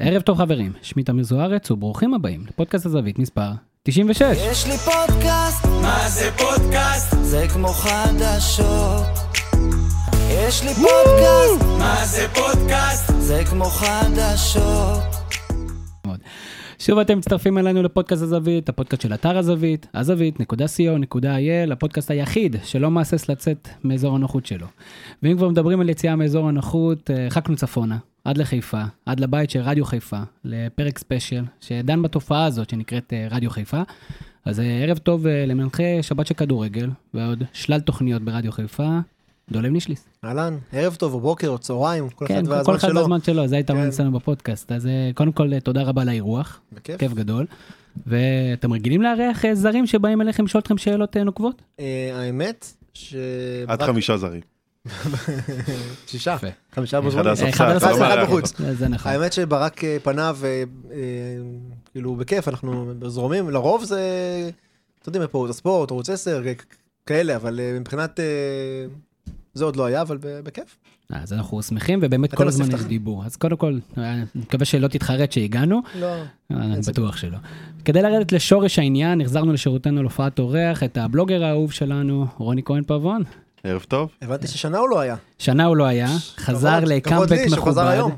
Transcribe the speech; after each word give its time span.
ערב 0.00 0.22
טוב 0.22 0.38
חברים, 0.38 0.72
שמי 0.82 1.02
תמיר 1.02 1.24
זוארץ 1.24 1.70
וברוכים 1.70 2.14
הבאים 2.14 2.44
לפודקאסט 2.48 2.86
הזווית 2.86 3.18
מספר 3.18 3.50
96. 3.82 4.38
יש 4.50 4.66
לי 4.66 4.76
פודקאסט, 4.78 5.66
מה 5.82 6.08
זה 6.08 6.30
פודקאסט? 6.38 7.16
זה 7.22 7.46
כמו 7.52 7.68
חדשות. 7.68 9.06
יש 10.30 10.62
לי 10.62 10.74
פודקאסט, 10.74 11.64
מה 11.78 12.06
זה 12.06 12.26
פודקאסט? 12.34 13.12
זה 13.18 13.42
כמו 13.50 13.64
חדשות. 13.64 15.02
שוב 16.78 16.98
אתם 16.98 17.18
מצטרפים 17.18 17.58
אלינו 17.58 17.82
לפודקאסט 17.82 18.22
הזווית, 18.22 18.68
הפודקאסט 18.68 19.02
של 19.02 19.14
אתר 19.14 19.38
הזווית, 19.38 19.86
הזווית.co.il, 19.94 21.72
הפודקאסט 21.72 22.10
היחיד 22.10 22.56
שלא 22.64 22.90
מהסס 22.90 23.28
לצאת 23.28 23.68
מאזור 23.84 24.14
הנוחות 24.16 24.46
שלו. 24.46 24.66
ואם 25.22 25.36
כבר 25.36 25.48
מדברים 25.48 25.80
על 25.80 25.88
יציאה 25.88 26.16
מאזור 26.16 26.48
הנוחות, 26.48 27.10
אה, 27.10 27.24
הרחקנו 27.24 27.56
צפונה, 27.56 27.98
עד 28.24 28.38
לחיפה, 28.38 28.82
עד 29.06 29.20
לבית 29.20 29.50
של 29.50 29.60
רדיו 29.60 29.84
חיפה, 29.84 30.18
לפרק 30.44 30.98
ספיישל, 30.98 31.44
שדן 31.60 32.02
בתופעה 32.02 32.44
הזאת 32.44 32.70
שנקראת 32.70 33.12
אה, 33.12 33.26
רדיו 33.30 33.50
חיפה. 33.50 33.82
אז 34.44 34.60
אה, 34.60 34.82
ערב 34.82 34.98
טוב 34.98 35.26
אה, 35.26 35.46
למנחה 35.46 35.82
שבת 36.02 36.26
של 36.26 36.34
כדורגל, 36.34 36.90
ועוד 37.14 37.42
שלל 37.52 37.80
תוכניות 37.80 38.22
ברדיו 38.22 38.52
חיפה, 38.52 38.98
דולב 39.50 39.72
נישליס. 39.72 40.08
אהלן, 40.24 40.58
ערב 40.72 40.94
טוב 40.94 41.14
או 41.14 41.20
בוקר 41.20 41.48
או 41.48 41.58
צהריים, 41.58 42.08
כל 42.08 42.26
כן, 42.26 42.34
אחד 42.34 42.46
כל 42.46 42.52
והזמן 42.52 42.74
אחד 42.74 42.88
שלו. 42.88 43.00
בזמן 43.00 43.20
שלו, 43.20 43.48
זה 43.48 43.56
היתרון 43.56 43.82
כן. 43.82 43.88
אצלנו 43.88 44.12
בפודקאסט. 44.12 44.72
אז 44.72 44.88
קודם 45.14 45.32
כל, 45.32 45.60
תודה 45.60 45.82
רבה 45.82 46.02
על 46.02 46.08
האירוח, 46.08 46.60
בכיף. 46.72 47.00
כיף 47.00 47.12
גדול. 47.12 47.46
ואתם 48.06 48.72
רגילים 48.72 49.02
לארח 49.02 49.42
זרים 49.52 49.86
שבאים 49.86 50.20
אליכם 50.20 50.44
לשאול 50.44 50.60
אתכם 50.60 50.78
שאלות 50.78 51.16
נוקבות? 51.16 51.62
האמת 52.14 52.72
ש... 52.94 53.14
עד 53.66 53.82
חמישה 53.82 54.16
זרים. 54.16 54.57
שישה. 56.06 56.36
חמישה. 56.74 56.98
על 56.98 57.28
הספסל, 57.28 57.48
אחד 58.06 58.18
לא. 58.18 58.24
בחוץ. 58.24 58.60
נכון. 58.90 59.12
האמת 59.12 59.32
שברק 59.32 59.84
אה, 59.84 59.96
פניו, 60.02 60.38
אה, 60.44 60.62
אה, 60.92 62.16
בכיף, 62.16 62.48
אנחנו 62.48 62.92
זורמים, 63.06 63.50
לרוב 63.50 63.84
זה, 63.84 64.00
אתם 65.02 65.10
יודעים, 65.10 65.28
פה 65.30 65.46
הספורט, 65.48 65.90
ערוץ 65.90 66.10
10, 66.10 66.42
כ- 66.58 66.64
כאלה, 67.06 67.36
אבל 67.36 67.60
אה, 67.60 67.76
מבחינת, 67.80 68.20
אה, 68.20 68.24
זה 69.54 69.64
עוד 69.64 69.76
לא 69.76 69.84
היה, 69.84 70.02
אבל 70.02 70.18
בכיף. 70.20 70.76
אז 71.10 71.32
אנחנו 71.32 71.62
שמחים, 71.62 71.98
ובאמת 72.02 72.34
כל 72.34 72.48
הזמן 72.48 72.66
בספתח. 72.66 72.80
יש 72.80 72.86
דיבור. 72.86 73.24
אז 73.24 73.36
קודם 73.36 73.56
כל, 73.56 73.78
אה, 73.98 74.12
אני 74.12 74.22
מקווה 74.34 74.64
שלא 74.64 74.88
תתחרט 74.88 75.32
שהגענו, 75.32 75.80
לא, 76.00 76.06
אה, 76.06 76.22
אני. 76.50 76.80
בטוח 76.88 77.16
שלא. 77.16 77.38
כדי 77.84 78.02
לרדת 78.02 78.32
לשורש 78.32 78.78
העניין, 78.78 79.20
החזרנו 79.20 79.52
לשירותנו 79.52 80.00
להופעת 80.02 80.38
אורח 80.38 80.82
את 80.82 80.96
הבלוגר 80.96 81.44
האהוב 81.44 81.72
שלנו, 81.72 82.26
רוני 82.38 82.62
כהן 82.64 82.82
פבון. 82.86 83.22
ערב 83.64 83.84
טוב, 83.88 84.10
הבנתי 84.22 84.46
ששנה 84.46 84.78
הוא 84.78 84.88
לא 84.88 85.00
היה. 85.00 85.16
שנה 85.38 85.64
הוא 85.64 85.76
לא 85.76 85.84
היה, 85.84 86.08
חזר 86.36 86.80
לקאמבק 86.80 87.38
מכובד. 87.52 87.84
היום. 87.86 88.16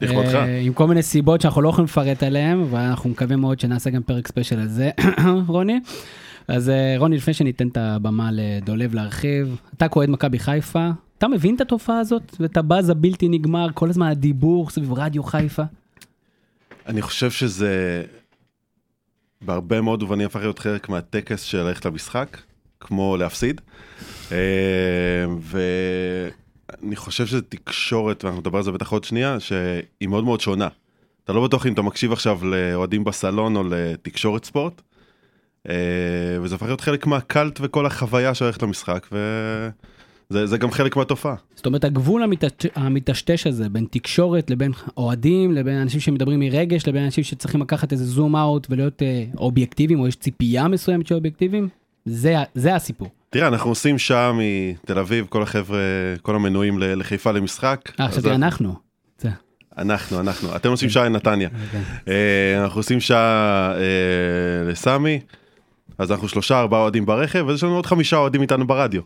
לכבודך. 0.00 0.34
אה, 0.34 0.58
עם 0.58 0.72
כל 0.72 0.86
מיני 0.86 1.02
סיבות 1.02 1.40
שאנחנו 1.40 1.62
לא 1.62 1.68
יכולים 1.68 1.84
לפרט 1.84 2.22
עליהן, 2.22 2.66
ואנחנו 2.70 3.10
מקווים 3.10 3.40
מאוד 3.40 3.60
שנעשה 3.60 3.90
גם 3.90 4.02
פרק 4.02 4.28
ספיישל 4.28 4.60
על 4.60 4.68
זה, 4.68 4.90
רוני. 5.46 5.80
אז 6.48 6.68
אה, 6.68 6.94
רוני, 6.98 7.16
לפני 7.16 7.34
שניתן 7.34 7.68
את 7.68 7.76
הבמה 7.76 8.30
לדולב 8.32 8.94
להרחיב, 8.94 9.56
אתה 9.76 9.88
כועד 9.88 10.10
מכבי 10.10 10.38
חיפה, 10.38 10.88
אתה 11.18 11.28
מבין 11.28 11.54
את 11.54 11.60
התופעה 11.60 11.98
הזאת 11.98 12.36
ואת 12.40 12.56
הבאז 12.56 12.90
הבלתי 12.90 13.28
נגמר, 13.28 13.66
כל 13.74 13.90
הזמן 13.90 14.06
הדיבור 14.06 14.70
סביב 14.70 14.92
רדיו 14.92 15.22
חיפה? 15.22 15.62
אני 16.86 17.02
חושב 17.02 17.30
שזה 17.30 18.02
בהרבה 19.42 19.80
מאוד 19.80 20.02
מובנים 20.02 20.26
הפך 20.26 20.40
להיות 20.40 20.58
חלק 20.58 20.88
מהטקס 20.88 21.42
של 21.42 21.58
ללכת 21.58 21.84
למשחק, 21.84 22.36
כמו 22.80 23.16
להפסיד. 23.16 23.60
אה, 24.32 24.38
ואני 25.40 26.96
חושב 26.96 27.26
שזו 27.26 27.40
תקשורת, 27.48 28.24
ואנחנו 28.24 28.40
נדבר 28.40 28.58
על 28.58 28.64
זה 28.64 28.72
בטח 28.72 28.92
עוד 28.92 29.04
שנייה, 29.04 29.40
שהיא 29.40 30.08
מאוד 30.08 30.24
מאוד 30.24 30.40
שונה. 30.40 30.68
אתה 31.24 31.32
לא 31.32 31.44
בטוח 31.44 31.66
אם 31.66 31.72
אתה 31.72 31.82
מקשיב 31.82 32.12
עכשיו 32.12 32.40
לאוהדים 32.44 33.04
בסלון 33.04 33.56
או 33.56 33.62
לתקשורת 33.70 34.44
ספורט, 34.44 34.82
אה, 35.68 35.74
וזה 36.42 36.54
הפך 36.54 36.66
להיות 36.66 36.80
חלק 36.80 37.06
מהקאלט 37.06 37.58
וכל 37.62 37.86
החוויה 37.86 38.34
של 38.34 38.44
ללכת 38.44 38.62
למשחק, 38.62 39.06
וזה 39.12 40.46
זה 40.46 40.58
גם 40.58 40.70
חלק 40.70 40.96
מהתופעה. 40.96 41.34
זאת 41.54 41.66
אומרת, 41.66 41.84
הגבול 41.84 42.22
המטש- 42.22 42.70
המטשטש 42.74 43.46
הזה 43.46 43.68
בין 43.68 43.86
תקשורת 43.90 44.50
לבין 44.50 44.72
אוהדים, 44.96 45.52
לבין 45.52 45.76
אנשים 45.76 46.00
שמדברים 46.00 46.40
מרגש, 46.40 46.86
לבין 46.88 47.04
אנשים 47.04 47.24
שצריכים 47.24 47.60
לקחת 47.62 47.92
איזה 47.92 48.04
זום 48.04 48.36
אאוט 48.36 48.66
ולהיות 48.70 49.02
אה, 49.02 49.24
אובייקטיביים, 49.38 50.00
או 50.00 50.08
יש 50.08 50.16
ציפייה 50.16 50.68
מסוימת 50.68 51.06
של 51.06 51.14
אובייקטיביים, 51.14 51.68
זה, 52.04 52.34
זה 52.54 52.74
הסיפור. 52.74 53.08
תראה, 53.30 53.48
אנחנו 53.48 53.70
עושים 53.70 53.98
שעה 53.98 54.32
מתל 54.34 54.98
אביב, 54.98 55.26
כל 55.28 55.42
החבר'ה, 55.42 55.78
כל 56.22 56.34
המנויים 56.34 56.78
לחיפה 56.78 57.32
למשחק. 57.32 57.80
אה, 58.00 58.06
אז 58.06 58.12
חשבתי 58.12 58.30
אנחנו. 58.30 58.74
אנחנו, 59.78 60.20
אנחנו. 60.20 60.56
אתם 60.56 60.70
עושים 60.70 60.90
שעה 60.90 61.04
לנתניה. 61.04 61.48
כן. 61.72 61.82
אה, 62.08 62.62
אנחנו 62.62 62.78
עושים 62.80 63.00
שעה 63.00 63.72
אה, 63.74 64.70
לסמי, 64.70 65.20
אז 65.98 66.12
אנחנו 66.12 66.28
שלושה, 66.28 66.60
ארבעה 66.60 66.80
אוהדים 66.80 67.06
ברכב, 67.06 67.44
ויש 67.48 67.64
לנו 67.64 67.76
עוד 67.76 67.86
חמישה 67.86 68.16
אוהדים 68.16 68.42
איתנו 68.42 68.66
ברדיו. 68.66 69.02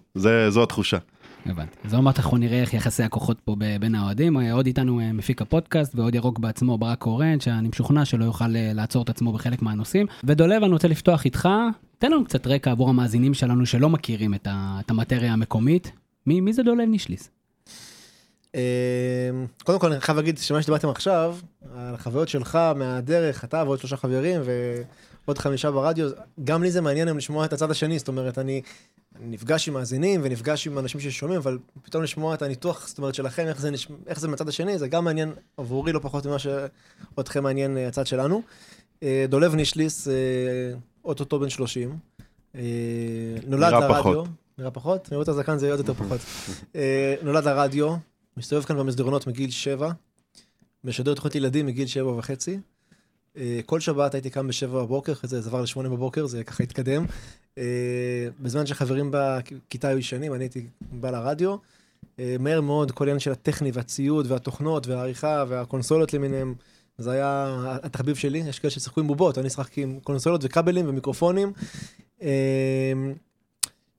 זו 0.48 0.62
התחושה. 0.62 0.98
הבנתי. 1.46 1.76
אז 1.84 1.94
מעט 1.94 2.18
אנחנו 2.18 2.36
נראה 2.36 2.60
איך 2.60 2.74
יחסי 2.74 3.02
הכוחות 3.02 3.40
פה 3.44 3.56
בין 3.80 3.94
האוהדים. 3.94 4.36
אה, 4.38 4.52
עוד 4.52 4.66
איתנו 4.66 5.00
אה, 5.00 5.12
מפיק 5.12 5.42
הפודקאסט 5.42 5.94
ועוד 5.94 6.14
ירוק 6.14 6.38
בעצמו, 6.38 6.78
ברק 6.78 6.98
קורן, 6.98 7.40
שאני 7.40 7.68
משוכנע 7.68 8.04
שלא 8.04 8.24
יוכל 8.24 8.56
אה, 8.56 8.70
לעצור 8.74 9.02
את 9.02 9.08
עצמו 9.08 9.32
בחלק 9.32 9.62
מהנושאים. 9.62 10.06
ודולב, 10.24 10.62
אני 10.62 10.72
רוצה 10.72 10.88
לפתוח 10.88 11.24
איתך, 11.24 11.48
תן 11.98 12.12
לנו 12.12 12.24
קצת 12.24 12.46
רקע 12.46 12.70
עבור 12.70 12.88
המאזינים 12.88 13.34
שלנו 13.34 13.66
שלא 13.66 13.88
מכירים 13.88 14.34
את, 14.34 14.46
ה- 14.50 14.78
את 14.84 14.90
המטריה 14.90 15.32
המקומית. 15.32 15.92
מי, 16.26 16.40
מי 16.40 16.52
זה 16.52 16.62
דולב 16.62 16.88
נישליס? 16.88 17.30
אה, 18.54 18.60
קודם 19.64 19.78
כל 19.78 19.92
אני 19.92 20.00
חייב 20.00 20.16
להגיד 20.18 20.38
שמה 20.38 20.62
שדיברתם 20.62 20.88
עכשיו, 20.88 21.36
על 21.76 21.94
החוויות 21.94 22.28
שלך 22.28 22.58
מהדרך, 22.76 23.44
אתה 23.44 23.62
ועוד 23.66 23.78
שלושה 23.78 23.96
חברים 23.96 24.40
ועוד 25.26 25.38
חמישה 25.38 25.70
ברדיו, 25.70 26.10
גם 26.44 26.62
לי 26.62 26.70
זה 26.70 26.80
מעניין 26.80 27.08
היום 27.08 27.18
לשמוע 27.18 27.44
את 27.44 27.52
הצד 27.52 27.70
השני, 27.70 27.98
זאת 27.98 28.08
אומרת, 28.08 28.38
אני 28.38 28.62
אני 29.16 29.26
נפגש 29.26 29.68
עם 29.68 29.74
מאזינים 29.74 30.20
ונפגש 30.24 30.66
עם 30.66 30.78
אנשים 30.78 31.00
ששומעים, 31.00 31.40
אבל 31.40 31.58
פתאום 31.82 32.02
לשמוע 32.02 32.34
את 32.34 32.42
הניתוח, 32.42 32.88
זאת 32.88 32.98
אומרת, 32.98 33.14
שלכם, 33.14 33.46
איך 33.46 33.60
זה, 33.60 33.70
נש... 33.70 33.88
איך 34.06 34.20
זה 34.20 34.28
מהצד 34.28 34.48
השני, 34.48 34.78
זה 34.78 34.88
גם 34.88 35.04
מעניין 35.04 35.32
עבורי 35.56 35.92
לא 35.92 35.98
פחות 35.98 36.26
ממה 36.26 36.36
שאתכם 36.38 37.42
מעניין 37.42 37.76
אה, 37.76 37.88
הצד 37.88 38.06
שלנו. 38.06 38.42
אה, 39.02 39.26
דולב 39.28 39.54
נישליס, 39.54 40.08
אה, 40.08 40.14
אוטוטו 41.04 41.38
בן 41.38 41.48
30. 41.48 41.98
אה, 42.54 42.60
נולד 43.46 43.68
נראה 43.68 43.80
לרדיו. 43.80 43.98
פחות. 43.98 44.28
נראה 44.58 44.70
פחות? 44.70 45.12
נראה 45.12 45.22
את 45.22 45.28
הזקן 45.28 45.58
זה 45.58 45.70
עוד 45.70 45.78
יותר 45.78 45.94
פחות. 45.94 46.20
נולד 47.24 47.44
לרדיו, 47.44 47.96
מסתובב 48.36 48.64
כאן 48.64 48.76
במסדרונות 48.78 49.26
מגיל 49.26 49.50
שבע, 49.50 49.90
משדר 50.84 51.14
תוכנית 51.14 51.34
ילדים 51.34 51.66
מגיל 51.66 51.86
שבע 51.86 52.12
וחצי. 52.12 52.58
אה, 53.36 53.60
כל 53.66 53.80
שבת 53.80 54.14
הייתי 54.14 54.30
קם 54.30 54.48
בשבע 54.48 54.82
בבוקר, 54.82 55.12
אחרי 55.12 55.28
זה 55.28 55.40
זה 55.40 55.48
עבר 55.48 55.62
לשמונה 55.62 55.88
בבוקר, 55.88 56.26
זה 56.26 56.44
ככה 56.44 56.62
התקדם. 56.62 57.04
אה, 57.58 58.28
בזמן 58.40 58.66
שחברים 58.66 59.10
בכיתה 59.12 59.88
היו 59.88 59.98
ישנים, 59.98 60.34
אני 60.34 60.44
הייתי 60.44 60.66
בא 60.80 61.10
לרדיו. 61.10 61.56
אה, 62.18 62.36
מהר 62.40 62.60
מאוד, 62.60 62.90
כל 62.90 63.04
העניין 63.04 63.18
של 63.18 63.32
הטכני 63.32 63.70
והציוד 63.74 64.30
והתוכנות 64.30 64.86
והעריכה 64.86 65.44
והקונסולות 65.48 66.14
למיניהם, 66.14 66.54
זה 66.98 67.10
היה 67.10 67.56
התחביב 67.82 68.16
שלי. 68.16 68.38
יש 68.38 68.58
כאלה 68.58 68.70
ששיחקו 68.70 69.00
עם 69.00 69.06
בובות, 69.06 69.38
אני 69.38 69.50
שיחקתי 69.50 69.82
עם 69.82 70.00
קונסולות 70.00 70.40
וכבלים 70.44 70.88
ומיקרופונים. 70.88 71.52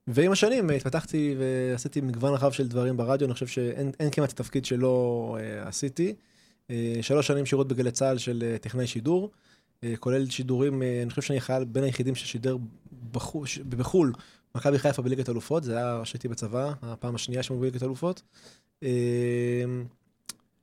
ועם 0.07 0.31
השנים 0.31 0.69
התפתחתי 0.69 1.35
ועשיתי 1.39 2.01
מגוון 2.01 2.33
רחב 2.33 2.51
של 2.51 2.67
דברים 2.67 2.97
ברדיו, 2.97 3.27
אני 3.27 3.33
חושב 3.33 3.47
שאין 3.47 3.91
אין 3.99 4.09
כמעט 4.11 4.33
תפקיד 4.33 4.65
שלא 4.65 5.37
עשיתי. 5.65 6.13
אה, 6.69 6.95
שלוש 7.01 7.27
שנים 7.27 7.45
שירות 7.45 7.67
בגלי 7.67 7.91
צה"ל 7.91 8.17
של 8.17 8.43
אה, 8.45 8.57
טכנאי 8.57 8.87
שידור, 8.87 9.31
אה, 9.83 9.93
כולל 9.99 10.29
שידורים, 10.29 10.81
אני 10.81 11.09
חושב 11.09 11.21
שאני 11.21 11.41
חייל 11.41 11.63
בין 11.63 11.83
היחידים 11.83 12.15
ששידר 12.15 12.57
בחו"ל, 13.11 13.45
ש- 13.47 13.57
בחו"ל, 13.57 14.13
מכבי 14.55 14.79
חיפה 14.79 15.01
בליגת 15.01 15.29
אלופות, 15.29 15.63
זה 15.63 15.77
היה 15.77 16.01
שהייתי 16.03 16.27
בצבא, 16.27 16.73
הפעם 16.81 17.15
השנייה 17.15 17.43
שלנו 17.43 17.59
בליגת 17.59 17.83
אלופות. 17.83 18.21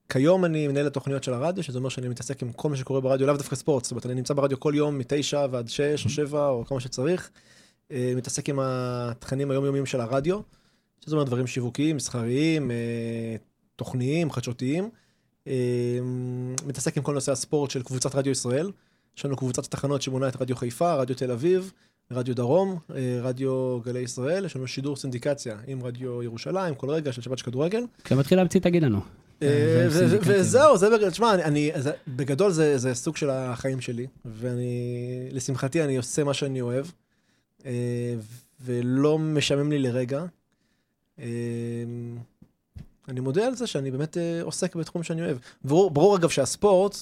כיום 0.08 0.44
אני 0.44 0.68
מנהל 0.68 0.86
התוכניות 0.86 1.24
של 1.24 1.34
הרדיו, 1.34 1.62
שזה 1.62 1.78
אומר 1.78 1.88
שאני 1.88 2.08
מתעסק 2.08 2.42
עם 2.42 2.52
כל 2.52 2.68
מה 2.68 2.76
שקורה 2.76 3.00
ברדיו, 3.00 3.26
לאו 3.26 3.36
דווקא 3.36 3.56
ספורט, 3.56 3.84
זאת 3.84 3.90
אומרת, 3.90 4.06
אני 4.06 4.14
נמצא 4.14 4.34
ברדיו 4.34 4.60
כל 4.60 4.72
יום 4.76 4.98
מתשע 4.98 5.46
ועד 5.50 5.68
שש 5.68 6.04
או 6.04 6.10
שבע 6.10 6.48
או 6.48 6.64
כמה 6.64 6.80
שצריך. 6.80 7.30
מתעסק 7.90 8.48
עם 8.48 8.58
התכנים 8.60 9.50
היומיומיים 9.50 9.86
של 9.86 10.00
הרדיו, 10.00 10.40
שזה 11.04 11.16
אומר 11.16 11.24
דברים 11.24 11.46
שיווקיים, 11.46 11.96
מסחריים, 11.96 12.70
תוכניים, 13.76 14.30
חדשותיים. 14.30 14.90
אה, 15.46 15.98
מתעסק 16.66 16.96
עם 16.96 17.02
כל 17.02 17.14
נושא 17.14 17.32
הספורט 17.32 17.70
של 17.70 17.82
קבוצת 17.82 18.14
רדיו 18.14 18.32
ישראל. 18.32 18.70
יש 19.16 19.24
לנו 19.24 19.36
קבוצת 19.36 19.64
תחנות 19.64 20.02
שמונה 20.02 20.28
את 20.28 20.42
רדיו 20.42 20.56
חיפה, 20.56 20.94
רדיו 20.94 21.16
תל 21.16 21.30
אביב, 21.30 21.72
רדיו 22.10 22.34
דרום, 22.34 22.78
אה, 22.94 23.18
רדיו 23.22 23.80
גלי 23.84 24.00
ישראל, 24.00 24.44
יש 24.44 24.56
לנו 24.56 24.66
שידור 24.66 24.96
סינדיקציה 24.96 25.56
עם 25.66 25.82
רדיו 25.82 26.22
ירושלים, 26.22 26.74
כל 26.74 26.90
רגע 26.90 27.12
של 27.12 27.22
שבת 27.22 27.38
של 27.38 27.44
כדורגל. 27.44 27.84
כשמתחיל 28.04 28.38
להמציא 28.38 28.60
תגיד 28.60 28.82
לנו. 28.82 29.00
אה, 29.42 29.86
סינדיקציה. 29.90 30.40
וזהו, 30.40 30.76
זה 30.78 30.90
בגדול, 30.90 31.10
תשמע, 31.10 31.34
בגדול 32.08 32.52
זה, 32.52 32.94
סוג 32.94 33.16
של 33.16 33.30
החיים 33.30 33.80
שלי, 33.80 34.06
ואני, 34.24 35.28
לשמחתי, 35.30 35.82
אני 35.82 35.96
עושה 35.96 36.24
מה 36.24 36.34
שאני 36.34 36.60
אוהב, 36.60 36.86
אה, 37.66 38.14
ולא 38.60 39.18
משעמם 39.18 39.70
לי 39.70 39.78
לרגע. 39.78 40.24
אני 43.08 43.20
מודה 43.20 43.46
על 43.46 43.54
זה 43.54 43.66
שאני 43.66 43.90
באמת 43.90 44.16
אה, 44.16 44.42
עוסק 44.42 44.76
בתחום 44.76 45.02
שאני 45.02 45.22
אוהב. 45.22 45.36
ברור, 45.64 45.90
ברור 45.90 46.16
אגב 46.16 46.28
שהספורט, 46.28 46.96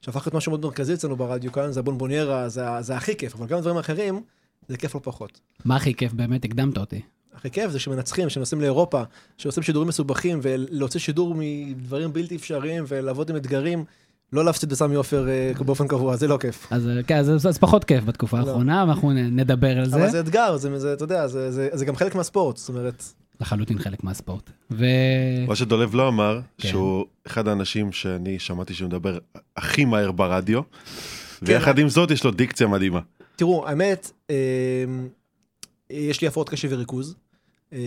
שהפך 0.00 0.26
להיות 0.26 0.34
משהו 0.34 0.50
מאוד 0.50 0.64
מרכזי 0.64 0.94
אצלנו 0.94 1.16
ברדיו 1.16 1.52
כאן, 1.52 1.72
זה 1.72 1.80
הבונבוניירה, 1.80 2.48
זה, 2.48 2.64
זה 2.80 2.96
הכי 2.96 3.16
כיף, 3.16 3.34
אבל 3.34 3.46
גם 3.46 3.60
דברים 3.60 3.76
אחרים, 3.76 4.22
זה 4.68 4.76
כיף 4.76 4.94
לא 4.94 5.00
פחות. 5.04 5.40
מה 5.64 5.76
הכי 5.76 5.94
כיף 5.94 6.12
באמת? 6.12 6.44
הקדמת 6.44 6.78
אותי. 6.78 7.00
הכי 7.34 7.50
כיף 7.50 7.70
זה 7.70 7.78
שמנצחים, 7.78 8.28
שנוסעים 8.28 8.60
לאירופה, 8.60 9.02
שעושים 9.38 9.62
שידורים 9.62 9.88
מסובכים, 9.88 10.38
ולהוציא 10.42 11.00
שידור 11.00 11.34
מדברים 11.38 12.12
בלתי 12.12 12.36
אפשריים, 12.36 12.84
ולעבוד 12.88 13.30
עם 13.30 13.36
אתגרים, 13.36 13.84
לא 14.32 14.44
להפסיד 14.44 14.70
בסמי 14.70 14.94
עופר 14.94 15.28
אה, 15.28 15.52
באופן 15.64 15.88
קבוע, 15.88 16.16
זה 16.16 16.28
לא 16.28 16.36
כיף. 16.36 16.66
אז 16.70 16.88
אה, 16.88 17.02
כן, 17.02 17.16
אז, 17.16 17.46
אז 17.46 17.58
פחות 17.58 17.84
כיף 17.84 18.04
בתקופה 18.04 18.40
לא. 18.40 18.48
האחרונה, 18.48 18.84
ואנחנו 18.88 19.12
נדבר 19.12 19.78
על 19.78 19.84
אבל 19.84 19.88
זה. 19.88 20.08
זה 20.08 20.20
אתגר, 20.20 20.56
זה, 20.56 20.78
זה, 20.78 20.92
אתה 20.92 21.04
יודע, 21.04 21.26
זה, 21.26 21.50
זה, 21.50 21.68
זה 21.72 21.84
גם 21.84 21.96
חלק 21.96 22.14
מהספורט, 22.14 22.56
זאת 22.56 22.68
אומרת, 22.68 23.04
לחלוטין 23.40 23.78
חלק 23.78 24.04
מהספורט. 24.04 24.50
ו... 24.70 24.84
מה 25.48 25.56
שדולב 25.56 25.94
לא 25.94 26.08
אמר, 26.08 26.40
כן. 26.58 26.68
שהוא 26.68 27.06
אחד 27.26 27.48
האנשים 27.48 27.92
שאני 27.92 28.38
שמעתי 28.38 28.74
שהוא 28.74 28.88
מדבר 28.88 29.18
הכי 29.56 29.84
מהר 29.84 30.12
ברדיו, 30.12 30.62
כן. 30.62 30.70
ויחד 31.42 31.78
עם 31.78 31.88
זאת 31.88 32.10
יש 32.10 32.24
לו 32.24 32.30
דיקציה 32.30 32.66
מדהימה. 32.66 33.00
תראו, 33.36 33.68
האמת, 33.68 34.10
אה, 34.30 34.84
יש 35.90 36.20
לי 36.20 36.28
הפרעות 36.28 36.48
קשב 36.48 36.68
וריכוז. 36.70 37.14
אה, 37.72 37.78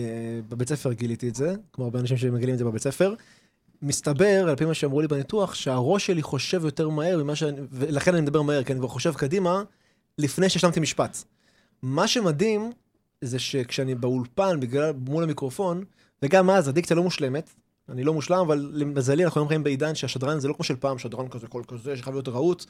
בבית 0.48 0.68
ספר 0.68 0.92
גיליתי 0.92 1.28
את 1.28 1.34
זה, 1.34 1.54
כמו 1.72 1.84
הרבה 1.84 2.00
אנשים 2.00 2.16
שמגלים 2.16 2.54
את 2.54 2.58
זה 2.58 2.64
בבית 2.64 2.82
ספר. 2.82 3.14
מסתבר, 3.82 4.46
על 4.48 4.56
פי 4.56 4.64
מה 4.64 4.74
שאמרו 4.74 5.00
לי 5.00 5.08
בניתוח, 5.08 5.54
שהראש 5.54 6.06
שלי 6.06 6.22
חושב 6.22 6.64
יותר 6.64 6.88
מהר 6.88 7.22
ממה 7.22 7.36
שאני, 7.36 7.60
ולכן 7.70 8.14
אני 8.14 8.20
מדבר 8.20 8.42
מהר, 8.42 8.64
כי 8.64 8.72
אני 8.72 8.80
כבר 8.80 8.88
חושב 8.88 9.14
קדימה, 9.14 9.62
לפני 10.18 10.48
שהשלמתי 10.48 10.80
משפט. 10.80 11.16
מה 11.82 12.08
שמדהים, 12.08 12.72
זה 13.20 13.38
שכשאני 13.38 13.94
באולפן, 13.94 14.60
בגלל, 14.60 14.92
מול 14.92 15.24
המיקרופון, 15.24 15.84
וגם 16.22 16.50
אז 16.50 16.68
הדיקציה 16.68 16.96
לא 16.96 17.02
מושלמת, 17.02 17.50
אני 17.88 18.04
לא 18.04 18.14
מושלם, 18.14 18.38
אבל 18.38 18.70
למזלי 18.72 19.24
אנחנו 19.24 19.40
היום 19.40 19.48
חיים 19.48 19.62
בעידן 19.62 19.94
שהשדרן 19.94 20.40
זה 20.40 20.48
לא 20.48 20.52
כמו 20.52 20.64
של 20.64 20.76
פעם, 20.76 20.98
שדרן 20.98 21.28
כזה, 21.28 21.46
קול 21.46 21.64
כזה, 21.64 21.96
שחייב 21.96 22.14
להיות 22.16 22.28
רהוט. 22.28 22.64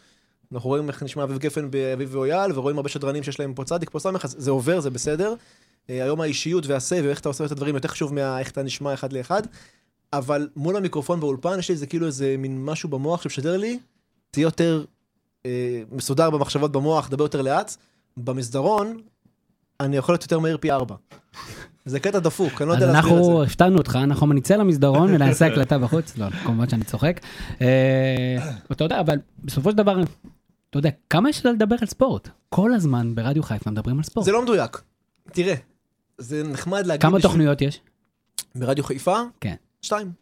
אנחנו 0.52 0.70
רואים 0.70 0.88
איך 0.88 1.02
נשמע 1.02 1.22
אביב 1.22 1.38
גפן 1.38 1.70
באביב 1.70 2.14
ואויל, 2.14 2.52
ורואים 2.54 2.76
הרבה 2.76 2.88
שדרנים 2.88 3.22
שיש 3.22 3.40
להם 3.40 3.54
פה 3.54 3.64
צדיק, 3.64 3.90
פה 3.90 3.98
סמך, 3.98 4.26
זה 4.26 4.50
עובר, 4.50 4.80
זה 4.80 4.90
בסדר. 4.90 5.34
אה, 5.90 6.02
היום 6.02 6.20
האישיות 6.20 6.66
והסה, 6.66 7.00
ואיך 7.04 7.20
אתה 7.20 7.28
עושה 7.28 7.44
את 7.44 7.52
הדברים 7.52 7.74
יותר 7.74 7.88
חשוב 7.88 8.14
מאיך 8.14 8.50
אתה 8.50 8.62
נשמע 8.62 8.94
אחד 8.94 9.12
לאחד. 9.12 9.42
אבל 10.12 10.48
מול 10.56 10.76
המיקרופון 10.76 11.20
באולפן 11.20 11.58
יש 11.58 11.68
לי 11.68 11.72
איזה 11.72 11.86
כאילו 11.86 12.06
איזה 12.06 12.36
מין 12.38 12.64
משהו 12.64 12.88
במוח 12.88 13.22
שמשדר 13.22 13.56
לי, 13.56 13.78
תהיה 14.30 14.44
יותר 14.44 14.84
אה, 15.46 15.82
מסודר 15.92 16.30
במחשבות 16.30 16.72
במוח, 16.72 17.08
דבר 17.08 17.24
יותר 17.24 17.42
לאט. 17.42 17.76
במסדרון, 18.16 19.00
אני 19.80 19.96
יכול 19.96 20.12
להיות 20.12 20.22
יותר 20.22 20.38
מהיר 20.38 20.58
פי 20.60 20.70
ארבע. 20.70 20.94
זה 21.84 22.00
קטע 22.00 22.18
דפוק, 22.18 22.62
אני 22.62 22.68
לא 22.68 22.74
יודע 22.74 22.86
להסביר 22.86 23.18
את 23.18 23.24
זה. 23.24 23.30
אנחנו 23.30 23.42
הפתענו 23.42 23.78
אותך, 23.78 23.98
אנחנו 24.02 24.32
נצא 24.32 24.56
למסדרון 24.56 25.14
ונעשה 25.14 25.46
הקלטה 25.52 25.78
בחוץ. 25.78 26.18
לא, 26.18 26.30
כמובן 26.30 26.68
שאני 26.68 26.84
צוחק. 26.84 27.20
אה, 27.60 28.36
אתה 28.72 28.84
יודע, 28.84 29.00
אבל 29.00 29.18
בסופו 29.44 29.70
של 29.70 29.76
דבר, 29.76 30.00
אתה 30.70 30.78
יודע, 30.78 30.90
כמה 31.10 31.30
יש 31.30 31.46
לדבר 31.46 31.76
על 31.80 31.86
ספורט? 31.86 32.28
כל 32.48 32.74
הזמן 32.74 33.14
ברדיו 33.14 33.42
חיפה 33.42 33.70
מדברים 33.70 33.96
על 33.96 34.02
ספורט. 34.02 34.26
זה 34.26 34.32
לא 34.32 34.42
מדויק. 34.42 34.82
תראה, 35.32 35.54
זה 36.18 36.42
נחמד 36.42 36.86
להגיד... 36.86 37.02
כמה 37.02 37.20
תוכניות 37.20 37.62
יש? 37.62 37.80
ברדיו 38.54 38.84
חיפה? 38.84 39.20
כן. 39.40 39.54
שתיים. 39.82 40.12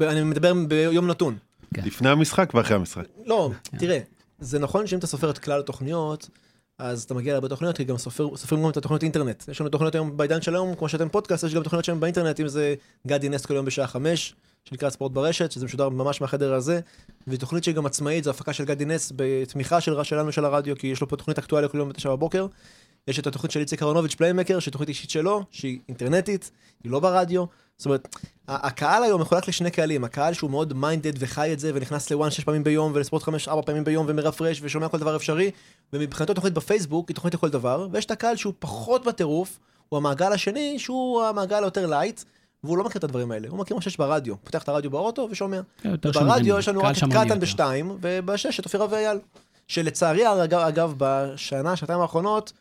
אני 0.00 0.22
מדבר 0.22 0.52
ביום 0.68 1.06
נתון. 1.06 1.36
כן. 1.74 1.82
לפני 1.84 2.08
המשחק 2.08 2.54
ואחרי 2.54 2.76
המשחק. 2.76 3.04
לא, 3.26 3.50
תראה, 3.78 3.98
זה 4.38 4.58
נכון 4.58 4.86
שאם 4.86 4.98
אתה 4.98 5.06
סופר 5.06 5.30
את 5.30 5.38
כלל 5.38 5.60
התוכניות, 5.60 6.28
אז 6.78 7.02
אתה 7.02 7.14
מגיע 7.14 7.32
להרבה 7.32 7.48
תוכניות, 7.48 7.76
כי 7.76 7.84
גם 7.84 7.98
סופר, 7.98 8.36
סופרים 8.36 8.62
גם 8.62 8.70
את 8.70 8.76
התוכניות 8.76 9.02
אינטרנט. 9.02 9.44
יש 9.48 9.60
לנו 9.60 9.70
תוכניות 9.70 9.94
היום 9.94 10.16
בעידן 10.16 10.42
של 10.42 10.54
היום, 10.54 10.74
כמו 10.74 10.88
שאתם 10.88 11.08
פודקאסט, 11.08 11.44
יש 11.44 11.54
גם 11.54 11.62
תוכניות 11.62 11.84
שהן 11.84 12.00
באינטרנט, 12.00 12.40
אם 12.40 12.48
זה 12.48 12.74
גדי 13.06 13.28
נס 13.28 13.46
כל 13.46 13.54
יום 13.54 13.64
בשעה 13.66 13.86
חמש, 13.86 14.34
שנקרא 14.64 14.90
ספורט 14.90 15.12
ברשת, 15.12 15.52
שזה 15.52 15.64
משודר 15.64 15.88
ממש 15.88 16.20
מהחדר 16.20 16.54
הזה, 16.54 16.80
ותוכנית 17.26 17.64
שהיא 17.64 17.74
גם 17.74 17.86
עצמאית, 17.86 18.24
זו 18.24 18.30
הפקה 18.30 18.52
של 18.52 18.64
גדי 18.64 18.84
נס 18.84 19.12
בתמיכה 19.16 19.80
של, 19.80 20.02
שלנו 20.02 20.32
של 20.32 20.44
הרדיו, 20.44 20.76
כי 20.76 20.86
יש 20.86 21.00
לו 21.00 21.08
פה 21.08 21.16
תוכנית 21.16 21.38
אקטואליה 21.38 21.68
כל 21.68 21.78
יום 21.78 21.88
בתשע 21.88 22.10
בבוקר. 22.10 22.46
יש 23.08 23.18
את 23.18 23.26
התוכנית 23.26 23.50
של 23.50 23.60
איציק 23.60 23.82
אהרונוביץ' 23.82 24.14
פליימקר, 24.14 24.58
שהיא 24.58 24.72
תוכנית 24.72 24.88
אישית 24.88 25.10
שלו, 25.10 25.44
שהיא 25.50 25.78
אינטרנטית, 25.88 26.50
היא 26.84 26.92
לא 26.92 27.00
ברדיו. 27.00 27.44
זאת 27.78 27.86
אומרת, 27.86 28.08
הקהל 28.48 29.02
היום 29.02 29.20
מחולק 29.20 29.48
לשני 29.48 29.70
קהלים, 29.70 30.04
הקהל 30.04 30.32
שהוא 30.32 30.50
מאוד 30.50 30.72
minded 30.72 31.12
וחי 31.18 31.52
את 31.52 31.58
זה, 31.58 31.70
ונכנס 31.74 32.10
לוואן 32.10 32.30
שש 32.30 32.44
פעמים 32.44 32.64
ביום, 32.64 32.92
ולספורט 32.94 33.22
חמש 33.22 33.48
ארבע 33.48 33.62
פעמים 33.62 33.84
ביום, 33.84 34.06
ומרפרש, 34.08 34.60
ושומע 34.62 34.88
כל 34.88 34.98
דבר 34.98 35.16
אפשרי, 35.16 35.50
ומבחינתו 35.92 36.34
תוכנית 36.34 36.54
בפייסבוק 36.54 37.08
היא 37.08 37.14
תוכנית 37.14 37.34
לכל 37.34 37.48
דבר, 37.48 37.88
ויש 37.92 38.04
את 38.04 38.10
הקהל 38.10 38.36
שהוא 38.36 38.52
פחות 38.58 39.04
בטירוף, 39.04 39.58
הוא 39.88 39.96
המעגל 39.96 40.32
השני, 40.32 40.78
שהוא 40.78 41.22
המעגל 41.22 41.62
היותר 41.64 41.86
light, 41.86 42.22
והוא 42.64 42.78
לא 42.78 42.84
מכיר 42.84 42.98
את 42.98 43.04
הדברים 43.04 43.30
האלה, 43.30 43.48
הוא 43.48 43.58
מכיר 43.58 43.76
מה 43.76 43.82
שיש 43.82 43.96
ברדיו, 43.96 44.34
פותח 44.44 44.62
את 44.62 44.68
הרדיו 44.68 44.90
באוטו 44.90 45.28
ושומע. 45.30 45.60
יותר 45.84 46.10
ברדיו 46.10 46.58
יש 46.58 46.68
לנו 46.68 46.80
רק 46.80 46.96
את 46.98 47.04
קטן. 47.10 47.40
בשתיים, 47.40 47.98
ובשש 48.00 48.60
את 48.60 48.64
אופירה 48.64 48.86
ואייל. 48.90 49.18
שלצערי, 49.68 50.44
אגב, 50.44 50.60
אגב, 50.60 50.94
בשנה, 50.98 51.76
שנתיים 51.76 52.00
האחרונות, 52.00 52.52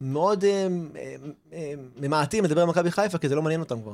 מאוד 0.00 0.44
אה, 0.44 0.68
אה, 0.96 1.14
אה, 1.52 1.72
ממעטים 1.96 2.44
לדבר 2.44 2.60
על 2.60 2.68
מכבי 2.68 2.90
חיפה, 2.90 3.18
כי 3.18 3.28
זה 3.28 3.34
לא 3.34 3.42
מעניין 3.42 3.60
אותם 3.60 3.82
כבר. 3.82 3.92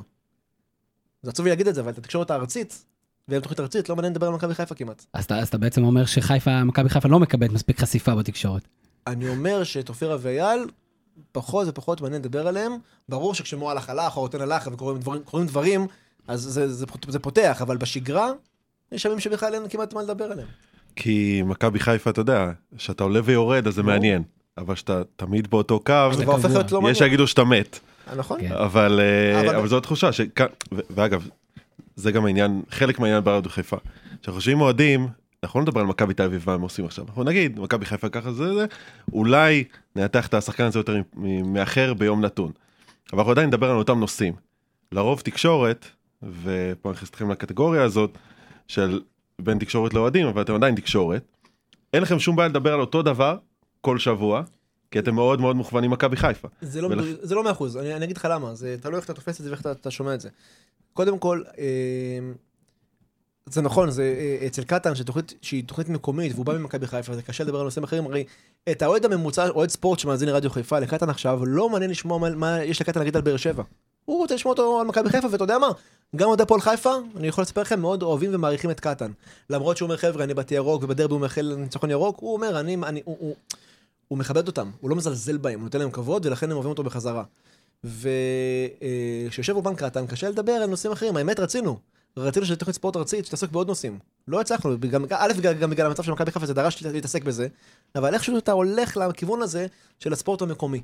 זה 1.23 1.31
עצוב 1.31 1.45
לי 1.45 1.49
להגיד 1.49 1.67
את 1.67 1.75
זה, 1.75 1.81
אבל 1.81 1.91
את 1.91 1.97
התקשורת 1.97 2.31
הארצית, 2.31 2.85
והם 3.27 3.41
תוכנית 3.41 3.59
ארצית, 3.59 3.89
לא 3.89 3.95
מעניין 3.95 4.13
לדבר 4.13 4.27
על 4.27 4.33
מכבי 4.33 4.53
חיפה 4.53 4.75
כמעט. 4.75 5.05
אז 5.13 5.25
אתה, 5.25 5.37
אז 5.39 5.47
אתה 5.47 5.57
בעצם 5.57 5.83
אומר 5.83 6.05
שחיפה, 6.05 6.63
מכבי 6.63 6.89
חיפה 6.89 7.09
לא 7.09 7.19
מקבלת 7.19 7.51
מספיק 7.51 7.79
חשיפה 7.79 8.15
בתקשורת. 8.15 8.67
אני 9.07 9.29
אומר 9.29 9.63
שאת 9.63 9.89
אופירה 9.89 10.17
ואייל, 10.19 10.65
פחות 11.31 11.67
ופחות 11.67 12.01
מעניין 12.01 12.21
לדבר 12.21 12.47
עליהם. 12.47 12.71
ברור 13.09 13.33
שכשמועלך 13.33 13.89
הלך, 13.89 14.15
או 14.15 14.21
רוטן 14.21 14.41
הלך, 14.41 14.69
וקורים 14.71 14.99
דברים, 14.99 15.45
דברים 15.45 15.87
אז 16.27 16.41
זה, 16.41 16.73
זה, 16.73 16.85
זה 17.07 17.19
פותח, 17.19 17.61
אבל 17.61 17.77
בשגרה, 17.77 18.31
יש 18.91 19.05
ימים 19.05 19.19
שבכלל 19.19 19.53
אין 19.53 19.63
כמעט 19.69 19.93
מה 19.93 20.01
לדבר 20.01 20.31
עליהם. 20.31 20.47
כי 20.95 21.41
מכבי 21.45 21.79
חיפה, 21.79 22.09
אתה 22.09 22.21
יודע, 22.21 22.51
שאתה 22.77 23.03
עולה 23.03 23.19
ויורד 23.23 23.67
אז 23.67 23.73
זה. 23.73 23.83
מעניין. 23.83 24.23
אבל 24.57 24.75
שאתה 24.75 25.01
תמיד 25.15 25.49
באותו 25.49 25.79
קו, 25.79 25.93
זה 26.13 26.25
לא. 26.71 26.91
יש 26.91 26.97
שיגידו 26.97 27.27
שאתה 27.27 27.43
מת. 27.43 27.79
נכון? 28.17 28.39
כן. 28.41 28.51
אבל, 28.51 28.99
אה, 28.99 29.41
אבל- 29.41 29.55
אבל 29.55 29.67
זו 29.67 29.77
התחושה 29.77 30.11
שכאן, 30.11 30.45
ו- 30.73 30.79
ואגב, 30.89 31.27
זה 31.95 32.11
גם 32.11 32.25
העניין, 32.25 32.61
חלק 32.69 32.99
מהעניין 32.99 33.23
ברדיו 33.23 33.51
חיפה. 33.51 33.77
כשאנחנו 34.21 34.33
חושבים 34.33 34.61
אוהדים, 34.61 35.07
אנחנו 35.43 35.59
לא 35.59 35.63
נדבר 35.65 35.79
על 35.81 35.85
מכבי 35.87 36.13
תל 36.13 36.23
אביב, 36.23 36.43
מה 36.47 36.53
הם 36.53 36.61
עושים 36.61 36.85
עכשיו. 36.85 37.05
אנחנו 37.07 37.23
נגיד, 37.23 37.59
מכבי 37.59 37.85
חיפה 37.85 38.09
ככה 38.09 38.31
זה 38.31 38.53
זה, 38.53 38.65
אולי 39.13 39.63
ננתח 39.95 40.27
את 40.27 40.33
השחקן 40.33 40.63
הזה 40.63 40.79
יותר 40.79 40.95
מאחר 41.45 41.93
ביום 41.93 42.25
נתון. 42.25 42.51
אבל 43.13 43.19
אנחנו 43.19 43.31
עדיין 43.31 43.47
נדבר 43.47 43.69
על 43.69 43.75
אותם 43.77 43.99
נושאים. 43.99 44.33
לרוב 44.91 45.21
תקשורת, 45.21 45.85
ופה 46.23 46.89
אני 46.89 46.93
נכנס 46.95 47.09
אתכם 47.09 47.31
לקטגוריה 47.31 47.83
הזאת, 47.83 48.17
של 48.67 49.01
בין 49.41 49.59
תקשורת 49.59 49.93
לאוהדים, 49.93 50.27
אבל 50.27 50.41
אתם 50.41 50.55
עדיין 50.55 50.75
תקשורת. 50.75 51.23
אין 51.93 52.01
לכם 52.03 52.19
שום 52.19 52.35
בעיה 52.35 52.49
לדבר 52.49 52.73
על 52.73 52.79
אותו 52.79 53.01
דבר 53.01 53.37
כל 53.81 53.97
שבוע, 53.99 54.41
כי 54.91 54.99
אתם 54.99 55.15
מאוד 55.15 55.41
מאוד 55.41 55.55
מוכוונים 55.55 55.91
מכבי 55.91 56.15
חיפה. 56.15 56.47
זה 56.61 56.81
לא, 56.81 56.87
ולכ- 56.87 56.91
מדויק- 56.97 57.17
זה 57.21 57.35
לא 57.35 57.43
מאה 57.43 57.51
אחוז, 57.51 57.77
אני, 57.77 57.93
אני 57.93 58.05
אגיד 58.05 58.17
לך 58.17 58.27
למה, 58.31 58.55
זה 58.55 58.75
תלוי 58.81 58.95
איך 58.95 59.05
אתה 59.05 59.13
תופס 59.13 59.39
את 59.39 59.43
זה 59.43 59.49
ואיך 59.49 59.61
אתה, 59.61 59.71
אתה 59.71 59.91
שומע 59.91 60.13
את 60.13 60.21
זה. 60.21 60.29
קודם 60.93 61.19
כל, 61.19 61.43
אה, 61.57 61.63
זה 63.45 63.61
נכון, 63.61 63.91
זה 63.91 64.03
אה, 64.41 64.47
אצל 64.47 64.63
קטן, 64.63 64.95
שתוכנית, 64.95 65.33
שהיא 65.41 65.63
תוכנית 65.67 65.89
מקומית, 65.89 66.31
והוא 66.33 66.45
בא 66.45 66.57
ממכבי 66.57 66.87
חיפה, 66.87 67.15
זה 67.15 67.21
קשה 67.21 67.43
לדבר 67.43 67.57
על 67.59 67.63
נושאים 67.65 67.83
אחרים, 67.83 68.05
הרי 68.05 68.23
את 68.71 68.81
האוהד 68.81 69.05
הממוצע, 69.05 69.49
אוהד 69.49 69.69
ספורט 69.69 69.99
שמאזין 69.99 70.29
לרדיו 70.29 70.49
חיפה, 70.49 70.79
לקטן 70.79 71.09
עכשיו, 71.09 71.45
לא 71.45 71.69
מעניין 71.69 71.91
לשמוע 71.91 72.17
מה, 72.17 72.29
מה 72.29 72.63
יש 72.63 72.81
לקטן 72.81 72.99
להגיד 72.99 73.15
על 73.15 73.21
באר 73.21 73.37
שבע. 73.37 73.63
הוא 74.05 74.17
רוצה 74.17 74.35
לשמוע 74.35 74.51
אותו 74.51 74.79
על 74.81 74.87
מכבי 74.87 75.09
חיפה, 75.09 75.27
ואתה 75.31 75.43
יודע 75.43 75.57
מה? 75.57 75.67
גם 76.15 76.27
אוהדי 76.27 76.43
הפועל 76.43 76.61
חיפה, 76.61 76.93
אני 77.15 77.27
יכול 77.27 77.41
לספר 77.41 77.61
לכם, 77.61 77.79
מאוד 77.79 78.03
אוהבים 78.03 78.29
ומעריכים 78.33 78.71
את 78.71 78.79
קטן. 78.79 79.11
למרות 79.49 79.77
שהוא 79.77 79.87
אומר, 79.87 79.97
חבר'ה, 79.97 80.23
אני 80.23 80.33
באתי 80.33 80.55
ירוק, 80.55 80.83
ובדרבי 80.83 81.13
הוא 81.13 81.21
מאחל 81.21 81.55
ניצחון 81.57 81.91
ירוק, 81.91 82.19
הוא 82.19 82.33
אומר, 82.33 82.59
אני, 82.59 82.77
אני, 82.83 83.01
הוא, 83.05 83.17
הוא, 83.19 83.35
הוא 84.09 84.17
מכבד 84.19 84.47
אותם, 84.47 84.71
הוא 84.79 84.89
לא 84.89 84.95
מזלזל 84.95 85.37
בהם, 85.37 85.59
הוא 85.59 85.63
נותן 85.63 85.79
להם 85.79 85.91
כבוד, 85.91 86.25
ולכן 86.25 86.45
הם 86.51 86.55
אוהבים 86.55 86.69
אותו 86.69 86.83
בחזרה. 86.83 87.23
וכשיושב 87.83 89.55
אולפן 89.55 89.75
קטן, 89.75 90.07
קשה 90.07 90.29
לדבר 90.29 90.51
על 90.51 90.65
נושאים 90.69 90.93
אחרים, 90.93 91.17
האמת 91.17 91.39
רצינו. 91.39 91.79
רצינו 92.17 92.45
שתהיה 92.45 92.57
תוכנית 92.57 92.75
ספורט 92.75 92.95
ארצית 92.97 93.25
שתעסוק 93.25 93.51
בעוד 93.51 93.67
נושאים. 93.67 93.99
לא 94.27 94.41
הצלחנו, 94.41 94.75
גם, 94.89 95.05
א', 95.09 95.33
גם, 95.59 95.69
בגלל 95.69 95.85
המצב 95.87 96.03
של 96.03 96.11
מכבי 96.11 96.31
חיפה 96.31 96.45
זה 96.45 96.53
דרש 96.53 96.83
להתעסק 96.83 97.23
בזה, 97.23 97.47
אבל 97.95 98.13
איכשהו 98.13 98.37
אתה 98.37 98.51
הולך 98.51 98.97
לכיוון 98.97 99.41
הזה 99.41 99.67
של 99.99 100.13
הספורט 100.13 100.41
המקומי. 100.41 100.81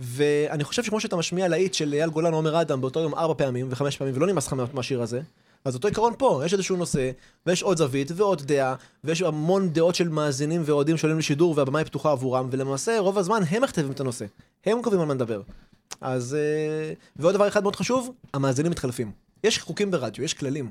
ואני 0.00 0.64
חושב 0.64 0.82
שכמו 0.82 1.00
שאתה 1.00 1.16
משמיע 1.16 1.48
להיט 1.48 1.74
של 1.74 1.92
אייל 1.92 2.10
גולן 2.10 2.32
עומר 2.32 2.60
אדם 2.60 2.80
באותו 2.80 3.00
יום 3.00 3.14
ארבע 3.14 3.34
פעמים 3.34 3.66
וחמש 3.70 3.96
פעמים 3.96 4.14
ולא 4.16 4.26
נמאס 4.26 4.46
לך 4.46 4.52
מה- 4.52 4.64
מהשיר 4.72 5.02
הזה, 5.02 5.20
אז 5.64 5.74
אותו 5.74 5.88
עיקרון 5.88 6.14
פה, 6.18 6.42
יש 6.44 6.52
איזשהו 6.52 6.76
נושא, 6.76 7.10
ויש 7.46 7.62
עוד 7.62 7.76
זווית 7.76 8.10
ועוד 8.14 8.42
דעה, 8.42 8.74
ויש 9.04 9.22
המון 9.22 9.72
דעות 9.72 9.94
של 9.94 10.08
מאזינים 10.08 10.62
ואוהדים 10.64 10.96
שעולים 10.96 11.18
לשידור 11.18 11.54
והבמה 11.56 11.78
היא 11.78 11.86
פתוחה 11.86 12.12
עבורם, 12.12 12.48
ולמעשה 12.50 12.98
רוב 12.98 13.18
הזמן 13.18 13.42
הם 13.50 13.62
מכתבים 13.62 13.92
את 13.92 14.00
הנושא, 14.00 14.24
הם 14.66 14.82
קובעים 14.82 15.00
על 15.00 15.08
מה 15.08 15.14
נדבר. 15.14 15.42
אז... 16.00 16.34
אה, 16.34 16.92
ועוד 17.16 17.34
דבר 17.34 17.48
אחד 17.48 17.62
מאוד 17.62 17.76
חשוב, 17.76 18.10
המאזינים 18.34 18.72
מתחלפים. 18.72 19.12
יש 19.44 19.58
חוקים 19.58 19.90
ברדיו, 19.90 20.24
יש 20.24 20.34
כללים. 20.34 20.70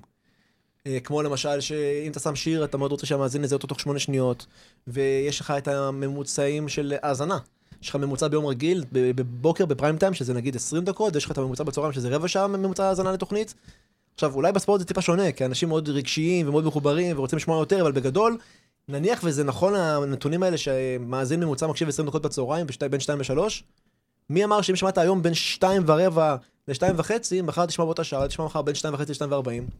אה, 0.88 1.00
כמו 1.03 1.21
למשל 1.21 1.62
שאם 1.62 2.12
אתה 2.12 2.19
שם 2.19 2.36
שיר 2.36 2.63
אתה 2.63 2.77
מאוד 2.77 2.91
רוצה 2.91 3.05
שהמאזין 3.05 3.43
יזהה 3.43 3.55
אותו 3.55 3.67
תוך 3.67 3.79
שמונה 3.79 4.00
שניות 4.00 4.45
ויש 4.88 5.39
לך 5.39 5.53
את 5.57 5.67
הממוצעים 5.67 6.69
של 6.69 6.93
האזנה. 7.01 7.38
יש 7.81 7.89
לך 7.89 7.95
ממוצע 7.95 8.27
ביום 8.27 8.45
רגיל, 8.45 8.83
בבוקר 8.91 9.65
בפריים 9.65 9.98
טיים 9.98 10.13
שזה 10.13 10.33
נגיד 10.33 10.55
20 10.55 10.83
דקות 10.83 11.13
ויש 11.13 11.25
לך 11.25 11.31
את 11.31 11.38
הממוצע 11.38 11.63
בצהריים 11.63 11.93
שזה 11.93 12.10
רבע 12.10 12.27
שעה 12.27 12.48
ממוצע 12.48 12.86
האזנה 12.86 13.12
לתוכנית. 13.12 13.53
עכשיו 14.13 14.36
אולי 14.36 14.51
בספורט 14.51 14.80
זה 14.80 14.86
טיפה 14.86 15.01
שונה 15.01 15.32
כי 15.32 15.46
אנשים 15.46 15.70
מאוד 15.70 15.89
רגשיים 15.89 16.48
ומאוד 16.48 16.65
מחוברים 16.65 17.18
ורוצים 17.18 17.38
לשמוע 17.38 17.60
יותר 17.60 17.82
אבל 17.82 17.91
בגדול 17.91 18.38
נניח 18.89 19.22
וזה 19.24 19.44
נכון 19.44 19.75
הנתונים 19.75 20.44
האלה 20.44 20.58
שמאזין 20.58 21.39
ממוצע 21.39 21.68
מקשיב 21.68 21.88
20 21.88 22.08
דקות 22.08 22.22
בצהריים, 22.22 22.68
בשתי, 22.68 22.89
בין 22.89 23.00
2 23.00 23.20
ל-3, 23.20 23.39
מי 24.30 24.44
אמר 24.44 24.62
שאם 24.62 24.75
שמעת 24.75 24.98
היום 24.98 25.22
בין 25.22 25.34
2 25.34 25.84
ורבע 25.86 26.36
ל-2 26.68 26.84
וחצי, 26.96 27.41
מחר 27.41 27.65
תשמע 27.65 27.86
באותה 27.86 28.03
שעה, 28.03 28.27
תשמע 28.27 28.46
מחר 28.46 28.62
בין 28.62 28.75
2 28.75 28.94
וחצי 28.94 29.12
ל-2 29.12 29.34
ו-40. 29.34 29.72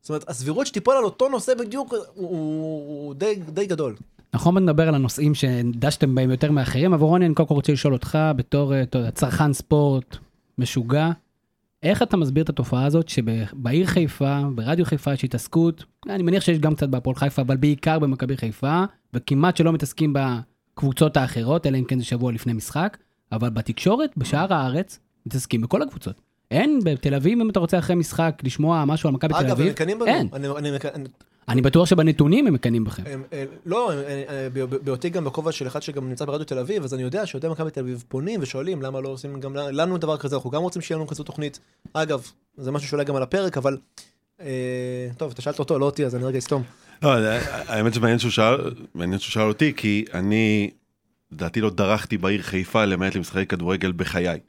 זאת 0.00 0.10
אומרת, 0.10 0.28
הסבירות 0.28 0.66
שתיפול 0.66 0.96
על 0.96 1.04
אותו 1.04 1.28
נושא 1.28 1.54
בדיוק 1.54 1.92
הוא, 1.92 2.00
הוא, 2.14 3.06
הוא 3.06 3.14
די, 3.14 3.34
די 3.34 3.66
גדול. 3.66 3.96
נכון, 4.34 4.54
בוא 4.54 4.60
נדבר 4.60 4.88
על 4.88 4.94
הנושאים 4.94 5.34
שדשתם 5.34 6.14
בהם 6.14 6.30
יותר 6.30 6.50
מאחרים, 6.50 6.94
אבל 6.94 7.06
רוני, 7.06 7.26
אני 7.26 7.34
קודם 7.34 7.48
כל 7.48 7.54
רוצה 7.54 7.72
לשאול 7.72 7.92
אותך, 7.92 8.18
בתור 8.36 8.74
יודע, 8.74 9.10
צרכן 9.10 9.52
ספורט 9.52 10.16
משוגע, 10.58 11.10
איך 11.82 12.02
אתה 12.02 12.16
מסביר 12.16 12.44
את 12.44 12.48
התופעה 12.48 12.84
הזאת 12.84 13.08
שבעיר 13.08 13.86
חיפה, 13.86 14.40
ברדיו 14.54 14.84
חיפה 14.84 15.12
יש 15.12 15.24
התעסקות, 15.24 15.84
אני 16.08 16.22
מניח 16.22 16.42
שיש 16.42 16.58
גם 16.58 16.74
קצת 16.74 16.88
בהפועל 16.88 17.16
חיפה, 17.16 17.42
אבל 17.42 17.56
בעיקר 17.56 17.98
במכבי 17.98 18.36
חיפה, 18.36 18.84
וכמעט 19.14 19.56
שלא 19.56 19.72
מתעסקים 19.72 20.14
בקבוצות 20.16 21.16
האחרות, 21.16 21.66
אלא 21.66 21.78
אם 21.78 21.84
כן 21.84 21.98
זה 21.98 22.04
שבוע 22.04 22.32
לפני 22.32 22.52
משחק, 22.52 22.98
אבל 23.32 23.50
בתקשורת, 23.50 24.10
בשאר 24.16 24.54
הארץ, 24.54 24.98
מתעסקים 25.26 25.60
בכל 25.60 25.82
הקבוצות. 25.82 26.20
אין, 26.50 26.80
בתל 26.84 27.14
אביב, 27.14 27.40
אם 27.40 27.50
אתה 27.50 27.60
רוצה 27.60 27.78
אחרי 27.78 27.96
משחק 27.96 28.42
לשמוע 28.44 28.84
משהו 28.84 29.08
על 29.08 29.14
מכבי 29.14 29.34
תל 29.34 29.38
אגב, 29.38 29.50
אביב, 29.50 29.66
הם 29.66 29.72
מקנאים 29.72 29.98
בנו. 29.98 30.06
אין. 30.06 30.28
אני, 30.32 30.48
אני, 30.48 30.70
אני, 30.94 31.08
אני 31.48 31.62
בטוח 31.62 31.88
שבנתונים 31.88 32.46
הם 32.46 32.54
מקנאים 32.54 32.84
בכם. 32.84 33.02
הם, 33.06 33.22
הם, 33.32 33.46
לא, 33.66 33.92
הם, 33.92 33.98
הם, 33.98 34.50
ב- 34.52 34.60
ב- 34.60 34.84
בהיותי 34.84 35.10
גם 35.10 35.24
בכובע 35.24 35.52
של 35.52 35.66
אחד 35.66 35.82
שגם 35.82 36.08
נמצא 36.08 36.24
ברדיו 36.24 36.46
תל 36.46 36.58
אביב, 36.58 36.84
אז 36.84 36.94
אני 36.94 37.02
יודע 37.02 37.26
שאוהדי 37.26 37.48
מכבי 37.48 37.70
תל 37.70 37.80
אביב 37.80 38.04
פונים 38.08 38.40
ושואלים 38.42 38.82
למה 38.82 39.00
לא 39.00 39.08
עושים 39.08 39.40
גם 39.40 39.54
לנו 39.54 39.98
דבר 39.98 40.16
כזה, 40.16 40.36
אנחנו 40.36 40.50
גם 40.50 40.62
רוצים 40.62 40.82
שיהיה 40.82 40.98
לנו 40.98 41.06
כזו 41.06 41.24
תוכנית. 41.24 41.58
אגב, 41.92 42.30
זה 42.56 42.70
משהו 42.70 42.88
שאולי 42.88 43.04
גם 43.04 43.16
על 43.16 43.22
הפרק, 43.22 43.56
אבל... 43.56 43.76
אה, 44.40 45.08
טוב, 45.16 45.30
אתה 45.30 45.42
שאלת 45.42 45.58
אותו, 45.58 45.78
לא 45.78 45.84
אותי, 45.84 46.06
אז 46.06 46.14
אני 46.14 46.24
רגע 46.24 46.38
אסתום. 46.38 46.62
לא, 47.02 47.12
האמת 47.68 47.94
שמעניין 47.94 48.18
שהוא 48.18 48.30
שאל 49.18 49.48
אותי, 49.48 49.72
כי 49.76 50.04
אני, 50.14 50.70
לדעתי 51.32 51.60
לא 51.60 51.70
דרכתי 51.70 52.18
בעיר 52.18 52.42
חיפה 52.42 52.84
למעט 52.84 53.14
למשחקי 53.14 53.46
כדורגל 53.46 53.92
בחיי. 53.92 54.40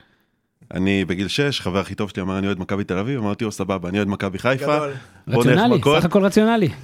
אני 0.73 1.05
בגיל 1.05 1.27
6, 1.27 1.61
חבר 1.61 1.79
הכי 1.79 1.95
טוב 1.95 2.09
שלי 2.09 2.21
אמר 2.21 2.37
אני 2.37 2.47
אוהד 2.47 2.59
מכבי 2.59 2.83
תל 2.83 2.97
אביב, 2.97 3.19
אמרתי 3.19 3.45
לו 3.45 3.51
סבבה, 3.51 3.89
אני 3.89 3.97
אוהד 3.97 4.07
מכבי 4.07 4.39
חיפה, 4.39 4.65
גדול. 4.77 4.91
רציונלי. 5.27 5.81
סך 5.99 6.05
הכל 6.05 6.25
רציונלי. 6.25 6.69
כן. 6.69 6.75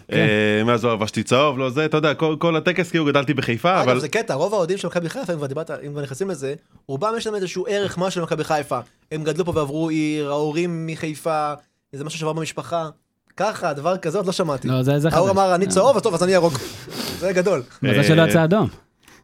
אה, 0.59 0.63
מאז 0.63 0.85
לא 0.85 0.93
לבשתי 0.93 1.23
צהוב, 1.23 1.59
לא 1.59 1.69
זה, 1.69 1.85
אתה 1.85 1.97
יודע, 1.97 2.13
כל- 2.13 2.35
כל 2.39 2.55
הטקס 2.55 2.89
כאילו 2.89 3.05
גדלתי 3.05 3.33
בחיפה, 3.33 3.81
אגב, 3.81 3.89
אבל 3.89 3.99
זה 3.99 4.07
קטע, 4.09 4.33
רוב 4.33 4.53
האוהדים 4.53 4.77
של 4.77 4.87
מכבי 4.87 5.09
חיפה, 5.09 5.33
אם 5.33 5.37
כבר 5.37 5.47
דיברת, 5.47 5.71
אם 5.71 5.91
כבר 5.91 6.01
נכנסים 6.01 6.29
לזה, 6.29 6.53
רובם 6.87 7.13
יש 7.17 7.25
להם 7.27 7.35
איזשהו 7.35 7.65
ערך, 7.69 7.97
משהו 7.97 8.21
למכבי 8.21 8.43
חיפה. 8.43 8.79
הם 9.11 9.23
גדלו 9.23 9.45
פה 9.45 9.51
ועברו 9.55 9.89
עיר, 9.89 10.29
ההורים 10.29 10.87
מחיפה, 10.87 11.53
איזה 11.93 12.03
משהו 12.03 12.19
שעבר 12.19 12.33
במשפחה. 12.33 12.89
ככה, 13.37 13.73
דבר 13.73 13.97
כזה 13.97 14.17
עוד 14.17 14.25
לא 14.25 14.31
שמעתי. 14.31 14.67
לא, 14.67 14.83
זה 14.83 14.99
זה 14.99 15.09
ההוא 15.11 15.27
חדש. 15.27 15.35
אמר, 15.37 15.55
אני 15.55 15.67
צהוב, 15.67 15.95
אז 15.97 16.01
טוב, 16.03 16.13
אז 16.13 16.23
אני 16.23 16.31
ירוק. 16.31 16.53
זה 17.19 17.33
גדול. 17.33 17.63
מזל 17.83 18.03
שלא 18.03 18.21
יצא 18.21 18.43
אדום. 18.43 18.67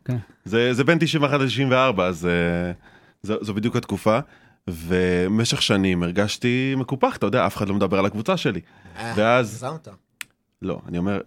כן. 0.05 0.17
זה, 0.45 0.73
זה 0.73 0.83
בין 0.83 0.97
91 1.01 1.39
ל-94, 1.39 2.01
אז 2.01 2.27
אה, 2.27 2.71
זו 3.41 3.53
בדיוק 3.53 3.75
התקופה. 3.75 4.19
ובמשך 4.71 5.61
שנים 5.61 6.03
הרגשתי 6.03 6.73
מקופח, 6.77 7.17
אתה 7.17 7.25
יודע, 7.25 7.47
אף 7.47 7.57
אחד 7.57 7.69
לא 7.69 7.75
מדבר 7.75 7.99
על 7.99 8.05
הקבוצה 8.05 8.37
שלי. 8.37 8.61
ואז, 9.15 9.63
הגזמת. 9.63 9.87
לא, 10.61 10.79
אני 10.87 10.97
אומר, 10.97 11.21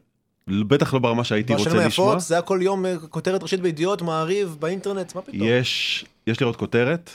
בטח 0.49 0.95
לא 0.95 1.01
ברמה 1.01 1.25
שהייתי 1.25 1.55
רוצה 1.55 1.71
לשמוע. 1.71 1.85
היפות, 1.85 2.21
זה 2.21 2.35
היה 2.35 2.43
כל 2.43 2.59
יום 2.63 2.87
אה, 2.87 2.99
כותרת 2.99 3.43
ראשית 3.43 3.61
בידיעות, 3.61 4.03
מעריב, 4.03 4.57
באינטרנט, 4.61 5.15
מה 5.15 5.23
פתאום? 5.23 5.41
יש, 5.43 6.05
יש 6.27 6.41
לראות 6.41 6.57
כותרת, 6.57 7.11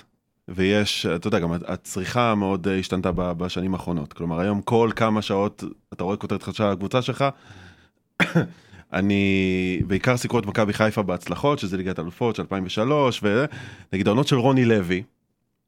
ויש, 0.48 1.06
אתה 1.06 1.28
יודע, 1.28 1.40
גם 1.40 1.54
הצריכה 1.68 2.36
מאוד 2.36 2.68
אה, 2.68 2.80
השתנתה 2.80 3.12
בשנים 3.12 3.74
האחרונות. 3.74 4.14
כלומר, 4.14 4.40
היום 4.40 4.62
כל 4.62 4.90
כמה 4.96 5.22
שעות 5.22 5.64
אתה 5.94 6.04
רואה 6.04 6.18
כותרת 6.18 6.44
חדשה 6.44 6.66
על 6.66 6.72
הקבוצה 6.72 7.02
שלך. 7.02 7.26
אני 8.94 9.82
בעיקר 9.88 10.18
סיקרו 10.18 10.40
את 10.40 10.46
מכבי 10.46 10.74
חיפה 10.74 11.02
בהצלחות, 11.02 11.60
שזה 11.60 11.78
ליגת 11.78 12.00
אלופות 12.00 12.36
של 12.36 12.42
2003, 12.42 13.24
ונגיד 13.24 14.08
העונות 14.08 14.28
של 14.28 14.36
רוני 14.36 14.66
לוי, 14.66 15.04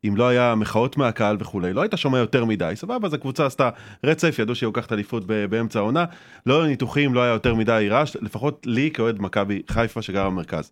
אם 0.08 0.16
לא 0.16 0.28
היה 0.28 0.56
מחאות 0.56 0.98
מהקהל 0.98 1.38
וכולי, 1.40 1.74
לא 1.74 1.82
היית 1.82 1.94
שומע 1.96 2.18
יותר 2.18 2.46
מדי, 2.46 2.74
סבבה, 2.76 3.08
אז 3.08 3.14
הקבוצה 3.14 3.46
עשתה 3.46 3.70
רצף, 4.04 4.36
ידעו 4.40 4.56
שהיא 4.56 4.68
לוקחת 4.68 4.94
אליפות 4.94 5.26
באמצע 5.26 5.80
העונה, 5.80 6.06
לא 6.46 6.62
היו 6.62 6.70
ניתוחים, 6.70 7.14
לא 7.14 7.22
היה 7.22 7.34
יותר 7.34 7.56
מדי 7.56 7.88
רעש, 7.90 8.16
לפחות 8.22 8.62
לי 8.66 8.92
כאוהד 8.94 9.22
מכבי 9.22 9.62
חיפה 9.70 10.02
שגר 10.02 10.30
במרכז. 10.30 10.72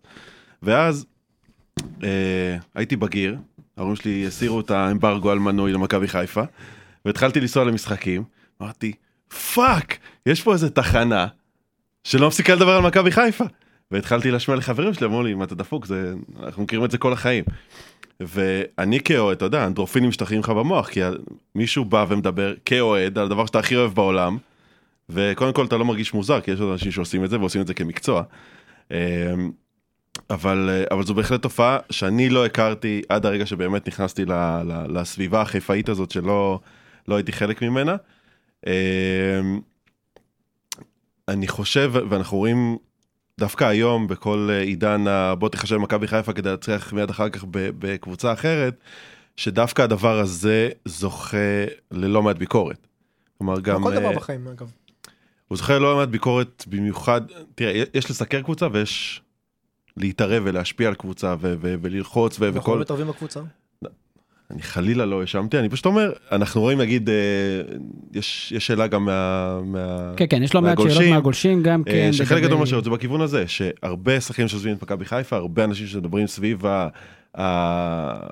ואז 0.62 1.06
אה, 2.02 2.56
הייתי 2.74 2.96
בגיר, 2.96 3.36
ההורים 3.76 3.96
שלי 3.96 4.26
הסירו 4.26 4.60
את 4.60 4.70
האמברגו 4.70 5.30
על 5.30 5.38
מנוי 5.38 5.72
למכבי 5.72 6.08
חיפה, 6.08 6.42
והתחלתי 7.04 7.40
לנסוע 7.40 7.64
למשחקים, 7.64 8.24
אמרתי, 8.62 8.92
fuck, 9.54 9.98
יש 10.26 10.42
פה 10.42 10.52
איזה 10.52 10.70
תחנה 10.70 11.26
שלא 12.04 12.26
מפסיקה 12.26 12.54
לדבר 12.54 12.76
על 12.76 12.82
מכבי 12.82 13.10
חיפה. 13.10 13.44
והתחלתי 13.90 14.30
להשמיע 14.30 14.56
לחברים 14.56 14.94
שלי, 14.94 15.06
אמרו 15.06 15.22
לי, 15.22 15.34
מה 15.34 15.44
אתה 15.44 15.54
דפוק, 15.54 15.86
זה, 15.86 16.14
אנחנו 16.42 16.62
מכירים 16.62 16.84
את 16.84 16.90
זה 16.90 16.98
כל 16.98 17.12
החיים. 17.12 17.44
ואני 18.20 19.00
כאוהד, 19.00 19.36
אתה 19.36 19.44
יודע, 19.44 19.66
אנדורפינים 19.66 20.08
משתחררים 20.08 20.40
לך 20.40 20.48
במוח, 20.48 20.88
כי 20.88 21.00
מישהו 21.54 21.84
בא 21.84 22.06
ומדבר 22.08 22.54
כאוהד 22.64 23.18
על 23.18 23.24
הדבר 23.24 23.46
שאתה 23.46 23.58
הכי 23.58 23.76
אוהב 23.76 23.94
בעולם, 23.94 24.38
וקודם 25.08 25.52
כל 25.52 25.64
אתה 25.64 25.76
לא 25.76 25.84
מרגיש 25.84 26.14
מוזר, 26.14 26.40
כי 26.40 26.50
יש 26.50 26.60
עוד 26.60 26.72
אנשים 26.72 26.92
שעושים 26.92 27.24
את 27.24 27.30
זה 27.30 27.38
ועושים 27.38 27.60
את 27.60 27.66
זה 27.66 27.74
כמקצוע. 27.74 28.22
אמ, 28.90 28.96
אבל, 30.30 30.84
אבל 30.90 31.02
זו 31.02 31.14
בהחלט 31.14 31.42
תופעה 31.42 31.78
שאני 31.90 32.28
לא 32.28 32.46
הכרתי 32.46 33.02
עד 33.08 33.26
הרגע 33.26 33.46
שבאמת 33.46 33.88
נכנסתי 33.88 34.24
ל, 34.24 34.32
ל, 34.32 34.98
לסביבה 34.98 35.40
החיפאית 35.42 35.88
הזאת 35.88 36.10
שלא 36.10 36.60
לא 37.08 37.16
הייתי 37.16 37.32
חלק 37.32 37.62
ממנה. 37.62 37.96
אמ, 38.66 38.72
אני 41.28 41.48
חושב, 41.48 41.92
ואנחנו 42.10 42.38
רואים 42.38 42.78
דווקא 43.40 43.64
היום 43.64 44.06
בכל 44.06 44.48
עידן 44.62 45.06
ה- 45.08 45.34
בוא 45.34 45.48
תחשב 45.48 45.76
מכבי 45.76 46.06
חיפה 46.06 46.32
כדי 46.32 46.50
להצליח 46.50 46.92
מיד 46.92 47.10
אחר 47.10 47.28
כך 47.28 47.44
בקבוצה 47.50 48.32
אחרת, 48.32 48.74
שדווקא 49.36 49.82
הדבר 49.82 50.18
הזה 50.18 50.68
זוכה 50.84 51.36
ללא 51.90 52.22
מעט 52.22 52.36
ביקורת. 52.36 52.86
כלומר 53.38 53.60
גם... 53.60 53.82
כל 53.82 53.94
דבר 53.94 54.06
אה, 54.10 54.16
בחיים, 54.16 54.48
אגב. 54.48 54.70
הוא 55.48 55.58
זוכה 55.58 55.78
ללא 55.78 55.96
מעט 55.96 56.08
ביקורת 56.08 56.64
במיוחד, 56.68 57.20
תראה, 57.54 57.82
יש 57.94 58.10
לסקר 58.10 58.42
קבוצה 58.42 58.66
ויש 58.72 59.22
להתערב 59.96 60.42
ולהשפיע 60.46 60.88
על 60.88 60.94
קבוצה 60.94 61.34
ו- 61.40 61.54
ו- 61.60 61.74
וללחוץ 61.82 62.40
ו- 62.40 62.46
אנחנו 62.46 62.60
וכל... 62.60 62.74
לא 62.74 62.80
מתערבים 62.80 63.08
בקבוצה. 63.08 63.40
אני 64.50 64.62
חלילה 64.62 65.06
לא 65.06 65.20
האשמתי, 65.20 65.58
אני 65.58 65.68
פשוט 65.68 65.86
אומר, 65.86 66.12
אנחנו 66.32 66.60
רואים 66.60 66.78
נגיד, 66.80 67.08
אה, 67.08 67.14
יש, 68.14 68.52
יש 68.56 68.66
שאלה 68.66 68.86
גם 68.86 69.04
מה... 69.04 69.60
מה... 69.64 70.12
כן, 70.16 70.24
כן, 70.30 70.42
יש 70.42 70.54
לא 70.54 70.62
מעט 70.62 70.78
שאלות 70.80 71.10
מהגולשים, 71.10 71.62
גם 71.62 71.82
אה, 71.86 71.92
כן. 71.92 72.12
שחלק 72.12 72.30
לגבי- 72.38 72.46
גדול 72.46 72.58
מהשאלות 72.58 72.84
זה 72.84 72.90
בכיוון 72.90 73.20
הזה, 73.20 73.44
שהרבה 73.48 74.20
שחקנים 74.20 74.48
שעוזבים 74.48 74.76
את 74.76 74.82
מכבי 74.82 75.04
חיפה, 75.04 75.36
הרבה 75.36 75.64
אנשים 75.64 75.86
שמדברים 75.86 76.26
סביב 76.26 76.66
ה... 76.66 76.88
ה... 77.38 78.26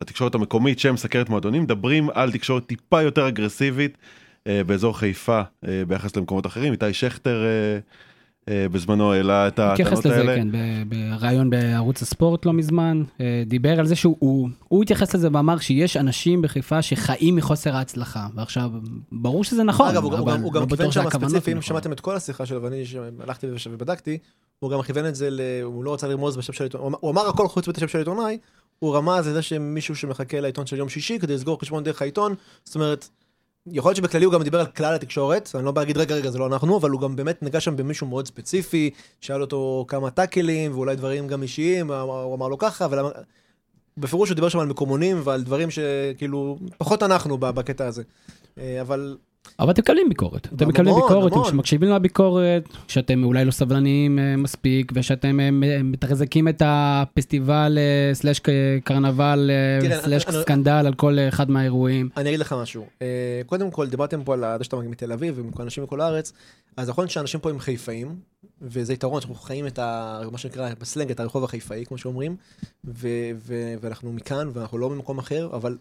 התקשורת 0.00 0.34
המקומית 0.34 0.78
שמסקרת 0.78 1.28
מועדונים, 1.28 1.62
מדברים 1.62 2.08
על 2.14 2.32
תקשורת 2.32 2.66
טיפה 2.66 3.02
יותר 3.02 3.28
אגרסיבית 3.28 3.98
אה, 4.46 4.64
באזור 4.66 4.98
חיפה 4.98 5.40
אה, 5.68 5.82
ביחס 5.88 6.16
למקומות 6.16 6.46
אחרים. 6.46 6.72
איתי 6.72 6.92
שכטר 6.92 7.44
אה, 7.44 7.48
אה, 7.48 7.78
בזמנו 8.72 9.12
העלה 9.12 9.48
את 9.48 9.58
התייחס 9.58 9.98
הטענות 9.98 10.04
לזה, 10.18 10.30
האלה. 10.30 10.36
כן, 10.36 10.48
ב- 10.52 10.94
בריאיון 11.18 11.50
בערוץ 11.50 12.02
הספורט 12.02 12.46
לא 12.46 12.52
מזמן, 12.52 13.02
אה, 13.20 13.42
דיבר 13.46 13.80
על 13.80 13.86
זה 13.86 13.96
שהוא 13.96 14.16
הוא- 14.18 14.48
הוא 14.68 14.82
התייחס 14.82 15.14
לזה 15.14 15.28
ואמר 15.32 15.58
שיש 15.58 15.96
אנשים 15.96 16.42
בחיפה 16.42 16.82
שחיים 16.82 17.36
מחוסר 17.36 17.76
ההצלחה, 17.76 18.26
ועכשיו, 18.34 18.70
ברור 19.12 19.44
שזה 19.44 19.62
נכון, 19.64 19.88
אגב, 19.88 20.02
הוא 20.04 20.12
גם- 20.12 20.18
הוא 20.18 20.26
גם- 20.26 20.42
הוא 20.42 20.52
לא 20.54 20.66
כיוון 20.76 20.90
שם 20.92 21.04
ספציפי, 21.10 21.52
אם. 21.52 21.62
שמעתם 21.62 21.92
את 21.92 22.00
כל 22.00 22.16
השיחה 22.16 22.46
שלו 22.46 22.62
ואני 22.62 22.84
הלכתי 23.20 23.46
ובדקתי, 23.70 24.18
הוא 24.58 24.70
גם 24.70 24.82
כיוון 24.82 25.06
את 25.06 25.14
זה, 25.14 25.30
ל- 25.30 25.40
הוא 25.62 25.84
לא 25.84 25.94
רצה 25.94 26.08
לרמוז 26.08 26.36
בשם 26.36 26.52
של 26.52 26.64
עיתונאי, 26.64 26.96
הוא 27.00 27.10
אמר 27.10 27.28
הכל 27.28 27.48
חוץ 27.48 27.66
מאת 27.68 27.76
השם 27.76 27.88
של 27.88 27.98
עיתונאי, 27.98 28.38
הוא 28.78 28.96
רמז 28.96 29.28
לזה 29.28 29.42
שמישהו 29.42 29.96
שמחכה 29.96 30.40
לעיתון 30.40 30.66
של 30.66 30.76
יום 30.76 30.88
שישי 30.88 31.18
כדי 31.18 31.34
לסגור 31.34 31.60
חשבון 31.60 31.84
דרך 31.84 32.02
העיתון, 32.02 32.34
זאת 32.64 32.74
אומרת, 32.74 33.08
יכול 33.66 33.88
להיות 33.88 33.96
שבכללי 33.96 34.24
הוא 34.24 34.32
גם 34.32 34.42
דיבר 34.42 34.60
על 34.60 34.66
כלל 34.66 34.94
התקשורת, 34.94 35.50
אני 35.54 35.64
לא 35.64 35.72
בא 35.72 35.80
להגיד 35.80 35.98
רגע 35.98 36.14
רגע 36.14 36.30
זה 36.30 36.38
לא 36.38 36.46
אנחנו, 36.46 36.76
אבל 36.78 36.90
הוא 36.90 37.00
גם 37.00 37.16
באמת 37.16 37.42
נגע 37.42 37.60
שם 37.60 37.76
במישהו 37.76 38.06
מאוד 38.06 38.26
ספציפי, 38.26 38.90
שאל 39.20 39.40
אותו 39.40 39.84
כמה 39.88 40.10
טאקלים 40.10 40.72
ואולי 40.74 40.96
דברים 40.96 41.26
גם 41.28 41.42
אישיים, 41.42 41.90
הוא 41.90 42.34
אמר- 42.34 42.48
לו 42.48 42.58
ככה, 42.58 42.84
אבל 42.84 42.98
בפירוש 43.96 44.28
הוא 44.28 44.34
דיבר 44.34 44.48
שם 44.48 44.58
על 44.58 44.66
מקומונים 44.66 45.20
ועל 45.24 45.42
דברים 45.42 45.68
שכאילו, 45.70 46.58
פחות 46.78 47.02
אנחנו 47.02 47.38
בקטע 47.38 47.86
הזה. 47.86 48.02
אה, 48.58 48.80
אבל 48.80 49.16
אבל 49.60 49.70
אתם 49.70 49.82
מקבלים 49.82 50.08
ביקורת, 50.08 50.46
אתם 50.56 50.68
מקבלים 50.68 50.94
ביקורת. 50.94 51.32
אתם 51.48 51.56
מקשיבים 51.56 51.90
לביקורת, 51.90 52.68
שאתם 52.88 53.24
אולי 53.24 53.44
לא 53.44 53.50
סבלניים 53.50 54.18
אה, 54.18 54.36
מספיק, 54.36 54.92
ושאתם 54.94 55.40
אה, 55.40 55.50
מ- 55.50 55.92
מתחזקים 55.92 56.48
את 56.48 56.62
הפסטיבל 56.64 57.78
אה, 57.78 58.14
סלאש 58.14 58.40
קרנבל 58.84 59.50
אה, 59.52 60.00
סלאש 60.02 60.24
סקנדל 60.30 60.70
על 60.86 60.94
כל 60.94 61.18
אה, 61.18 61.28
אחד 61.28 61.50
מהאירועים. 61.50 62.08
אני 62.16 62.28
אגיד 62.28 62.40
לך 62.40 62.52
משהו. 62.62 62.86
אה, 63.02 63.06
קודם 63.46 63.70
כל, 63.70 63.86
דיברתם 63.86 64.24
פה 64.24 64.34
על 64.34 64.44
זה 64.58 64.64
שאתה 64.64 64.76
מגיע 64.76 64.90
מתל 64.90 65.12
אביב 65.12 65.34
ועם 65.38 65.50
כל 65.50 65.62
אנשים 65.62 65.84
מכל 65.84 66.00
הארץ, 66.00 66.32
אז 66.76 66.88
נכון 66.88 67.08
שאנשים 67.08 67.40
פה 67.40 67.50
הם 67.50 67.58
חיפאים, 67.58 68.16
וזה 68.62 68.92
יתרון 68.92 69.20
שאנחנו 69.20 69.34
חיים 69.34 69.66
את 69.66 69.78
ה... 69.78 70.20
מה 70.32 70.38
שנקרא 70.38 70.68
בסלנג, 70.80 71.10
את 71.10 71.20
הרחוב 71.20 71.44
החיפאי, 71.44 71.84
כמו 71.86 71.98
שאומרים, 71.98 72.36
ואנחנו 73.80 74.12
מכאן 74.12 74.50
ואנחנו 74.52 74.78
לא 74.78 74.88
במקום 74.88 75.18
אחר, 75.18 75.48
אבל 75.52 75.76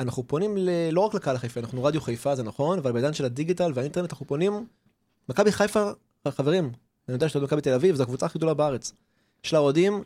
אנחנו 0.00 0.26
פונים 0.26 0.56
ל- 0.56 0.90
לא 0.92 1.00
רק 1.00 1.14
לקהל 1.14 1.36
החיפאי, 1.36 1.62
אנחנו 1.62 1.84
רדיו 1.84 2.00
חיפה, 2.00 2.34
זה 2.34 2.42
נכון, 2.42 2.78
אבל 2.78 2.92
בעידן 2.92 3.12
של 3.12 3.24
הדיגיטל 3.24 3.72
והאינטרנט 3.74 4.12
אנחנו 4.12 4.26
פונים, 4.26 4.66
מכבי 5.28 5.52
חיפה, 5.52 5.90
חברים, 6.28 6.64
אני 7.08 7.14
יודע 7.14 7.28
שאתה 7.28 7.44
מכבי 7.44 7.60
תל 7.60 7.72
אביב, 7.72 7.96
זו 7.96 8.02
הקבוצה 8.02 8.26
הכי 8.26 8.38
גדולה 8.38 8.54
בארץ. 8.54 8.92
יש 9.44 9.52
לה 9.52 9.58
אוהדים 9.58 10.02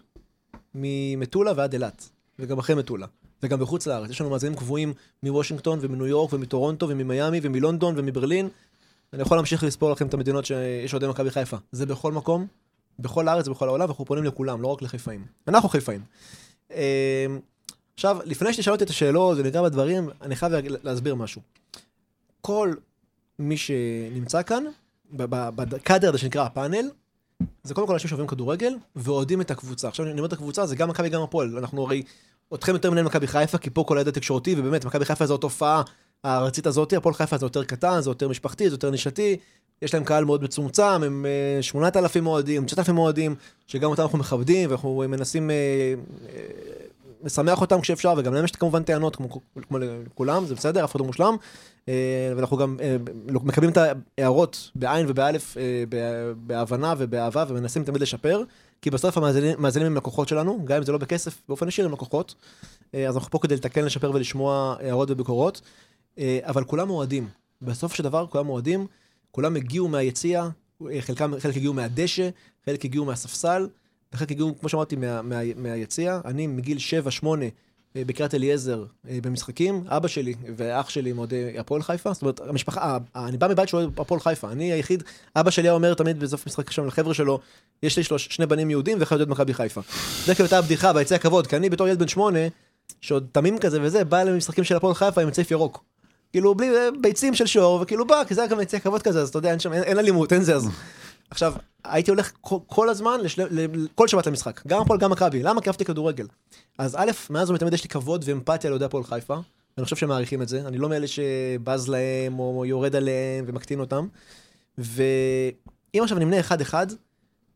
ממטולה 0.74 1.52
ועד 1.56 1.72
אילת, 1.72 2.10
וגם 2.38 2.58
אחרי 2.58 2.76
מטולה, 2.76 3.06
וגם 3.42 3.60
בחוץ 3.60 3.86
לארץ. 3.86 4.10
יש 4.10 4.20
לנו 4.20 4.30
מאזינים 4.30 4.58
קבועים 4.58 4.92
מוושינגטון 5.22 5.78
ומניו 5.82 6.06
יורק 6.06 6.32
ומטורונטו 6.32 6.88
וממיאמי 6.88 7.40
ומלונדון 7.42 7.94
ומברלין. 7.98 8.48
אני 9.12 9.22
יכול 9.22 9.36
להמשיך 9.36 9.64
לספור 9.64 9.90
לכם 9.90 10.06
את 10.06 10.14
המדינות 10.14 10.44
שיש 10.44 10.92
אוהדי 10.92 11.06
מכבי 11.06 11.30
חיפה. 11.30 11.56
זה 11.72 11.86
בכל 11.86 12.12
מקום, 12.12 12.46
בכל 12.98 13.28
הארץ 13.28 13.48
ובכל 13.48 13.68
העולם, 13.68 13.84
ואנחנו 13.84 14.04
פונים 14.04 14.24
לכולם, 14.24 14.62
לא 14.62 14.68
רק 14.68 14.82
לחיפאים. 14.82 15.24
אנחנו 15.48 15.68
חיפאים. 15.68 16.00
אה, 17.94 18.10
עכשיו, 18.10 18.18
לפני 18.24 18.52
שתשאל 18.52 18.72
אותי 18.72 18.84
את 18.84 18.90
השאלות 18.90 19.38
וניגע 19.38 19.62
בדברים, 19.62 20.08
אני 20.22 20.36
חייב 20.36 20.52
להסביר 20.82 21.14
משהו. 21.14 21.40
כל 22.40 22.74
מי 23.38 23.56
שנמצא 23.56 24.42
כאן, 24.42 24.64
בקאדר 25.12 26.08
הזה 26.08 26.18
שנקרא 26.18 26.44
הפאנל, 26.44 26.90
זה 27.62 27.74
קודם 27.74 27.86
כל 27.86 27.92
אנשים 27.92 28.08
שאוהבים 28.08 28.26
כדורגל 28.26 28.74
ואוהדים 28.96 29.40
את 29.40 29.50
הקבוצה. 29.50 29.88
עכשיו 29.88 30.06
אני 30.06 30.12
אומר 30.14 30.26
את 30.26 30.32
הקבוצה, 30.32 30.66
זה 30.66 30.76
גם 30.76 30.88
מכבי 30.88 31.08
גם 31.08 31.22
הפועל. 31.22 31.58
אנחנו 31.58 31.82
הרי, 31.82 32.02
אתכם 32.54 32.72
יותר 32.72 32.90
מנהל 32.90 33.04
מכבי 33.04 33.26
חיפה, 33.26 33.58
כי 33.58 33.70
פה 33.70 33.84
כל 33.88 33.98
הידע 33.98 34.10
תקשורתי, 34.10 34.54
ובאמת, 34.58 34.84
מכבי 34.84 35.04
חיפה 35.04 35.26
זו 35.26 35.36
תופעה 35.36 35.82
הארצית 36.24 36.66
הזאת, 36.66 36.92
הפועל 36.92 37.14
חיפה 37.14 37.38
זה 37.38 37.46
יותר 37.46 37.64
קטן, 37.64 38.00
זה 38.00 38.10
יותר 38.10 38.28
משפחתי, 38.28 38.68
זה 38.68 38.74
יותר 38.74 38.90
נישתי. 38.90 39.36
יש 39.82 39.94
להם 39.94 40.04
קהל 40.04 40.24
מאוד 40.24 40.42
מצומצם, 40.42 41.02
הם 41.02 41.26
8,000 41.60 42.26
אה, 42.26 42.32
אוהדים, 42.32 42.66
9,000 42.66 42.98
אוהדים, 42.98 43.34
שגם 43.66 43.90
אותם 43.90 44.02
אנחנו 44.02 44.18
מכבדים, 44.18 44.70
ואנחנו 44.70 45.04
מנסים 45.08 45.50
לשמח 47.24 47.60
אותם 47.60 47.80
כשאפשר, 47.80 48.14
וגם 48.16 48.34
להם 48.34 48.44
יש 48.44 48.52
כמובן 48.52 48.82
טענות 48.82 49.16
כמו, 49.16 49.28
כמו 49.68 49.78
לכולם, 49.78 50.46
זה 50.46 50.54
בסדר, 50.54 50.84
אף 50.84 50.90
אחד 50.90 51.00
לא 51.00 51.06
מושלם. 51.06 51.36
אה, 51.88 52.32
ואנחנו 52.36 52.56
גם 52.56 52.76
אה, 52.80 52.96
מקבלים 53.28 53.70
את 53.70 53.78
ההערות 54.18 54.70
בעין 54.74 55.06
ובאלף, 55.08 55.56
אה, 55.56 55.84
בהבנה 56.36 56.94
ובאהבה, 56.98 57.44
ומנסים 57.48 57.84
תמיד 57.84 58.02
לשפר, 58.02 58.42
כי 58.82 58.90
בסוף 58.90 59.18
המאזינים 59.18 59.86
הם 59.86 59.96
לקוחות 59.96 60.28
שלנו, 60.28 60.64
גם 60.64 60.76
אם 60.76 60.82
זה 60.82 60.92
לא 60.92 60.98
בכסף, 60.98 61.42
באופן 61.48 61.68
ישיר 61.68 61.86
הם 61.86 61.92
לקוחות. 61.92 62.34
אז 63.08 63.16
אנחנו 63.16 63.30
פה 63.30 63.38
כדי 63.38 63.54
לתקן, 63.54 63.84
לשפר 63.84 64.10
ולשמוע 64.14 64.76
הערות 64.80 65.10
וביקורות, 65.10 65.60
אבל 66.42 66.64
כולם 66.64 66.90
אוהדים. 66.90 67.28
בסוף 67.62 67.94
של 67.94 68.02
דבר 68.02 68.26
כולם 68.26 68.48
אוהדים, 68.48 68.86
כולם 69.30 69.56
הגיעו 69.56 69.88
מהיציע, 69.88 70.48
חלק 71.38 71.56
הגיעו 71.56 71.74
מהדשא, 71.74 72.28
חלק 72.66 72.84
הגיעו 72.84 73.04
מהספסל. 73.04 73.68
וחלק 74.14 74.30
הגיעו, 74.30 74.54
כמו 74.60 74.68
שאמרתי, 74.68 74.96
מה, 74.96 75.22
מה, 75.22 75.40
מהיציע. 75.56 76.20
אני 76.24 76.46
מגיל 76.46 76.78
7-8 77.22 77.26
אה, 77.96 78.02
בקריית 78.06 78.34
אליעזר 78.34 78.84
אה, 79.08 79.18
במשחקים, 79.22 79.84
אבא 79.88 80.08
שלי 80.08 80.34
ואח 80.56 80.88
שלי 80.88 81.10
הם 81.10 81.18
אוהדי 81.18 81.58
הפועל 81.58 81.82
חיפה, 81.82 82.12
זאת 82.12 82.22
אומרת, 82.22 82.40
המשפחה, 82.40 82.98
אני 83.16 83.36
בא 83.36 83.48
מבית 83.48 83.68
שאוהד 83.68 84.00
הפועל 84.00 84.20
חיפה, 84.20 84.52
אני 84.52 84.72
היחיד, 84.72 85.02
אבא 85.36 85.50
שלי 85.50 85.68
היה 85.68 85.72
אומר 85.72 85.94
תמיד 85.94 86.20
בסוף 86.20 86.46
משחק 86.46 86.70
שם 86.70 86.86
לחבר'ה 86.86 87.14
שלו, 87.14 87.40
יש 87.82 87.96
לי 87.96 88.02
שלוש, 88.02 88.28
שני 88.30 88.46
בנים 88.46 88.70
יהודים 88.70 88.96
ואחד 89.00 89.16
אוהד 89.16 89.28
מכבי 89.28 89.54
חיפה. 89.54 89.80
זה 90.26 90.34
כאילו 90.34 90.44
הייתה 90.44 90.58
הבדיחה 90.58 90.92
ביציע 90.92 91.16
הכבוד, 91.16 91.46
כי 91.46 91.56
אני 91.56 91.70
בתור 91.70 91.88
ילד 91.88 91.98
בן 91.98 92.08
שמונה, 92.08 92.38
שעוד 93.00 93.26
תמים 93.32 93.58
כזה 93.58 93.82
וזה, 93.82 94.04
בא 94.04 94.22
למשחקים 94.22 94.64
של 94.64 94.76
הפועל 94.76 94.94
חיפה 94.94 95.22
עם 95.22 95.30
צעיף 95.30 95.50
ירוק. 95.50 95.84
כאילו 96.32 96.54
בלי 96.54 96.76
אה, 96.76 96.88
ביצים 97.00 97.34
של 97.34 97.46
שור, 97.46 97.80
וכאילו 97.82 98.06
בא, 98.06 98.22
כי 98.28 98.34
זה 98.34 98.40
היה 98.40 98.50
גם 98.50 98.60
יציע 98.60 98.80
כבוד 98.80 99.02
כזה, 99.02 99.20
אז 99.22 99.28
אתה 99.28 99.38
יודע, 99.38 99.50
אין 99.50 99.58
שם, 99.58 99.72
אין, 99.72 99.82
אין 99.82 99.98
אלימות, 99.98 100.32
אין 100.32 100.42
זה, 100.42 100.56
אז 100.56 100.68
עכשיו, 101.34 101.54
הייתי 101.84 102.10
הולך 102.10 102.32
כל, 102.66 102.88
הזמן. 102.88 103.20
כל 103.94 104.08
שבת 104.08 104.26
למשחק, 104.26 104.66
גם 104.66 104.80
הפועל, 104.80 105.00
גם 105.00 105.10
מכבי. 105.10 105.42
למה? 105.42 105.60
כי 105.60 105.68
אהבתי 105.68 105.84
כדורגל. 105.84 106.26
אז 106.78 106.96
א', 106.96 107.10
מאז 107.30 107.50
ומתמיד 107.50 107.72
יש 107.72 107.84
לי 107.84 107.88
כבוד 107.88 108.24
ואמפתיה 108.26 108.70
לאוהדי 108.70 108.84
הפועל 108.84 109.04
חיפה, 109.04 109.34
ואני 109.76 109.84
חושב 109.84 109.96
שהם 109.96 110.08
מעריכים 110.08 110.42
את 110.42 110.48
זה. 110.48 110.60
אני 110.66 110.78
לא 110.78 110.88
מאלה 110.88 111.06
שבז 111.06 111.88
להם, 111.88 112.38
או 112.38 112.64
יורד 112.66 112.96
עליהם 112.96 113.44
ומקטין 113.46 113.80
אותם. 113.80 114.06
ואם 114.78 116.02
עכשיו 116.02 116.18
נמנה 116.18 116.40
אחד-אחד, 116.40 116.86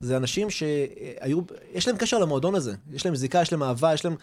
זה 0.00 0.16
אנשים 0.16 0.50
שהיו, 0.50 1.40
יש 1.72 1.88
להם 1.88 1.96
קשר 1.96 2.18
למועדון 2.18 2.54
הזה. 2.54 2.74
יש 2.92 3.06
להם 3.06 3.16
זיקה, 3.16 3.42
יש 3.42 3.52
להם 3.52 3.62
אהבה, 3.62 3.94
יש 3.94 4.04
להם... 4.04 4.16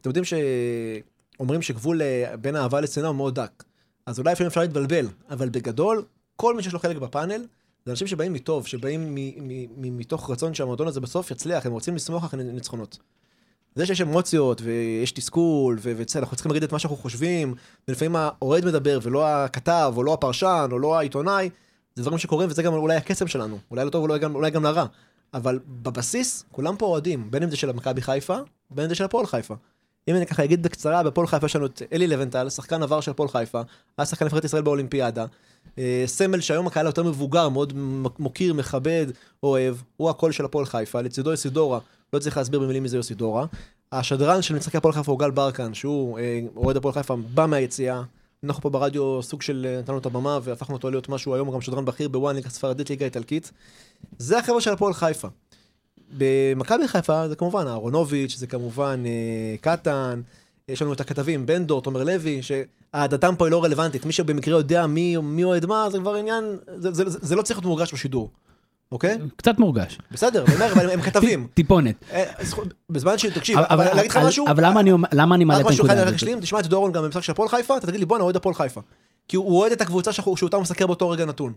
אתם 0.00 0.10
יודעים 0.10 0.24
שאומרים 0.24 1.62
שגבול 1.62 2.02
אה, 2.02 2.36
בין 2.36 2.56
אהבה 2.56 2.80
לשנאה 2.80 3.08
הוא 3.08 3.16
מאוד 3.16 3.34
דק. 3.34 3.64
אז 4.06 4.18
אולי 4.18 4.32
לפעמים 4.32 4.48
אפשר 4.48 4.60
להתבלבל, 4.60 5.06
אבל 5.30 5.48
בגדול, 5.48 6.04
כל 6.36 6.56
מי 6.56 6.62
שיש 6.62 6.72
לו 6.72 6.78
חלק 6.78 6.96
בפאנל, 6.96 7.44
זה 7.84 7.90
אנשים 7.92 8.06
שבאים 8.06 8.32
מטוב, 8.32 8.66
שבאים 8.66 9.14
מתוך 9.76 10.30
רצון 10.30 10.54
שהמועדון 10.54 10.88
הזה 10.88 11.00
בסוף 11.00 11.30
יצליח, 11.30 11.66
הם 11.66 11.72
רוצים 11.72 11.94
לשמוח 11.94 12.24
אחרי 12.24 12.44
ניצחונות. 12.44 12.98
זה 13.74 13.86
שיש 13.86 14.00
אמוציות 14.00 14.60
ויש 14.64 15.12
תסכול, 15.12 15.78
ואנחנו 15.82 16.36
צריכים 16.36 16.52
להגיד 16.52 16.62
את 16.62 16.72
מה 16.72 16.78
שאנחנו 16.78 16.96
חושבים, 16.96 17.54
ולפעמים 17.88 18.16
האוהד 18.16 18.64
מדבר 18.64 18.98
ולא 19.02 19.26
הכתב, 19.26 19.94
או 19.96 20.02
לא 20.02 20.14
הפרשן, 20.14 20.68
או 20.72 20.78
לא 20.78 20.98
העיתונאי, 20.98 21.50
זה 21.94 22.02
דברים 22.02 22.18
שקורים 22.18 22.48
וזה 22.48 22.62
גם 22.62 22.72
אולי 22.72 22.96
הקסם 22.96 23.26
שלנו, 23.26 23.58
אולי 23.70 23.84
לא 23.84 23.90
טוב 23.90 24.02
אולי 24.02 24.18
גם, 24.18 24.36
גם 24.52 24.62
לרע. 24.62 24.86
אבל 25.34 25.58
בבסיס, 25.66 26.44
כולם 26.52 26.76
פה 26.76 26.86
אוהדים, 26.86 27.30
בין 27.30 27.42
אם 27.42 27.50
זה 27.50 27.56
של 27.56 27.72
מכבי 27.72 28.02
חיפה, 28.02 28.36
בין 28.70 28.84
אם 28.84 28.88
זה 28.88 28.94
של 28.94 29.04
הפועל 29.04 29.26
חיפה. 29.26 29.54
אם 30.08 30.16
אני 30.16 30.26
ככה 30.26 30.44
אגיד 30.44 30.62
בקצרה, 30.62 31.02
בפועל 31.02 31.26
חיפה 31.26 31.46
יש 31.46 31.56
לנו 31.56 31.66
את 31.66 31.82
אלי 31.92 32.06
לבנטל, 32.06 32.50
שחקן 32.50 32.82
עבר 32.82 33.00
של 33.00 33.10
הפועל 33.10 33.28
חיפה, 33.28 33.62
היה 33.98 34.06
שחקן 34.06 34.24
נבחרת 34.24 34.44
ישראל 34.44 34.62
באולימפיאדה, 34.62 35.26
אה, 35.78 36.04
סמל 36.06 36.40
שהיום 36.40 36.66
הקהל 36.66 36.86
היותר 36.86 37.02
מבוגר, 37.02 37.48
מאוד 37.48 37.72
מוקיר, 38.18 38.54
מכבד, 38.54 39.06
אוהב, 39.42 39.76
הוא 39.96 40.10
הקול 40.10 40.32
של 40.32 40.44
הפועל 40.44 40.66
חיפה, 40.66 41.00
לצידו 41.00 41.30
יוסידורה, 41.30 41.78
לא 42.12 42.18
צריך 42.18 42.36
להסביר 42.36 42.60
במילים 42.60 42.82
מי 42.82 42.88
זה 42.88 42.96
יוסידורה. 42.96 43.46
השדרן 43.92 44.42
של 44.42 44.54
משחקי 44.54 44.76
הפועל 44.76 44.94
חיפה 44.94 45.12
הוא 45.12 45.18
גל 45.18 45.30
ברקן, 45.30 45.74
שהוא 45.74 46.18
אה, 46.18 46.40
אוהד 46.56 46.76
הפועל 46.76 46.94
חיפה, 46.94 47.16
בא 47.34 47.46
מהיציאה. 47.46 48.02
אנחנו 48.44 48.62
פה 48.62 48.70
ברדיו 48.70 49.22
סוג 49.22 49.42
של 49.42 49.66
אה, 49.68 49.78
נתנו 49.78 49.98
את 49.98 50.06
הבמה 50.06 50.38
והפכנו 50.42 50.76
אותו 50.76 50.90
להיות 50.90 51.08
משהו 51.08 51.34
היום 51.34 51.50
גם 51.50 51.60
שדרן 51.60 51.84
בכיר 51.84 52.08
בוואן 52.08 52.36
ליגה 52.36 52.50
ספרדית 52.50 52.90
ליגה 52.90 53.04
איטלקית. 53.04 53.50
זה 54.18 54.38
החבר'ה 54.38 54.60
של 54.60 54.72
הפועל 54.72 54.92
חיפה. 54.92 55.28
במכבי 56.12 56.88
חיפה 56.88 57.28
זה 57.28 57.36
כמובן 57.36 57.66
אהרונוביץ', 57.66 58.36
זה 58.36 58.46
כמובן 58.46 59.02
אה, 59.06 59.56
קטן, 59.60 60.20
יש 60.68 60.82
לנו 60.82 60.92
את 60.92 61.00
הכתבים, 61.00 61.46
בן 61.46 61.64
דור, 61.64 61.82
תומר 61.82 62.04
לוי, 62.04 62.40
שאהדתם 62.42 63.34
פה 63.38 63.46
היא 63.46 63.52
לא 63.52 63.64
רלוונטית. 63.64 64.06
מי 64.06 64.12
שבמקרה 64.12 64.58
יודע 64.58 64.86
מי, 64.86 65.16
מי 65.16 65.44
אוהד 65.44 65.66
מה, 65.66 65.90
זה 65.90 65.98
כבר 65.98 66.14
עניין, 66.14 66.44
זה, 66.76 66.92
זה, 66.92 67.10
זה, 67.10 67.18
זה 67.22 67.36
לא 67.36 67.42
צריך 67.42 67.58
להיות 67.58 67.66
מורגש 67.66 67.94
בשידור, 67.94 68.30
אוקיי? 68.92 69.18
קצת 69.36 69.58
מורגש. 69.58 69.98
בסדר, 70.10 70.44
אני 70.44 70.54
אומר, 70.54 70.72
אבל 70.72 70.90
הם 70.90 71.00
כתבים. 71.00 71.46
טיפונת. 71.54 71.94
אה, 72.12 72.24
בזמן 72.90 73.18
ש... 73.18 73.26
תקשיב, 73.26 73.58
אבל 73.58 73.84
להגיד 73.84 74.10
לך 74.10 74.16
משהו? 74.16 74.46
אבל 74.48 74.64
למה 75.12 75.34
אני 75.34 75.44
מעלה 75.44 75.60
את 75.60 75.66
הנקודה 75.70 76.08
הזאת? 76.08 76.40
תשמע 76.40 76.60
את 76.60 76.66
דורון 76.66 76.92
גם 76.92 77.02
במשחק 77.02 77.22
של 77.22 77.32
הפועל 77.32 77.48
חיפה, 77.48 77.76
אתה 77.76 77.86
תגיד 77.86 78.00
לי 78.00 78.06
בואנה, 78.06 78.24
אוהד 78.24 78.36
הפועל 78.36 78.54
חיפה. 78.54 78.80
כי 79.28 79.36
הוא 79.36 79.58
אוהד 79.58 79.72
את 79.72 79.80
הקבוצה 79.80 80.12
שאותה 80.12 80.56
הוא 80.56 80.62
מסקר 80.62 80.86
באותו 80.86 81.10
רגע 81.10 81.24
נתון. 81.24 81.52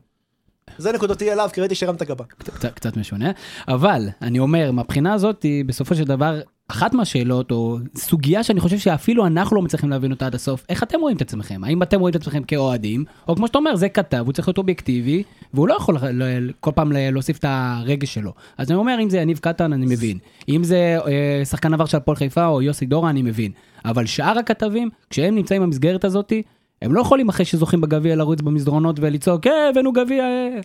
זה 0.78 0.92
נקודתי 0.92 1.32
אליו, 1.32 1.50
כי 1.54 1.62
ראיתי 1.62 1.76
שהרמת 1.76 2.04
גבה. 2.04 2.24
קצת, 2.76 2.98
משונה, 2.98 3.32
אבל 3.68 4.10
אני 4.22 4.40
אומר, 4.40 4.72
מהבחינה 4.72 5.14
הזאת, 5.14 5.46
בסופו 5.66 5.96
של 5.96 6.04
דבר, 6.04 6.42
אחת 6.68 6.94
מהשאלות, 6.94 7.52
או 7.52 7.78
סוגיה 7.96 8.44
שאני 8.44 8.60
חושב 8.60 8.78
שאפילו 8.78 9.26
אנחנו 9.26 9.56
לא 9.56 9.62
מצליחים 9.62 9.90
להבין 9.90 10.12
אותה 10.12 10.26
עד 10.26 10.36
הסוף, 10.36 10.66
איך 10.70 10.84
אתם 10.84 11.00
רואים 11.00 11.18
את 11.18 11.22
עצמכם? 11.22 11.64
האם 11.64 11.84
אתם 11.84 12.00
רואים 12.00 12.16
את 12.16 12.22
עצמכם 12.22 12.44
כאוהדים, 12.44 13.06
או 13.28 13.36
כמו 13.36 13.48
שאתה 13.48 13.58
אומר, 13.58 13.76
זה 13.76 13.90
כתב, 13.90 14.24
הוא 14.26 14.34
צריך 14.34 14.48
להיות 14.48 14.58
אובייקטיבי, 14.58 15.24
והוא 15.54 15.68
לא 15.68 15.74
יכול 15.74 15.98
כל 16.60 16.72
פעם 16.76 16.92
להוסיף 16.92 17.38
את 17.38 17.46
הרגש 17.48 18.14
שלו. 18.14 18.34
אז 18.58 18.72
אני 18.72 18.78
אומר, 18.78 18.98
אם 19.04 19.10
זה 19.10 19.18
יניב 19.18 19.38
קטן, 19.38 19.74
אני 19.74 19.86
מבין. 19.86 20.18
אם 20.50 20.64
זה 20.64 20.98
אה, 21.08 21.46
שחקן 21.46 21.74
עבר 21.74 21.86
של 21.86 21.98
הפועל 21.98 22.18
חיפה, 22.18 22.46
או 22.46 22.62
יוסי 22.62 22.86
דורה, 22.86 23.10
אני 23.10 23.22
מבין. 23.22 23.52
אבל 23.86 24.06
שאר 24.06 24.40
הכתבים, 24.40 24.90
כשהם 25.10 25.36
נמצאים 25.36 25.62
במסגרת 25.62 26.06
הזאתי, 26.06 26.42
הם 26.86 26.93
לא 26.93 27.02
יכולים 27.02 27.30
אחרי 27.30 27.45
שזוכים 27.45 27.82
בגביע 27.82 28.15
לרוץ 28.15 28.41
במסדרונות 28.41 28.95
ולצעוק, 29.00 29.48
אה, 29.48 29.69
הבאנו 29.69 29.91
גביע. 29.91 30.24
אה. 30.24 30.60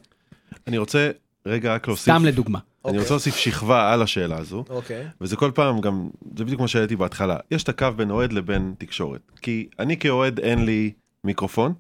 אני 0.66 0.78
רוצה 0.78 1.11
רגע 1.46 1.74
רק 1.74 1.88
להוסיף, 1.88 2.14
סתם 2.14 2.24
לדוגמה. 2.24 2.59
אני 2.87 2.98
רוצה 2.98 3.11
להוסיף 3.11 3.37
שכבה 3.37 3.92
על 3.92 4.02
השאלה 4.02 4.38
הזו, 4.38 4.64
אוקיי. 4.68 5.06
וזה 5.20 5.37
כל 5.37 5.50
פעם 5.54 5.80
גם, 5.80 6.09
זה 6.37 6.44
בדיוק 6.44 6.61
מה 6.61 6.68
שהעליתי 6.68 6.96
בהתחלה, 6.96 7.37
יש 7.50 7.62
את 7.62 7.68
הקו 7.68 7.87
בין 7.96 8.11
אוהד 8.11 8.33
לבין 8.33 8.74
תקשורת. 8.78 9.20
כי 9.42 9.68
אני 9.78 9.96
כאוהד 9.98 10.40
אין 10.40 10.64
לי 10.64 10.92
מיקרופון, 11.24 11.74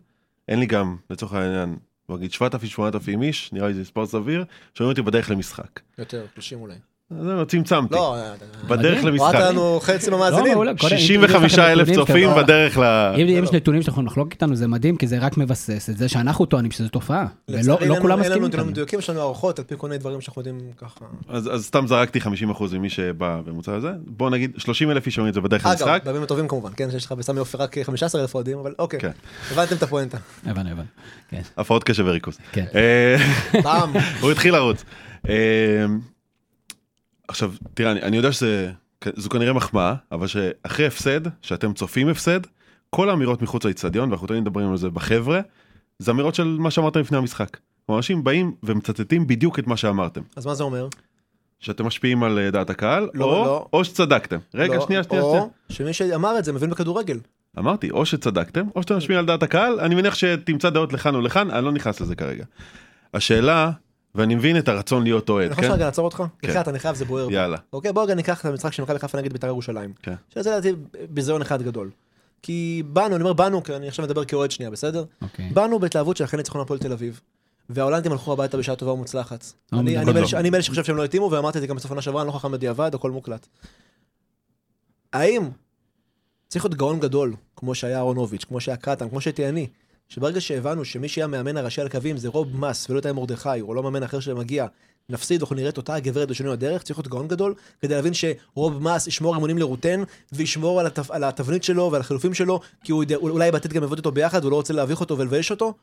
אין 0.48 0.60
לי 0.60 0.66
גם, 0.66 0.96
לצורך 1.10 1.32
העניין, 1.32 1.76
נגיד 2.08 2.30
7,000-8,000 2.32 3.22
איש, 3.22 3.52
נראה 3.52 3.68
לי 3.68 3.74
זה 3.74 3.80
מספר 3.80 4.06
סביר, 4.06 4.44
שומעים 4.74 4.90
אותי 4.90 5.02
בדרך 5.02 5.30
למשחק. 5.30 5.80
יותר, 5.98 6.26
30 6.34 6.60
אולי. 6.60 6.74
זהו, 7.10 7.46
צמצמתי. 7.46 7.94
לא, 7.94 8.16
בדרך 8.68 9.04
למשחק. 9.04 9.34
הורדת 9.34 9.50
לנו 9.50 9.80
חצי 9.82 10.10
מהמאזינים. 10.10 10.58
65 10.76 11.58
אלף 11.58 11.94
צופים 11.94 12.30
בדרך 12.36 12.78
ל... 12.78 12.82
אם 13.18 13.26
יש 13.28 13.52
נתונים 13.52 13.80
יכולים 13.80 14.06
לחלוק 14.06 14.32
איתנו 14.32 14.56
זה 14.56 14.68
מדהים 14.68 14.96
כי 14.96 15.06
זה 15.06 15.18
רק 15.18 15.36
מבסס 15.36 15.90
את 15.90 15.98
זה 15.98 16.08
שאנחנו 16.08 16.46
טוענים 16.46 16.70
שזו 16.70 16.88
תופעה. 16.88 17.26
ולא 17.48 17.76
כולם 17.78 17.80
מסכימים 17.80 18.00
איתנו. 18.00 18.24
אין 18.24 18.32
לנו 18.32 18.48
נתונים 18.48 18.66
מדויקים, 18.66 18.98
יש 18.98 19.10
לנו 19.10 19.20
הערכות 19.20 19.58
על 19.58 19.64
פי 19.64 19.74
כל 19.78 19.88
מיני 19.88 19.98
דברים 19.98 20.20
שאנחנו 20.20 20.40
יודעים 20.40 20.60
ככה. 20.76 21.04
אז 21.28 21.66
סתם 21.66 21.86
זרקתי 21.86 22.20
50 22.20 22.50
אחוז 22.50 22.74
ממי 22.74 22.90
שבא 22.90 23.40
בממוצע 23.46 23.74
הזה. 23.74 23.90
בוא 24.06 24.30
נגיד 24.30 24.52
30 24.58 24.90
אלף 24.90 25.06
איש 25.06 25.18
אומרים 25.18 25.28
את 25.28 25.34
זה 25.34 25.40
בדרך 25.40 25.66
למשחק. 25.66 25.86
אגב, 25.88 26.04
בימים 26.04 26.22
הטובים 26.22 26.48
כמובן, 26.48 26.70
כן, 26.76 26.90
שיש 26.90 27.06
לך 27.06 27.12
בסמי 27.12 27.38
עופר 27.38 27.58
רק 27.58 27.78
15 27.78 28.20
אלף 28.20 28.34
אוהדים, 28.34 28.58
אבל 28.58 28.74
אוקיי. 28.78 29.00
כן. 29.00 29.10
הבנתם 29.50 29.76
את 29.76 29.82
הפואנטה. 29.82 30.18
הבנו, 30.46 30.70
הבנו. 30.70 30.84
כן. 31.28 31.42
הפרעות 31.56 31.84
קשב 31.84 32.04
וריכוז. 32.06 32.38
כן. 32.52 32.64
אה, 32.74 33.16
הוא 34.20 34.30
התחיל 34.30 34.54
לרוץ. 34.54 34.84
עכשיו, 37.30 37.52
תראה, 37.74 37.92
אני, 37.92 38.02
אני 38.02 38.16
יודע 38.16 38.32
שזו 38.32 39.28
כנראה 39.30 39.52
מחמאה, 39.52 39.94
אבל 40.12 40.26
שאחרי 40.26 40.86
הפסד, 40.86 41.20
שאתם 41.42 41.72
צופים 41.72 42.08
הפסד, 42.08 42.40
כל 42.90 43.10
האמירות 43.10 43.42
מחוץ 43.42 43.64
לאצטדיון, 43.64 44.08
ואנחנו 44.08 44.26
תמיד 44.26 44.40
מדברים 44.40 44.70
על 44.70 44.76
זה 44.76 44.90
בחבר'ה, 44.90 45.40
זה 45.98 46.10
אמירות 46.10 46.34
של 46.34 46.56
מה 46.60 46.70
שאמרת 46.70 46.96
לפני 46.96 47.18
המשחק. 47.18 47.56
אנשים 47.90 48.24
באים 48.24 48.54
ומצטטים 48.62 49.26
בדיוק 49.26 49.58
את 49.58 49.66
מה 49.66 49.76
שאמרתם. 49.76 50.20
אז 50.36 50.46
מה 50.46 50.54
זה 50.54 50.62
אומר? 50.62 50.88
שאתם 51.60 51.86
משפיעים 51.86 52.22
על 52.22 52.38
אה, 52.38 52.50
דעת 52.50 52.70
הקהל, 52.70 53.08
לא, 53.14 53.24
או, 53.24 53.44
לא. 53.44 53.66
או 53.72 53.84
שצדקתם. 53.84 54.38
רגע, 54.54 54.74
לא, 54.74 54.86
שנייה, 54.86 55.02
שנייה, 55.02 55.22
שנייה. 55.22 55.42
או 55.42 55.50
שמי 55.68 55.92
שאמר 55.92 56.38
את 56.38 56.44
זה 56.44 56.52
מבין 56.52 56.70
בכדורגל. 56.70 57.18
אמרתי, 57.58 57.90
או 57.90 58.06
שצדקתם, 58.06 58.66
או 58.76 58.82
שאתם 58.82 58.96
משפיעים 58.96 59.18
על 59.18 59.26
דעת 59.26 59.42
הקהל, 59.42 59.80
אני 59.80 59.94
מניח 59.94 60.14
שתמצא 60.14 60.70
דעות 60.70 60.92
לכאן 60.92 61.14
או 61.14 61.20
לכאן, 61.20 61.50
אני 61.50 61.64
לא 61.64 61.72
נכנס 61.72 62.00
לזה 62.00 62.14
כרגע. 62.14 62.44
השאלה, 63.14 63.70
ואני 64.14 64.34
מבין 64.34 64.58
את 64.58 64.68
הרצון 64.68 65.02
להיות 65.02 65.28
אוהד, 65.28 65.44
אני 65.46 65.52
יכול 65.52 65.64
כן? 65.64 65.72
רגע 65.72 65.84
לעצור 65.84 66.04
אותך? 66.04 66.16
כן. 66.38 66.48
בחייאת, 66.48 66.68
אני 66.68 66.78
חייב, 66.78 66.96
זה 66.96 67.04
בוער. 67.04 67.30
יאללה. 67.30 67.56
אוקיי, 67.72 67.92
בוא 67.92 68.02
רגע 68.02 68.14
ניקח 68.14 68.40
את 68.40 68.44
המשחק 68.44 68.72
של 68.72 68.82
מכבי 68.82 68.98
חיפה 68.98 69.18
נגד 69.18 69.32
בית"ר 69.32 69.46
ירושלים. 69.46 69.92
כן. 70.02 70.14
שזה 70.34 70.50
לדעתי 70.50 70.72
ביזיון 71.10 71.42
אחד 71.42 71.62
גדול. 71.62 71.90
כי 72.42 72.82
באנו, 72.86 73.14
אני 73.16 73.22
אומר 73.22 73.32
באנו, 73.32 73.62
כי 73.62 73.76
אני 73.76 73.88
עכשיו 73.88 74.04
מדבר 74.04 74.24
כאוהד 74.24 74.50
שנייה, 74.50 74.70
בסדר? 74.70 75.04
אוקיי. 75.22 75.50
באנו 75.52 75.78
בהתלהבות 75.78 76.16
של 76.16 76.24
אחרי 76.24 76.36
ניצחון 76.36 76.60
הפועל 76.60 76.78
תל 76.80 76.92
אביב. 76.92 77.20
וההולנדים 77.70 78.12
הלכו 78.12 78.32
הביתה 78.32 78.56
בשעה 78.56 78.76
טובה 78.76 78.92
ומוצלחת. 78.92 79.44
לא, 79.72 79.80
אני-. 79.80 79.96
אני 79.96 80.04
מאלה 80.06 80.20
לא. 80.20 80.26
ש- 80.26 80.34
אני 80.34 80.50
מאלה 80.50 80.62
שחושב 80.62 80.84
שהם 80.84 80.96
לא 80.96 81.04
התאימו, 81.04 81.30
ואמרתי 81.30 81.58
את 81.58 81.62
זה 81.62 81.66
גם 81.66 81.76
בסוף 81.76 81.90
עונה 81.90 82.02
שעברה, 82.02 82.22
אני 82.22 82.26
לא 82.28 82.32
חכם 82.32 82.52
בדיעבד, 82.52 82.94
הכל 82.94 83.10
מוקלט. 83.10 83.46
האם 85.12 85.42
צריך 86.48 86.64
להיות 86.64 86.74
גאון 86.74 87.00
גדול, 87.00 87.34
כמו 87.56 87.74
שהיה 87.74 87.96
אהרונוביץ', 87.96 88.44
כמו 88.44 88.60
שהיה 88.60 88.76
קטן, 88.76 89.08
כמו 89.08 89.20
שהייתי 89.20 89.48
אני, 89.48 89.66
שברגע 90.10 90.40
שהבנו 90.40 90.84
שמי 90.84 91.08
שיהיה 91.08 91.24
המאמן 91.24 91.56
הראשי 91.56 91.80
על 91.80 91.86
הקווים 91.86 92.16
זה 92.16 92.28
רוב 92.28 92.56
מס 92.56 92.90
ולא 92.90 92.98
איתי 92.98 93.12
מרדכי, 93.12 93.60
או 93.60 93.74
לא 93.74 93.82
מאמן 93.82 94.02
אחר 94.02 94.20
שמגיע, 94.20 94.66
נפסיד, 95.08 95.40
אנחנו 95.40 95.56
נראה 95.56 95.68
את 95.68 95.76
אותה 95.76 95.94
הגברת 95.94 96.28
בשינוי 96.28 96.52
הדרך, 96.52 96.82
צריך 96.82 96.98
להיות 96.98 97.08
גאון 97.08 97.28
גדול, 97.28 97.54
כדי 97.80 97.94
להבין 97.94 98.12
שרוב 98.14 98.82
מס 98.82 99.06
ישמור 99.06 99.36
אמונים 99.36 99.58
לרוטן, 99.58 100.02
וישמור 100.32 100.80
על, 100.80 100.86
התפ... 100.86 101.10
על 101.10 101.24
התבנית 101.24 101.64
שלו 101.64 101.88
ועל 101.92 102.00
החילופים 102.00 102.34
שלו, 102.34 102.60
כי 102.84 102.92
הוא 102.92 103.02
יודע, 103.02 103.16
אולי 103.16 103.50
בעתיד 103.50 103.72
גם 103.72 103.82
יעבוד 103.82 103.98
איתו 103.98 104.12
ביחד, 104.12 104.40
והוא 104.40 104.50
לא 104.50 104.56
רוצה 104.56 104.72
להביך 104.72 105.00
אותו 105.00 105.18
ולבייש 105.18 105.50
אותו. 105.50 105.74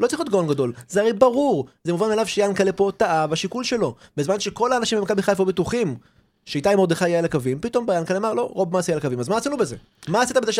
לא 0.00 0.06
צריך 0.06 0.20
להיות 0.20 0.30
גאון 0.30 0.46
גדול, 0.46 0.72
זה 0.88 1.00
הרי 1.00 1.12
ברור, 1.12 1.66
זה 1.84 1.92
מובן 1.92 2.08
מאליו 2.08 2.26
שיאנקל'ה 2.26 2.72
פה 2.72 2.90
טעה 2.96 3.26
בשיקול 3.26 3.64
שלו. 3.64 3.94
בזמן 4.16 4.40
שכל 4.40 4.72
האנשים 4.72 4.98
במכבי 4.98 5.22
חיפה 5.22 5.44
בטוחים 5.44 5.96
שאיתי 6.48 6.74
מרדכי 6.74 7.08
יהיה 7.08 7.18
על 7.18 7.24
הקווים, 7.24 7.58
פתאום 7.60 7.86
ביאנקל'ה 7.86 8.16
אמר 8.16 8.34
לא, 8.34 8.50
רוב 8.52 8.76
מס 8.76 8.88
יהיה 8.88 8.96
על 8.96 8.98
הקווים. 8.98 9.20
אז 9.20 9.28
מה 9.28 9.36
עשינו 9.36 9.56
בזה? 9.56 9.76
מה 10.08 10.22
עשית 10.22 10.36
בזה 10.36 10.52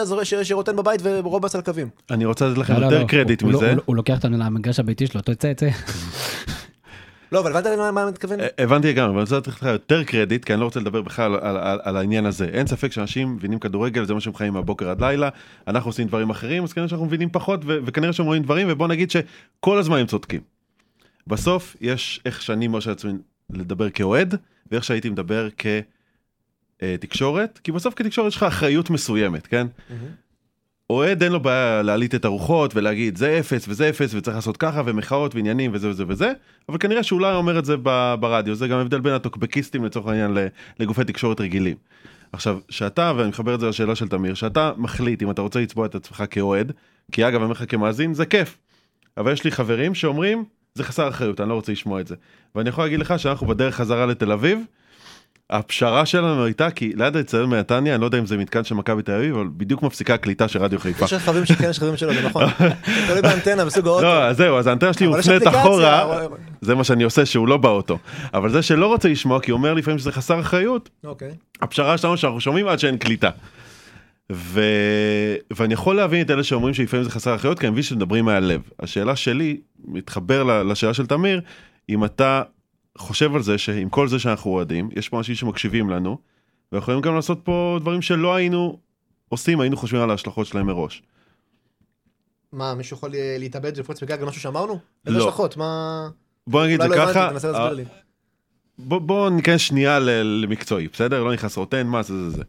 שרוטן 0.44 0.76
בבית 0.76 1.00
ורוב 1.04 1.44
מס 1.44 1.54
על 1.54 1.58
הקווים? 1.58 1.88
אני 2.10 2.24
רוצה 2.24 2.48
לתת 2.48 2.58
לכם 2.58 2.74
לא, 2.74 2.80
לא, 2.80 2.86
יותר 2.86 2.98
לא, 2.98 3.06
קרדיט 3.06 3.42
מזה. 3.42 3.74
הוא 3.84 3.96
לוקח 3.96 4.16
אותנו 4.16 4.38
למגרש 4.38 4.80
הביתי 4.80 5.06
שלו, 5.06 5.20
תצא, 5.20 5.54
צא. 5.54 5.68
לא, 7.32 7.40
אבל 7.40 7.56
הבנת 7.56 7.66
למה 7.66 7.90
מה 7.90 8.02
אני 8.02 8.10
מתכוון? 8.10 8.38
הבנתי 8.58 8.88
לגמרי, 8.88 9.08
אבל 9.08 9.14
אני 9.14 9.22
רוצה 9.22 9.36
לתת 9.36 9.48
לך 9.48 9.62
יותר 9.62 10.04
קרדיט, 10.04 10.44
כי 10.44 10.52
אני 10.52 10.60
לא 10.60 10.64
רוצה 10.64 10.80
לדבר 10.80 11.02
בכלל 11.02 11.34
על, 11.34 11.40
על, 11.42 11.56
על, 11.56 11.80
על 11.82 11.96
העניין 11.96 12.26
הזה. 12.26 12.44
אין 12.44 12.66
ספק 12.66 12.92
שאנשים 12.92 13.34
מבינים 13.34 13.58
כדורגל, 13.58 14.04
זה 14.04 14.14
מה 14.14 14.20
שהם 14.20 14.34
חיים 14.34 14.52
מהבוקר 14.52 14.90
עד 14.90 15.00
לילה, 15.00 15.28
אנחנו 15.68 15.88
עושים 15.88 16.06
דברים 16.06 16.30
אחרים, 16.30 16.64
אז 16.64 16.72
כנראה 16.72 16.88
שאנחנו 16.88 17.06
מבינים 17.06 17.28
פחות, 17.32 17.60
ו- 17.64 17.78
וכנראה 17.84 18.12
שהם 18.12 18.26
רואים 18.26 18.42
דברים, 18.42 18.66
ובוא 18.70 18.88
נגיד 18.88 19.10
שכל 19.10 19.78
הזמן 19.78 19.98
הם 19.98 20.06
צודקים. 20.06 20.40
בסוף 21.26 21.76
יש 21.80 22.20
איך 22.24 22.42
שאני 22.42 22.68
מרשה 22.68 22.90
לעצמי 22.90 23.12
לדבר 23.50 23.90
כאוהד, 23.90 24.34
ואיך 24.72 24.84
שהייתי 24.84 25.10
מדבר 25.10 25.48
כתקשורת, 26.78 27.60
כי 27.64 27.72
בסוף 27.72 27.94
כתקשורת 27.94 28.28
יש 28.28 28.36
לך 28.36 28.42
אחריות 28.42 28.90
מסוימת, 28.90 29.46
כן? 29.46 29.66
אוהד 30.90 31.22
אין 31.22 31.32
לו 31.32 31.40
בעיה 31.40 31.82
להעליט 31.82 32.14
את 32.14 32.24
הרוחות 32.24 32.76
ולהגיד 32.76 33.16
זה 33.16 33.38
אפס 33.38 33.68
וזה 33.68 33.88
אפס 33.88 34.14
וצריך 34.14 34.36
לעשות 34.36 34.56
ככה 34.56 34.82
ומחאות 34.84 35.34
ועניינים 35.34 35.70
וזה 35.74 35.88
וזה 35.88 36.04
וזה 36.08 36.32
אבל 36.68 36.78
כנראה 36.78 37.02
שהוא 37.02 37.20
לא 37.20 37.36
אומר 37.36 37.58
את 37.58 37.64
זה 37.64 37.76
ברדיו 38.20 38.54
זה 38.54 38.68
גם 38.68 38.78
הבדל 38.78 39.00
בין 39.00 39.12
הטוקבקיסטים 39.12 39.84
לצורך 39.84 40.06
העניין 40.06 40.36
לגופי 40.80 41.04
תקשורת 41.04 41.40
רגילים. 41.40 41.76
עכשיו 42.32 42.58
שאתה 42.68 43.12
ואני 43.16 43.28
מחבר 43.28 43.54
את 43.54 43.60
זה 43.60 43.68
לשאלה 43.68 43.94
של 43.94 44.08
תמיר 44.08 44.34
שאתה 44.34 44.72
מחליט 44.76 45.22
אם 45.22 45.30
אתה 45.30 45.42
רוצה 45.42 45.60
לצבוע 45.60 45.86
את 45.86 45.94
עצמך 45.94 46.24
כאוהד 46.30 46.72
כי 47.12 47.28
אגב 47.28 47.34
אני 47.34 47.44
אומר 47.44 47.52
לך 47.52 47.64
כמאזין 47.68 48.14
זה 48.14 48.26
כיף. 48.26 48.58
אבל 49.16 49.32
יש 49.32 49.44
לי 49.44 49.50
חברים 49.50 49.94
שאומרים 49.94 50.44
זה 50.78 50.84
חסר 50.84 51.08
אחריות 51.08 51.40
אני 51.40 51.48
לא 51.48 51.54
רוצה 51.54 51.72
לשמוע 51.72 52.00
את 52.00 52.06
זה 52.06 52.14
ואני 52.54 52.68
יכול 52.68 52.84
להגיד 52.84 53.00
לך 53.00 53.18
שאנחנו 53.18 53.46
בדרך 53.46 53.74
חזרה 53.74 54.06
לתל 54.06 54.32
אביב. 54.32 54.58
הפשרה 55.50 56.06
שלנו 56.06 56.44
הייתה 56.44 56.70
כי 56.70 56.92
ליד 56.96 57.16
האצטדיון 57.16 57.50
מנתניה 57.50 57.94
אני 57.94 58.00
לא 58.00 58.06
יודע 58.06 58.18
אם 58.18 58.26
זה 58.26 58.36
מתקן 58.36 58.64
של 58.64 58.74
מכבי 58.74 59.02
תל 59.02 59.12
אביב 59.12 59.34
אבל 59.34 59.48
בדיוק 59.56 59.82
מפסיקה 59.82 60.14
הקליטה 60.14 60.48
של 60.48 60.62
רדיו 60.62 60.78
חיפה. 60.80 61.04
יש 61.04 61.12
רכבים 61.12 61.46
שכן, 61.46 61.70
יש 61.70 61.78
רכבים 61.78 61.96
שלא, 61.96 62.14
זה 62.14 62.26
נכון. 62.26 62.44
תלוי 63.06 63.22
באנטנה, 63.22 63.64
בסוג 63.64 63.86
האוטו. 63.86 64.02
לא, 64.02 64.32
זהו, 64.32 64.56
אז 64.58 64.66
האנטנה 64.66 64.92
שלי 64.92 65.06
מופנית 65.06 65.46
אחורה, 65.46 66.26
זה 66.60 66.74
מה 66.74 66.84
שאני 66.84 67.02
עושה 67.02 67.26
שהוא 67.26 67.48
לא 67.48 67.56
באוטו. 67.56 67.98
אבל 68.34 68.50
זה 68.50 68.62
שלא 68.62 68.86
רוצה 68.86 69.08
לשמוע, 69.08 69.40
כי 69.40 69.50
הוא 69.50 69.58
אומר 69.58 69.74
לפעמים 69.74 69.98
שזה 69.98 70.12
חסר 70.12 70.40
אחריות, 70.40 70.88
אוקיי. 71.04 71.30
הפשרה 71.62 71.98
שלנו 71.98 72.16
שאנחנו 72.16 72.40
שומעים 72.40 72.68
עד 72.68 72.78
שאין 72.78 72.96
קליטה. 72.96 73.30
ו... 74.32 74.60
ואני 75.56 75.74
יכול 75.74 75.96
להבין 75.96 76.20
את 76.20 76.30
אלה 76.30 76.42
שאומרים 76.42 76.74
שלפעמים 76.74 77.04
זה 77.04 77.10
חסר 77.10 77.34
אחריות, 77.34 77.58
כי 77.58 77.66
אני 77.66 77.70
מבין 77.72 77.82
שמדברים 77.82 78.24
מהלב. 78.24 78.60
השאלה 78.80 79.16
שלי, 79.16 79.60
מתחבר 79.84 80.62
לשאלה 80.62 80.94
של 80.94 81.06
תמיר, 81.06 81.40
אם 81.88 82.04
אתה 82.04 82.42
חושב 82.98 83.34
על 83.34 83.42
זה 83.42 83.58
שעם 83.58 83.88
כל 83.88 84.08
זה 84.08 84.18
שאנחנו 84.18 84.50
אוהדים, 84.50 84.88
יש 84.96 85.08
פה 85.08 85.18
אנשים 85.18 85.34
שמקשיבים 85.34 85.90
לנו, 85.90 86.18
ויכולים 86.72 87.00
גם 87.00 87.14
לעשות 87.14 87.40
פה 87.44 87.78
דברים 87.80 88.02
שלא 88.02 88.34
היינו 88.34 88.78
עושים, 89.28 89.60
היינו 89.60 89.76
חושבים 89.76 90.00
על 90.02 90.10
ההשלכות 90.10 90.46
שלהם 90.46 90.66
מראש. 90.66 91.02
מה, 92.52 92.74
מישהו 92.74 92.96
יכול 92.96 93.14
אה, 93.14 93.36
להתאבד 93.38 93.72
ולפרוץ 93.76 94.02
בגג 94.02 94.20
על 94.20 94.28
משהו 94.28 94.40
שאמרנו? 94.40 94.78
איזה 95.06 95.18
לא. 95.18 95.22
השלכות? 95.22 95.56
מה... 95.56 96.08
בוא 96.46 96.64
נגיד 96.64 96.82
זה 96.82 96.88
לא 96.88 96.96
ככה, 96.96 97.70
לי. 97.70 97.84
בוא, 98.78 98.98
בוא 98.98 99.30
ניכנס 99.30 99.60
שנייה 99.60 99.98
למקצועי, 99.98 100.88
בסדר? 100.88 101.24
לא 101.24 101.32
נכנס 101.32 101.56
רוטן, 101.56 101.86
מה 101.86 102.02
זה 102.02 102.30
זה 102.30 102.30
זה. 102.30 102.42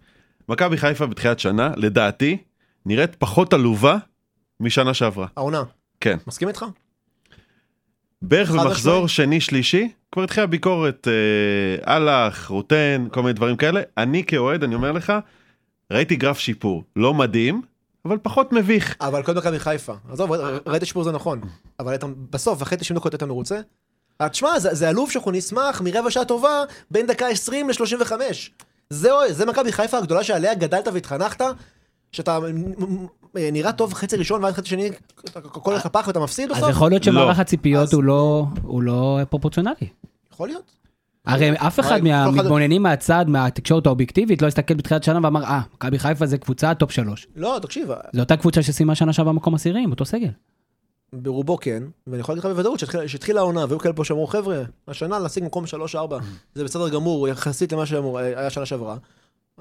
מכבי 0.49 0.77
חיפה 0.77 1.05
בתחילת 1.05 1.39
שנה, 1.39 1.71
לדעתי, 1.77 2.37
נראית 2.85 3.15
פחות 3.15 3.53
עלובה 3.53 3.97
משנה 4.59 4.93
שעברה. 4.93 5.27
העונה. 5.37 5.63
כן. 6.01 6.17
מסכים 6.27 6.47
איתך? 6.47 6.65
בערך 8.21 8.51
במחזור 8.51 8.93
משמעית. 9.05 9.09
שני-שלישי, 9.09 9.89
כבר 10.11 10.23
התחילה 10.23 10.45
ביקורת, 10.47 11.07
אה, 11.07 11.93
הלך, 11.95 12.47
רוטן, 12.49 13.07
כל 13.11 13.21
מיני 13.21 13.33
דברים 13.33 13.55
כאלה. 13.57 13.81
אני 13.97 14.23
כאוהד, 14.23 14.63
אני 14.63 14.75
אומר 14.75 14.91
לך, 14.91 15.13
ראיתי 15.93 16.15
גרף 16.15 16.39
שיפור. 16.39 16.83
לא 16.95 17.13
מדהים, 17.13 17.61
אבל 18.05 18.17
פחות 18.21 18.53
מביך. 18.53 18.95
אבל 19.01 19.23
כל 19.23 19.33
מכבי 19.33 19.59
חיפה. 19.59 19.93
עזוב, 20.11 20.31
ר- 20.31 20.57
ראית 20.67 20.85
שיפור 20.85 21.03
זה 21.03 21.11
נכון. 21.11 21.41
אבל 21.79 21.95
אתה 21.95 22.07
בסוף, 22.29 22.61
אחרי 22.63 22.77
90 22.77 22.99
דקות 22.99 23.15
אתה 23.15 23.25
מרוצה? 23.25 23.59
תשמע, 24.31 24.59
זה 24.59 24.73
זה 24.75 24.89
עלוב 24.89 25.11
שאנחנו 25.11 25.31
נשמח 25.31 25.81
מרבע 25.81 26.11
שעה 26.11 26.25
טובה 26.25 26.63
בין 26.91 27.07
דקה 27.07 27.27
20 27.27 27.69
ל-35. 27.69 28.11
זה 28.89 29.09
זה 29.29 29.45
מכבי 29.45 29.71
חיפה 29.71 29.97
הגדולה 29.97 30.23
שעליה 30.23 30.53
גדלת 30.55 30.87
והתחנכת, 30.93 31.41
שאתה 32.11 32.39
נראה 33.35 33.71
טוב 33.71 33.93
חצי 33.93 34.15
ראשון 34.15 34.43
ואז 34.43 34.53
חצי 34.53 34.69
שני, 34.69 34.89
אתה- 35.25 35.39
הכל 35.39 35.73
לך 35.75 35.87
פח 35.87 36.03
ואתה 36.07 36.19
מפסיד 36.19 36.51
אז 36.51 36.57
בסוף? 36.57 36.69
יכול 36.69 36.91
להיות 36.91 37.05
לא. 37.05 37.11
שמערך 37.13 37.39
הציפיות 37.39 37.83
אז- 37.83 37.93
הוא 37.93 38.03
לא- 38.03 38.45
הוא 38.63 38.83
לא 38.83 39.19
פרופורציונלי. 39.29 39.87
יכול 40.33 40.47
להיות. 40.47 40.71
הרי 41.25 41.51
אף 41.57 41.79
אחד 41.79 42.01
מהמתבוננים 42.03 42.83
מהצד, 42.83 43.25
מהתקשורת 43.27 43.85
האובייקטיבית, 43.85 44.41
לא 44.41 44.47
הסתכל 44.47 44.73
בתחילת 44.73 45.03
שנה 45.03 45.19
ואמר, 45.23 45.43
אה, 45.43 45.61
מכבי 45.75 45.99
חיפה 45.99 46.25
זה 46.25 46.37
קבוצה 46.37 46.73
top 46.73 46.91
שלוש. 46.91 47.27
לא, 47.35 47.59
תקשיב, 47.61 47.87
זו 48.13 48.19
אותה 48.19 48.37
קבוצה 48.37 48.63
שסיימה 48.63 48.95
שנה 48.95 49.13
שעברה 49.13 49.33
במקום 49.33 49.55
עשירי, 49.55 49.83
עם 49.83 49.91
אותו 49.91 50.05
סגל. 50.05 50.29
ברובו 51.13 51.57
כן, 51.57 51.83
ואני 52.07 52.19
יכול 52.21 52.33
להגיד 52.35 52.45
לך 52.49 52.55
בוודאות 52.55 52.79
שהתחילה- 52.79 53.07
שהתחילה 53.07 53.39
העונה, 53.39 53.65
והיו 53.65 53.79
כאלה 53.79 53.93
פה 53.93 54.03
שאמרו, 54.03 54.27
חבר'ה, 54.27 54.61
השנה 54.87 55.19
להשיג 55.19 55.43
מקום 55.43 55.65
3-4, 55.65 56.19
זה 56.55 56.63
בסדר 56.63 56.89
גמור, 56.89 57.27
יחסית 57.27 57.73
למה 57.73 57.85
שהיה 57.85 58.49
שנה 58.49 58.65
שעברה. 58.65 58.97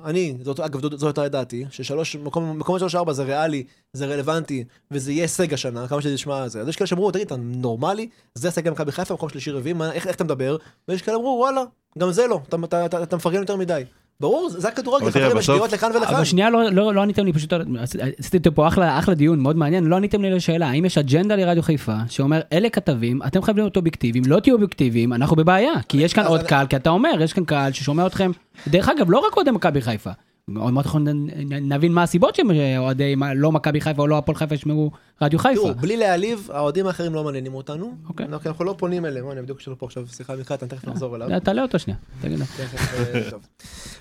אני, 0.04 0.34
זאת, 0.42 0.60
אגב, 0.60 0.96
זאת 0.96 1.18
הייתה 1.18 1.28
דעתי, 1.28 1.64
ששלוש, 1.70 2.16
מקום, 2.16 2.58
מקום 2.58 2.76
3-4 3.08 3.12
זה 3.12 3.22
ריאלי, 3.22 3.64
זה 3.92 4.06
רלוונטי, 4.06 4.64
וזה 4.90 5.12
יהיה 5.12 5.24
הישג 5.24 5.54
השנה, 5.54 5.88
כמה 5.88 6.02
שזה 6.02 6.14
נשמע 6.14 6.42
על 6.42 6.48
זה. 6.48 6.60
אז 6.60 6.68
יש 6.68 6.76
כאלה 6.76 6.86
שאמרו, 6.86 7.10
תגיד, 7.10 7.26
אתה 7.26 7.36
נורמלי? 7.36 8.08
זה 8.34 8.48
הישג 8.48 8.68
במכבי 8.68 8.92
חיפה, 8.92 9.14
מקום 9.14 9.28
שלישי 9.28 9.50
רביעי, 9.50 9.74
איך, 9.92 10.06
איך 10.06 10.16
אתה 10.16 10.24
מדבר? 10.24 10.56
ויש 10.88 11.02
כאלה 11.02 11.16
אמרו, 11.16 11.36
וואלה, 11.40 11.62
גם 11.98 12.12
זה 12.12 12.26
לא, 12.26 12.40
אתה, 12.48 12.56
אתה, 12.64 12.86
אתה, 12.86 13.02
אתה 13.02 13.16
מפרגן 13.16 13.40
יותר 13.40 13.56
מדי. 13.56 13.82
ברור, 14.20 14.50
זה 14.50 14.68
הכדורגל, 14.68 15.10
חברים, 15.10 15.38
יש 15.38 15.50
דעות 15.50 15.72
לכאן 15.72 15.90
ולכאן. 15.96 16.14
אבל 16.14 16.24
שנייה, 16.24 16.50
לא- 16.50 16.70
לא 16.70 16.94
לא 16.94 17.02
עניתם 17.02 17.24
לי 17.24 17.32
פשוט, 17.32 17.52
עשיתי 18.18 18.50
פה 18.54 18.68
אחלה 18.68 19.14
דיון, 19.14 19.40
מאוד 19.40 19.56
מעניין, 19.56 19.84
לא 19.84 19.96
עניתם 19.96 20.22
לי 20.22 20.30
לשאלה, 20.30 20.68
האם 20.68 20.84
יש 20.84 20.98
אג'נדה 20.98 21.36
לרדיו 21.36 21.62
חיפה, 21.62 21.94
שאומר, 22.08 22.40
אלה 22.52 22.70
כתבים, 22.70 23.20
אתם 23.26 23.42
חייבים 23.42 23.64
להיות 23.64 23.76
אובייקטיביים, 23.76 24.24
לא 24.26 24.40
תהיו 24.40 24.54
אובייקטיביים, 24.54 25.12
אנחנו 25.12 25.36
בבעיה, 25.36 25.72
כי 25.88 25.96
יש 25.98 26.12
כאן 26.14 26.26
עוד 26.26 26.42
קהל, 26.42 26.66
כי 26.66 26.76
אתה 26.76 26.90
אומר, 26.90 27.10
יש 27.22 27.32
כאן 27.32 27.44
קהל 27.44 27.72
ששומע 27.72 28.06
אתכם, 28.06 28.30
דרך 28.68 28.88
אגב, 28.88 29.10
לא 29.10 29.18
רק 29.18 29.36
אוהדי 29.36 29.50
מכבי 29.50 29.80
חיפה, 29.82 30.10
עוד 30.56 30.72
מעט 30.72 30.86
אנחנו 30.86 30.98
נבין 31.60 31.92
מה 31.92 32.02
הסיבות 32.02 32.34
שהם 32.34 32.50
אה, 32.50 32.78
אוהדי 32.78 33.14
לא 33.34 33.52
מכבי 33.52 33.80
חיפה 33.80 34.02
או 34.02 34.06
לא 34.06 34.18
הפועל 34.18 34.36
חיפה 34.36 34.54
ישמעו 34.54 34.90
רדיו 35.22 35.38
חיפה. 35.38 35.60
תראו, 35.60 35.74
בלי 35.74 35.96
להעליב, 35.96 36.48
האוהדים 36.52 36.86
האחרים 36.86 37.14
לא 37.14 37.24
מעניינים 37.24 37.54
אותנו. 37.54 37.94
אוקיי. 38.08 38.26
אנחנו 38.26 38.64
לא 38.64 38.74
פונים 38.78 39.06
אליהם, 39.06 39.30
אני 39.30 39.42
בדיוק 39.42 39.60
יש 39.60 39.68
לנו 39.68 39.78
פה 39.78 39.86
עכשיו 39.86 40.06
שיחה 40.06 40.32
עם 40.32 40.42
קטן, 40.42 40.66
תכף 40.66 40.88
נחזור 40.88 41.16
אליו. 41.16 41.30
אה, 41.30 41.40
תעלה 41.40 41.62
אותו 41.62 41.78
שנייה. 41.78 41.98
תגיד 42.20 42.38
לו. 42.38 42.44
תכף, 42.44 42.94
אה. 43.14 43.38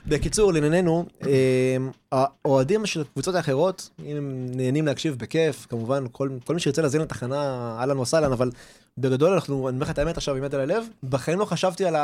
בקיצור, 0.07 0.53
לענייננו, 0.53 1.05
אה, 1.27 1.77
האוהדים 2.11 2.85
של 2.85 3.01
הקבוצות 3.01 3.35
האחרות, 3.35 3.89
אם 4.05 4.17
הם 4.17 4.45
נהנים 4.55 4.85
להקשיב 4.85 5.15
בכיף, 5.17 5.65
כמובן, 5.69 6.05
כל 6.11 6.29
כל 6.45 6.53
מי 6.53 6.59
שירצה 6.59 6.81
להזין 6.81 7.01
לתחנה, 7.01 7.75
אהלן 7.79 7.97
וסהלן, 7.97 8.31
אבל 8.31 8.51
בגדול 8.97 9.33
אנחנו, 9.33 9.69
אני 9.69 9.75
אומר 9.75 9.85
לך 9.85 9.91
את 9.91 9.99
האמת 9.99 10.17
עכשיו 10.17 10.35
עם 10.35 10.43
יד 10.43 10.55
על 10.55 10.61
הלב, 10.61 10.83
בחיים 11.09 11.39
לא 11.39 11.45
חשבתי 11.45 11.85
על 11.85 11.95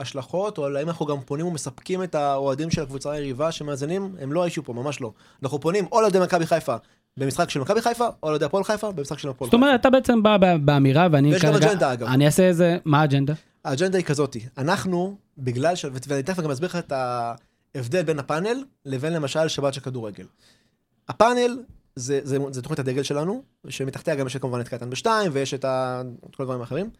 ההשלכות, 0.00 0.58
או 0.58 0.76
האם 0.76 0.88
אנחנו 0.88 1.06
גם 1.06 1.20
פונים 1.20 1.46
ומספקים 1.46 2.02
את 2.02 2.14
האוהדים 2.14 2.70
של 2.70 2.82
הקבוצה 2.82 3.10
היריבה 3.10 3.52
שמאזינים, 3.52 4.16
הם 4.20 4.32
לא 4.32 4.42
האישו 4.42 4.64
פה, 4.64 4.72
ממש 4.72 5.00
לא. 5.00 5.12
אנחנו 5.42 5.60
פונים 5.60 5.86
או 5.92 6.00
לאוהדי 6.00 6.20
מכבי 6.20 6.46
חיפה 6.46 6.76
במשחק 7.16 7.50
של 7.50 7.60
מכבי 7.60 7.82
חיפה, 7.82 8.06
או 8.22 8.34
ידי 8.34 8.44
הפועל 8.44 8.64
חיפה, 8.64 8.92
במשחק 8.92 9.18
של 9.18 9.28
הפועל 9.28 9.48
זאת 9.48 9.54
אומרת, 9.54 9.80
אתה 9.80 9.90
בעצם 9.90 10.22
בא 10.22 10.36
באמירה, 10.64 11.08
ואני 11.12 11.32
ויש 11.32 11.44
גם 11.44 11.54
אג'נדה, 11.54 11.92
אגב. 11.92 12.06
אני 12.06 12.26
אעשה 12.26 12.42
איזה, 12.42 12.78
מה 12.84 13.00
האג'נדה? 13.00 13.34
האג'נדה 13.64 13.98
היא 13.98 14.04
כזאתי, 14.04 14.46
אנחנו, 14.58 15.16
בגלל 15.38 15.74
ש... 15.74 15.84
ואני 16.08 16.22
תכף 16.22 16.42
גם 16.42 16.50
אסביר 16.50 16.68
לך 16.68 16.76
את 16.76 16.92
ההבדל 17.74 18.02
בין 18.02 18.18
הפאנל 18.18 18.64
לבין 18.84 19.12
למשל 19.12 19.48
שבת 19.48 19.74
של 19.74 19.80
כדורגל. 19.80 20.24
הפאנל 21.08 21.58
זה, 21.96 22.20
זה, 22.22 22.38
זה 22.50 22.62
תוכנית 22.62 22.78
הדגל 22.78 23.02
שלנו, 23.02 23.42
שמתחתיה 23.68 24.14
גם 24.14 24.26
יש 24.26 24.36
כמובן 24.36 24.60
את 24.60 24.68
קטן 24.68 24.90
בשתיים, 24.90 25.30
ויש 25.34 25.54
את, 25.54 25.64
ה... 25.64 26.02
את 26.30 26.36
כל 26.36 26.42
הדברים 26.42 26.60
האחרים. 26.60 26.90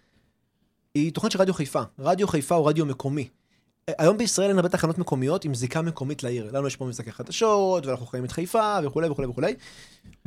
היא 0.95 1.13
תוכנית 1.13 1.33
של 1.33 1.39
רדיו 1.39 1.55
חיפה. 1.55 1.83
רדיו 1.99 2.29
חיפה 2.29 2.55
הוא 2.55 2.69
רדיו 2.69 2.87
מקומי. 2.87 3.29
היום 3.99 4.19
בישראל 4.19 4.49
אין 4.49 4.57
הרבה 4.57 4.69
תחנות 4.69 4.99
מקומיות 4.99 5.45
עם 5.45 5.55
זיקה 5.55 5.83
מקומית 5.83 6.23
לעיר. 6.23 6.51
לנו 6.53 6.67
יש 6.67 6.77
פה 6.77 6.85
משחקי 6.85 7.13
חדשות, 7.13 7.87
ואנחנו 7.87 8.07
חיים 8.07 8.25
את 8.25 8.33
חיפה, 8.33 8.79
וכולי 8.85 9.09
וכולי 9.09 9.29
וכולי. 9.29 9.55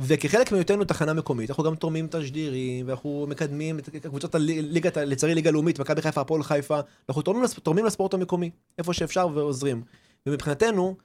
וכחלק 0.00 0.52
מהיותנו 0.52 0.84
תחנה 0.84 1.12
מקומית, 1.12 1.50
אנחנו 1.50 1.64
גם 1.64 1.74
תורמים 1.74 2.06
תשדירים, 2.10 2.88
ואנחנו 2.88 3.26
מקדמים 3.28 3.78
את 3.78 4.06
קבוצות 4.06 4.34
הליגה, 4.34 4.90
לצערי 4.96 5.34
ליגה 5.34 5.50
לאומית, 5.50 5.78
מכבי 5.78 6.02
חיפה, 6.02 6.20
הפועל 6.20 6.42
חיפה, 6.42 6.80
אנחנו 7.08 7.22
תורמים, 7.22 7.44
תורמים 7.62 7.84
לספורט 7.84 8.14
המקומי, 8.14 8.50
איפה 8.78 8.92
שאפשר 8.92 9.28
ועוזרים. 9.34 9.82
ומבחינתנו, 10.26 10.96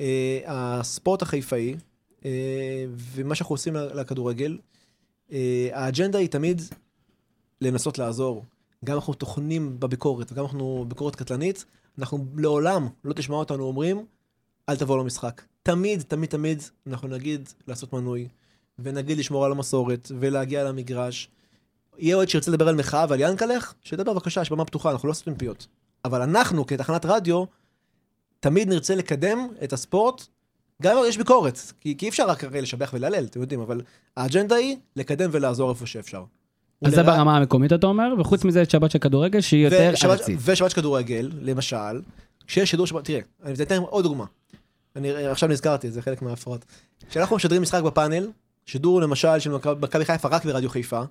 אה, 0.00 0.40
הספורט 0.46 1.22
החיפאי, 1.22 1.74
אה, 2.24 2.84
ומה 3.14 3.34
שאנחנו 3.34 3.54
עושים 3.54 3.76
לכדורגל, 3.76 4.58
אה, 5.32 5.68
האג'נדה 5.72 6.18
היא 6.18 6.28
תמיד 6.28 6.62
לנסות 7.60 7.98
לעזור. 7.98 8.44
גם 8.84 8.96
אנחנו 8.96 9.14
טוחנים 9.14 9.80
בביקורת, 9.80 10.32
וגם 10.32 10.44
אנחנו 10.44 10.84
ביקורת 10.88 11.16
קטלנית, 11.16 11.64
אנחנו 11.98 12.26
לעולם 12.36 12.88
לא 13.04 13.12
תשמע 13.12 13.36
אותנו 13.36 13.64
אומרים, 13.64 14.06
אל 14.68 14.76
תבוא 14.76 14.98
למשחק. 14.98 15.42
תמיד, 15.62 16.02
תמיד, 16.02 16.30
תמיד 16.30 16.62
אנחנו 16.86 17.08
נגיד 17.08 17.48
לעשות 17.66 17.92
מנוי, 17.92 18.28
ונגיד 18.78 19.18
לשמור 19.18 19.44
על 19.44 19.52
המסורת, 19.52 20.12
ולהגיע 20.20 20.64
למגרש. 20.64 21.28
יהיה 21.98 22.16
אוהד 22.16 22.28
שירצה 22.28 22.50
לדבר 22.50 22.68
על 22.68 22.74
מחאה 22.74 23.06
ועל 23.08 23.20
ינקלך, 23.20 23.74
שידבר 23.82 24.12
בבקשה, 24.12 24.40
יש 24.40 24.50
במה 24.50 24.64
פתוחה, 24.64 24.90
אנחנו 24.90 25.08
לא 25.08 25.14
סותמים 25.14 25.36
פיות. 25.36 25.66
אבל 26.04 26.22
אנחנו, 26.22 26.66
כתחנת 26.66 27.04
רדיו, 27.04 27.44
תמיד 28.40 28.68
נרצה 28.68 28.94
לקדם 28.94 29.48
את 29.64 29.72
הספורט, 29.72 30.26
גם 30.82 30.96
אם 30.98 31.04
יש 31.08 31.18
ביקורת, 31.18 31.58
כי, 31.80 31.96
כי 31.96 32.06
אי 32.06 32.10
אפשר 32.10 32.28
רק 32.28 32.44
לשבח 32.44 32.90
ולהלל, 32.94 33.24
אתם 33.24 33.40
יודעים, 33.40 33.60
אבל 33.60 33.80
האג'נדה 34.16 34.54
היא 34.54 34.76
לקדם 34.96 35.30
ולעזור 35.32 35.70
איפה 35.70 35.86
שאפשר. 35.86 36.24
אז 36.84 36.94
זה 36.94 37.02
ברמה 37.02 37.36
המקומית 37.36 37.72
אתה 37.72 37.86
אומר, 37.86 38.08
וחוץ 38.18 38.44
מזה 38.44 38.60
יש 38.60 38.68
שבת 38.72 38.90
של 38.90 38.98
כדורגל 38.98 39.40
שהיא 39.40 39.64
יותר 39.64 39.90
ושבת- 39.94 40.10
ארצית. 40.10 40.38
ושבת 40.44 40.70
של 40.70 40.76
כדורגל, 40.76 41.30
למשל, 41.42 42.00
כשיש 42.46 42.70
שידור 42.70 42.86
שבת, 42.86 43.04
תראה, 43.04 43.20
אני 43.44 43.54
אתן 43.62 43.78
עוד 43.78 44.04
דוגמה. 44.04 44.24
אני 44.96 45.12
עכשיו 45.26 45.48
נזכרתי, 45.48 45.90
זה 45.90 46.02
חלק 46.02 46.22
מההפרעות. 46.22 46.64
כשאנחנו 47.10 47.36
משדרים 47.36 47.62
משחק 47.62 47.82
בפאנל, 47.82 48.28
שידור 48.66 49.00
למשל 49.00 49.38
של 49.38 49.50
מכבי 49.80 50.04
חיפה 50.04 50.28
רק 50.28 50.44
ברדיו 50.44 50.70
חיפה, 50.70 51.02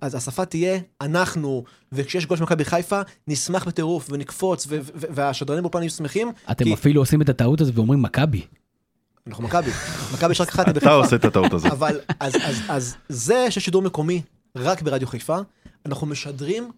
אז 0.00 0.14
השפה 0.14 0.44
תהיה 0.44 0.78
אנחנו, 1.00 1.64
וכשיש 1.92 2.26
גול 2.26 2.36
של 2.36 2.42
מכבי 2.42 2.64
חיפה, 2.64 3.00
נשמח 3.28 3.64
בטירוף 3.68 4.06
ונקפוץ, 4.10 4.66
והשדרנים 4.94 5.62
באולפן 5.62 5.78
יהיו 5.82 5.90
שמחים, 5.90 6.32
אתם 6.50 6.64
כי- 6.64 6.74
אפילו 6.74 7.00
עושים 7.00 7.22
את 7.22 7.28
הטעות 7.28 7.60
הזאת 7.60 7.74
ואומרים 7.76 8.02
מכבי. 8.02 8.40
אנחנו 9.26 9.44
מכבי, 9.44 9.70
מכבי 10.14 10.32
יש 10.32 10.40
רק 10.40 10.48
אחת 10.48 10.68
אתה. 10.76 10.92
עושה 10.92 11.16
את 11.16 11.24
הטעות 11.24 11.52
הזאת. 11.52 11.72
אבל 11.72 12.00
אז, 12.20 12.34
אז, 12.44 12.56
אז 12.68 12.96
זה 13.08 13.46
שיש 13.50 13.64
שידור 13.64 13.82
מקומי 13.82 14.22
רק 14.56 14.82
ברדיו 14.82 15.08
חיפה, 15.08 15.38
אנחנו 15.86 16.06
משדרים 16.06 16.70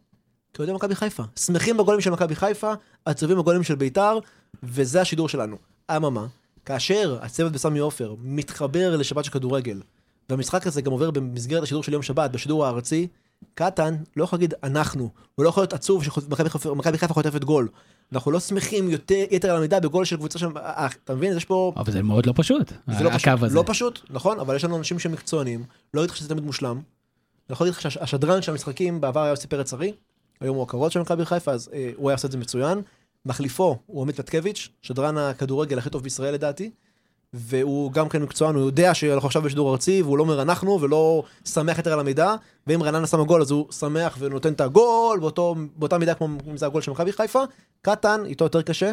כאוהדי 0.55 0.73
מכבי 0.73 0.95
חיפה. 0.95 1.23
שמחים 1.39 1.77
בגולים 1.77 2.01
של 2.01 2.11
מכבי 2.11 2.35
חיפה, 2.35 2.73
עצובים 3.05 3.39
בגולים 3.39 3.63
של 3.63 3.75
ביתר, 3.75 4.19
וזה 4.63 5.01
השידור 5.01 5.29
שלנו. 5.29 5.57
אממה, 5.97 6.27
כאשר 6.65 7.19
הצוות 7.23 7.53
בסמי 7.53 7.79
עופר 7.79 8.15
מתחבר 8.23 8.97
לשבת 8.97 9.25
של 9.25 9.31
כדורגל, 9.31 9.81
והמשחק 10.31 10.67
הזה 10.67 10.83
גם 10.83 10.93
עובר 10.93 11.11
במסגרת 11.11 11.63
השידור 11.63 11.83
של 11.83 11.93
יום 11.93 12.03
שבת, 12.03 12.31
בשידור 12.31 12.67
הארצי, 12.67 13.09
קטן 13.55 13.97
לא 14.17 14.25
יכול 14.25 14.37
להגיד 14.37 14.55
אנחנו, 14.63 15.11
הוא 15.35 15.45
לא 15.45 15.49
יכול 15.49 15.63
להיות 15.63 15.73
עצוב 15.73 16.05
שמכבי 16.05 16.99
חיפה 16.99 17.15
חוטפת 17.15 17.45
גול. 17.45 17.69
אנחנו 18.13 18.31
לא 18.31 18.41
שמחים 18.41 18.91
יותר, 18.91 19.25
יתר 19.31 19.51
על 19.51 19.57
המידה 19.57 19.81
בגול 19.81 20.05
של 20.05 20.17
קבוצה 20.17 20.39
של... 20.39 20.47
אה, 20.57 20.87
אתה 21.05 21.15
מבין? 21.15 21.37
יש 21.37 21.45
פה... 21.45 21.73
אבל 21.77 21.93
זה 21.93 22.03
מאוד 22.03 22.27
לא 22.27 22.33
פשוט, 22.37 22.73
זה 22.99 23.05
לא 23.05 23.11
פשוט, 23.15 23.29
הזה. 23.43 23.57
לא 23.57 23.65
פשוט, 23.67 24.01
נכון, 24.11 24.41
אבל 24.41 24.57
יש 24.57 24.65
לנו 24.65 24.77
אנשים 24.77 24.99
שהם 24.99 25.13
מקצוענים, 25.13 25.65
לא 25.95 26.05
לך 26.05 26.17
שזה 26.17 26.29
תמיד 26.29 26.45
מושלם. 26.45 26.81
אני 27.49 27.53
יכול 27.53 27.67
להגיד 27.67 27.79
לך 27.79 27.91
שהשדרן 27.91 28.43
של 28.43 28.53
המשחקים 28.53 29.01
בעבר 29.01 29.23
היה 29.23 29.31
יוסי 29.31 29.47
פרץ 29.47 29.75
ארי, 29.75 29.93
היום 30.41 30.57
הוא 30.57 30.63
הקרוב 30.63 30.89
של 30.89 31.01
מכבי 31.01 31.25
חיפה, 31.25 31.53
אז 31.53 31.71
אה, 31.73 31.91
הוא 31.97 32.11
היה 32.11 32.15
עושה 32.15 32.27
את 32.27 32.33
זה 32.33 32.39
מצוין. 32.39 32.83
מחליפו 33.27 33.79
הוא 33.87 34.03
עמית 34.03 34.17
פטקביץ', 34.17 34.69
שדרן 34.83 35.19
הכדורגל 35.19 35.79
הכי 35.79 35.91
טוב 35.91 36.03
בישראל 36.03 36.35
לדעתי, 36.35 36.71
והוא 37.33 37.93
גם 37.93 38.09
כן 38.09 38.23
מקצוען, 38.23 38.55
הוא 38.55 38.65
יודע 38.65 38.95
שאנחנו 38.95 39.27
עכשיו 39.27 39.43
בשידור 39.43 39.73
ארצי, 39.73 40.03
והוא 40.03 40.19
לא 40.19 40.23
אומר 40.23 40.43
אנחנו, 40.43 40.81
ולא 40.81 41.23
שמח 41.45 41.79
יותר 41.79 41.93
על 41.93 42.01
המידע, 42.01 42.35
ואם 42.67 42.83
רעננה 42.83 43.07
שמה 43.07 43.25
גול 43.25 43.43
אז 43.43 43.51
הוא 43.51 43.73
שמח 43.73 44.17
ונותן 44.19 44.53
את 44.53 44.61
הגול, 44.61 45.21
באותו, 45.21 45.55
באותה 45.77 45.99
מידה 45.99 46.15
כמו 46.15 46.29
אם 46.51 46.57
זה 46.57 46.67
הגול 46.67 46.83
של 46.83 46.91
מכבי 46.91 47.13
חיפה. 47.13 47.43
קטן, 47.83 48.25
איתו 48.25 48.45
יותר 48.45 48.63
קשה, 48.63 48.93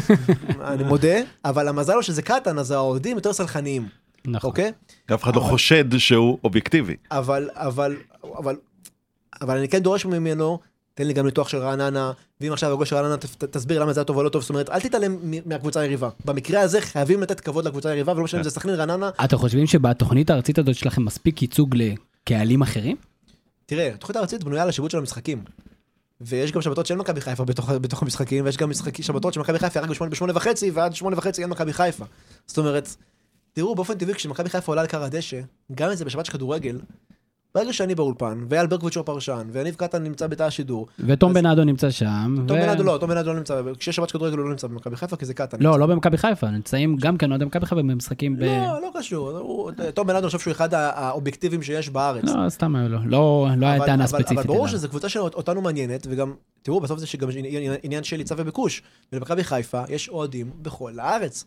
אני 0.70 0.84
מודה, 0.84 1.16
אבל 1.44 1.68
המזל 1.68 1.94
הוא 1.94 2.02
שזה 2.02 2.22
קטן, 2.22 2.58
אז 2.58 2.70
האוהדים 2.70 3.16
יותר 3.16 3.32
סלחניים, 3.32 3.88
נכון. 4.26 4.50
אוקיי? 4.50 4.72
אף 5.14 5.22
אחד 5.24 5.36
לא 5.36 5.40
חושד 5.40 5.98
שהוא 5.98 6.38
אובייקטיבי. 6.44 6.96
אבל, 7.10 7.48
אבל, 7.54 7.96
אבל, 8.38 8.56
אבל 9.40 9.58
אני 9.58 9.68
כן 9.68 9.78
דורש 9.78 10.06
ממנו, 10.06 10.58
תן 10.94 11.06
לי 11.06 11.12
גם 11.12 11.26
ניתוח 11.26 11.48
של 11.48 11.58
רעננה, 11.58 12.12
ואם 12.40 12.52
עכשיו 12.52 12.72
הגול 12.72 12.86
של 12.86 12.96
רעננה, 12.96 13.16
תסביר 13.50 13.82
למה 13.82 13.92
זה 13.92 14.00
היה 14.00 14.04
טוב 14.04 14.16
או 14.16 14.22
לא 14.22 14.28
טוב, 14.28 14.42
זאת 14.42 14.50
אומרת, 14.50 14.70
אל 14.70 14.80
תתעלם 14.80 15.16
מ- 15.22 15.48
מהקבוצה 15.48 15.80
היריבה. 15.80 16.08
במקרה 16.24 16.60
הזה 16.60 16.80
חייבים 16.80 17.22
לתת 17.22 17.40
כבוד 17.40 17.64
לקבוצה 17.64 17.88
היריבה, 17.88 18.12
ולא 18.12 18.24
משנה 18.24 18.40
אם 18.40 18.44
זה 18.44 18.50
סכנין, 18.50 18.74
רעננה. 18.74 19.10
אתם 19.24 19.36
חושבים 19.36 19.66
שבתוכנית 19.66 20.30
הארצית 20.30 20.58
הזאת 20.58 20.74
שלכם 20.74 21.04
מספיק 21.04 21.42
ייצוג 21.42 21.76
לקהלים 21.76 22.62
אחרים? 22.62 22.96
תראה, 23.66 23.88
התוכנית 23.94 24.16
הארצית 24.16 24.44
בנויה 24.44 24.62
על 24.62 24.68
השיבוט 24.68 24.90
של 24.90 24.98
המשחקים. 24.98 25.44
ויש 26.20 26.52
גם 26.52 26.62
שבתות 26.62 26.86
של 26.86 26.94
מכבי 26.94 27.20
חיפה 27.20 27.44
בתוך, 27.44 27.70
בתוך 27.70 28.02
המשחקים, 28.02 28.44
ויש 28.44 28.56
גם 28.56 28.70
משחק, 28.70 29.02
שבתות 29.02 29.34
של 29.34 29.40
מכבי 29.40 29.58
חיפה 29.58 29.80
רק 29.80 29.90
בשמונה 30.10 30.32
וחצי, 30.36 30.70
ועד 30.70 30.94
שמונה 30.94 31.18
וחצי 31.18 31.42
אין 31.42 31.50
מכבי 31.50 31.72
חיפה. 31.72 32.04
זאת 32.46 32.58
אומרת, 32.58 32.96
תראו, 33.56 33.74
באופן 33.74 33.94
טבעי, 33.94 34.14
כשמכבי 34.14 34.48
חיפה 34.48 34.72
עולה 34.72 34.80
על 34.82 34.88
כר 34.88 35.02
הדשא, 35.02 35.40
גם 35.74 35.90
אם 35.90 35.94
זה 35.96 36.04
בשבת 36.04 36.26
של 36.26 36.32
כדורגל, 36.32 36.80
ברגע 37.54 37.72
שאני 37.72 37.94
באולפן, 37.94 38.44
ואייל 38.50 38.66
ברקוביץ' 38.66 38.96
הוא 38.96 39.00
הפרשן, 39.00 39.48
ויניב 39.52 39.74
קטן 39.74 40.02
נמצא 40.02 40.26
בתא 40.26 40.42
השידור, 40.42 40.86
ותום 41.00 41.30
אז- 41.30 41.36
בנאדו 41.36 41.64
נמצא 41.64 41.90
שם. 41.90 42.34
תום 42.46 42.58
ו- 42.58 42.60
בנאדו 42.62 42.82
לא, 42.82 42.96
תום 43.00 43.10
בנאדו 43.10 43.32
לא 43.32 43.38
נמצא, 43.38 43.62
כשיש 43.78 43.96
שבת 43.96 44.10
כדורגל 44.10 44.36
הוא 44.36 44.44
לא 44.44 44.50
נמצא 44.50 44.66
במכבי 44.66 44.96
חיפה, 44.96 45.16
כי 45.16 45.24
זה 45.26 45.34
קטן. 45.34 45.56
לא, 45.60 45.78
לא 45.78 45.86
במכבי 45.86 46.16
חיפה, 46.16 46.50
נמצאים 46.50 46.96
גם 46.96 47.18
כן 47.18 47.30
אוהדי 47.30 47.44
מכבי 47.44 47.66
חיפה 47.66 47.76
במשחקים 47.82 48.36
ב... 48.36 48.42
לא, 48.42 48.80
לא 48.82 48.90
קשור. 48.98 49.30
הוא- 49.38 49.70
תום 49.94 50.06
בנאדו, 50.06 50.18
אני 50.18 50.26
חושב 50.26 50.38
שהוא 50.38 50.52
אחד 50.52 50.74
ה- 50.74 50.90
האובייקטיביים 50.90 51.62
שיש 51.62 51.88
בארץ. 51.90 52.24
לא, 52.24 52.48
סתם. 52.48 52.76
לא 52.76 53.00
לא 53.56 53.66
היה 53.66 53.76
אבל- 53.76 53.86
טענה 53.86 54.06
ספציפית. 54.06 54.38
אבל 54.38 54.46
ברור. 54.46 54.68
שזו 54.68 54.88
קבוצה 54.88 55.08
שאותנו 55.08 55.60
מעניינת, 55.60 56.06
וגם, 56.10 56.34
תראו, 56.62 56.80
בסוף 56.80 56.98
זה 56.98 57.06
שגם 57.06 57.28
עניין 57.82 58.04
של 58.04 58.18
היצע 58.18 58.34
וביקוש. 58.38 58.82
ולמכבי 59.12 59.44
חיפה 59.44 59.82
יש 59.88 60.08
אוהדים 60.08 60.50
בכל 60.62 60.98
הארץ. 60.98 61.44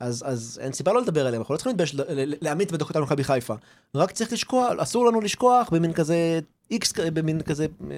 אז, 0.00 0.22
אז 0.26 0.58
אין 0.62 0.72
סיבה 0.72 0.92
לא 0.92 1.02
לדבר 1.02 1.26
עליהם, 1.26 1.40
אנחנו 1.42 1.52
לא 1.54 1.56
צריכים 1.56 1.70
להתבייש 1.70 1.94
ל- 1.94 2.00
ל- 2.00 2.34
להעמיד 2.40 2.72
בדקות 2.72 2.96
על 2.96 3.02
מכבי 3.02 3.24
חיפה. 3.24 3.54
רק 3.94 4.10
צריך 4.10 4.32
לשכוח, 4.32 4.72
אסור 4.78 5.06
לנו 5.06 5.20
לשכוח 5.20 5.68
במין 5.72 5.92
כזה 5.92 6.40
איקס, 6.70 6.92
במין 7.12 7.40
כזה 7.42 7.66
אה, 7.90 7.96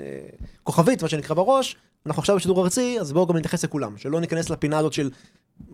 כוכבית, 0.63 1.03
מה 1.03 1.09
שנקרא 1.09 1.37
בראש. 1.37 1.77
אנחנו 2.07 2.21
עכשיו 2.21 2.37
בשידור 2.37 2.65
ארצי, 2.65 3.01
אז 3.01 3.13
בואו 3.13 3.27
גם 3.27 3.37
נתייחס 3.37 3.65
לכולם, 3.65 3.99
שלא 3.99 4.21
ניכנס 4.21 4.51
לפינה 4.51 4.79
הזאת 4.79 4.93
של 4.93 5.11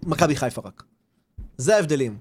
מכבי 0.03 0.37
חיפה 0.37 0.63
רק. 0.65 0.83
זה 1.57 1.77
ההבדלים. 1.77 2.19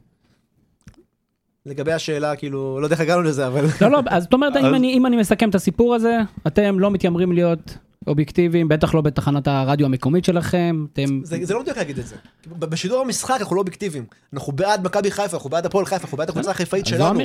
לגבי 1.65 1.93
השאלה, 1.93 2.35
כאילו, 2.35 2.77
לא 2.81 2.85
יודע 2.85 2.93
איך 2.93 3.01
הגענו 3.01 3.21
לזה, 3.21 3.47
אבל... 3.47 3.65
לא, 3.81 3.91
לא, 3.91 3.99
אז 4.09 4.23
זאת 4.23 4.33
אומרת, 4.33 4.55
אם 4.57 4.75
אני- 4.75 4.93
אם 4.93 5.05
אני 5.05 5.17
מסכם 5.17 5.49
את 5.49 5.55
הסיפור 5.55 5.95
הזה, 5.95 6.17
אתם 6.47 6.79
לא 6.79 6.91
מתיימרים 6.91 7.31
להיות 7.31 7.77
אובייקטיביים, 8.07 8.67
בטח 8.67 8.93
לא 8.95 9.01
בתחנת 9.01 9.47
הרדיו 9.47 9.85
המקומית 9.85 10.25
שלכם, 10.25 10.85
אתם... 10.93 11.19
זה, 11.23 11.37
זה 11.41 11.53
לא 11.53 11.61
מדויק 11.61 11.77
להגיד 11.77 11.99
את 11.99 12.07
זה. 12.07 12.15
בשידור 12.59 13.01
המשחק 13.01 13.37
אנחנו 13.39 13.55
לא 13.55 13.59
אובייקטיביים. 13.59 14.05
אנחנו 14.33 14.53
בעד 14.53 14.85
מכבי 14.85 15.11
חיפה, 15.11 15.37
אנחנו 15.37 15.49
בעד 15.49 15.65
הפועל 15.65 15.85
חיפה, 15.85 16.03
אנחנו 16.03 16.17
בעד 16.17 16.29
הקבוצה 16.29 16.51
החיפאית 16.51 16.85
אז 16.85 16.91
זו 16.91 16.97
שלנו. 16.97 17.19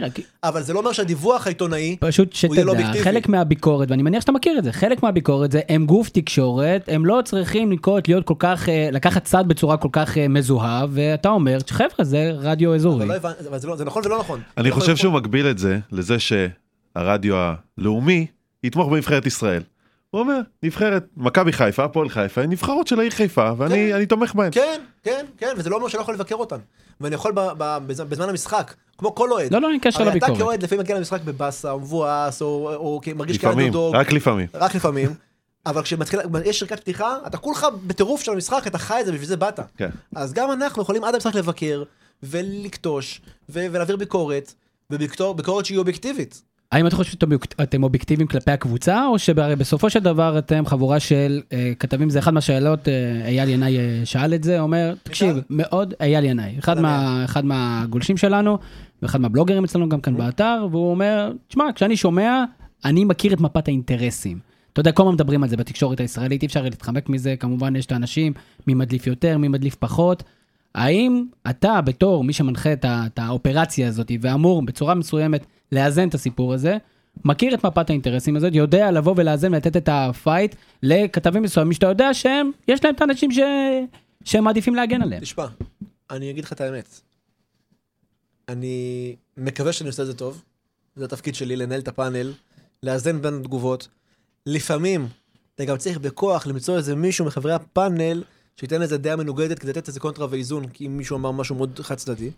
אבל 0.44 0.62
זה 0.62 0.72
לא 0.72 0.78
אומר 0.78 0.92
שהדיווח 0.92 1.46
העיתונאי, 1.46 1.96
פשוט 2.00 2.36
הוא 2.46 2.54
יהיה 2.54 2.64
לא 2.64 2.72
שתדע, 2.72 2.82
אובייקטיבי. 2.82 3.04
חלק 3.04 3.28
מהביקורת, 3.28 3.90
ואני 3.90 4.02
מניח 4.02 4.20
שאתה 4.20 4.32
מכיר 4.32 4.58
את 4.58 4.64
זה, 4.64 4.72
חלק 4.72 5.02
מהביקורת 5.02 5.52
זה 5.52 5.60
הם 5.68 5.86
גוף 5.86 6.08
תקשורת, 6.08 6.88
הם 6.88 7.06
לא 7.06 7.20
צריכים 7.24 7.72
לקרות, 7.72 8.08
להיות 8.08 8.24
כל 8.24 8.34
כך, 8.38 8.68
אה, 8.68 8.88
לקחת 8.92 9.24
צד 9.24 9.44
בצורה 9.48 9.76
כל 9.76 9.88
כך 9.92 10.18
אה, 10.18 10.28
מזוהה, 10.28 10.86
ואתה 10.90 11.28
אומר, 11.28 11.58
חבר'ה, 11.68 12.04
זה 12.04 12.32
רדיו 12.38 12.74
אזורי. 12.74 13.04
אבל 13.04 13.08
לא 13.08 13.14
הבנ... 13.14 13.30
אבל 13.48 13.58
זה, 13.58 13.66
לא, 13.66 13.76
זה 13.76 13.84
נכון 13.84 14.02
ולא 14.06 14.18
נכון. 14.18 14.40
אני 14.56 14.70
חושב. 14.70 14.96
שהוא 14.96 15.14
מגביל 15.14 15.46
את 15.46 15.58
זה 15.58 15.78
לזה 15.92 16.16
שהרדיו 16.18 17.34
הלאומי 17.78 18.26
יתמוך 18.64 18.88
בנבחרת 18.88 19.26
ישראל. 19.26 19.62
הוא 20.12 20.20
אומר, 20.20 20.40
נבחרת 20.62 21.04
מכבי 21.16 21.52
חיפה, 21.52 21.84
הפועל 21.84 22.08
חיפה, 22.08 22.42
הן 22.42 22.50
נבחרות 22.50 22.86
של 22.86 22.98
העיר 23.00 23.10
חיפה, 23.10 23.50
ואני 23.56 23.74
כן. 23.90 23.94
אני 23.96 24.06
תומך 24.06 24.34
בהן. 24.34 24.48
כן, 24.52 24.80
כן, 25.02 25.26
כן, 25.38 25.52
וזה 25.56 25.70
לא 25.70 25.76
אומר 25.76 25.88
שאני 25.88 25.98
לא 25.98 26.02
יכול 26.02 26.14
לבקר 26.14 26.34
אותן. 26.34 26.56
ואני 27.00 27.14
יכול 27.14 27.32
ב, 27.32 27.40
ב, 27.58 27.78
בז- 27.86 28.02
בזמן 28.04 28.28
המשחק, 28.28 28.74
כמו 28.98 29.14
כל 29.14 29.32
אוהד. 29.32 29.52
לא, 29.52 29.60
לא, 29.60 29.70
אין 29.70 29.78
קשר 29.82 30.00
הרי 30.00 30.08
אתה 30.08 30.16
לביקורת. 30.16 30.38
כאוהד 30.38 30.62
לפעמים 30.62 30.80
מגיע 30.80 30.96
למשחק 30.98 31.20
בבאסה, 31.24 31.70
או 31.70 31.80
מבואס, 31.80 32.42
או, 32.42 32.46
או, 32.46 32.74
או 32.74 33.00
מרגיש 33.16 33.38
כאנדרדוג. 33.38 33.66
לפעמים, 33.96 34.00
רק 34.00 34.12
לפעמים. 34.12 34.46
רק 34.54 34.74
לפעמים. 34.74 35.14
אבל 35.66 35.82
כשמתחיל, 35.82 36.20
יש 36.44 36.58
שריקת 36.58 36.80
פתיחה, 36.80 37.16
אתה 37.26 37.36
כולך 37.38 37.66
בטירוף 37.86 38.22
של 38.22 38.32
המשחק, 38.32 38.66
אתה 38.66 38.78
חי 38.78 39.00
את 39.00 39.06
זה, 39.06 39.12
בשביל 39.12 39.28
זה 39.28 39.36
באת. 39.36 39.60
כן. 39.76 39.90
אז 40.16 40.32
גם 40.32 40.52
אנחנו 40.52 40.82
יכולים 40.82 41.04
עד 41.04 41.14
המשחק 41.14 41.34
לבקר, 41.34 41.82
ולקטוש, 42.22 43.20
ו- 43.48 43.66
ולהעביר 43.70 43.96
ביקורת, 43.96 44.54
וביקורת 44.90 45.64
שהיא 45.64 45.78
אובייקטיבית. 45.78 46.42
האם 46.72 46.86
אתה 46.86 46.96
חושב 46.96 47.10
שאתם 47.10 47.82
אובייקטיביים 47.82 48.28
כלפי 48.28 48.50
הקבוצה, 48.50 49.06
או 49.06 49.18
שבסופו 49.18 49.90
של 49.90 49.98
דבר 49.98 50.38
אתם 50.38 50.66
חבורה 50.66 51.00
של 51.00 51.40
אה, 51.52 51.72
כתבים, 51.78 52.10
זה 52.10 52.18
אחת 52.18 52.32
מהשאלות, 52.32 52.88
אה, 52.88 52.94
אייל 53.26 53.48
ינאי 53.48 53.78
אה, 53.78 54.00
שאל 54.04 54.34
את 54.34 54.44
זה, 54.44 54.60
אומר, 54.60 54.94
תקשיב, 55.02 55.36
מאוד, 55.50 55.94
אייל 56.00 56.24
ינאי, 56.24 56.54
אחד, 56.58 56.80
מה, 56.80 57.24
אחד 57.24 57.44
מהגולשים 57.44 58.16
שלנו, 58.16 58.58
ואחד 59.02 59.20
מהבלוגרים 59.20 59.64
אצלנו 59.64 59.88
גם 59.88 60.00
כאן 60.00 60.16
באתר, 60.16 60.66
והוא 60.70 60.90
אומר, 60.90 61.32
תשמע, 61.48 61.64
כשאני 61.74 61.96
שומע, 61.96 62.44
אני 62.84 63.04
מכיר 63.04 63.32
את 63.32 63.40
מפת 63.40 63.68
האינטרסים. 63.68 64.38
אתה 64.72 64.80
יודע, 64.80 64.92
כל 64.92 65.02
הזמן 65.02 65.14
מדברים 65.14 65.42
על 65.42 65.48
זה 65.48 65.56
בתקשורת 65.56 66.00
הישראלית, 66.00 66.42
אי 66.42 66.46
אפשר 66.46 66.62
להתחמק 66.62 67.08
מזה, 67.08 67.34
כמובן 67.36 67.76
יש 67.76 67.86
את 67.86 67.92
האנשים, 67.92 68.32
מי 68.66 68.74
מדליף 68.74 69.06
יותר, 69.06 69.38
מי 69.38 69.48
מדליף 69.48 69.74
פחות. 69.74 70.22
האם 70.74 71.24
אתה, 71.50 71.80
בתור 71.80 72.24
מי 72.24 72.32
שמנחה 72.32 72.72
את, 72.72 72.84
את 72.88 73.18
האופרציה 73.18 73.88
הזאת, 73.88 74.12
ואמור 74.20 74.62
בצורה 74.62 74.94
מסוימת 74.94 75.46
לאזן 75.72 76.08
את 76.08 76.14
הסיפור 76.14 76.54
הזה, 76.54 76.76
מכיר 77.24 77.54
את 77.54 77.66
מפת 77.66 77.90
האינטרסים 77.90 78.36
הזאת, 78.36 78.54
יודע 78.54 78.90
לבוא 78.90 79.14
ולאזן 79.16 79.52
ולתת 79.54 79.76
את 79.76 79.88
הפייט 79.92 80.54
לכתבים 80.82 81.42
מסוימים 81.42 81.72
שאתה 81.72 81.86
יודע 81.86 82.14
שהם, 82.14 82.50
יש 82.68 82.84
להם 82.84 82.94
את 82.94 83.00
האנשים 83.00 83.32
ש... 83.32 83.38
שהם 84.24 84.44
מעדיפים 84.44 84.74
להגן 84.74 85.02
עליהם. 85.02 85.22
תשמע, 85.22 85.46
אני 86.10 86.30
אגיד 86.30 86.44
לך 86.44 86.52
את 86.52 86.60
האמת. 86.60 87.00
אני 88.48 89.16
מקווה 89.36 89.72
שאני 89.72 89.88
עושה 89.88 90.02
את 90.02 90.06
זה 90.06 90.14
טוב. 90.14 90.42
זה 90.96 91.04
התפקיד 91.04 91.34
שלי, 91.34 91.56
לנהל 91.56 91.80
את 91.80 91.88
הפאנל, 91.88 92.32
לאזן 92.82 93.22
בין 93.22 93.34
התגובות. 93.34 93.88
לפעמים 94.46 95.08
אתה 95.54 95.64
גם 95.64 95.76
צריך 95.76 95.98
בכוח 95.98 96.46
למצוא 96.46 96.76
איזה 96.76 96.94
מישהו 96.94 97.24
מחברי 97.24 97.52
הפאנל 97.52 98.22
שייתן 98.56 98.82
איזה 98.82 98.98
דעה 98.98 99.16
מנוגדת 99.16 99.58
כדי 99.58 99.70
לתת 99.70 99.88
איזה 99.88 100.00
קונטרה 100.00 100.26
ואיזון, 100.30 100.68
כי 100.68 100.86
אם 100.86 100.96
מישהו 100.96 101.16
אמר 101.16 101.30
משהו 101.30 101.54
מאוד 101.54 101.80
חד 101.82 101.94
צדדי. 101.94 102.30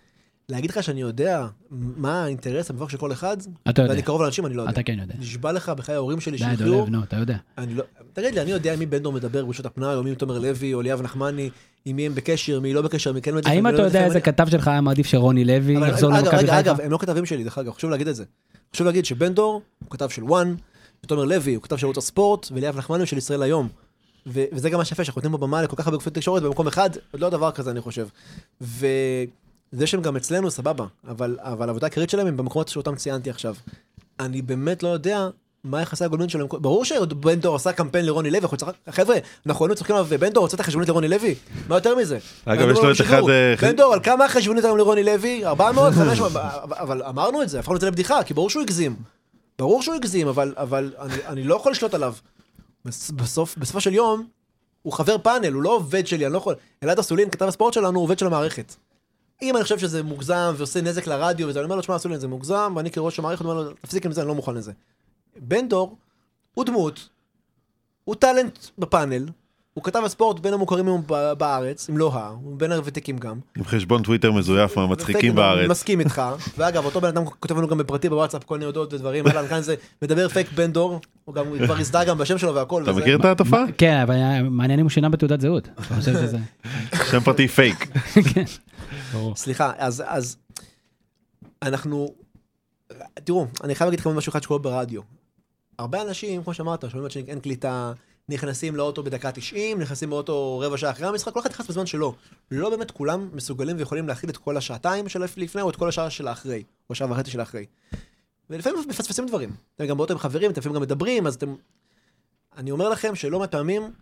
להגיד 0.49 0.71
לך 0.71 0.83
שאני 0.83 1.01
יודע 1.01 1.47
מה 1.71 2.25
האינטרס 2.25 2.71
המבוך 2.71 2.91
של 2.91 2.97
כל 2.97 3.13
אחד, 3.13 3.37
אתה 3.69 3.83
יודע. 3.83 3.93
ואני 3.93 4.03
קרוב 4.03 4.23
לאנשים, 4.23 4.47
אני 4.47 4.55
לא 4.55 4.63
יודע. 4.63 4.73
אתה 4.73 4.83
כן 4.83 4.99
יודע. 5.01 5.15
נשבע 5.19 5.53
לך 5.53 5.69
בחיי 5.69 5.95
ההורים 5.95 6.21
שלי 6.21 6.33
די, 6.33 6.39
שיחיו, 6.39 6.67
דולב, 6.67 6.89
נו, 6.89 7.03
אתה 7.03 7.17
יודע. 7.17 7.37
אני 7.59 7.75
לא... 7.75 7.85
תגיד 8.13 8.35
לי, 8.35 8.41
אני 8.41 8.51
יודע 8.51 8.77
מי 8.77 8.87
בן 8.87 8.99
דור 8.99 9.13
מדבר 9.13 9.45
בשעות 9.45 9.67
הפנאי, 9.67 9.95
או 9.95 10.03
מי 10.03 10.15
תומר 10.15 10.39
לוי, 10.39 10.75
או 10.75 10.83
ליאב 10.83 11.03
נחמני, 11.03 11.51
עם 11.85 11.97
מי 11.97 12.07
הם 12.07 12.15
בקשר, 12.15 12.61
מי 12.61 12.73
לא 12.73 12.83
בקשר, 12.83 13.13
מי 13.13 13.23
כן 13.23 13.35
מדליף. 13.35 13.47
האם 13.55 13.67
לא 13.67 13.71
אתה 13.71 13.79
מדליף, 13.79 13.95
יודע 13.95 14.07
איזה 14.07 14.21
כתב 14.21 14.47
שלך 14.51 14.69
היה 14.69 14.81
מעדיף 14.81 15.07
שרוני 15.07 15.45
לוי 15.45 15.89
יחזור 15.89 16.11
למכבי 16.11 16.29
רגע, 16.29 16.39
חיפה? 16.39 16.59
אגב, 16.59 16.81
הם 16.81 16.91
לא 16.91 16.99
כתבים 16.99 17.27
שלי, 17.27 17.45
דרך 17.45 17.59
אגב, 17.59 17.73
חשוב 17.73 17.91
להגיד 17.91 18.09
את 18.09 18.17
זה. 18.17 18.25
חשוב 18.75 18.87
להגיד 18.87 19.05
שבן 19.05 19.35
דור 19.35 19.63
הוא 19.79 19.91
כתב 19.91 20.09
של 20.09 20.25
וואן, 20.25 20.55
ותומר 21.05 21.25
לוי 21.25 21.55
הוא 21.55 21.63
כתב 21.63 21.77
של 21.77 21.87
ערוץ 21.87 21.99
הספורט, 21.99 22.49
וליאב 22.53 22.79
נחמני 22.79 22.99
הוא 22.99 23.07
של 23.07 23.19
ישראל 23.19 23.43
היום. 23.43 23.69
וזה 24.27 24.71
גם 24.71 24.79
מה 24.79 24.85
שיפה, 24.85 25.05
שאנחנו 25.05 25.19
נותנים 25.19 25.39
פה 25.39 25.47
במה 25.47 25.63
לכל 25.63 25.77
כך 25.77 25.87
הרבה 25.87 25.97
גופי 25.97 26.11
תקשורת 26.11 26.43
במקום 26.43 26.67
אחד, 26.67 26.91
עוד 27.13 27.21
לא 27.21 27.31
דבר 27.31 27.51
כזה 27.51 27.71
אני 27.71 27.81
חושב. 27.81 28.07
וזה 29.75 29.87
שהם 29.87 30.03
גם 30.03 30.17
אצלנו, 30.17 30.51
סבבה, 30.51 30.85
אבל, 31.09 31.39
אבל 31.43 31.69
העבודה 31.69 31.87
העיקרית 31.87 32.11
שלהם 32.11 32.27
הם 32.27 32.37
במקומות 32.37 32.69
שאותם 32.69 32.97
ציינתי 32.97 33.31
עכשיו. 33.31 33.55
אני 34.21 34.43
באמת 34.43 34.83
לא 34.83 34.89
יודע 34.89 35.29
מה 35.65 35.83
יחסי 35.83 36.05
הגולמין 36.05 36.29
שלהם. 36.29 36.47
ברור 36.51 36.85
שבן 36.85 37.35
דור 37.41 37.57
עשה 37.57 37.73
קמפיין 37.73 38.07
לרוני 38.07 38.31
לוי, 38.31 38.41
אנחנו 38.41 38.57
צחק, 38.57 38.73
חבר'ה, 38.91 39.17
אנחנו 39.47 39.65
היינו 39.65 39.75
צוחקים 39.75 39.97
עליו, 39.97 40.07
ובן 40.11 40.29
דור 40.29 40.43
הוצאת 40.45 40.61
חשבונית 40.61 40.89
לרוני 40.89 41.09
לוי? 41.09 41.35
מה 41.69 41.75
יותר 41.77 41.97
מזה? 41.97 42.19
אגב, 42.45 42.69
יש 42.71 42.79
לו 42.79 42.91
את 42.93 43.01
אחד, 43.01 43.23
אה, 43.29 43.55
בן 43.61 43.77
דור, 43.77 43.93
על 43.95 44.01
כמה 44.03 44.29
חשבונית 44.29 44.65
היום 44.65 44.79
לרוני 44.79 45.05
לוי? 45.05 45.47
400? 45.47 45.93
500? 45.95 46.33
אבל 46.71 47.03
אמרנו 47.03 47.43
את 47.43 47.49
זה, 47.49 47.59
הפכנו 47.59 47.77
את 47.77 47.81
זה 47.81 47.87
לבדיחה, 47.87 48.23
כי 48.23 48.35
ברור 48.35 48.51
שהוא 48.51 48.63
הגזים. 48.63 48.97
ברור 49.59 49.83
שהוא 49.83 49.95
הגזים, 49.95 50.29
אבל, 50.29 50.55
אבל 50.57 50.93
אני, 50.99 51.15
אני 51.27 51.45
לא 51.45 51.55
יכול 51.55 51.73
לשלוט 51.73 51.95
עליו. 51.95 52.15
בס- 52.85 53.11
בסוף, 53.11 53.57
בסופו 53.59 53.81
של 53.81 53.95
יום, 53.95 54.27
הוא 54.83 54.93
חבר 54.93 55.19
פאנל, 55.19 55.53
הוא 55.53 55.63
לא 55.63 55.71
עובד 55.77 56.07
שלי, 56.07 56.25
אני 56.27 56.33
לא 56.33 56.39
יכול... 56.39 56.55
אלעד 56.83 56.99
אסולין, 56.99 57.31
כתב 57.31 57.47
הספורט 57.49 57.73
שלנו, 57.75 57.99
הוא 57.99 58.05
עובד 58.05 58.19
של 58.19 58.27
המערכת. 58.27 58.75
אם 59.43 59.57
אני 59.57 59.63
חושב 59.63 59.79
שזה 59.79 60.03
מוגזם 60.03 60.55
ועושה 60.57 60.81
נזק 60.81 61.07
לרדיו 61.07 61.49
וזה, 61.49 61.59
אני 61.59 61.65
אומר 61.65 61.77
לו, 61.77 61.83
שמע, 61.83 61.97
אסולין, 61.97 62.19
זה 62.19 62.29
מוגזם, 62.29 62.73
ואני 62.77 62.91
כראש 62.91 63.19
המערכת 63.19 63.41
אומר 63.45 63.55
לו, 63.55 63.71
תפסיק 63.81 64.07
עם 64.07 64.13
זה, 64.13 64.21
אני 64.21 64.29
לא 64.29 64.35
מוכן 64.35 64.55
לזה. 64.55 64.73
בן 65.41 65.69
דור, 65.69 65.97
הוא 66.55 66.65
דמות, 66.65 67.09
הוא 68.05 68.15
טאלנט 68.15 68.59
בפאנל, 68.79 69.27
הוא 69.75 69.85
כתב 69.85 70.03
הספורט 70.05 70.41
בין 70.41 70.55
המוכרים 70.55 70.87
היום 70.87 71.03
בארץ, 71.39 71.91
אם 71.91 71.99
לא 71.99 72.11
ה, 72.15 72.29
הוא 72.29 72.59
בין 72.59 72.73
הוותיקים 72.73 73.19
גם. 73.19 73.39
עם 73.57 73.65
חשבון 73.65 74.03
טוויטר 74.03 74.33
מזויף 74.33 74.77
מהמצחיקים 74.79 75.35
בארץ. 75.35 75.71
מסכים 75.71 76.01
איתך. 76.01 76.23
ואגב, 76.59 76.85
אותו 76.85 77.01
בן 77.01 77.09
אדם 77.09 77.25
כותב 77.25 77.59
לנו 77.59 77.69
גם 77.69 77.79
בפרטי 77.79 78.09
בוואטסאפ 78.09 78.45
כל 78.45 78.55
מיני 78.55 78.65
הודעות 78.67 78.93
ודברים, 78.95 79.27
אהלן, 79.27 79.49
כאן 79.49 79.61
זה 79.61 79.75
מדבר 80.03 80.29
פייק 80.29 80.53
בן 80.55 80.73
דור, 80.73 81.01
הוא 81.25 81.35
גם 81.35 81.45
כבר 81.65 81.77
הזדהה 81.79 82.05
גם 82.05 82.19
בשם 82.19 82.39
שלו 82.39 82.55
והכל. 82.55 82.83
אתה 82.83 82.93
מכיר 82.93 83.17
את 83.21 83.25
התופעה? 83.25 83.65
כן, 83.79 83.97
אבל 84.03 84.15
היה- 84.15 84.43
מעניין 84.43 84.79
אם 84.79 84.85
הוא 84.85 84.91
שינה 84.91 85.09
בתעודת 85.09 85.41
זהות. 85.41 85.69
שם 87.11 87.21
פרטי 87.25 87.49
פייק. 87.49 87.87
סליחה, 89.37 89.73
אז, 89.77 90.03
אז 90.07 90.37
אנחנו, 91.63 92.15
תראו, 93.15 93.47
אני 93.65 93.75
חייב 93.75 93.89
להגיד 93.89 94.01
לכם 94.01 94.17
משהו 94.17 94.31
אחד 94.31 94.43
שקורה 94.43 94.59
ברדיו. 94.59 95.03
הרבה 95.79 96.03
אנשים, 96.03 96.43
כמו 96.43 96.55
שאמרת, 96.55 96.91
שומעים 96.91 97.11
שאין 97.11 97.41
קליטה, 97.41 97.93
נכנסים 98.29 98.77
לאוטו 98.77 99.03
בדקה 99.03 99.33
90, 99.33 99.81
נכנסים 99.81 100.11
לאוטו 100.11 100.59
רבע 100.59 100.77
שעה 100.77 100.91
אחרי 100.91 101.07
המשחק, 101.07 101.33
כל 101.33 101.41
אחד 101.41 101.51
נכנס 101.51 101.67
בזמן 101.67 101.87
שלו. 101.87 102.15
לא 102.51 102.71
באמת 102.71 102.91
כולם 102.91 103.31
מסוגלים 103.33 103.77
ויכולים 103.79 104.09
להכיל 104.09 104.31
את 104.31 104.37
כל 104.37 104.57
השעתיים 104.57 105.09
של 105.09 105.25
לפני 105.37 105.63
או 105.63 105.71
את 105.71 105.77
כל 105.77 105.89
השעה 105.89 106.11
של 106.11 106.29
האחרי, 106.29 106.63
או 106.91 106.95
שעה 106.95 107.11
וחצי 107.11 107.31
של 107.31 107.41
האחרי. 107.41 107.67
ולפעמים 108.51 108.81
מפספסים 108.89 109.27
דברים. 109.27 109.51
אתם 109.77 109.87
גם 109.87 109.97
באוטו 109.97 110.13
עם 110.13 110.19
חברים, 110.19 110.51
אתם 110.51 110.61
לפעמים 110.61 110.77
גם 110.77 110.83
מדברים, 110.83 111.27
אז 111.27 111.35
אתם... 111.35 111.55
אני 112.57 112.71
אומר 112.71 112.89
לכם 112.89 113.15
שלא 113.15 113.39
מעט 113.39 113.51
פעמים, 113.51 113.93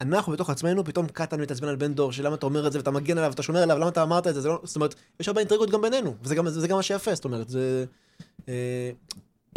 אנחנו 0.00 0.32
בתוך 0.32 0.50
עצמנו, 0.50 0.84
פתאום 0.84 1.06
קטן 1.06 1.40
מתעצבן 1.40 1.68
על 1.68 1.76
בן 1.76 1.94
דור, 1.94 2.12
שלמה 2.12 2.34
אתה 2.34 2.46
אומר 2.46 2.66
את 2.66 2.72
זה 2.72 2.78
ואתה 2.78 2.90
מגן 2.90 3.18
עליו, 3.18 3.32
אתה 3.32 3.42
שומר 3.42 3.62
עליו, 3.62 3.78
למה 3.78 3.88
אתה 3.88 4.02
אמרת 4.02 4.26
את 4.26 4.34
זה, 4.34 4.40
זה 4.40 4.48
לא... 4.48 4.60
זאת 4.64 4.76
אומרת, 4.76 4.94
יש 5.20 5.28
הרבה 5.28 5.40
אינטריגות 5.40 5.70
גם 5.70 5.82
בינינו, 5.82 6.14
וזה 6.22 6.34
גם, 6.34 6.48
זה 6.48 6.68
גם 6.68 6.76
מה 6.76 6.82
שיפה, 6.82 7.14
זאת 7.14 7.24
אומרת, 7.24 7.48
זה... 7.48 7.84
אה, 8.48 8.90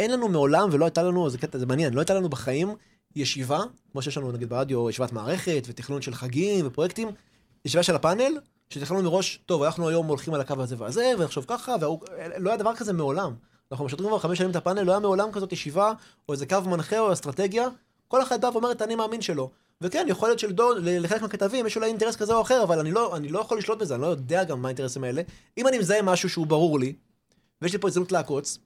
אין 0.00 0.10
לנו 0.10 0.28
מעולם, 0.28 0.68
ולא 0.72 0.84
הייתה 0.84 1.02
לנו, 1.02 1.30
זה 1.30 1.38
קטע, 1.38 1.58
זה 1.58 1.66
מעניין, 1.66 1.94
לא 1.94 2.00
הייתה 2.00 2.14
לנו 2.14 2.28
בחיים 2.28 2.74
ישיבה, 3.16 3.60
כמו 3.92 4.02
שיש 4.02 4.16
לנו 4.16 4.32
נגיד 4.32 4.48
ברדיו, 4.48 4.90
ישיבת 4.90 5.12
מערכת, 5.12 5.62
ותכנון 5.68 6.02
של 6.02 6.14
חגים 6.14 6.66
ופרויקטים, 6.66 7.08
ישיבה 7.64 7.82
של 7.82 7.94
הפאנל, 7.94 8.38
שתכננו 8.70 9.02
מראש, 9.02 9.40
טוב, 9.46 9.62
אנחנו 9.62 9.88
היום 9.88 10.06
הולכים 10.06 10.34
על 10.34 10.40
הקו 10.40 10.54
הזה 10.58 10.76
והזה, 10.78 11.12
ונחשוב 11.18 11.44
ככה, 11.48 11.74
והוא... 11.80 12.00
לא 12.36 12.50
היה 12.50 12.56
דבר 12.56 12.74
כזה 12.76 12.92
מעולם. 12.92 13.34
אנחנו 13.72 13.84
משדרים 13.84 14.08
כבר 14.08 14.18
חמש 14.18 14.38
שנים 14.38 14.50
את 14.50 14.56
הפאנל, 14.56 14.82
לא 14.82 14.92
היה 14.92 15.00
מעולם 15.00 15.32
כזאת 15.32 15.52
ישיבה, 15.52 15.92
או 16.28 16.32
איזה 16.32 16.46
קו 16.46 16.60
מנחה 16.66 16.98
או 16.98 17.12
אסטרטגיה, 17.12 17.68
כל 18.08 18.22
אחד 18.22 18.40
בא 18.40 18.46
ואומר 18.46 18.72
את 18.72 18.82
אני 18.82 18.94
מאמין 18.94 19.22
שלו. 19.22 19.50
וכן, 19.84 20.06
יכול 20.08 20.28
להיות 20.28 20.38
שלדור, 20.38 20.72
לחלק 20.78 21.22
מהכתבים 21.22 21.66
יש 21.66 21.76
אולי 21.76 21.88
אינטרס 21.88 22.16
כזה 22.16 22.34
או 22.34 22.42
אחר, 22.42 22.62
אבל 22.62 22.78
אני 22.78 22.92
לא, 22.92 23.16
אני 23.16 23.28
לא 23.28 23.38
יכול 23.38 23.58
לשלוט 23.58 23.78
בזה, 23.78 23.94
אני 23.94 24.02
לא 24.02 24.06
יודע 24.06 24.44
גם 24.44 24.62
מה 24.62 24.68
האינטרסים 24.68 25.04
האלה. 25.04 25.22
אם 25.58 25.68
אני 25.68 25.78
מזהה 25.78 26.02
משהו 26.02 26.28
שהוא 26.28 26.46
ברור 26.46 26.78
לי, 26.78 26.94
ויש 27.62 27.72
לי 27.72 27.78
פה 27.78 27.88
הזדמנות 27.88 28.12
לעקוץ, 28.12 28.58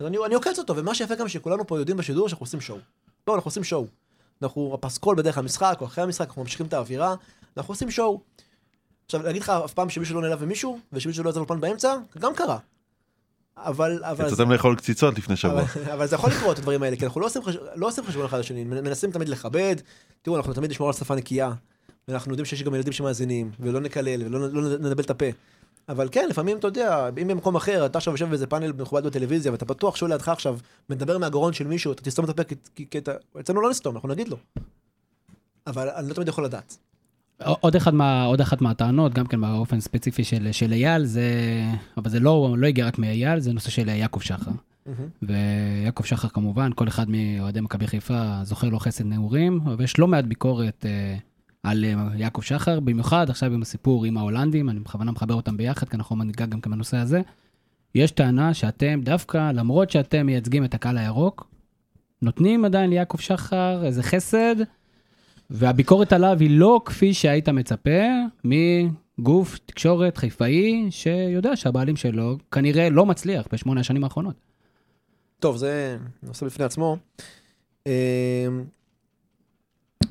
אז 0.00 0.06
אני, 0.06 0.16
אני 0.26 0.34
עוקץ 0.34 0.58
אותו, 0.58 0.76
ומה 0.76 0.94
שיפה 0.94 1.14
גם 1.14 1.28
שכולנו 1.28 1.66
פה 1.66 1.78
יודעים 1.78 1.96
בשידור 1.96 2.28
שאנחנו 2.28 2.44
עושים 2.44 2.60
שואו. 2.60 2.78
לא, 3.28 3.34
אנחנו 3.34 3.48
עושים 3.48 3.64
שואו. 3.64 3.86
אנחנו 4.42 4.74
הפסקול 4.74 5.16
בדרך 5.16 5.38
המשחק, 5.38 5.78
או 5.80 5.86
אחרי 5.86 6.04
המשחק, 6.04 6.26
אנחנו 6.28 6.42
ממשיכים 6.42 6.66
את 6.66 6.72
האווירה, 6.72 7.14
אנחנו 7.56 7.72
עושים 7.72 7.90
שואו. 7.90 8.20
עכשיו, 9.06 9.22
להגיד 9.22 9.42
לך 9.42 9.50
אף 9.50 9.72
פעם 9.72 9.90
שמישהו 9.90 10.14
לא 10.14 10.28
נעלב 10.28 10.44
ממישהו, 10.44 10.78
ושמישהו 10.92 11.24
לא 11.24 11.30
יצא 11.30 11.38
לאולפן 11.38 11.60
באמצע, 11.60 11.96
גם 12.18 12.34
קרה. 12.34 12.58
אבל, 13.56 14.04
אבל, 14.04 14.26
יצאתם 14.26 14.52
לאכול 14.52 14.76
קציצות 14.76 15.18
לפני 15.18 15.36
שבוע. 15.36 15.62
אבל, 15.94 16.06
זה 16.06 16.14
יכול 16.14 16.30
לקרות, 16.30 16.58
הדברים 16.58 16.82
האלה, 16.82 16.96
כי 16.96 17.04
אנחנו 17.04 17.20
לא 17.20 17.26
עושים. 17.26 17.42
לא 17.74 17.86
עושים 17.86 18.04
חשבון 18.04 18.24
אחד 18.24 18.38
לשני, 18.38 18.64
מנסים 18.64 19.10
תמיד 19.10 19.28
לכבד. 19.28 19.76
תראו, 20.22 20.36
אנחנו 20.36 20.52
תמיד 20.52 20.70
נשמור 20.70 20.88
על 20.88 20.94
שפה 20.94 21.14
נקייה, 21.14 21.52
ואנחנו 22.08 22.32
יודעים 22.32 22.44
שיש 22.44 22.62
גם 22.62 22.74
ילדים 22.74 22.92
שמאזינים, 22.92 23.50
ולא 23.60 23.80
נקלל, 23.80 24.22
ולא 24.22 24.52
לא 24.52 24.78
נדבל 24.78 25.04
את 25.04 25.10
הפה. 25.10 25.26
אבל 25.88 26.08
כן, 26.12 26.26
לפעמים, 26.30 26.58
אתה 26.58 26.66
יודע, 26.66 27.08
אם 27.22 27.28
במקום 27.28 27.56
אחר, 27.56 27.86
אתה 27.86 27.98
עכשיו 27.98 28.14
יושב 28.14 28.28
באיזה 28.28 28.46
פאנל 28.46 28.72
מכובד 28.72 29.06
בטלוויזיה, 29.06 29.52
ואתה 29.52 29.64
בטוח 29.64 29.96
שהוא 29.96 30.08
לידך 30.08 30.28
עכשיו 30.28 30.58
מדבר 30.90 31.18
מהגרון 31.18 31.52
של 31.52 31.66
מישהו, 31.66 31.92
אתה 31.92 32.02
תסתום 32.02 32.24
את 32.24 32.30
הפה, 32.30 32.42
כי 32.90 32.98
אתה... 32.98 33.12
אצלנו 33.40 33.60
לא 33.60 33.70
נסתום, 33.70 33.94
אנחנו 33.94 34.08
נגיד 34.08 34.28
לו. 34.28 34.36
אבל 35.66 35.88
אני 35.88 36.08
לא 36.08 36.14
תמיד 36.14 36.28
יכול 36.28 36.44
לדעת. 36.44 36.76
עוד 37.42 37.76
אחד 37.76 37.94
מה, 37.94 38.24
עוד 38.24 38.40
אחת 38.40 38.60
מהטענות, 38.60 39.14
גם 39.14 39.26
כן 39.26 39.40
באופן 39.40 39.80
ספציפי 39.80 40.24
של, 40.24 40.52
של 40.52 40.72
אייל, 40.72 41.04
זה, 41.04 41.30
אבל 41.96 42.10
זה 42.10 42.20
לא, 42.20 42.54
לא 42.58 42.66
הגיע 42.66 42.86
רק 42.86 42.98
מאייל, 42.98 43.40
זה 43.40 43.52
נושא 43.52 43.70
של 43.70 43.88
יעקב 43.88 44.20
שחר. 44.20 44.50
ויעקב 45.22 46.04
שחר 46.04 46.28
כמובן, 46.28 46.70
כל 46.74 46.88
אחד 46.88 47.06
מאוהדי 47.08 47.60
מכבי 47.60 47.86
חיפה 47.86 48.40
זוכר 48.42 48.68
לו 48.68 48.78
חסד 48.78 49.06
נעורים, 49.06 49.60
ויש 49.78 49.98
לא 49.98 50.08
מעט 50.08 50.24
ביקורת 50.24 50.86
אה, 50.86 51.16
על 51.62 51.84
אה, 51.84 51.94
יעקב 52.16 52.42
שחר, 52.42 52.80
במיוחד 52.80 53.30
עכשיו 53.30 53.52
עם 53.52 53.62
הסיפור 53.62 54.04
עם 54.04 54.16
ההולנדים, 54.16 54.68
אני 54.68 54.80
בכוונה 54.80 55.12
מחבר 55.12 55.34
אותם 55.34 55.56
ביחד, 55.56 55.88
כי 55.88 55.96
אנחנו 55.96 56.16
ניגע 56.16 56.46
גם 56.46 56.60
כן 56.60 56.70
בנושא 56.70 56.96
הזה. 56.96 57.20
יש 57.94 58.10
טענה 58.10 58.54
שאתם 58.54 59.00
דווקא, 59.02 59.52
למרות 59.52 59.90
שאתם 59.90 60.26
מייצגים 60.26 60.64
את 60.64 60.74
הקהל 60.74 60.98
הירוק, 60.98 61.48
נותנים 62.22 62.64
עדיין 62.64 62.90
ליעקב 62.90 63.18
שחר 63.18 63.84
איזה 63.84 64.02
חסד, 64.02 64.56
והביקורת 65.50 66.12
עליו 66.12 66.36
היא 66.40 66.58
לא 66.58 66.80
כפי 66.84 67.14
שהיית 67.14 67.48
מצפה 67.48 68.00
מגוף 68.44 69.58
תקשורת 69.66 70.16
חיפאי 70.16 70.86
שיודע 70.90 71.56
שהבעלים 71.56 71.96
שלו 71.96 72.38
כנראה 72.52 72.90
לא 72.90 73.06
מצליח 73.06 73.46
בשמונה 73.52 73.80
השנים 73.80 74.04
האחרונות. 74.04 74.34
טוב, 75.40 75.56
זה 75.56 75.98
נושא 76.22 76.46
בפני 76.46 76.64
עצמו. 76.64 76.96
אמ, 77.86 77.92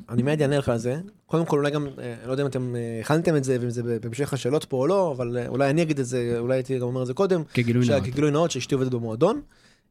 אני 0.09 0.23
מיד 0.23 0.41
אענה 0.41 0.57
לך 0.57 0.69
על 0.69 0.77
זה. 0.77 0.99
קודם 1.25 1.45
כל, 1.45 1.57
אולי 1.57 1.71
גם, 1.71 1.87
אה, 1.99 2.15
לא 2.25 2.31
יודע 2.31 2.43
אם 2.43 2.47
אתם 2.47 2.75
אה, 2.75 2.99
הכנתם 3.01 3.35
את 3.35 3.43
זה, 3.43 3.57
ואם 3.61 3.69
זה 3.69 3.99
בהמשך 4.01 4.33
השאלות 4.33 4.65
פה 4.65 4.77
או 4.77 4.87
לא, 4.87 5.11
אבל 5.11 5.37
אה, 5.37 5.47
אולי 5.47 5.69
אני 5.69 5.81
אגיד 5.81 5.99
את 5.99 6.05
זה, 6.05 6.35
אולי 6.39 6.55
הייתי 6.55 6.79
גם 6.79 6.87
אומר 6.87 7.01
את 7.01 7.07
זה 7.07 7.13
קודם. 7.13 7.43
כגילוי 7.53 7.87
נאות. 7.87 8.03
כגילוי 8.03 8.31
נאות, 8.31 8.51
שאשתי 8.51 8.75
עובדת 8.75 8.91
במועדון. 8.91 9.41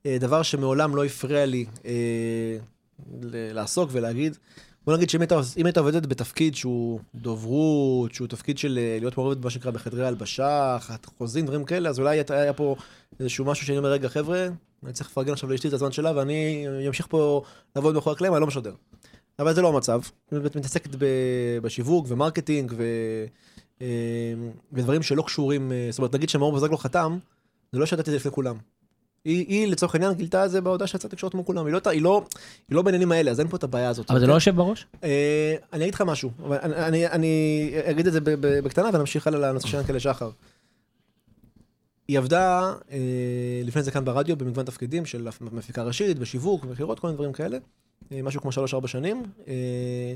דבר 0.07 0.42
שמעולם 0.42 0.97
לא 0.97 1.05
הפריע 1.05 1.47
לי 1.47 1.64
אה, 1.86 2.57
לעסוק 3.32 3.90
ולהגיד. 3.92 4.36
בוא 4.87 4.97
נגיד 4.97 5.11
שאם 5.11 5.20
היית, 5.64 5.78
עובדת 5.78 6.07
בתפקיד 6.07 6.55
שהוא 6.55 7.01
דוברות, 7.14 8.14
שהוא 8.14 8.28
תפקיד 8.28 8.59
של 8.59 8.78
אה, 8.78 8.97
להיות 9.01 9.16
מעורבת 9.16 9.37
במה 9.37 9.51
שנקרא 9.51 9.70
בחדרי 9.70 10.07
הלבשה, 10.07 10.76
חוזים, 11.18 11.47
דברים 11.47 11.64
כאלה, 11.64 11.89
אז 11.89 11.99
אולי 11.99 12.22
היה- 12.28 12.53
פה 12.53 12.76
איזשהו 13.20 13.45
משהו 13.45 13.66
שאני 13.66 13.78
אומר, 13.78 13.89
רגע, 13.93 14.09
חבר'ה, 14.09 14.47
אני 14.85 14.93
צריך 14.93 15.11
לפרגן 15.11 15.32
עכשיו 15.32 15.51
לאשתי 15.51 15.68
את 15.68 15.72
הזמן 15.72 15.93
שלה, 15.93 16.12
ואני 16.16 16.66
אמשיך 16.89 17.07
פה 17.11 17.43
לעבוד 17.76 17.95
מאחורי 17.95 18.14
הקלעים, 18.14 18.35
אני 18.35 18.41
לא 18.41 18.47
משדר. 18.47 18.74
אבל 19.39 19.55
זה 19.55 19.62
לא 19.62 19.68
המצב. 19.68 20.01
באמת 20.32 20.57
מתעסקת 20.57 20.91
בשיווק 21.62 22.07
ו 22.09 22.15
marketing 22.15 22.72
ו... 22.76 22.85
אה, 23.82 23.87
ודברים 24.72 25.03
שלא 25.03 25.22
קשורים, 25.22 25.72
אה, 25.72 25.87
זאת 25.91 25.99
אומרת, 25.99 26.14
נגיד 26.14 26.28
שמאור 26.28 26.53
בוזגלו 26.53 26.78
חתם, 26.78 27.18
זה 27.72 27.78
לא 27.78 27.87
שידעתי 27.87 28.11
את 28.11 28.12
זה 28.12 28.16
לפני 28.16 28.30
כולם. 28.32 28.57
היא, 29.25 29.47
היא 29.49 29.66
לצורך 29.66 29.95
העניין 29.95 30.12
גילתה 30.12 30.45
את 30.45 30.51
זה 30.51 30.61
בהודעה 30.61 30.89
שיצאה 30.89 31.11
תקשורת 31.11 31.33
כמו 31.33 31.47
כולם, 31.47 31.66
היא 31.66 31.72
לא, 31.72 31.81
היא, 31.91 32.03
לא, 32.03 32.25
היא 32.68 32.77
לא 32.77 32.83
בעניינים 32.83 33.12
האלה, 33.12 33.31
אז 33.31 33.41
אין 33.41 33.49
פה 33.49 33.57
את 33.57 33.64
הבעיה 33.64 33.89
הזאת. 33.89 34.11
אבל 34.11 34.20
זה 34.20 34.27
לא 34.27 34.33
אוקיי? 34.33 34.37
יושב 34.37 34.57
בראש? 34.57 34.87
אה, 35.05 35.57
אני 35.72 35.85
אגיד 35.85 35.95
לך 35.95 36.01
משהו, 36.01 36.31
אבל 36.43 36.57
אני, 36.57 37.07
אני, 37.07 37.07
אני 37.07 37.72
אגיד 37.91 38.07
את 38.07 38.12
זה 38.12 38.20
בקטנה 38.41 38.91
ונמשיך 38.93 39.27
הלאה 39.27 39.41
לנושא 39.41 39.68
של 39.68 39.79
ינקלה 39.79 40.01
שחר. 40.01 40.31
היא 42.09 42.18
עבדה 42.18 42.75
אה, 42.91 43.62
לפני 43.64 43.83
זה 43.83 43.91
כאן 43.91 44.05
ברדיו 44.05 44.37
במגוון 44.37 44.64
תפקידים 44.64 45.07
של 45.07 45.29
מפיקה 45.41 45.83
ראשית, 45.83 46.18
בשיווק, 46.18 46.64
במכירות, 46.64 47.01
כל 47.01 47.07
מיני 47.07 47.16
דברים 47.16 47.33
כאלה. 47.33 47.59
אה, 48.12 48.22
משהו 48.22 48.41
כמו 48.41 48.53
שלוש-ארבע 48.53 48.89
שנים. 48.89 49.22
אה, 49.49 50.14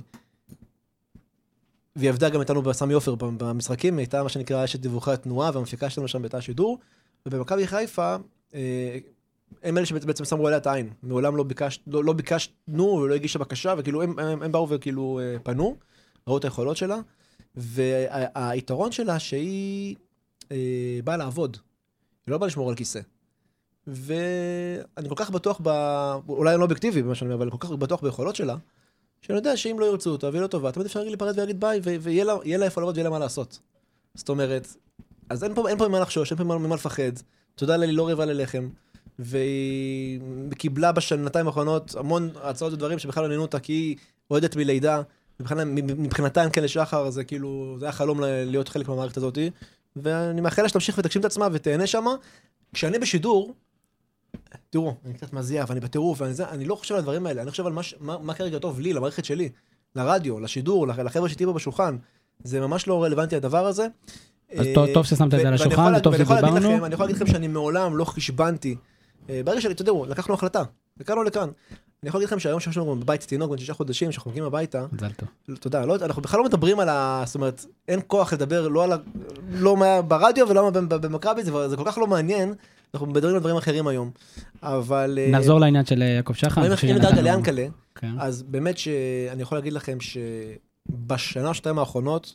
והיא 1.96 2.10
עבדה 2.10 2.28
גם 2.28 2.40
איתנו 2.40 2.62
בסמי 2.62 2.94
עופר 2.94 3.14
במשחקים, 3.14 3.94
היא 3.94 4.02
הייתה 4.02 4.22
מה 4.22 4.28
שנקרא 4.28 4.64
אשת 4.64 4.80
דיווחי 4.80 5.12
התנועה 5.12 5.50
והמפיקה 5.54 5.90
שלנו 5.90 6.08
שם 6.08 6.22
בתא 6.22 6.36
השידור. 6.36 6.78
ובמכבי 7.26 7.66
חיפה, 7.66 8.16
הם 9.62 9.78
אלה 9.78 9.86
שבעצם 9.86 10.24
שמו 10.24 10.46
עליה 10.46 10.58
את 10.58 10.66
העין. 10.66 10.90
מעולם 11.02 11.36
לא, 11.36 11.42
ביקש, 11.42 11.80
לא, 11.86 12.04
לא 12.04 12.12
ביקשנו 12.12 12.84
ולא 12.84 13.14
הגישה 13.14 13.38
בקשה, 13.38 13.74
וכאילו 13.78 14.02
הם, 14.02 14.18
הם, 14.18 14.42
הם 14.42 14.52
באו 14.52 14.68
וכאילו 14.68 15.20
אה, 15.22 15.36
פנו, 15.42 15.76
ראו 16.26 16.38
את 16.38 16.44
היכולות 16.44 16.76
שלה. 16.76 16.98
והיתרון 17.56 18.92
שלה 18.92 19.18
שהיא 19.18 19.96
אה, 20.52 20.98
באה 21.04 21.16
לעבוד, 21.16 21.56
היא 22.26 22.32
לא 22.32 22.38
באה 22.38 22.46
לשמור 22.46 22.68
על 22.68 22.74
כיסא. 22.74 23.00
ואני 23.86 25.08
כל 25.08 25.14
כך 25.16 25.30
בטוח 25.30 25.60
ב... 25.62 25.68
אולי 26.28 26.50
אני 26.50 26.58
לא 26.58 26.62
אובייקטיבי 26.62 27.02
במה 27.02 27.14
שאני 27.14 27.28
אומר, 27.28 27.36
אבל 27.36 27.42
אני 27.42 27.58
כל 27.58 27.66
כך 27.66 27.72
בטוח 27.72 28.02
ביכולות 28.02 28.36
שלה, 28.36 28.56
שאני 29.22 29.38
יודע 29.38 29.56
שאם 29.56 29.76
לא 29.80 29.86
ירצו 29.86 30.10
אותה 30.10 30.28
והיא 30.28 30.42
לא 30.42 30.46
טובה, 30.46 30.72
תמיד 30.72 30.86
אפשר 30.86 31.02
להיפרד 31.02 31.34
ולהגיד 31.36 31.60
ביי, 31.60 31.80
ויהיה 31.82 32.24
לה, 32.24 32.34
לה 32.44 32.64
איפה 32.64 32.80
לעבוד 32.80 32.96
ויהיה 32.96 33.04
לה 33.04 33.10
מה 33.10 33.18
לעשות. 33.18 33.58
זאת 34.14 34.28
אומרת, 34.28 34.68
אז 35.30 35.44
אין 35.44 35.54
פה, 35.54 35.68
אין 35.68 35.78
פה 35.78 35.88
ממה 35.88 36.00
לחשוש, 36.00 36.32
אין 36.32 36.38
פה 36.38 36.44
ממה 36.44 36.74
לפחד. 36.74 37.12
תודה 37.58 37.74
היא 37.74 37.92
לא 37.96 38.24
ללחם. 38.24 38.68
והיא 39.18 40.20
קיבלה 40.58 40.92
בשנתיים 40.92 41.46
האחרונות 41.46 41.94
המון 41.98 42.30
הצעות 42.42 42.72
ודברים 42.72 42.98
שבכלל 42.98 43.22
לא 43.22 43.26
עניינו 43.26 43.42
אותה, 43.42 43.60
כי 43.60 43.72
היא 43.72 43.96
אוהדת 44.30 44.56
מלידה. 44.56 45.02
מבחינתה 45.78 46.42
אין 46.42 46.50
כאלה 46.50 46.68
שחר, 46.68 47.10
זה 47.10 47.24
כאילו, 47.24 47.76
זה 47.78 47.84
היה 47.84 47.92
חלום 47.92 48.20
להיות 48.24 48.68
חלק 48.68 48.88
מהמערכת 48.88 49.16
הזאת. 49.16 49.38
ואני 49.96 50.40
מאחל 50.40 50.62
לה 50.62 50.68
שתמשיך 50.68 50.98
ותגשים 50.98 51.20
את 51.20 51.26
עצמה 51.26 51.48
ותהנה 51.52 51.86
שמה. 51.86 52.14
כשאני 52.74 52.98
בשידור, 52.98 53.54
תראו, 54.70 54.94
אני 55.04 55.14
קצת 55.14 55.32
מזיע 55.32 55.64
ואני 55.68 55.80
בטירוף, 55.80 56.20
ואני, 56.20 56.34
זה, 56.34 56.48
אני 56.48 56.64
לא 56.64 56.74
חושב 56.74 56.94
על 56.94 56.98
הדברים 56.98 57.26
האלה, 57.26 57.42
אני 57.42 57.50
חושב 57.50 57.66
על 57.66 57.72
מה, 57.72 57.80
מה, 58.00 58.18
מה 58.18 58.34
כרגע 58.34 58.58
טוב 58.58 58.80
לי, 58.80 58.92
למערכת 58.92 59.24
שלי, 59.24 59.48
לרדיו, 59.96 60.40
לשידור, 60.40 60.88
לח- 60.88 60.98
לחבר'ה 60.98 61.28
שאיתי 61.28 61.44
פה 61.44 61.52
בשולחן. 61.52 61.96
זה 62.44 62.60
ממש 62.60 62.86
לא 62.86 63.04
רלוונטי 63.04 63.36
הדבר 63.36 63.66
הזה. 63.66 63.86
אז 64.56 64.66
טוב- 64.74 64.86
טוב 64.94 65.06
ששמת 65.06 65.34
את 65.34 65.40
זה 65.40 65.48
על 65.48 65.54
השולחן, 65.54 65.92
להגיד 65.92 66.26
שדיברנו. 66.26 66.86
אני 66.86 66.94
יכול 66.94 67.06
להגיד 67.06 67.16
לכם 67.22 67.26
שאני 67.26 67.48
מעולם 67.48 67.96
לא 67.96 68.04
חשבנתי. 68.04 68.76
אה, 69.30 69.40
ברגע 69.44 69.60
שאני, 69.60 69.74
תדעו, 69.74 70.06
לקחנו 70.08 70.34
החלטה, 70.34 70.62
לכאן 71.00 71.16
או 71.18 71.22
לכאן. 71.22 71.48
אני 72.02 72.08
יכול 72.08 72.18
להגיד 72.18 72.28
לכם 72.28 72.38
שהיום 72.38 72.60
שיש 72.60 72.76
לנו 72.76 72.96
בבית 72.96 73.20
תינוק 73.20 73.50
בן 73.50 73.58
שישה 73.58 73.74
חודשים, 73.74 74.12
שאנחנו 74.12 74.30
מגיעים 74.30 74.46
הביתה, 74.46 74.84
מזל 74.92 75.10
טוב. 75.12 75.28
תודה, 75.60 75.84
לא, 75.84 75.96
אנחנו 76.02 76.22
בכלל 76.22 76.38
לא 76.40 76.46
מדברים 76.46 76.80
על 76.80 76.88
ה... 76.88 77.22
זאת 77.26 77.34
אומרת, 77.34 77.64
אין 77.88 78.00
כוח 78.06 78.32
לדבר 78.32 78.68
לא 78.68 78.84
על 78.84 78.92
ה... 78.92 78.96
לא 79.52 79.76
מה- 79.76 80.02
ברדיו 80.02 80.48
ולא 80.48 80.70
במכבי, 80.70 81.44
זה, 81.44 81.68
זה 81.68 81.76
כל 81.76 81.82
כך 81.86 81.98
לא 81.98 82.06
מעניין, 82.06 82.54
אנחנו 82.94 83.06
מדברים 83.06 83.34
על 83.34 83.40
דברים 83.40 83.56
אחרים 83.56 83.86
היום. 83.86 84.10
אבל... 84.62 85.18
אה, 85.22 85.30
נחזור 85.30 85.60
לעניין 85.60 85.84
של 85.86 86.02
אה, 86.02 86.06
יעקב 86.08 86.34
שחר. 86.34 86.66
אם 86.66 86.96
נדאג 86.96 87.18
ליענקלה, 87.18 87.66
כן. 87.94 88.10
אז 88.18 88.42
באמת 88.42 88.78
שאני 88.78 89.42
יכול 89.42 89.58
להגיד 89.58 89.72
לכם 89.72 89.98
שבשנה, 90.00 91.54
שנתיים 91.54 91.78
האחרונות, 91.78 92.34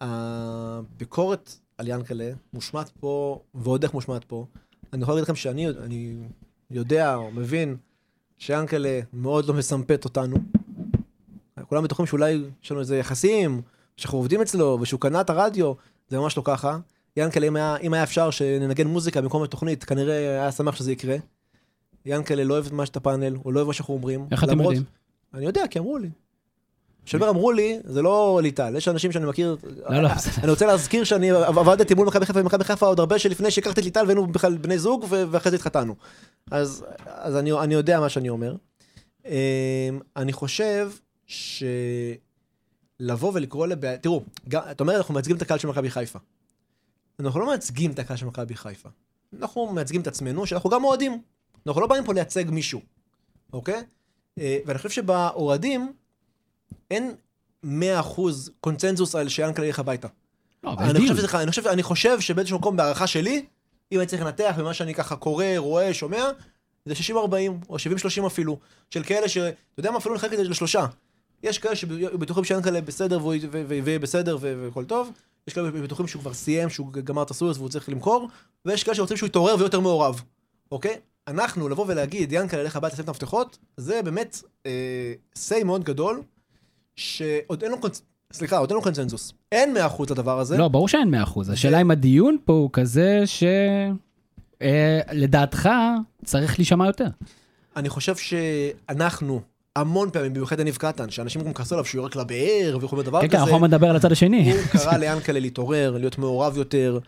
הביקורת 0.00 1.54
על 1.78 1.88
ינקלה 1.88 2.30
מושמעת 2.52 2.88
פה, 3.00 3.40
ועוד 3.54 3.82
איך 3.82 3.94
מושמעת 3.94 4.24
פה. 4.24 4.46
אני 4.92 5.02
יכול 5.02 5.14
להגיד 5.14 5.22
לכם 5.24 5.34
שאני 5.36 5.68
אני 5.68 6.16
יודע 6.70 7.14
או 7.14 7.30
מבין 7.30 7.76
שיענקלה 8.38 9.00
מאוד 9.12 9.44
לא 9.46 9.54
מסמפת 9.54 10.04
אותנו. 10.04 10.36
כולם 11.68 11.84
בטוחים 11.84 12.06
שאולי 12.06 12.42
יש 12.62 12.70
לנו 12.70 12.80
איזה 12.80 12.98
יחסים, 12.98 13.62
שאנחנו 13.96 14.18
עובדים 14.18 14.40
אצלו, 14.40 14.78
ושהוא 14.80 15.00
קנה 15.00 15.20
את 15.20 15.30
הרדיו, 15.30 15.72
זה 16.08 16.18
ממש 16.18 16.36
לא 16.36 16.42
ככה. 16.46 16.78
ינקלה, 17.16 17.46
אם 17.48 17.56
היה, 17.56 17.76
אם 17.76 17.94
היה 17.94 18.02
אפשר 18.02 18.30
שננגן 18.30 18.86
מוזיקה 18.86 19.20
במקום 19.20 19.42
התוכנית, 19.42 19.84
כנראה 19.84 20.14
היה 20.18 20.52
שמח 20.52 20.76
שזה 20.76 20.92
יקרה. 20.92 21.16
ינקלה 22.06 22.44
לא 22.44 22.54
אוהב 22.54 22.66
את 22.66 22.72
מה 22.72 22.86
שאתה 22.86 23.00
פאנל, 23.00 23.34
הוא 23.42 23.52
לא 23.52 23.58
אוהב 23.58 23.66
מה 23.66 23.72
שאנחנו 23.74 23.94
אומרים. 23.94 24.26
איך 24.30 24.44
אתם 24.44 24.52
למרות- 24.52 24.74
יודעים? 24.74 24.84
אני 25.34 25.44
יודע, 25.46 25.62
כי 25.70 25.78
אמרו 25.78 25.98
לי. 25.98 26.10
אומר 27.14 27.30
אמרו 27.30 27.52
לי, 27.52 27.80
זה 27.84 28.02
לא 28.02 28.40
ליטל, 28.42 28.76
יש 28.76 28.88
אנשים 28.88 29.12
שאני 29.12 29.26
מכיר, 29.26 29.56
לא, 29.88 30.02
לא. 30.02 30.08
אני 30.42 30.50
רוצה 30.50 30.66
להזכיר 30.66 31.04
שאני 31.04 31.30
עבדתי 31.30 31.94
מול 31.94 32.06
מכבי 32.06 32.26
חיפה 32.26 32.40
ומכבי 32.40 32.64
חיפה 32.64 32.86
עוד 32.86 33.00
הרבה 33.00 33.18
שלפני 33.18 33.50
שהכרתי 33.50 33.80
את 33.80 33.84
ליטל 33.84 34.04
והיינו 34.04 34.26
בכלל 34.26 34.56
בני 34.56 34.78
זוג 34.78 35.06
ואחרי 35.10 35.50
זה 35.50 35.56
התחתנו. 35.56 35.94
אז, 36.50 36.84
אז 37.06 37.36
אני, 37.36 37.52
אני 37.52 37.74
יודע 37.74 38.00
מה 38.00 38.08
שאני 38.08 38.28
אומר. 38.28 38.54
אמ, 39.26 39.32
אני 40.16 40.32
חושב 40.32 40.90
שלבוא 41.26 42.20
ולקרוא 43.34 43.66
לבעיה, 43.66 43.98
תראו, 43.98 44.22
אתה 44.48 44.84
אומר 44.84 44.96
אנחנו 44.96 45.14
מייצגים 45.14 45.36
את 45.36 45.42
הקהל 45.42 45.58
של 45.58 45.68
מכבי 45.68 45.90
חיפה. 45.90 46.18
אנחנו 47.20 47.40
לא 47.40 47.46
מייצגים 47.46 47.90
את 47.90 47.98
הקהל 47.98 48.16
של 48.16 48.26
מכבי 48.26 48.54
חיפה. 48.54 48.88
אנחנו 49.38 49.72
מייצגים 49.72 50.00
את 50.00 50.06
עצמנו, 50.06 50.46
שאנחנו 50.46 50.70
גם 50.70 50.84
אוהדים. 50.84 51.22
אנחנו 51.66 51.80
לא 51.80 51.86
באים 51.86 52.04
פה 52.04 52.14
לייצג 52.14 52.50
מישהו, 52.50 52.80
אוקיי? 53.52 53.82
אה, 54.38 54.58
ואני 54.66 54.78
חושב 54.78 54.90
שבאוהדים 54.90 55.92
אין 56.90 57.14
100% 57.64 57.68
קונצנזוס 58.60 59.14
על 59.14 59.28
שיאנקל'ה 59.28 59.66
ילך 59.66 59.78
הביתה. 59.78 60.08
לא, 60.64 60.72
אבל 60.72 60.84
אני. 60.84 61.00
חושב, 61.00 61.16
שזה- 61.16 61.38
אני 61.42 61.50
חושב, 61.50 61.66
אני 61.66 61.82
חושב 61.82 62.20
שבאיזשהו 62.20 62.58
מקום 62.58 62.76
בהערכה 62.76 63.06
שלי, 63.06 63.44
אם 63.92 63.98
אני 63.98 64.06
צריך 64.06 64.22
לנתח 64.22 64.54
במה 64.58 64.74
שאני 64.74 64.94
ככה 64.94 65.16
קורא, 65.16 65.44
רואה, 65.56 65.94
שומע, 65.94 66.24
זה 66.86 66.94
60-40 66.94 67.14
או 67.68 67.76
70-30 67.78 68.26
אפילו, 68.26 68.58
של 68.90 69.02
כאלה 69.04 69.28
ש... 69.28 69.36
אתה 69.36 69.50
יודע 69.78 69.90
מה, 69.90 69.98
אפילו 69.98 70.14
נחלק 70.14 70.32
את 70.32 70.38
זה 70.38 70.44
לשלושה. 70.44 70.86
יש 71.42 71.58
כאלה 71.58 71.76
שבטוחים 71.76 72.44
שיאנקל'ה 72.44 72.80
בסדר 72.80 73.18
ויהיה 73.68 73.98
בסדר 73.98 74.38
והכל 74.40 74.84
טוב, 74.84 75.10
יש 75.48 75.54
כאלה 75.54 75.68
שבטוחים 75.68 76.06
שהוא 76.06 76.20
כבר 76.22 76.34
סיים, 76.34 76.70
שהוא 76.70 76.92
גמר 76.92 77.22
את 77.22 77.30
הסוס 77.30 77.56
והוא 77.56 77.68
צריך 77.68 77.88
למכור, 77.88 78.28
ויש 78.64 78.84
כאלה 78.84 78.94
שרוצים 78.94 79.16
שהוא 79.16 79.26
יתעורר 79.26 79.54
ויהיה 79.54 79.66
יותר 79.66 79.80
מעורב, 79.80 80.22
אוקיי? 80.72 80.96
אנחנו, 81.28 81.68
לבוא 81.68 81.84
ולהגיד, 81.88 82.32
ינקל'ה 82.32 82.60
ילך 82.60 82.76
הביתה, 82.76 82.94
לשים 82.94 83.04
את 83.04 83.08
המפתחות, 83.08 83.58
זה 83.76 84.02
באמת 84.02 84.42
אה, 84.66 85.12
say 85.38 85.64
מאוד 85.64 85.84
גדול, 85.84 86.22
שעוד 87.00 87.62
אין 87.62 87.70
לו 87.70 87.80
קונצ... 87.80 88.02
סליחה, 88.32 88.58
עוד 88.58 88.70
אין 88.70 88.76
לו 88.76 88.82
קונצנזוס. 88.82 89.32
אין 89.52 89.76
100% 89.98 90.02
לדבר 90.10 90.38
הזה. 90.38 90.58
לא, 90.58 90.68
ברור 90.68 90.88
שאין 90.88 91.14
100%. 91.14 91.52
השאלה 91.52 91.80
אם 91.80 91.90
הדיון 91.90 92.36
פה 92.44 92.52
הוא 92.52 92.70
כזה 92.72 93.22
שלדעתך 94.60 95.68
צריך 96.24 96.58
להישמע 96.58 96.86
יותר. 96.86 97.06
אני 97.76 97.88
חושב 97.88 98.16
שאנחנו, 98.16 99.40
המון 99.76 100.10
פעמים, 100.10 100.32
במיוחד 100.32 100.60
יניב 100.60 100.76
קטן, 100.76 101.10
שאנשים 101.10 101.42
גם 101.42 101.52
כעסו 101.52 101.74
עליו 101.74 101.84
שהוא 101.84 102.00
יורק 102.00 102.16
לבאר 102.16 102.78
וכל 102.80 102.96
מיני 102.96 103.06
דבר 103.06 103.20
כן, 103.20 103.28
כן, 103.28 103.36
כזה, 103.36 103.44
אנחנו 103.44 103.58
מדבר 103.58 103.90
על 103.90 103.96
הצד 103.96 104.12
השני. 104.12 104.52
הוא 104.52 104.60
קרא 104.72 104.96
ליאנקלה 104.96 105.40
להתעורר, 105.40 105.96
להיות 105.98 106.18
מעורב 106.18 106.56
יותר. 106.56 106.98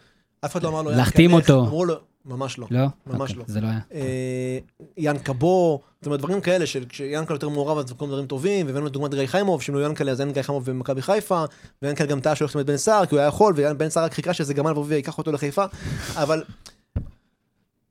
אף 0.44 0.52
אחד 0.52 0.62
לא 0.62 0.68
אמר 0.68 0.82
לו, 0.82 0.90
להחתים. 0.90 1.32
אותו. 1.32 1.60
אמרו 1.60 1.84
לו, 1.84 1.94
ממש 2.26 2.58
לא. 2.58 2.66
לא? 2.70 2.86
ממש 3.06 3.30
אוקיי, 3.30 3.36
לא. 3.36 3.44
זה 3.46 3.60
לא 3.60 3.66
היה. 3.66 3.80
אה, 3.94 4.58
ינקה 4.96 5.32
בו, 5.32 5.80
זאת 6.00 6.06
אומרת, 6.06 6.20
דברים 6.20 6.40
כאלה, 6.40 6.66
שכשיאנקלה 6.66 7.34
יותר 7.34 7.48
מעורב 7.48 7.78
אז 7.78 7.92
קורים 7.92 8.12
דברים 8.12 8.26
טובים, 8.26 8.66
והבאנו 8.66 8.86
לדוגמת 8.86 9.14
גיא 9.14 9.26
חיימוב, 9.26 9.62
שאם 9.62 9.74
לא 9.74 9.86
ינקלה 9.86 10.12
אז 10.12 10.20
אין 10.20 10.32
גיא 10.32 10.42
חיימוב 10.42 10.70
במכבי 10.70 11.02
חיפה, 11.02 11.44
וינקלה 11.82 12.06
גם 12.06 12.20
טעה 12.20 12.34
שהולכת 12.34 12.56
עם 12.56 12.66
בן 12.66 12.76
סער, 12.76 13.06
כי 13.06 13.14
הוא 13.14 13.20
היה 13.20 13.28
יכול, 13.28 13.54
ובן 13.56 13.88
סער 13.88 14.04
רק 14.04 14.12
חיכה 14.12 14.34
שזה 14.34 14.54
גמל 14.54 14.70
יבוא 14.70 14.84
ויקח 14.88 15.18
אותו 15.18 15.32
לחיפה, 15.32 15.64
אבל 16.14 16.42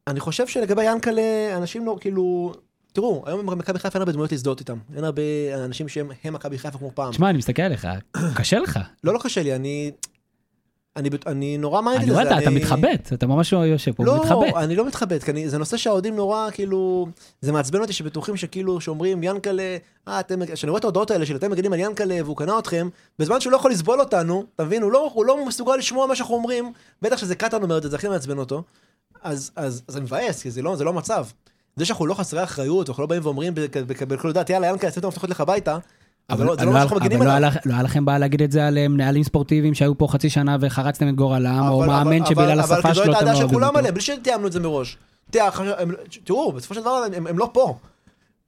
אני 0.07 0.19
חושב 0.19 0.47
שלגבי 0.47 0.84
ינקלה, 0.84 1.57
אנשים 1.57 1.86
לא, 1.86 1.97
כאילו, 2.01 2.53
תראו, 2.93 3.23
היום 3.25 3.45
במכבי 3.45 3.79
חיפה 3.79 3.95
אין 3.95 4.01
הרבה 4.01 4.11
דמויות 4.11 4.32
להזדהות 4.32 4.59
איתם, 4.59 4.77
אין 4.95 5.03
הרבה 5.03 5.21
אנשים 5.65 5.89
שהם 5.89 6.11
הם 6.23 6.34
מכבי 6.34 6.57
חיפה 6.57 6.77
כמו 6.77 6.91
פעם. 6.93 7.11
תשמע, 7.11 7.29
אני 7.29 7.38
מסתכל 7.38 7.61
עליך, 7.61 7.88
קשה 8.36 8.59
לך. 8.59 8.79
לא, 9.03 9.13
לא 9.13 9.19
קשה 9.23 9.43
לי, 9.43 9.55
אני... 9.55 9.91
אני, 10.98 11.10
אני 11.26 11.58
נורא 11.58 11.82
מעניין 11.82 12.02
אני 12.04 12.12
רואה, 12.12 12.24
אתה- 12.24 12.38
אתה 12.39 12.50
מתחבט, 12.50 13.14
אתה 13.14 13.28
ממש 13.28 13.52
יושב 13.54 13.92
פה 13.92 14.06
לא, 14.06 14.12
ומתחבט. 14.12 14.54
אני 14.56 14.76
לא 14.76 14.88
מתחבט, 14.88 15.24
כי 15.24 15.32
אני, 15.32 15.50
זה 15.50 15.58
נושא 15.58 15.78
שהאוהדים 15.78 16.16
נורא, 16.16 16.50
כאילו, 16.54 17.08
זה 17.42 17.52
מעצבן 17.52 17.82
אותי 17.82 17.94
שבטוחים 17.94 18.38
שכאילו, 18.38 18.82
שאומרים, 18.82 19.24
ינקלה, 19.24 19.78
אה, 20.08 20.20
אתם, 20.20 20.46
כשאני 20.46 20.70
רואה 20.70 20.80
את 20.80 20.84
ההודעות 20.84 21.12
האלה 21.12 21.26
של 21.26 21.36
אתם 21.36 21.52
מגנים 21.52 21.74
על 21.74 21.80
ינקלה 21.80 22.16
והוא 22.24 22.38
קנה 22.38 22.60
אתכם, 22.60 22.89
בזמן 23.20 23.42
שהוא 23.42 23.52
לא 23.52 23.58
יכול 23.58 23.72
לסבול 23.72 24.00
אותנו, 24.00 24.44
אתה 24.56 24.64
מבין, 24.64 24.84
הוא 24.84 24.92
לא, 24.92 25.12
הוא 25.14 25.26
לא 25.26 25.46
מסוגל 25.46 25.76
לשמוע 25.76 26.06
מה 26.08 26.16
שאנחנו 26.16 26.36
אומרים, 26.36 26.72
בטח 27.02 27.18
שזה 27.18 27.36
קטן 27.36 27.64
אומר 27.64 27.78
את 27.78 27.84
זה, 27.84 27.89
זה 27.89 27.96
הכי 27.96 28.08
מעצבן 28.08 28.38
אותו, 28.38 28.64
אז, 29.24 29.52
אז, 29.56 29.82
אז 29.88 29.94
זה 29.94 30.02
מבאס, 30.02 30.42
כי 30.42 30.52
זה 30.52 30.62
לא, 30.62 30.76
זה 30.76 30.84
לא 30.84 30.89
המצב. 30.89 31.26
זה 31.76 31.86
שאנחנו 31.86 32.06
לא 32.08 32.14
חסרי 32.14 32.44
אחריות, 32.44 32.89
אנחנו 32.89 33.04
לא 33.04 33.08
באים 33.08 33.22
ואומרים 33.26 33.54
בקלות 34.08 34.36
דעת, 34.36 34.50
יאללה, 34.50 34.68
ינקלה, 34.68 34.92
שים 34.92 35.00
את 35.00 35.04
המפתחות 35.06 35.30
לך 35.30 35.42
הביתה, 35.42 35.78
אבל 36.30 36.45
לא- 36.45 36.55
זה 36.55 36.65
לא 36.65 36.72
מה 36.72 36.80
שאנחנו 36.80 36.97
אבל 36.97 37.05
מגינים 37.05 37.28
לא 37.28 37.32
עליו. 37.34 37.49
היה 37.49 37.57
לך- 37.59 37.65
לא 37.65 37.74
היה 37.74 37.84
לכם 37.84 38.05
בעיה 38.05 38.17
להגיד 38.19 38.41
את 38.41 38.51
זה 38.51 38.67
על 38.67 38.78
אה, 38.78 38.88
מנהלים 38.88 39.24
ספורטיביים 39.24 39.74
שהיו 39.74 39.97
פה 39.97 40.07
חצי 40.09 40.30
שנה 40.30 40.57
וחרצתם 40.61 41.09
את 41.09 41.15
גורלם, 41.15 41.65
או 41.69 41.80
אבל- 41.84 41.88
מאמן 41.88 42.17
אבל- 42.22 42.26
שבגלל 42.30 42.51
אבל- 42.51 42.59
השפה 42.59 42.74
אבל 42.74 42.82
כי 42.82 42.88
זו 42.88 42.93
שלו 42.93 43.03
הייתה 43.03 43.17
אתם 43.17 43.26
הדעה 43.26 43.34
לא 43.34 43.38
של 43.38 43.43
אוהבים 43.43 43.53
כולם 43.59 43.67
אותו. 43.67 43.80
עליהם, 43.80 43.93
בלי 43.93 44.03
שתיאמנו 44.03 44.47
את 44.47 44.51
זה 44.51 44.59
מראש. 44.59 44.97
תראו, 46.26 46.51
בסופו 46.51 46.74
של 46.76 46.82
דבר 46.82 47.03
הם- 47.15 47.28
הם 47.28 47.38
לא 47.39 47.49
פה. 47.53 47.78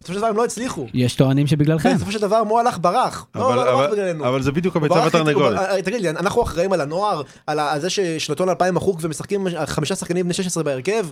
בסופו 0.02 0.14
של 0.14 0.20
דבר 0.20 0.28
הם 0.28 0.38
לא 0.38 0.46
הצליחו. 0.46 0.86
יש 0.94 1.16
טוענים 1.16 1.48
שבגללכם. 1.48 1.96
בסופו 1.96 2.12
של 2.12 2.22
דבר 2.22 2.44
מו 2.44 2.60
הלך 2.60 2.78
ברח. 2.82 3.26
לא, 3.36 3.48
אבל- 3.48 3.56
לא, 3.56 3.66
לא 3.66 3.74
אבל- 3.74 3.92
בגללנו. 3.92 4.28
אבל 4.28 4.42
זה 4.42 4.52
בדיוק 4.52 4.76
הביצה 4.76 4.94
והתרנגולת. 4.94 5.60
הוא- 5.60 5.68
אה, 5.68 5.82
תגיד 5.82 6.02
לי, 6.02 6.10
אנחנו 6.10 6.44
אחראים 6.44 6.74
על 6.74 6.82
הנוער, 6.82 7.22
על 7.48 7.60
זה 7.80 7.90
ששנתון 7.90 8.50
2000 8.50 8.74
מחוק 8.76 9.00
ומשחקים 9.02 9.48
חמישה 9.66 9.96
שחקנים 9.96 10.26
בני 10.26 10.34
16 10.34 10.64
בהרכב? 10.64 11.06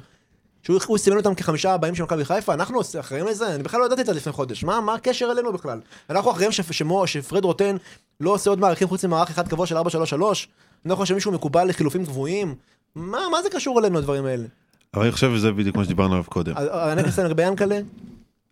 שהוא 0.64 0.80
הוא 0.88 0.98
סימן 0.98 1.18
אותם 1.18 1.36
כחמישה 1.36 1.74
הבאים 1.74 1.96
של 1.96 2.04
מכבי 2.04 2.26
חיפה? 2.26 2.54
אנחנו 2.54 2.80
אחראים 3.00 3.28
לזה? 3.28 3.56
אני 3.56 3.64
בכלל 3.64 3.80
לא 3.80 3.86
ידעתי 3.86 4.02
את 4.02 4.06
זה 4.06 4.14
לפני 4.14 4.32
חודש. 4.34 4.64
מה 4.64 4.82
מה 4.82 4.94
הקשר 4.94 5.30
אלינו 5.32 5.54
בכלל? 5.54 5.80
אנחנו 6.10 6.32
אחראים 6.32 6.52
שמו- 6.52 7.08
שפרד 7.08 7.46
רוטן 7.46 7.76
לא 8.20 8.30
עושה 8.34 8.50
עוד 8.50 8.60
מערכים 8.60 8.88
חוץ 8.88 9.06
ממערך 9.06 9.30
אחד 9.30 9.48
קבוע 9.48 9.66
של 9.66 9.78
433? 9.78 10.48
אני 10.86 10.92
לא 10.92 10.96
חושב 10.96 11.14
שמישהו 11.14 11.32
מקובל 11.32 11.64
לחילופים 11.68 12.06
קבועים? 12.06 12.56
מה 12.96 13.20
מה 13.32 13.44
זה 13.44 13.50
קשור 13.50 13.80
אלינו 13.80 13.98
הדברים 13.98 14.26
האלה? 14.26 14.46
אבל 14.94 15.04
אני 15.04 15.12
חושב 15.12 15.32
שזה 15.36 15.52
בדיוק 15.52 15.76
מה 15.76 15.84
שדיברנו 15.86 16.14
עליו 16.14 16.26
קודם. 16.30 16.54
אני 16.58 17.02
אגיד 17.02 17.20
לגבי 17.26 17.44
ינקלה, 17.44 17.80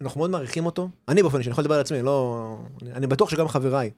אנחנו 0.01 0.19
מאוד 0.19 0.29
מעריכים 0.29 0.65
אותו. 0.65 0.89
אני 1.07 1.21
באופן 1.21 1.37
אישי, 1.37 1.49
אני 1.49 1.51
יכול 1.51 1.61
לדבר 1.63 1.75
על 1.75 1.81
עצמי, 1.81 2.01
לא... 2.01 2.57
אני- 2.81 2.91
אני 2.93 3.07
בטוח 3.07 3.29
שגם 3.29 3.47
חבריי. 3.47 3.89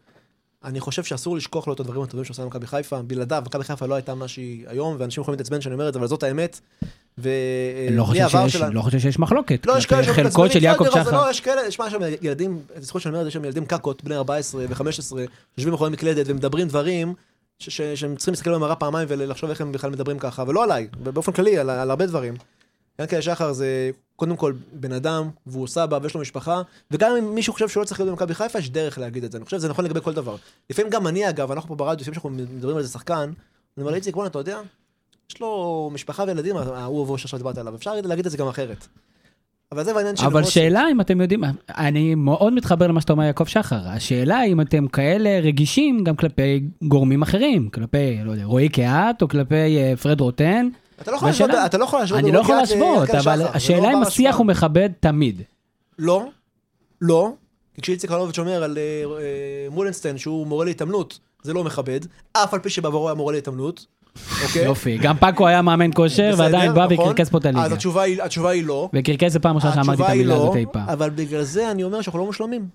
אני 0.63 0.79
חושב 0.79 1.03
שאסור 1.03 1.35
לשכוח 1.37 1.67
לו 1.67 1.73
את 1.73 1.79
הדברים 1.79 2.01
הטובים 2.03 2.25
שעושה 2.25 2.45
מכבי 2.45 2.67
חיפה. 2.67 3.01
בלעדיו, 3.01 3.43
מכבי 3.45 3.63
חיפה 3.63 3.85
לא 3.85 3.95
הייתה 3.95 4.15
מה 4.15 4.27
שהיא 4.27 4.63
היום, 4.67 4.95
ואנשים 4.99 5.21
יכולים 5.21 5.37
להתעצבן 5.37 5.61
שאני 5.61 5.73
אומר 5.73 5.87
את 5.87 5.93
זה, 5.93 5.99
אבל 5.99 6.07
זאת 6.07 6.23
האמת. 6.23 6.59
ו... 7.17 7.29
אני 7.87 7.97
לא 7.97 8.03
חושב 8.03 8.27
שיש- 8.29 8.53
שלה- 8.53 8.69
לא 8.69 8.81
חושב 8.81 8.99
שיש 8.99 9.19
מחלוקת. 9.19 9.65
לא, 9.65 9.77
יש 9.77 9.85
כאלה 9.85 10.13
חלקו 10.13 10.49
של 10.49 10.63
יעקב 10.63 10.85
שחר. 10.91 11.11
לא, 11.11 11.29
יש 11.29 11.39
כאלה, 11.41 11.71
שמע, 11.71 11.87
יש 11.87 11.93
שם 11.93 11.99
ילדים, 12.21 12.59
זכות 12.77 13.01
שאני 13.01 13.15
אומר, 13.15 13.27
יש 13.27 13.33
שם 13.33 13.45
ילדים 13.45 13.65
קקות, 13.65 14.03
בני 14.03 14.15
14 14.15 14.61
ו-15, 14.69 14.83
יושבים 15.57 15.71
מאחורי 15.71 15.89
מקלדת 15.89 16.25
ומדברים 16.29 16.67
דברים 16.67 17.13
שהם 17.59 18.15
צריכים 18.15 18.31
להסתכל 18.31 18.53
במראה 18.53 18.75
פעמיים 18.75 19.07
ולחשוב 19.11 19.49
איך 19.49 19.61
הם 19.61 19.71
בכלל 19.71 19.89
מדברים 19.89 20.19
ככה, 20.19 20.43
ולא 20.47 20.63
עליי, 20.63 20.87
באופן 21.03 21.31
כללי, 21.31 21.57
על, 21.57 21.69
על 21.69 21.89
הרבה 21.89 22.05
דברים. 22.05 22.33
ינקלה 22.99 23.21
שחר 23.21 23.53
זה 23.53 23.89
קודם 24.15 24.35
כל 24.35 24.53
בן 24.73 24.91
אדם, 24.91 25.29
והוא 25.47 25.67
סבא 25.67 25.99
ויש 26.01 26.13
לו 26.13 26.21
משפחה, 26.21 26.61
וגם 26.91 27.11
אם 27.17 27.35
מישהו 27.35 27.53
חושב 27.53 27.69
שהוא 27.69 27.81
לא 27.81 27.85
צריך 27.85 27.99
להיות 27.99 28.09
במכבי 28.11 28.33
חיפה, 28.35 28.59
יש 28.59 28.69
דרך 28.69 28.97
להגיד 28.97 29.23
את 29.23 29.31
זה, 29.31 29.37
אני 29.37 29.45
חושב 29.45 29.57
שזה 29.57 29.69
נכון 29.69 29.85
לגבי 29.85 30.01
כל 30.01 30.13
דבר. 30.13 30.35
לפעמים 30.69 30.91
גם 30.91 31.07
אני 31.07 31.29
אגב, 31.29 31.51
אנחנו 31.51 31.67
פה 31.69 31.75
ברדיו, 31.75 32.01
לפעמים 32.01 32.13
שאנחנו 32.13 32.29
מדברים 32.29 32.75
על 32.77 32.81
איזה 32.81 32.93
שחקן, 32.93 33.13
אני 33.13 33.31
אומר 33.81 33.91
לאיציק, 33.91 34.15
בואנה, 34.15 34.29
אתה 34.29 34.39
יודע, 34.39 34.59
יש 35.31 35.41
לו 35.41 35.89
משפחה 35.93 36.23
וילדים, 36.27 36.57
ההוא 36.57 37.01
ובוא 37.01 37.17
שעכשיו 37.17 37.39
דיברת 37.39 37.57
עליו, 37.57 37.75
אפשר 37.75 37.93
להגיד 38.03 38.25
את 38.25 38.31
זה 38.31 38.37
גם 38.37 38.47
אחרת. 38.47 38.87
אבל 39.71 39.83
זה 39.83 39.93
בעניין 39.93 40.15
של... 40.15 40.25
אבל. 40.25 40.43
שאלה 40.43 40.83
אם 40.91 41.01
אתם 41.01 41.21
יודעים, 41.21 41.43
אני 41.69 42.15
מאוד 42.15 42.53
מתחבר 42.53 42.87
למה 42.87 43.01
שאתה 43.01 43.13
אומר 43.13 43.23
יעקב 43.23 43.45
שחר, 43.45 43.87
השאלה 43.87 44.43
אם 44.43 44.61
אתם 44.61 44.87
כאלה 44.87 45.39
רגישים 45.39 46.03
גם 46.03 46.15
כלפי 46.15 46.63
גורמים 46.83 47.21
אחרים, 47.21 47.69
כלפי, 47.69 48.19
לא 48.23 48.31
יודע, 48.31 48.45
רועי 48.45 48.69
קהת 48.69 49.21
או 49.21 49.27
כלפי 49.27 49.77
אה, 49.77 49.93
פרד 50.01 50.21
רוטן, 50.21 50.69
אתה 51.01 51.11
לא 51.11 51.15
יכול 51.15 51.27
להשוות, 51.27 51.51
אתה 51.65 51.77
לא 51.77 51.83
יכול 51.83 51.99
להשוות 51.99 52.19
אני 52.19 52.31
לא 52.31 52.39
יכול 52.39 52.55
רוקיאט 52.55 52.79
להשוות, 52.79 53.09
אבל 53.09 53.37
זה 53.37 53.49
השאלה 53.49 53.91
לא 53.91 53.97
אם 53.97 54.01
השיח. 54.01 54.35
הוא 54.35 54.45
מכבד 54.45 54.89
תמיד. 54.99 55.41
לא, 55.99 56.25
לא, 57.01 57.33
כי 57.73 57.81
כשאיציק 57.81 58.11
אלוביץ' 58.11 58.39
אומר 58.39 58.63
על 58.63 58.77
אה, 58.77 59.03
אה, 59.17 59.67
מולנסטיין 59.71 60.17
שהוא 60.17 60.47
מורה 60.47 60.65
להתעמלות, 60.65 61.19
זה 61.43 61.53
לא 61.53 61.63
מכבד, 61.63 61.99
אף 62.33 62.53
על 62.53 62.59
פי 62.59 62.69
שבעברו 62.69 63.07
היה 63.07 63.15
מורה 63.15 63.33
להתעמלות, 63.33 63.85
אוקיי? 64.43 64.65
יופי, 64.65 64.97
גם 64.97 65.17
פאקו 65.17 65.47
היה 65.47 65.61
מאמן 65.61 65.89
כושר 65.95 66.33
ועדיין 66.37 66.73
בא 66.73 66.85
נכון? 66.85 67.05
וקרקס 67.05 67.29
פה 67.29 67.37
את 67.37 67.45
הליגה. 67.45 67.63
אז 67.65 67.71
התשובה 67.71 68.49
היא- 68.51 68.65
לא. 68.65 68.89
וקרקס 68.93 69.31
זה 69.31 69.39
פעם 69.39 69.55
ראשונה 69.55 69.73
שאמרתי 69.73 70.03
את 70.03 70.07
המילה 70.09 70.35
לא, 70.35 70.43
הזאת 70.43 70.55
אי 70.55 70.65
פעם. 70.71 70.89
אבל 70.89 71.09
בגלל 71.09 71.43
זה 71.43 71.71
אני 71.71 71.83
אומר 71.83 72.01
שאנחנו 72.01 72.19
לא 72.19 72.25
מושלמים. 72.25 72.67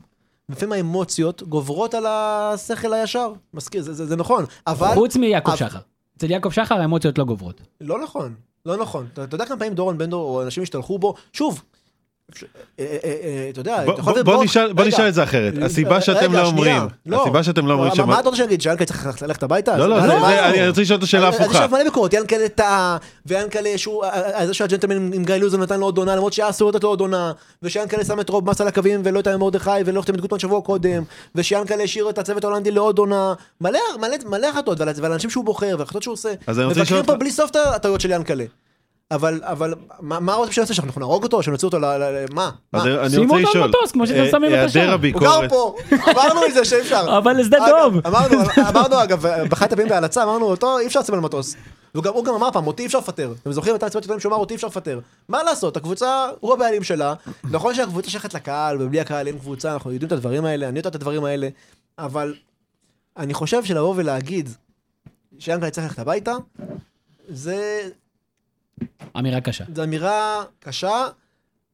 לפעמים 0.49 0.73
האמוציות 0.73 1.43
גוברות 1.43 1.95
על 1.95 2.05
השכל 2.09 2.93
הישר, 2.93 3.33
מסכים, 3.55 3.81
זה- 3.83 4.17
נכון, 4.17 4.45
אבל... 4.67 4.95
חוץ 4.95 5.17
מיעקב 5.17 5.57
שחר. 5.57 5.79
אצל 6.17 6.31
יעקב 6.31 6.51
שחר 6.51 6.75
האמוציות 6.75 7.19
לא 7.19 7.25
גוברות. 7.25 7.61
לא 7.81 8.03
נכון, 8.03 8.35
לא 8.67 8.77
נכון. 8.77 9.07
אתה 9.13 9.35
יודע 9.35 9.47
כמה 9.47 9.57
פעמים 9.59 9.75
דורון 9.75 9.99
בנדור 9.99 10.31
או 10.37 10.43
אנשים 10.43 10.63
השתלחו 10.63 10.99
בו? 10.99 11.15
שוב, 11.33 11.63
אתה 12.31 12.41
יודע, 13.61 13.85
בוא- 13.85 13.93
אתה 13.93 14.01
יכול 14.01 14.23
בוא- 14.23 14.45
נשאל- 14.85 15.09
את 15.09 15.15
זה 15.15 15.23
אחרת. 15.23 15.55
רגע, 15.57 15.67
הסיבה 15.67 16.01
שאתם 16.01 16.33
לא 16.33 16.47
אומרים, 16.47 16.83
לא. 17.07 17.21
הסיבה 17.23 17.43
שאתם 17.43 17.67
לא 17.67 17.73
אומרים 17.73 17.93
מה- 18.07 18.21
אתה 18.21 18.29
רוצה 18.29 18.37
שנגיד, 18.43 18.61
שיאנקל'ה 18.63 18.87
צריך 18.87 19.23
ללכת 19.23 19.43
הביתה? 19.43 19.77
לא, 19.77 19.89
לא, 19.89 19.99
אני 19.99 20.69
רוצה 20.69 20.81
לשאול 20.83 20.99
את 20.99 21.03
השאלה 21.05 21.29
הפוכה. 21.29 21.65
יש 21.65 21.71
מלא 21.71 21.85
ביקורת, 21.85 22.13
ינקלה 22.13 22.49
טעה, 22.49 22.97
ויאנקלה 23.27 23.79
שהוא, 23.79 24.05
זה 24.45 24.55
שהג'נטלמן 24.55 25.13
עם 25.13 25.25
גיא 25.25 25.35
לוזון 25.35 25.63
נתן 25.63 25.81
לו 25.81 25.87
עוד 25.87 25.99
עונה, 25.99 26.17
למרות 26.17 26.33
שהיה 26.33 26.49
אסור 26.51 26.71
לתת 26.71 26.83
לו 26.83 26.89
עוד 26.89 27.01
עונה, 27.01 27.33
ושיאנקלה 27.63 28.05
שם 28.05 28.21
את 28.21 28.29
רוב 28.29 28.51
מס 28.51 28.61
על 28.61 28.69
הקווים 28.69 29.01
ולא 29.05 29.21
את 29.21 29.29
מרדכי 29.29 29.71
ולא 29.87 30.01
את 30.01 30.21
גוטמן 30.21 30.39
שבוע 30.39 30.61
קודם, 30.61 31.03
ושיאנקלה 31.35 31.83
השאיר 31.85 32.11
את 32.11 32.19
הצוות 32.19 32.45
ההולנדי 32.45 32.71
לעוד 32.71 32.99
עונה, 32.99 33.35
מלא 33.61 33.79
החלטות, 34.51 34.81
ועל 35.01 35.13
אנשים 35.13 35.31
שהוא 35.31 35.45
בוחר, 35.45 35.77
והחלטות 35.79 36.03
שהוא 36.03 36.13
עושה, 36.13 36.33
אני 36.49 36.65
מבקרים 36.67 37.05
פה 37.05 37.15
בלי 37.15 37.31
סוף 37.31 37.51
את 37.51 37.57
הטעויות 37.57 38.01
של 38.01 38.11
ינקלה. 38.11 38.45
אבל, 39.11 39.41
אבל, 39.45 39.75
מה 40.01 40.21
מה 40.21 40.35
רוצים 40.35 40.53
שנעשה, 40.53 40.75
שאנחנו 40.75 41.01
נהרוג 41.01 41.23
אותו, 41.23 41.43
שנוציא 41.43 41.67
אותו 41.67 41.79
ל... 41.79 41.85
ל- 41.85 42.03
ל- 42.03 42.35
מה? 42.35 42.51
אז 42.73 42.85
מה? 42.87 43.01
אני 43.01 43.11
שימו 43.11 43.35
רוצה 43.35 43.37
אותו 43.37 43.51
לשאול. 43.51 43.65
במטוס, 43.65 43.93
כמו 43.93 44.07
שאתם 44.07 44.21
אה, 44.21 44.31
שמים 44.31 44.51
את. 44.55 44.59
היעדר 44.59 44.85
הוא 44.87 44.95
הביקורת. 44.95 45.25
גר 45.43 45.49
פה, 45.49 45.77
אמרנו 46.11 46.47
את 46.47 46.55
זה 46.55 46.65
שאי 46.65 46.81
אפשר. 46.81 47.09
אבל 47.19 47.33
לשדה 47.33 47.59
אגב, 47.59 47.93
דוב. 47.93 48.07
אמרנו, 48.07 48.37
אמרנו 48.69 49.01
אגב, 49.05 49.23
באחת 49.49 49.73
הפעמים 49.73 49.89
בהלצה, 49.89 50.23
אמרנו 50.23 50.47
אותו, 50.47 50.79
אי 50.79 50.87
אפשר 50.87 51.01
לשים 51.01 51.15
על 51.15 51.21
מטוס. 51.21 51.57
והוא 51.95 52.05
גם, 52.05 52.13
הוא 52.13 52.25
גם 52.25 52.35
אמר 52.35 52.51
פעם, 52.53 52.67
אותי 52.67 52.83
אי 52.83 52.87
אפשר 52.87 52.99
לפטר. 52.99 53.35
אתם 53.43 53.53
זוכרים 53.53 53.77
את 53.77 53.83
המסיבת 53.83 54.03
עיתונאים 54.03 54.21
שהוא 54.21 54.31
אמר, 54.31 54.41
אותי 54.41 54.55
אי 54.55 54.57
אפשר 54.57 54.67
לפטר. 54.67 55.01
מה 55.29 55.43
לעשות, 55.43 55.77
הקבוצה, 55.77 56.29
הוא 56.41 56.53
הבעלים 56.55 56.83
שלה. 56.83 57.15
נכון 57.51 57.75
שהקבוצה 57.75 58.11
שייכת 58.11 58.35
לקהל, 58.35 58.83
ובלי 58.83 59.01
הקהל 59.01 59.27
אין 59.27 59.39
קבוצה, 59.39 59.73
אנחנו 59.73 59.93
יודעים 59.93 60.07
את 60.07 60.13
הדברים 60.13 60.45
האלה, 60.45 60.69
אני 60.69 60.79
יודע 60.79 60.91
את 60.91 60.95
הדברים 60.95 61.25
האלה, 61.25 61.49
אבל 61.99 62.35
אני 63.17 63.35
חושב 63.35 63.65
שלבוא 63.65 63.95
ולהגיד 63.97 64.49
שיאנקל'ה 65.39 65.71
צריך 65.71 65.87
ללכת 65.87 65.99
הביתה, 65.99 66.33
זה, 67.29 67.89
אמירה 69.19 69.41
קשה. 69.41 69.65
זו 69.75 69.85
אמירה 69.85 70.43
קשה. 70.61 71.05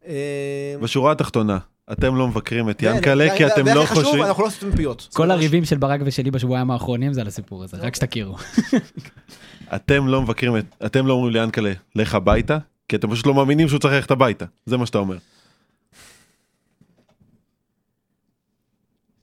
אה, 0.07 0.75
בשורה 0.81 1.13
התחתונה, 1.13 1.59
אתם 1.93 2.17
לא 2.17 2.29
מבקרים 2.29 2.71
את 2.71 2.81
כן, 2.81 2.93
ינקלה 2.95 3.37
כי 3.37 3.47
אתם 3.47 3.67
לא 3.67 3.85
חשוב, 3.85 4.05
חושבים... 4.05 4.23
אנחנו 4.23 4.45
לא 4.45 4.51
סותמים 4.51 4.77
פיות. 4.77 5.09
כל 5.13 5.27
זה 5.27 5.33
הריבים 5.33 5.65
של 5.65 5.77
ברק 5.77 6.01
ושלי 6.05 6.31
בשבועיים 6.31 6.71
האחרונים 6.71 7.13
זה 7.13 7.21
על 7.21 7.27
הסיפור 7.27 7.65
הזה, 7.65 7.77
רק 7.77 7.95
שתכירו. 7.95 8.37
אתם 9.77 10.07
לא 10.07 10.23
מבקרים 10.23 10.57
את... 10.57 10.65
אתם 10.87 11.07
לא 11.07 11.13
אומרים 11.13 11.33
ליענקלה, 11.33 11.73
לך 11.95 12.15
הביתה, 12.15 12.59
כי 12.89 12.97
אתם 12.97 13.11
פשוט 13.11 13.27
לא 13.27 13.35
מאמינים 13.35 13.69
שהוא 13.69 13.81
צריך 13.81 13.95
ללכת 13.95 14.11
הביתה. 14.11 14.45
זה 14.67 14.77
מה 14.77 14.87
שאתה 14.87 14.99
אומר. 14.99 15.17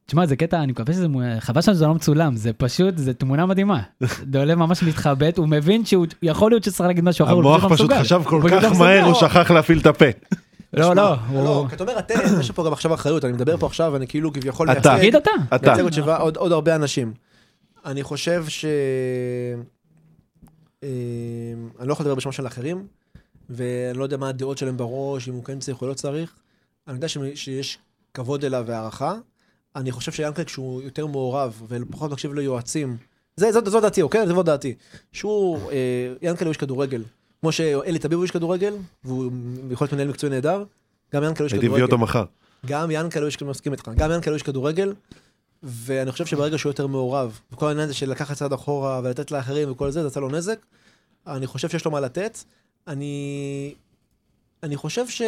תשמע, 0.10 0.26
זה 0.26 0.36
קטע, 0.36 0.64
אני 0.64 0.72
מקווה 0.72 0.93
שזה, 0.93 1.07
חבל 1.39 1.62
שזה 1.62 1.86
לא 1.86 1.93
מצולם, 1.93 2.36
זה 2.36 2.53
פשוט, 2.53 2.97
זה 2.97 3.14
תמונה 3.14 3.45
מדהימה. 3.45 3.82
דולב 4.24 4.57
ממש 4.57 4.84
מתחבט, 4.84 5.38
הוא 5.38 5.47
מבין 5.47 5.86
שהוא, 5.86 6.05
יכול 6.22 6.51
להיות 6.51 6.64
שצריך 6.64 6.88
להגיד 6.88 7.03
משהו 7.03 7.26
אחר, 7.26 7.34
הוא 7.34 7.39
המוח 7.39 7.74
פשוט 7.74 7.91
לא. 7.91 7.99
חשב 7.99 8.22
כל 8.26 8.41
כך 8.51 8.64
לא 8.64 8.80
מהר, 8.80 9.03
הוא. 9.03 9.14
שכח 9.14 9.51
להפעיל 9.51 9.80
את 9.80 9.86
הפה. 9.86 10.05
לא, 10.74 10.95
לא, 10.95 11.16
לא, 11.34 11.49
הוא... 11.49 11.68
כי 11.68 11.76
אתה 11.76 11.84
אומר 11.84 11.99
אתם, 11.99 12.14
יש 12.39 12.51
פה 12.51 12.66
גם 12.66 12.74
עכשיו 12.74 12.93
אחריות, 12.93 13.26
אני 13.26 13.34
מדבר 13.34 13.57
פה 13.57 13.66
עכשיו, 13.66 13.95
אני 13.95 14.07
כאילו 14.07 14.34
כביכול 14.34 14.72
אתה. 14.72 14.97
תגיד 14.97 15.16
אתה. 15.16 15.32
אתה. 15.55 15.84
מייצג 15.84 15.99
עוד 16.18 16.51
הרבה 16.51 16.76
אנשים. 16.76 17.14
אני 17.86 18.03
חושב 18.03 18.45
ש... 18.47 18.66
אה, 20.84 20.89
אני 21.80 21.88
לא 21.88 21.93
יכול 21.93 22.03
לדבר 22.03 22.16
בשמם 22.16 22.32
של 22.32 22.47
אחרים, 22.47 22.88
ואני 23.49 23.97
לא 23.97 24.03
יודע 24.03 24.18
מה 24.18 24.30
הדעות 24.30 24.57
שלהם 24.57 24.78
בראש, 24.78 25.30
אם 25.30 25.34
הוא 25.34 25.43
כן 25.43 25.60
צריך 25.60 25.82
או 25.82 25.88
לא 25.88 25.93
צריך. 25.93 26.34
אני 26.88 26.95
יודע 26.95 27.07
שיש 27.36 27.78
כבוד 28.14 28.45
אליו 28.45 28.64
והערכה. 28.68 29.14
אני 29.76 29.91
חושב 29.91 30.11
שיאנקל'ה 30.11 30.45
כשהוא 30.45 30.82
יותר 30.82 31.05
מעורב 31.05 31.61
ופחות 31.67 32.11
מקשיב 32.11 32.34
ליועצים, 32.34 32.97
זה, 33.36 33.51
זאת, 33.51 33.65
זאת 33.65 33.84
דעתי, 33.84 34.01
אוקיי? 34.01 34.28
זאת 34.28 34.45
דעתי. 34.45 34.76
שהוא, 35.11 35.72
אה, 35.72 36.13
ינקל'ה 36.22 36.45
הוא 36.45 36.49
איש 36.49 36.57
כדורגל. 36.57 37.03
כמו 37.41 37.51
שאלי 37.51 37.99
טביב 37.99 38.13
הוא 38.13 38.24
איש 38.24 38.32
כדורגל, 38.32 38.76
והוא 39.03 39.32
יכול 39.72 39.86
להיות 39.86 39.93
מנהל 39.93 40.07
מקצועי 40.07 40.30
נהדר, 40.30 40.63
גם 41.13 41.24
ינקל'ה 41.24 41.39
הוא 41.39 41.45
איש 41.45 41.53
הייתי 41.53 41.67
מביא 41.67 41.67
כדורגל. 41.67 41.84
אותו 41.84 41.97
מחר. 41.97 42.24
גם 42.65 42.91
ינקל'ה 42.91 43.28
יש, 43.28 43.41
מסכים 43.41 43.72
איתך, 43.72 43.89
גם 43.95 44.11
ינקל'ה 44.11 44.36
יש 44.36 44.43
כדורגל, 44.43 44.93
ואני 45.63 46.11
חושב 46.11 46.26
שברגע 46.26 46.57
שהוא 46.57 46.70
יותר 46.70 46.88
מעורב, 46.88 47.39
וכל 47.51 47.67
העניין 47.67 47.86
הזה 47.86 47.93
של 47.93 48.09
לקחת 48.09 48.38
צעד 48.38 48.53
אחורה 48.53 49.01
ולתת 49.03 49.32
לאחרים 49.32 49.72
וכל 49.72 49.91
זה, 49.91 50.01
זה 50.01 50.07
עשה 50.07 50.20
לו 50.20 50.30
נזק, 50.30 50.59
אני 51.28 51.47
חושב 51.47 51.70
שיש 51.70 51.86
לו 51.86 51.91
מה 51.91 51.99
לתת. 51.99 52.38
אני, 52.88 53.74
אני 54.63 54.78
חושב 54.78 55.07
ש... 55.07 55.22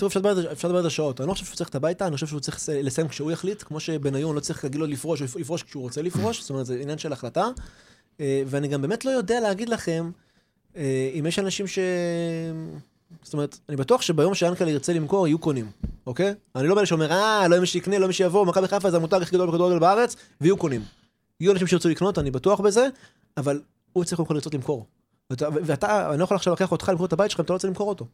תראו, 0.00 0.08
אפשר 0.08 0.20
לדבר 0.20 0.52
אפשר 0.52 0.68
לדבר 0.68 0.78
על 0.78 0.84
זה 0.84 0.90
שעות. 0.90 1.20
אני 1.20 1.28
לא 1.28 1.32
חושב 1.32 1.46
שהוא 1.46 1.56
צריך 1.56 1.70
את 1.70 1.74
הביתה, 1.74 2.06
אני 2.06 2.14
חושב 2.14 2.26
שהוא 2.26 2.40
צריך 2.40 2.68
לסיים 2.68 3.08
כשהוא 3.08 3.30
יחליט, 3.30 3.62
כמו 3.62 3.80
שבניון 3.80 4.36
לא 4.36 4.40
צריך 4.40 4.64
להגיד 4.64 4.80
לו 4.80 4.86
לפרוש, 4.86 5.20
הוא 5.20 5.40
יפרוש 5.40 5.62
כשהוא 5.62 5.82
רוצה 5.82 6.02
לפרוש, 6.02 6.40
זאת 6.40 6.50
אומרת, 6.50 6.66
זה 6.66 6.78
עניין 6.82 6.98
של 6.98 7.12
החלטה. 7.12 7.48
אה, 8.20 8.42
ואני 8.46 8.68
גם 8.68 8.82
באמת 8.82 9.04
לא 9.04 9.10
יודע 9.10 9.40
להגיד 9.40 9.68
לכם 9.68 10.10
אה, 10.76 11.10
אם 11.18 11.26
יש 11.26 11.38
אנשים 11.38 11.66
ש... 11.66 11.78
זאת 13.22 13.32
אומרת, 13.32 13.58
אני 13.68 13.76
בטוח 13.76 14.02
שביום 14.02 14.34
שיאנקל 14.34 14.68
ירצה 14.68 14.92
למכור, 14.92 15.28
יהיו 15.28 15.38
קונים, 15.38 15.70
אוקיי? 16.06 16.34
אני 16.56 16.68
לא 16.68 16.74
מאלה 16.74 16.86
שאומר, 16.86 17.12
אה, 17.12 17.48
לא 17.48 17.54
יהיה 17.54 17.60
מי 17.60 17.66
שיקנה, 17.66 17.98
לא 17.98 18.06
מי 18.06 18.12
שיבוא, 18.12 18.46
מכבי 18.46 18.68
חיפה 18.68 18.90
זה 18.90 18.96
המותג 18.96 19.22
הכי 19.22 19.34
גדול 19.34 19.48
בכדורגל 19.48 19.78
בארץ, 19.78 20.16
ויהיו 20.40 20.56
קונים. 20.56 20.82
יהיו 21.40 21.52
אנשים 21.52 21.66
שירצו 21.66 21.88
לקנות, 21.88 22.18
אני 22.18 22.30
בטוח 22.30 22.60
בזה, 22.60 22.88
אבל 23.36 23.60
הוא 23.92 24.04
צריך 24.04 24.16
קודם 24.16 24.26
כל 24.26 24.34
לרצות 24.34 24.54
למכור. 24.54 24.86
ואתה, 25.30 25.48
ואתה, 25.64 26.10
אני 26.10 26.18
לא 26.18 26.24
יכול 26.24 26.36
עכשיו 26.36 26.52
לקחת 26.52 26.72
אותך 26.72 26.88
למכור 26.88 27.06
את 27.06 27.12
הבית 27.12 27.30
שלך 27.30 27.40
אם 27.40 27.44
אתה 27.44 27.52
לא 27.52 27.56
רוצה 27.56 27.68
למכור 27.68 27.88
אותו. 27.88 28.06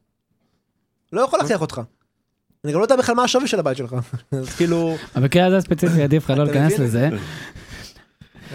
לא 1.12 1.20
יכול 1.20 1.38
להכריח 1.38 1.60
אותך. 1.60 1.80
אני 2.64 2.72
גם 2.72 2.78
לא 2.78 2.84
יודע 2.84 2.96
בכלל 2.96 3.14
מה 3.14 3.22
השווי 3.24 3.46
של 3.46 3.58
הבית 3.58 3.76
שלך. 3.76 3.96
אז 4.32 4.48
כאילו, 4.56 4.96
במקרה 5.16 5.46
הזה 5.46 5.56
הספציפי 5.56 6.02
עדיף 6.02 6.30
לך 6.30 6.38
לא 6.38 6.44
להיכנס? 6.44 6.78
לזה. 6.78 7.08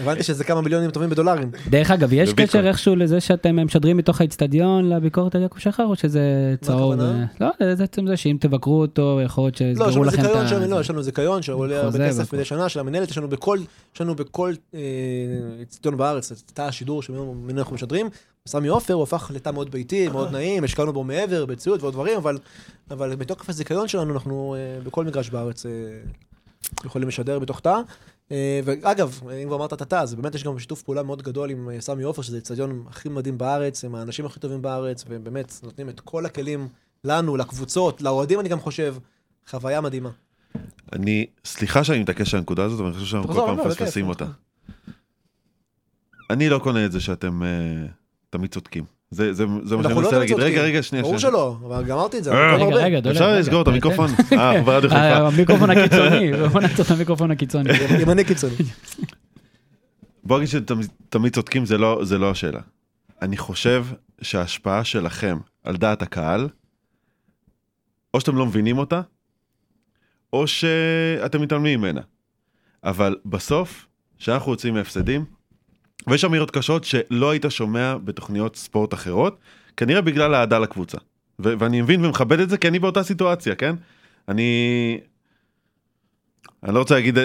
הבנתי 0.02 0.22
שזה 0.22 0.44
כמה 0.44 0.60
מיליונים 0.60 0.90
טובים 0.90 1.10
בדולרים. 1.10 1.50
דרך 1.70 1.90
אגב, 1.90 2.12
יש. 2.12 2.32
קשר 2.32 2.68
איכשהו 2.68 2.96
לזה 2.96 3.20
שאתם 3.20 3.66
משדרים 3.66 3.96
מתוך 3.96 4.20
האיצטדיון 4.20 4.88
לביקורת 4.88 5.34
על 5.34 5.42
יעקב 5.42 5.58
שחר, 5.58 5.84
או 5.84 5.96
שזה 5.96 6.54
צהוב? 6.60 7.00
אה, 7.00 7.24
לא, 7.40 7.50
זה 7.74 7.84
עצם 7.84 8.06
זה 8.06 8.16
שאם 8.16 8.36
תבקרו 8.40 8.80
אותו, 8.80 9.20
יכול 9.24 9.44
להיות 9.44 9.60
לא, 9.60 9.86
שיסגרו 9.86 10.04
לכם 10.04 10.24
את 10.24 10.30
ה... 10.36 10.66
לא, 10.66 10.80
יש 10.80 10.90
לנו 10.90 11.02
זיכיון 11.02 11.42
שעולה 11.42 11.80
הרבה 11.80 12.08
כסף. 12.08 12.32
מדי 12.34 12.44
שנה 12.44 12.68
של 12.68 12.80
המנהלת, 12.80 13.10
יש 13.10 13.18
לנו 13.18 13.28
בכל, 13.28 13.58
יש 13.94 14.00
לנו 14.00 14.14
בכל 14.14 14.52
אה, 14.74 14.80
אצטדיון 15.62 15.96
בארץ, 15.96 16.32
את 16.32 16.50
תא 16.54 16.62
השידור 16.62 17.02
שממנו 17.02 17.58
אנחנו 17.58 17.74
משדרים. 17.74 18.10
סמי 18.46 18.68
עופר 18.68 18.94
הוא 18.94 19.02
הפך 19.02 19.30
לתא 19.34 19.50
מאוד 19.50 19.70
ביתי, 19.70 20.08
מאוד 20.08 20.32
נעים, 20.32 20.64
השקענו 20.64 20.92
בו 20.92 21.04
מעבר, 21.04 21.46
בציוד 21.46 21.82
ועוד 21.82 21.94
דברים, 21.94 22.16
אבל, 22.16 22.38
אבל 22.90 23.16
בתוקף 23.16 23.48
הזיכיון 23.48 23.88
שלנו 23.88 24.14
אנחנו 24.14 24.54
אה, 24.58 24.80
בכל 24.84 25.04
מגרש 25.04 25.30
בארץ 25.30 25.66
אה, 25.66 25.70
יכולים 26.84 27.08
לשדר 27.08 27.38
בתוך 27.38 27.60
תא. 27.60 27.76
אה, 28.32 28.60
ואגב, 28.64 29.20
אם 29.42 29.46
כבר 29.48 29.56
אמרת 29.56 29.72
התא, 29.72 29.94
אז 29.94 30.14
באמת 30.14 30.34
יש 30.34 30.44
גם 30.44 30.58
שיתוף 30.58 30.82
פעולה 30.82 31.02
מאוד 31.02 31.22
גדול 31.22 31.50
עם 31.50 31.70
אה, 31.70 31.80
סמי 31.80 32.02
עופר, 32.02 32.22
שזה 32.22 32.38
אצטדיון 32.38 32.84
הכי 32.88 33.08
מדהים 33.08 33.38
בארץ, 33.38 33.84
הם 33.84 33.94
האנשים 33.94 34.26
הכי 34.26 34.40
טובים 34.40 34.62
בארץ, 34.62 35.04
והם 35.08 35.24
באמת 35.24 35.52
נותנים 35.62 35.88
את 35.88 36.00
כל 36.00 36.26
הכלים 36.26 36.68
לנו, 37.04 37.36
לקבוצות, 37.36 38.02
לאוהדים 38.02 38.40
אני 38.40 38.48
גם 38.48 38.60
חושב, 38.60 38.94
חוויה 39.46 39.80
מדהימה. 39.80 40.10
אני, 40.92 41.26
סליחה 41.44 41.84
שאני 41.84 41.98
מתעקש 41.98 42.34
על 42.34 42.38
הנקודה 42.38 42.64
הזאת, 42.64 42.80
אבל 42.80 42.88
אני 42.88 42.94
חושב 42.94 43.06
שאנחנו 43.06 43.34
כל 43.34 43.40
פעם 43.46 43.58
לא, 43.58 43.66
מפספסים 43.66 44.08
אותה. 44.08 44.26
אני 46.30 46.48
לא 46.48 46.58
קונה 46.58 46.86
את 46.86 46.92
זה 46.92 47.00
שאתם 47.00 47.42
אה, 47.42 47.86
תמיד 48.30 48.52
צודקים. 48.52 48.84
זה 49.12 49.32
זה- 49.32 49.44
זה 49.64 49.76
מה 49.76 49.82
שאני 49.82 49.94
לא 49.94 50.00
מנסה 50.00 50.18
להגיד. 50.18 50.36
רגע, 50.36 50.44
צודקים. 50.46 50.62
רגע, 50.62 50.82
שנייה. 50.82 51.02
ברור. 51.02 51.18
שלא, 51.18 51.56
אבל 51.66 51.84
גמרתי 51.84 52.18
את 52.18 52.24
זה. 52.24 52.32
אה, 52.32 52.58
כל 52.58 52.74
רגע. 52.74 52.98
רגע, 52.98 53.10
אפשר 53.10 53.38
לסגור 53.38 53.62
את 53.62 53.68
המיקרופון? 53.68 54.10
אה, 54.32 54.50
אנחנו 54.50 54.64
ברדיו 54.66 54.90
אה, 54.92 55.12
חיפה. 55.14 55.26
המיקרופון 55.28 55.70
הקיצוני, 55.78 56.32
בוא 56.52 56.60
נעצור 56.60 56.86
את 56.86 56.90
המיקרופון 56.90 57.30
הקיצוני. 57.30 57.70
ימני 58.00 58.24
קיצוני. 58.24 58.54
בוא 60.24 60.38
נגיד 60.38 60.48
שתמיד 60.48 61.34
צודקים 61.34 61.64
זה 61.66 61.78
לא, 61.78 62.00
זה 62.04 62.18
לא 62.18 62.30
השאלה. 62.30 62.60
אני 63.22 63.36
חושב 63.36 63.86
שההשפעה 64.22 64.84
שלכם 64.84 65.38
על 65.64 65.76
דעת 65.76 66.02
הקהל, 66.02 66.48
או 68.14 68.20
שאתם 68.20 68.36
לא 68.36 68.46
מבינים 68.46 68.78
אותה, 68.78 69.00
או 70.32 70.46
שאתם 70.46 71.40
מתעלמים 71.42 71.80
ממנה. 71.80 72.00
אבל 72.84 73.16
בסוף, 73.26 73.86
כשאנחנו 74.18 74.52
יוצאים 74.52 74.74
מהפסדים, 74.74 75.24
ויש 76.06 76.24
אמירות 76.24 76.50
קשות 76.50 76.84
שלא 76.84 77.30
היית 77.30 77.44
שומע 77.48 77.96
בתוכניות 78.04 78.56
ספורט 78.56 78.94
אחרות, 78.94 79.38
כנראה 79.76 80.00
בגלל 80.00 80.34
האהדה 80.34 80.58
לקבוצה. 80.58 80.98
ו- 81.44 81.54
ואני 81.58 81.82
מבין 81.82 82.04
ומכבד 82.04 82.40
את 82.40 82.50
זה, 82.50 82.56
כי 82.56 82.68
אני 82.68 82.78
באותה 82.78 83.02
סיטואציה, 83.02 83.54
כן? 83.54 83.74
אני... 84.28 85.00
אני 86.64 86.74
לא 86.74 86.78
רוצה 86.78 86.94
להגיד... 86.94 87.18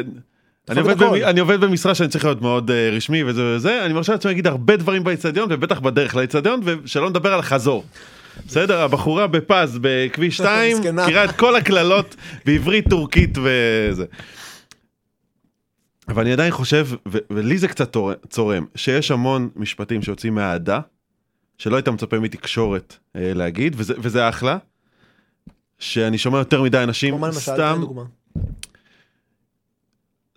אני 0.69 0.79
עובד, 0.79 1.01
הכל. 1.01 1.19
במ... 1.19 1.23
אני 1.23 1.39
עובד 1.39 1.59
במשרה 1.61 1.95
שאני 1.95 2.09
צריך 2.09 2.25
להיות 2.25 2.41
מאוד 2.41 2.69
uh, 2.69 2.95
רשמי 2.95 3.23
וזה 3.23 3.55
וזה, 3.55 3.85
אני 3.85 3.93
מרשה 3.93 4.11
לעצמי 4.11 4.31
להגיד 4.31 4.47
הרבה 4.47 4.75
דברים 4.75 5.03
באיצטדיון 5.03 5.47
ובטח 5.51 5.79
בדרך 5.79 6.15
לאיצטדיון 6.15 6.61
ושלא 6.63 7.09
נדבר 7.09 7.33
על 7.33 7.39
החזור. 7.39 7.85
בסדר, 8.47 8.81
הבחורה 8.81 9.27
בפז 9.27 9.79
בכביש 9.81 10.37
2, 10.37 10.77
מסכנה. 10.77 11.03
מכירה 11.03 11.23
את 11.23 11.31
כל 11.31 11.55
הקללות 11.55 12.15
בעברית 12.45 12.89
טורקית 12.89 13.37
וזה. 13.37 14.05
אבל 16.07 16.21
אני 16.21 16.33
עדיין 16.33 16.51
חושב, 16.51 16.87
ו- 17.07 17.17
ולי 17.29 17.57
זה 17.57 17.67
קצת 17.67 17.93
צור- 17.93 18.13
צורם, 18.29 18.65
שיש 18.75 19.11
המון 19.11 19.49
משפטים 19.55 20.01
שיוצאים 20.01 20.35
מהאהדה, 20.35 20.79
שלא 21.57 21.75
היית 21.75 21.87
מצפה 21.89 22.19
מתקשורת 22.19 22.97
אה, 23.15 23.31
להגיד, 23.33 23.75
וזה, 23.77 23.93
וזה 23.97 24.29
אחלה, 24.29 24.57
שאני 25.79 26.17
שומע 26.17 26.37
יותר 26.37 26.61
מדי 26.61 26.83
אנשים 26.83 27.13
סתם. 27.31 27.81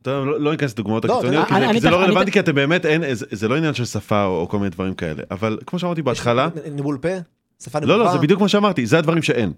טוב, 0.03 0.27
לא, 0.27 0.41
לא 0.41 0.51
ניכנס 0.51 0.73
לדוגמאות 0.73 1.05
לא, 1.05 1.14
הקיצוניות, 1.18 1.49
כי 1.49 1.55
אני- 1.55 1.81
זה- 1.81 1.89
אני 1.89 1.95
לא 1.97 2.01
רלוונטי, 2.01 2.33
כי 2.33 2.41
אתם 2.41 2.55
באמת, 2.55 2.87
אין, 2.87 3.14
זה, 3.14 3.27
זה 3.31 3.49
לא 3.49 3.57
עניין 3.57 3.75
של 3.75 3.85
שפה 3.85 4.25
או, 4.25 4.41
או 4.41 4.49
כל 4.49 4.59
מיני 4.59 4.71
דברים 4.71 4.95
כאלה, 4.95 5.23
אבל 5.31 5.59
כמו 5.66 5.79
שאמרתי 5.79 6.03
בהתחלה, 6.03 6.49
ניבול 6.73 6.99
פה? 7.03 7.09
שפה 7.62 7.81
נמוכה? 7.81 7.97
לא, 7.99 8.05
לא, 8.05 8.12
זה 8.12 8.18
בדיוק 8.18 8.41
מה 8.41 8.49
שאמרתי, 8.49 8.87
זה 8.87 8.99
הדברים 8.99 9.23
שאין. 9.23 9.53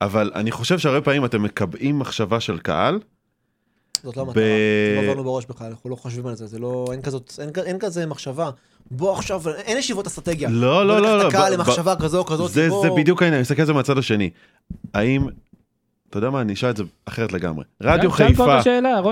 אבל 0.00 0.30
אני 0.34 0.50
חושב 0.50 0.78
שהרבה 0.78 1.00
פעמים 1.00 1.24
אתם 1.24 1.42
מקבעים 1.42 1.98
מחשבה 1.98 2.40
של 2.40 2.58
קהל, 2.58 2.98
זאת 4.04 4.16
לא 4.16 4.22
המטרה. 4.22 4.34
זה 4.42 4.94
לא 4.96 5.10
עבר 5.10 5.14
לנו 5.14 5.24
בראש 5.24 5.44
בכלל, 5.46 5.66
אנחנו 5.66 5.90
לא 5.90 5.96
חושבים 5.96 6.26
על 6.26 6.34
זה, 6.34 6.46
זה 6.46 6.58
לא, 6.58 6.84
אין 6.92 7.02
כזאת, 7.02 7.32
אין, 7.38 7.50
אין 7.64 7.78
כזה 7.78 8.06
מחשבה. 8.06 8.50
בוא 8.90 9.12
עכשיו, 9.16 9.42
אין 9.48 9.78
ישיבות 9.78 10.06
אסטרטגיה. 10.06 10.48
לא, 10.52 10.86
לא, 10.86 11.02
לא, 11.02 11.18
לא, 11.18 11.28
ב- 11.30 11.52
למחשבה 11.52 11.96
כזו 11.96 12.18
או 12.18 12.24
כזאת. 12.24 12.50
זה, 12.50 12.68
בוא- 12.68 12.82
זה 12.82 12.90
בדיוק 12.96 13.22
העניין, 13.22 13.34
אני 13.34 13.40
מסתכל 13.42 13.60
על 13.62 13.66
זה 13.66 13.72
מהצד 13.72 13.98
השני. 13.98 14.30
האם, 14.94 15.26
אתה 16.10 16.18
יודע 16.18 16.30
מה, 16.30 16.40
אני 16.40 16.52
אשאל 16.52 16.70
את 16.70 16.76
זה 16.76 16.82
אחרת 17.06 17.32
לגמרי. 17.32 17.64
רדיו 17.82 18.10
חיפה. 18.10 18.58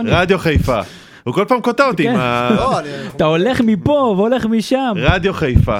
רדיו 0.07 0.39
חיפה, 0.39 0.81
הוא 1.25 1.35
כל 1.35 1.45
פעם 1.49 1.61
קוטע 1.61 1.87
אותי 1.89 2.03
כן. 2.03 2.11
עם 2.11 2.17
ה... 2.17 2.51
לא. 2.57 2.81
אתה 3.17 3.25
הולך 3.25 3.61
מפה 3.61 3.91
והולך 4.17 4.45
משם. 4.47 4.93
רדיו 4.97 5.33
חיפה 5.35 5.79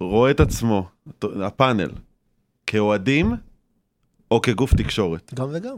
רואה 0.00 0.30
את 0.30 0.40
עצמו, 0.40 0.88
הפאנל, 1.42 1.90
כאוהדים 2.66 3.32
או 4.30 4.40
כגוף 4.42 4.74
תקשורת. 4.74 5.34
גם 5.34 5.48
וגם. 5.52 5.76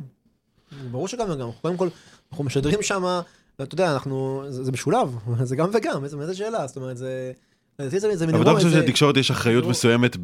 ברור 0.91 1.09
שגם 1.09 1.31
וגם. 1.31 1.49
קודם 1.63 1.77
כל, 1.77 1.89
אנחנו 2.33 2.45
משדרים 2.45 2.83
שם, 2.83 3.21
אתה 3.63 3.75
יודע, 3.75 3.93
אנחנו, 3.93 4.45
זה, 4.49 4.65
זה 4.65 4.73
משולב, 4.73 5.19
זה 5.43 5.57
גם 5.57 5.71
וגם, 5.73 6.05
איזה, 6.05 6.17
איזה 6.21 6.35
שאלה, 6.35 6.67
זאת 6.67 6.77
אומרת, 6.77 6.97
זה... 6.97 7.33
לדעתי 7.79 8.01
זה, 8.01 8.17
זה 8.17 8.25
אבל 8.25 8.33
מינימום, 8.33 8.57
אתה 8.57 8.65
חושב 8.65 8.71
שלתקשורת 8.71 9.17
יש 9.17 9.31
אחריות 9.31 9.65
לא- 9.65 9.71
מסוימת 9.71 10.17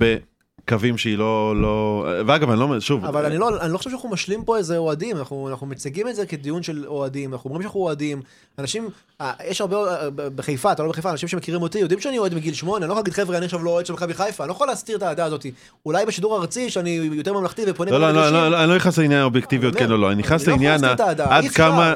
בקווים 0.68 0.98
שהיא 0.98 1.18
לא, 1.18 1.54
לא... 1.56 2.06
ואגב, 2.26 2.50
אני 2.50 2.58
לא 2.58 2.64
אומר, 2.64 2.80
שוב, 2.80 3.04
אבל 3.04 3.24
אני 3.24 3.38
לא, 3.38 3.60
אני 3.60 3.72
לא 3.72 3.78
חושב 3.78 3.90
שאנחנו 3.90 4.08
משלים 4.08 4.44
פה 4.44 4.56
איזה 4.56 4.76
אוהדים, 4.76 5.16
אנחנו, 5.16 5.48
אנחנו 5.48 5.66
מציגים 5.66 6.08
את 6.08 6.16
זה 6.16 6.26
כדיון 6.26 6.62
של 6.62 6.84
אוהדים, 6.86 7.32
אנחנו 7.32 7.48
אומרים 7.50 7.62
שאנחנו 7.62 7.80
אוהדים, 7.80 8.22
אנשים, 8.58 8.88
אה, 9.20 9.32
יש 9.48 9.60
הרבה, 9.60 9.76
אה, 9.76 10.08
בחיפה, 10.10 10.72
אתה 10.72 10.82
לא 10.82 10.88
בחיפה, 10.88 11.10
אנשים 11.10 11.28
שמכירים 11.28 11.62
אותי, 11.62 11.78
יודעים 11.78 12.00
שאני 12.00 12.18
אוהד 12.18 12.34
מגיל 12.34 12.54
שמונה, 12.54 12.84
אני 12.84 12.88
לא 12.88 12.92
יכול 12.92 13.00
להגיד 13.00 13.14
חבר'ה, 13.14 13.36
אני 13.36 13.44
עכשיו 13.44 13.62
לא 13.62 13.70
אוהד 13.70 13.86
של 13.86 13.92
מכבי 13.92 14.14
חיפה, 14.14 14.44
אני 14.44 14.48
לא 14.48 14.54
יכול 14.54 14.66
להסתיר 14.66 14.96
את 14.96 15.02
האהדה 15.02 15.24
הזאת. 15.24 15.46
אולי 15.86 16.06
בשידור 16.06 16.40
ארצי, 16.40 16.70
שאני 16.70 16.90
יותר 17.12 17.32
ממלכתי 17.32 17.62
ופונה... 17.66 17.90
לא, 17.90 18.00
לא, 18.00 18.12
לא, 18.12 18.30
לא, 18.32 18.48
לא, 18.50 18.60
אני 18.62 18.68
לא 18.70 18.76
נכנס 18.76 18.98
לעניין 18.98 19.20
האובייקטיביות, 19.20 19.76
אני 19.76 19.86
כן 19.86 19.92
או 19.92 19.96
לא, 19.96 20.08
אני 20.10 20.16
נכנס 20.16 20.46
לא 20.46 20.52
לעניין 20.52 20.80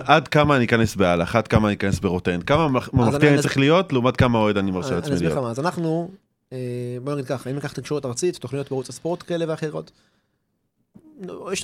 עד. 0.05 0.29
כמה, 0.29 0.57
אני 0.57 0.64
אכנס 0.64 0.97
באלח, 0.97 1.37
עד 1.37 1.49
כמה 1.49 1.68
אני 1.68 1.77
אכנס 1.77 1.99
ברוטן, 2.01 2.41
כמה 2.43 2.68
ממלכ- 2.68 2.91
ממלכתי 2.93 3.29
אני- 3.29 3.39
צריך 3.43 3.59
להיות, 3.59 3.93
לעומת 3.93 4.16
כמה 4.16 4.39
אוהד 4.39 4.57
אני 4.59 4.70
מרשה 4.70 4.89
אני 4.89 4.97
לעצמי 4.97 5.16
להיות. 5.20 5.33
אה, 6.53 6.59
בוא 7.05 7.13
נגיד 7.13 7.27
ככה, 7.27 7.51
אם 7.51 7.55
ניקח 7.55 7.73
תקשורת 7.73 8.07
ארצית, 8.07 8.37
תוכניות 8.37 8.71
בערוץ 8.71 8.89
הספורט 8.89 9.23
כאלה 9.27 9.45
ואחרות, 9.49 9.91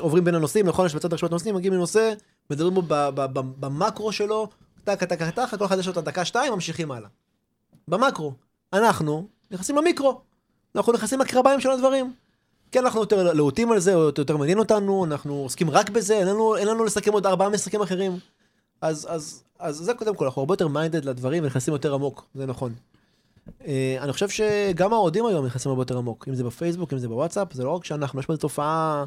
עוברים 0.01 0.25
בין 0.25 0.35
הנושאים, 0.35 0.67
נכון, 0.67 0.87
יש 0.87 0.95
בצד 0.95 1.13
הרשמת 1.13 1.31
הנושאים, 1.31 1.55
מגיעים 1.55 1.75
לנושא, 1.75 2.13
מדברים 2.51 2.75
בו 2.75 2.83
במקרו 3.33 4.13
שלו, 4.13 4.49
טקה 4.85 5.07
טקה 5.07 5.31
טקה, 5.31 5.57
כל 5.59 5.65
אחד 5.65 5.79
יש 5.79 5.87
לו 5.87 5.93
את 5.93 5.97
הדקה 5.97 6.25
שתיים, 6.25 6.53
ממשיכים 6.53 6.91
הלאה. 6.91 7.09
במקרו, 7.89 8.33
אנחנו 8.73 9.29
נכנסים 9.51 9.77
למיקרו, 9.77 10.21
אנחנו 10.77 10.93
נכנסים 10.93 11.21
לקרביים 11.21 11.61
של 11.61 11.71
הדברים. 11.71 12.13
כן, 12.71 12.85
אנחנו 12.85 13.01
יותר 13.01 13.33
להוטים 13.33 13.73
על 13.73 13.79
זה, 13.79 13.95
או 13.95 14.01
יותר 14.19 14.37
מעניין 14.37 14.59
אותנו, 14.59 15.05
אנחנו 15.05 15.35
עוסקים 15.35 15.71
רק 15.71 15.91
בזה, 15.91 16.19
אין 16.19 16.29
לנו, 16.29 16.57
אין 16.57 16.69
לנו 16.69 16.85
לסכם 16.85 17.13
עוד 17.13 17.27
ארבעה 17.27 17.49
משחקים 17.49 17.83
אחרים. 17.83 18.19
אז, 18.81 19.07
אז, 19.11 19.43
אז 19.59 19.77
זה 19.77 19.95
קודם 19.95 20.17
כל, 20.17 20.25
אנחנו 20.25 20.43
הרבה 20.43 20.53
יותר 20.53 20.69
מיינדד 20.69 21.05
לדברים 21.05 21.45
ונכנסים 21.45 21.75
יותר 21.75 21.95
עמוק, 21.95 22.25
זה 22.35 22.47
נכון. 22.47 22.73
Uh, 23.61 23.65
אני 24.01 24.13
חושב 24.13 24.29
שגם 24.29 24.93
האוהדים 24.93 25.27
היום 25.27 25.47
נכנסים 25.47 25.71
הרבה 25.71 25.83
יותר 25.83 25.99
עמוק, 25.99 26.29
אם 26.29 26.35
זה 26.35 26.45
בפייסבוק, 26.45 26.93
אם 26.93 26.99
זה 26.99 27.09
בוואטסאפ, 27.09 27.53
זה 27.53 27.65
לא 27.65 27.71
רק 27.71 27.85
שאנחנו, 27.85 28.21
יש 28.21 28.27
פה 28.27 28.37
תופעה 28.37 29.05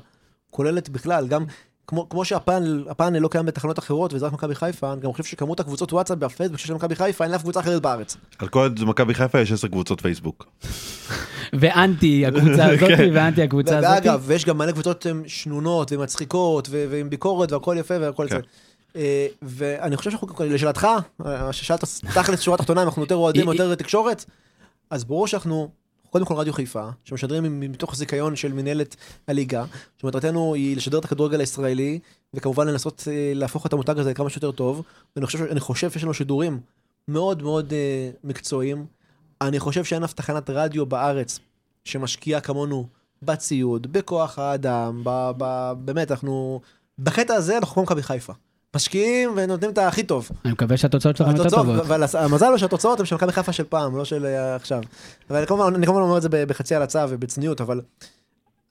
כוללת 0.49 0.89
בכלל, 0.89 1.27
גם 1.27 1.45
כמו, 1.87 2.09
כמו 2.09 2.25
שהפאנל 2.25 2.85
הפאנל 2.89 3.19
לא 3.19 3.27
קיים 3.27 3.45
בתחנות 3.45 3.79
אחרות 3.79 4.13
וזה 4.13 4.25
רק 4.25 4.33
מכבי 4.33 4.55
חיפה, 4.55 4.93
אני 4.93 5.01
גם 5.01 5.11
חושב 5.11 5.23
שכמות 5.23 5.59
הקבוצות 5.59 5.93
וואטסאפ 5.93 6.17
בפייסבוק 6.17 6.59
שיש 6.59 6.69
למכבי 6.69 6.95
חיפה, 6.95 7.23
אין 7.23 7.31
לאף 7.31 7.41
קבוצה 7.41 7.59
אחרת 7.59 7.81
בארץ. 7.81 8.17
על 8.39 8.47
כל 8.47 8.69
מכבי 8.85 9.13
חיפה 9.13 9.39
יש 9.39 9.51
עשר 9.51 9.67
קבוצות 9.67 10.01
פייסבוק. 10.01 10.45
ואנטי 11.53 12.25
הקבוצה 12.25 12.65
הזאת, 12.71 12.89
ואנטי 13.13 13.43
הקבוצה 13.43 13.77
הזאת. 13.77 13.89
ואגב, 13.91 14.23
ויש 14.25 14.45
גם 14.45 14.57
מלא 14.57 14.71
קבוצות 14.71 15.05
שנונות 15.27 15.91
ומצחיקות 15.91 16.67
ועם 16.71 17.09
ביקורת 17.09 17.51
והכל 17.51 17.75
יפה 17.79 17.93
והכל 17.99 18.27
כן. 18.29 18.35
זה. 18.35 18.41
אה, 18.95 19.27
ואני 19.41 19.97
חושב 19.97 20.11
שאנחנו, 20.11 20.27
לשאלתך, 20.45 20.87
אה, 21.25 21.53
ששאלת 21.53 21.83
תכלס 22.13 22.39
שורה 22.39 22.57
תחתונה, 22.57 22.81
אם 22.81 22.87
אנחנו 22.87 23.01
יותר 23.01 23.15
אוהדים, 23.15 23.49
היא- 23.49 23.61
יותר 23.61 23.75
תקשורת, 23.75 24.25
אז 24.89 25.03
ברור 25.03 25.27
שאנחנו, 25.27 25.69
קודם 26.09 26.25
כל 26.25 26.33
רדיו 26.33 26.53
חיפה, 26.53 26.89
שמשדרים 27.03 27.59
מתוך 27.59 27.95
זיכיון 27.95 28.35
של 28.35 28.53
מנהלת 28.53 28.95
הליגה, 29.27 29.65
שמטרתנו 29.97 30.53
היא 30.53 30.77
לשדר 30.77 30.99
את 30.99 31.05
הכדורגל 31.05 31.39
הישראלי, 31.39 31.99
וכמובן 32.33 32.67
לנסות 32.67 33.03
אה, 33.11 33.31
להפוך 33.35 33.65
את 33.65 33.73
המותג 33.73 33.99
הזה 33.99 34.09
לכמה 34.11 34.29
שיותר 34.29 34.51
טוב, 34.51 34.81
ואני 35.15 35.25
חושב, 35.25 35.43
אני 35.43 35.59
חושב 35.59 35.91
שיש 35.91 36.03
לנו 36.03 36.13
שידורים 36.13 36.59
מאוד 37.07 37.43
מאוד 37.43 37.73
אה, 37.73 38.09
מקצועיים. 38.23 38.85
אני 39.41 39.59
חושב 39.59 39.83
שאין 39.83 40.03
אף 40.03 40.13
תחנת 40.13 40.49
רדיו 40.49 40.85
בארץ 40.85 41.39
שמשקיעה 41.85 42.41
כמונו 42.41 42.87
בציוד, 43.21 43.87
בכוח 43.93 44.39
האדם, 44.39 45.01
ב, 45.05 45.31
ב, 45.37 45.71
באמת, 45.77 46.11
אנחנו... 46.11 46.61
בקטע 46.99 47.33
הזה 47.33 47.57
אנחנו 47.57 47.73
כמו 47.73 47.83
מכבי 47.83 48.03
חיפה. 48.03 48.33
משקיעים 48.75 49.33
ונותנים 49.35 49.71
את 49.71 49.77
הכי 49.77 50.03
טוב. 50.03 50.29
אני 50.45 50.53
מקווה 50.53 50.77
שהתוצאות 50.77 51.17
שלכם 51.17 51.35
יותר 51.35 51.49
טובות. 51.49 51.79
אבל 51.79 52.03
המזל 52.13 52.45
הוא 52.45 52.57
שהתוצאות 52.57 52.99
הן 52.99 53.05
של 53.05 53.15
מכבי 53.15 53.31
חיפה 53.31 53.53
של 53.53 53.63
פעם, 53.63 53.97
לא 53.97 54.05
של 54.05 54.25
אה, 54.25 54.55
עכשיו. 54.55 54.81
אבל 55.29 55.37
אני 55.37 55.47
כמובן, 55.47 55.75
אני 55.75 55.85
כמובן 55.85 56.01
אומר 56.01 56.17
את 56.17 56.21
זה 56.21 56.29
בחצי 56.31 56.75
הלצה 56.75 57.05
ובצניעות, 57.09 57.61
אבל 57.61 57.81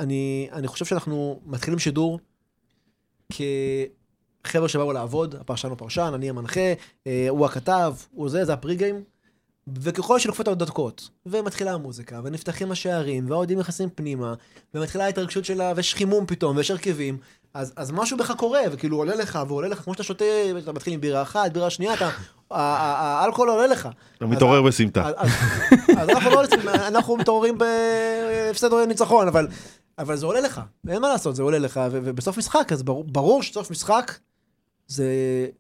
אני, 0.01 0.48
אני 0.53 0.68
חושב 0.68 0.84
שאנחנו 0.84 1.40
מתחילים 1.46 1.78
שידור 1.78 2.20
כחבר'ה 4.42 4.68
שבאו 4.68 4.92
לעבוד, 4.92 5.34
הפרשן 5.34 5.68
הוא 5.68 5.78
פרשן, 5.78 6.12
אני 6.14 6.30
המנחה, 6.30 6.72
אה, 7.07 7.26
הוא 7.28 7.46
הכתב, 7.46 7.94
הוא 8.12 8.28
זה, 8.28 8.44
זה 8.44 8.53
הפרי 8.53 8.76
גיים. 8.76 9.03
וככל 9.80 10.18
שנוקפות 10.18 10.48
הדקות, 10.48 11.09
ומתחילה 11.26 11.72
המוזיקה, 11.72 12.20
ונפתחים 12.24 12.72
השערים, 12.72 13.30
והאוהדים 13.30 13.59
נכנסים 13.59 13.88
פנימה, 13.94 14.34
ומתחילה 14.74 15.05
ההתרגשות 15.05 15.44
שלה, 15.44 15.72
ויש 15.76 15.94
חימום 15.94 16.26
פתאום, 16.26 16.57
ויש 16.57 16.70
הרכבים, 16.70 17.18
אז, 17.55 17.72
אז 17.76 17.90
משהו 17.90 18.16
בך 18.16 18.32
קורה, 18.36 18.61
וכאילו 18.72 18.96
עולה 18.96 19.14
לך, 19.14 19.38
ועולה 19.48 19.68
לך, 19.68 19.78
כמו 19.78 19.92
שאתה 19.92 20.03
שותה, 20.03 20.24
אתה 20.59 20.72
מתחיל 20.72 20.92
עם 20.92 21.01
בירה 21.01 21.22
אחת, 21.22 21.53
בירה 21.53 21.70
שנייה, 21.70 21.94
אתה, 21.94 22.11
האלכוהול 22.51 23.51
עולה 23.51 23.66
לך. 23.66 23.88
אתה 24.16 24.26
מתעורר 24.26 24.62
בסמטה. 24.62 25.11
אז, 25.16 25.28
אנחנו 26.09 26.30
לא 26.30 26.42
אנחנו 26.66 27.16
מתעוררים 27.16 27.59
בהפסד 27.59 28.72
או 28.72 28.86
ניצחון, 28.86 29.28
אבל, 29.28 29.48
אבל 29.98 30.16
זה 30.16 30.26
עולה 30.26 30.40
לך, 30.40 30.61
אין 30.88 31.03
מה 31.03 31.09
לעשות, 31.09 31.36
זה 31.36 31.42
עולה 31.42 31.59
לך, 31.59 31.80
ובסוף 31.92 32.38
משחק, 32.38 32.72
אז 32.72 32.82
ברור, 32.82 33.05
ברור 33.05 33.42
שסוף 33.42 33.70
משחק 33.70 34.18
זה 34.86 35.07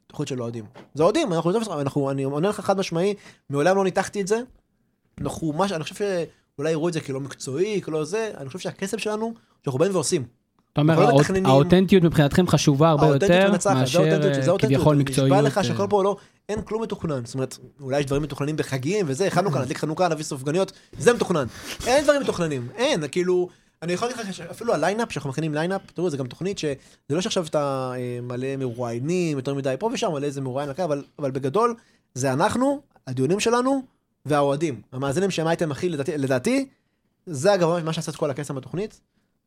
תוכנית 0.06 0.28
של 0.28 0.42
אוהדים. 0.42 0.64
זה 0.94 1.02
אוהדים, 1.02 1.32
אנחנו, 1.32 1.80
אנחנו, 1.80 2.10
אני 2.10 2.22
עונה 2.22 2.48
לך 2.48 2.60
חד 2.60 2.78
משמעי, 2.78 3.14
מעולם 3.50 3.76
לא 3.76 3.84
ניתחתי 3.84 4.20
את 4.20 4.26
זה. 4.26 4.40
אנחנו, 5.20 5.52
מה, 5.52 5.66
אני 5.74 5.82
חושב 5.82 5.94
שאולי 5.94 6.70
יראו 6.70 6.88
את 6.88 6.92
זה 6.92 7.00
כלא 7.00 7.20
מקצועי, 7.20 7.82
כלא 7.82 8.04
זה, 8.04 8.30
אני 8.36 8.46
חושב 8.46 8.58
שהכסף 8.58 8.98
שלנו, 8.98 9.34
שאנחנו 9.64 9.78
באים 9.78 9.94
ועושים. 9.94 10.39
אתה 10.72 10.80
אומר, 10.80 11.02
האות- 11.02 11.20
מתכננים. 11.20 11.46
האותנטיות 11.46 12.02
מבחינתכם 12.04 12.48
חשובה 12.48 12.88
הרבה 12.90 13.06
יותר 13.06 13.50
מנצחת, 13.52 13.76
מאשר 13.76 14.02
אה. 14.02 14.58
כביכול 14.58 14.96
נשבע 14.96 15.10
מקצועיות. 15.10 15.44
לך 15.44 15.58
אה, 15.58 15.64
שהכל 15.64 15.86
פה 15.90 16.04
לא, 16.04 16.16
אין 16.48 16.62
כלום 16.62 16.82
מתוכנן. 16.82 17.24
זאת 17.24 17.34
אומרת, 17.34 17.58
אולי 17.80 18.00
יש 18.00 18.06
דברים 18.06 18.22
מתוכננים 18.22 18.56
בחגים 18.56 19.06
וזה, 19.08 19.30
חנוכה, 19.30 19.60
נדליק 19.60 19.78
חנוכה, 19.78 20.08
נביא 20.08 20.24
סופגניות, 20.24 20.72
זה 20.98 21.12
מתוכנן. 21.12 21.46
אין 21.86 22.04
דברים 22.04 22.20
מתוכננים, 22.20 22.68
אין, 22.76 23.08
כאילו, 23.08 23.48
אני 23.82 23.92
יכול 23.92 24.08
להגיד 24.08 24.24
לך 24.26 24.34
שאפילו 24.34 24.74
ה 24.74 24.79
line-up, 24.79 25.12
שאנחנו 25.12 25.30
מכינים 25.30 25.54
line-up, 25.54 25.80
תראו, 25.94 26.10
זה 26.10 26.16
גם 26.16 26.26
תוכנית 26.26 26.58
שזה 26.58 26.74
לא 27.10 27.20
שעכשיו 27.20 27.46
אתה 27.46 27.92
אה, 27.96 28.18
מלא 28.22 28.56
מרואיינים, 28.56 29.36
יותר 29.36 29.54
מדי 29.54 29.74
פה 29.78 29.90
ושם, 29.92 30.12
מלא 30.12 30.26
איזה 30.26 30.40
מרואיין 30.40 30.68
לקח, 30.70 30.84
אבל, 30.84 31.02
אבל 31.18 31.30
בגדול, 31.30 31.74
זה 32.14 32.32
אנחנו, 32.32 32.80
הדיונים 33.06 33.40
שלנו, 33.40 33.82
והאוהדים. 34.26 34.80
המאזינים 34.92 35.30
שהם 35.30 35.46
אייטם 35.46 35.72
הכי, 35.72 35.88
לדעתי, 35.88 36.18
לדעתי, 36.18 36.66
זה 37.26 37.54
אגב 37.54 37.84
מה 37.84 37.92
שעשה 37.92 38.10
את 38.10 38.16
כל 38.16 38.30
הקסם 38.30 38.54
בתוכנית. 38.54 39.00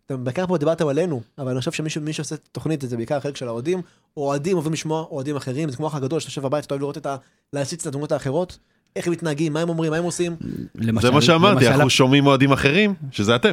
אתם 0.05 0.23
בעיקר 0.23 0.47
פה 0.47 0.57
דיברתם 0.57 0.87
עלינו, 0.87 1.21
אבל 1.37 1.51
אני 1.51 1.59
חושב 1.59 1.71
שמישהו 1.71 2.01
מי 2.01 2.13
שעושה 2.13 2.35
תוכנית 2.51 2.81
זה 2.81 2.97
בעיקר 2.97 3.15
החלק 3.17 3.35
של 3.37 3.47
האוהדים. 3.47 3.81
אוהדים 4.17 4.55
אוהבים 4.55 4.73
לשמוע 4.73 5.05
אוהדים 5.11 5.35
אחרים, 5.35 5.69
זה 5.69 5.77
כמו 5.77 5.87
אח 5.87 5.95
הגדול 5.95 6.19
שאתה 6.19 6.29
יושב 6.29 6.41
בבית, 6.41 6.65
אתה 6.65 6.73
אוהב 6.73 6.81
לראות 6.81 6.97
את 6.97 7.05
ה... 7.05 7.15
להציץ 7.53 7.81
את 7.81 7.93
הדמות 7.93 8.11
האחרות, 8.11 8.57
איך 8.95 9.07
הם 9.07 9.13
מתנהגים, 9.13 9.53
מה 9.53 9.59
הם 9.61 9.69
אומרים, 9.69 9.91
מה 9.91 9.97
הם 9.97 10.03
עושים. 10.03 10.35
למשל- 10.75 11.07
זה 11.07 11.13
מה 11.13 11.21
שאמרתי, 11.21 11.67
אנחנו 11.67 11.89
שומעים 11.89 12.25
אוהדים 12.27 12.51
אחרים, 12.51 12.93
שזה 13.11 13.35
אתם. 13.35 13.51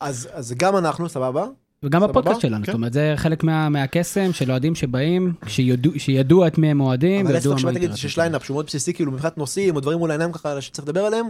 אז, 0.00 0.28
אז 0.32 0.54
גם 0.56 0.76
אנחנו, 0.76 1.08
סבבה? 1.08 1.46
וגם? 1.82 2.02
בפודקאסט 2.02 2.40
שלנו, 2.40 2.64
כן. 2.64 2.72
זאת 2.72 2.74
אומרת, 2.74 2.92
זה 2.92 3.12
חלק 3.16 3.44
מה- 3.44 3.68
מהקסם 3.68 4.32
של 4.32 4.50
אוהדים 4.50 4.74
שבאים, 4.74 5.32
שידעו- 5.46 5.98
שידעו 5.98 6.46
את 6.46 6.58
מי 6.58 6.70
הם 6.70 6.80
אוהדים, 6.80 7.26
אבל 7.26 7.36
עצם 7.36 7.50
מה 7.50 7.56
כשאתה 7.56 7.72
תגיד 7.74 7.94
שיש. 7.94 8.18
line-up 8.18 8.44
שהוא 8.44 8.54
מאוד 8.54 8.66
בסיסי, 8.66 8.92
כאילו 8.94 9.12
מבחינת 9.12 9.38
נושאים, 9.38 9.76
או 9.76 9.80
דברים 9.80 9.98
מול 9.98 10.10
העיניים 10.10 10.32
ככה 10.32 10.60
שצריך 10.60 10.88
לדבר 10.88 11.00
עליהם, 11.04 11.26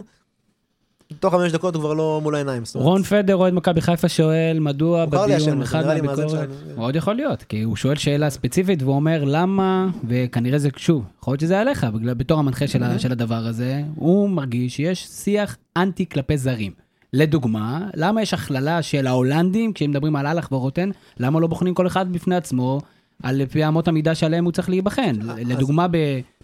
תוך 1.21 1.35
חמש 1.35 1.53
דקות 1.53 1.75
הוא 1.75 1.83
כבר 1.83 1.95
לא 1.95 2.21
מול 2.23 2.35
העיניים. 2.35 2.63
רון 2.75 3.03
פדר, 3.03 3.37
אוהד 3.37 3.55
מכבי 3.55 3.81
חיפה, 3.81 4.09
שואל, 4.09 4.59
מדוע 4.61 5.07
בדיון 5.07 5.63
אחד 5.63 5.87
מהביקורת. 5.87 6.49
מאוד 6.77 6.97
יכול 6.97 7.15
להיות, 7.15 7.43
כי 7.43 7.63
הוא 7.63 7.77
שואל 7.77 7.97
שאלה 7.97 8.31
ספציפית 8.31 8.83
והוא 8.83 8.95
אומר 8.95 9.25
למה, 9.27 9.89
וכנראה 10.09 10.59
זה, 10.59 10.69
שוב, 10.77 11.05
יכול 11.21 11.33
להיות 11.33 11.41
שזה 11.41 11.61
עליך, 11.61 11.87
בתור 12.03 12.39
המנחה 12.39 12.67
של, 12.67 12.83
ה- 12.83 12.99
של 12.99 13.13
הדבר 13.13 13.35
הזה, 13.47 13.83
הוא 13.95 14.29
מרגיש 14.31 14.77
שיש 14.77 15.07
שיח 15.07 15.57
אנטי 15.77 16.07
כלפי 16.09 16.39
זרים. 16.39 16.73
לדוגמה, 17.13 17.89
למה 17.95 18.23
יש 18.23 18.35
הכללה 18.35 18.83
של 18.83 19.07
ההולנדים, 19.07 19.73
כשהם 19.73 19.91
מדברים 19.91 20.17
על 20.17 20.27
אהלך 20.27 20.53
ורוטן, 20.53 20.91
למה 21.21 21.41
לא 21.41 21.47
בוחנים 21.47 21.75
כל 21.75 21.87
אחד 21.87 22.13
בפני 22.13 22.37
עצמו, 22.37 22.81
על 23.23 23.47
פי 23.47 23.67
אמות 23.69 23.89
המידה 23.89 24.15
שעליהם 24.15 24.45
הוא 24.45 24.53
צריך 24.53 24.69
להיבחן? 24.69 25.17
לדוגמה, 25.47 25.87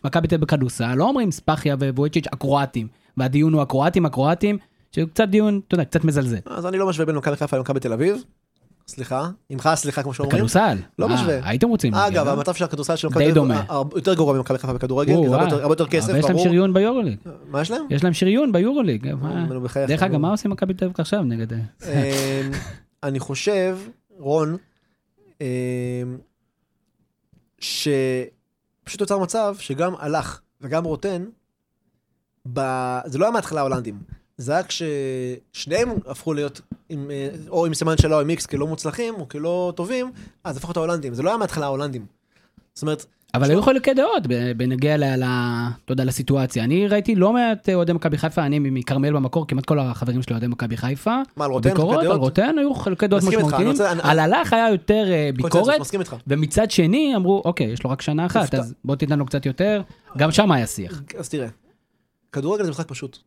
במכבי 0.05 0.29
תל 0.29 0.35
אביב 0.35 0.41
בכדורסל, 0.47 0.95
לא 0.95 1.05
אומרים 1.09 1.31
ספחיה 1.31 1.77
וויצ'יץ' 1.97 2.27
הקרואטים, 2.33 2.87
והדיון 3.17 3.53
הוא 3.53 3.62
הקרואטים, 3.62 4.07
הקרואטים, 4.07 4.59
שהוא 4.93 5.09
קצת 5.09 5.29
דיון, 5.29 5.61
אתה 5.69 5.75
יודע, 5.75 5.85
קצת 5.85 6.05
מזלזל. 6.05 6.37
אז 6.47 6.67
אני 6.67 6.79
לא 6.79 6.87
משווה 6.89 7.07
בין 7.07 7.17
מכבי 7.17 7.37
חיפה 7.37 7.57
למכבי 7.57 7.81
תל 7.81 7.93
אביב. 7.93 8.23
סליחה, 8.89 9.29
עמך 9.49 9.69
סליחה 9.75 10.03
כמו 10.03 10.15
שאומרים. 10.15 10.35
בכדורסל? 10.37 10.77
לא 10.99 11.07
אה, 11.09 11.15
משווה. 11.15 11.49
הייתם 11.49 11.69
רוצים. 11.69 11.95
אגב, 11.95 12.27
לא? 12.27 12.33
המצב 12.33 12.55
של 12.55 12.65
הכדורסל 12.65 12.97
של 12.97 13.09
מכבי 13.09 13.29
תל 13.29 13.35
דומה. 13.35 13.65
יותר 13.97 14.15
גרוע 14.15 14.35
ממכבי 14.35 14.59
חיפה 14.59 14.73
בכדורגל, 14.73 15.12
הרבה 15.15 15.39
אה. 15.39 15.45
יותר- 15.45 15.62
הרבה 15.62 15.73
יותר 15.73 15.87
כסף, 15.87 16.09
אבל 16.11 16.19
יש 16.19 16.25
להם 16.25 16.33
ברור. 16.35 16.45
שריון 16.49 16.75
ביורוליג. 16.75 17.19
מה 17.51 17.61
יש 17.61 17.71
להם? 17.71 17.83
יש 17.91 18.05
להם 18.05 18.12
שריון 18.12 18.53
ביורוליג. 18.53 19.09
דרך 19.89 20.03
אגב. 20.03 20.17
מה 20.17 20.31
עושים 20.31 20.51
מכבי 20.51 20.75
תל 20.75 20.85
אביב 20.85 20.97
עכשיו 21.01 21.23
נגד... 21.23 21.53
אה, 21.53 21.59
אמ, 21.85 22.51
אני 23.03 23.21
חושב, 23.21 23.79
רון, 24.19 24.57
אמ, 25.41 25.47
שפשוט 27.59 29.01
נוצר 29.01 29.19
מצב 29.19 29.57
שגם 29.59 29.95
הלך 29.99 30.41
וגם 30.61 30.85
רוטן, 30.85 31.25
ב- 32.53 32.99
זה 33.05 33.18
לא 33.18 33.24
היה 33.24 33.32
מההתחלה 33.32 33.61
ההולנדים, 33.61 33.99
זה 34.38 34.53
היה 34.53 34.62
כששניהם 34.62 35.88
הפכו 36.07 36.32
להיות 36.34 36.61
עם, 36.88 37.11
אה, 37.11 37.28
או 37.49 37.66
עם 37.66 37.74
סימן 37.74 37.97
שאלה 37.97 38.16
או 38.16 38.20
עם 38.20 38.30
איקס 38.30 38.47
כלא 38.47 38.66
מוצלחים 38.66 39.14
או 39.14 39.28
כלא 39.28 39.72
טובים, 39.76 40.12
אז 40.45 40.57
הפכו 40.57 40.72
את 40.72 40.76
ההולנדים, 40.76 41.14
זה 41.14 41.22
לא 41.22 41.30
היה 41.30 41.38
מההתחלה 41.38 41.66
ההולנדים. 41.66 42.07
זאת 42.74 42.82
אומרת, 42.82 43.07
אבל 43.34 43.51
היו 43.51 43.62
חילוקי 43.62 43.95
דעות 43.95 44.26
ב- 44.28 44.53
בנוגע 44.57 44.97
ל- 44.97 45.05
ל- 45.05 45.24
אתה 45.84 45.92
יודע, 45.92 46.05
לסיטואציה. 46.05 46.64
אני 46.64 46.88
ראיתי 46.88 47.14
לא 47.14 47.32
מעט 47.32 47.68
אוהדי 47.68 47.92
מכבי 47.92 48.18
חיפה, 48.18 48.42
אני 48.47 48.59
מכרמל 48.59 49.12
במקור, 49.12 49.47
כמעט 49.49 49.64
כל 49.64 49.78
החברים 49.78 50.22
שלי 50.22 50.32
אוהדי 50.34 50.47
מכבי 50.47 50.76
חיפה. 50.76 51.16
מה, 51.36 51.45
על 51.45 51.51
רוטן? 51.51 51.70
ביקורות 51.70 51.99
על? 51.99 52.07
רוטן 52.12 52.59
היו 52.59 52.74
חילוקי 52.74 53.07
דעות 53.07 53.22
משמעותיים. 53.22 53.70
על 54.03 54.18
הלך 54.18 54.53
היה 54.53 54.70
יותר 54.70 55.05
אה, 55.12 55.30
ביקורת. 55.36 55.80
ומצד 56.26 56.70
שני 56.70 57.12
אמרו, 57.16 57.42
אוקיי, 57.45 57.66
יש 57.66 57.84
לו 57.84 57.90
רק 57.90 58.03
שנה 58.03 58.26
אחת. 58.26 58.55
אז 58.55 58.74
בוא 58.84 58.97
תיתן 58.97 59.18
לו 59.18 59.26
קצת 59.26 59.47
יותר. 59.47 59.82
גם 60.18 60.30
שם 60.30 60.53
היה 60.53 60.66
שיח. 60.66 61.03
אז 61.18 61.28
תראה, 61.28 61.47
כדורגל 62.35 62.64
זה 62.64 62.70
משחק 62.70 62.89
פשוט. 62.89 63.18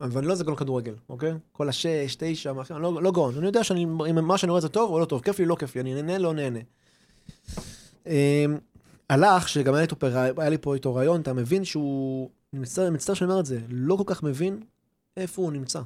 ואני 0.00 0.26
לא 0.26 0.32
איזה 0.32 0.44
גאון 0.44 0.56
כדורגל, 0.56 0.94
אוקיי? 1.08 1.32
כל 1.52 1.68
השש, 1.68 2.16
תשע, 2.18 2.52
מה- 2.52 2.62
אני 2.70 2.82
לא, 2.82 3.02
לא 3.02 3.12
גאון. 3.12 3.36
אני 3.38 3.46
יודע 3.46 3.64
שאני, 3.64 3.84
אם 3.84 4.24
מה 4.24 4.38
שאני 4.38 4.50
רואה 4.50 4.60
זה 4.60 4.68
טוב 4.68 4.90
או 4.90 4.98
לא 4.98 5.04
טוב, 5.04 5.20
כיף 5.22 5.38
לי, 5.38 5.46
לא 5.46 5.56
כיף 5.58 5.74
לי, 5.74 5.80
אני 5.80 5.94
נהנה, 5.94 6.18
לא 6.18 6.34
נהנה. 6.34 6.58
אמ, 8.06 8.12
הלך, 9.10 9.48
שגם 9.48 9.74
היה 9.74 9.86
פר- 9.86 10.16
היה 10.38 10.48
לי 10.50 10.58
פה 10.58 10.74
איתו 10.74 10.94
רעיון, 10.94 11.20
אתה 11.20 11.32
מבין 11.32 11.64
שהוא, 11.64 12.30
אני 12.52 12.60
מצטער, 12.62 12.90
מצטער 12.90 13.14
שאני 13.14 13.30
אומר 13.30 13.40
את 13.40 13.46
זה, 13.46 13.60
לא 13.68 13.96
כל 13.96 14.02
כך 14.06 14.22
מבין 14.22 14.60
איפה 15.16 15.42
הוא 15.42 15.52
נמצא. 15.52 15.80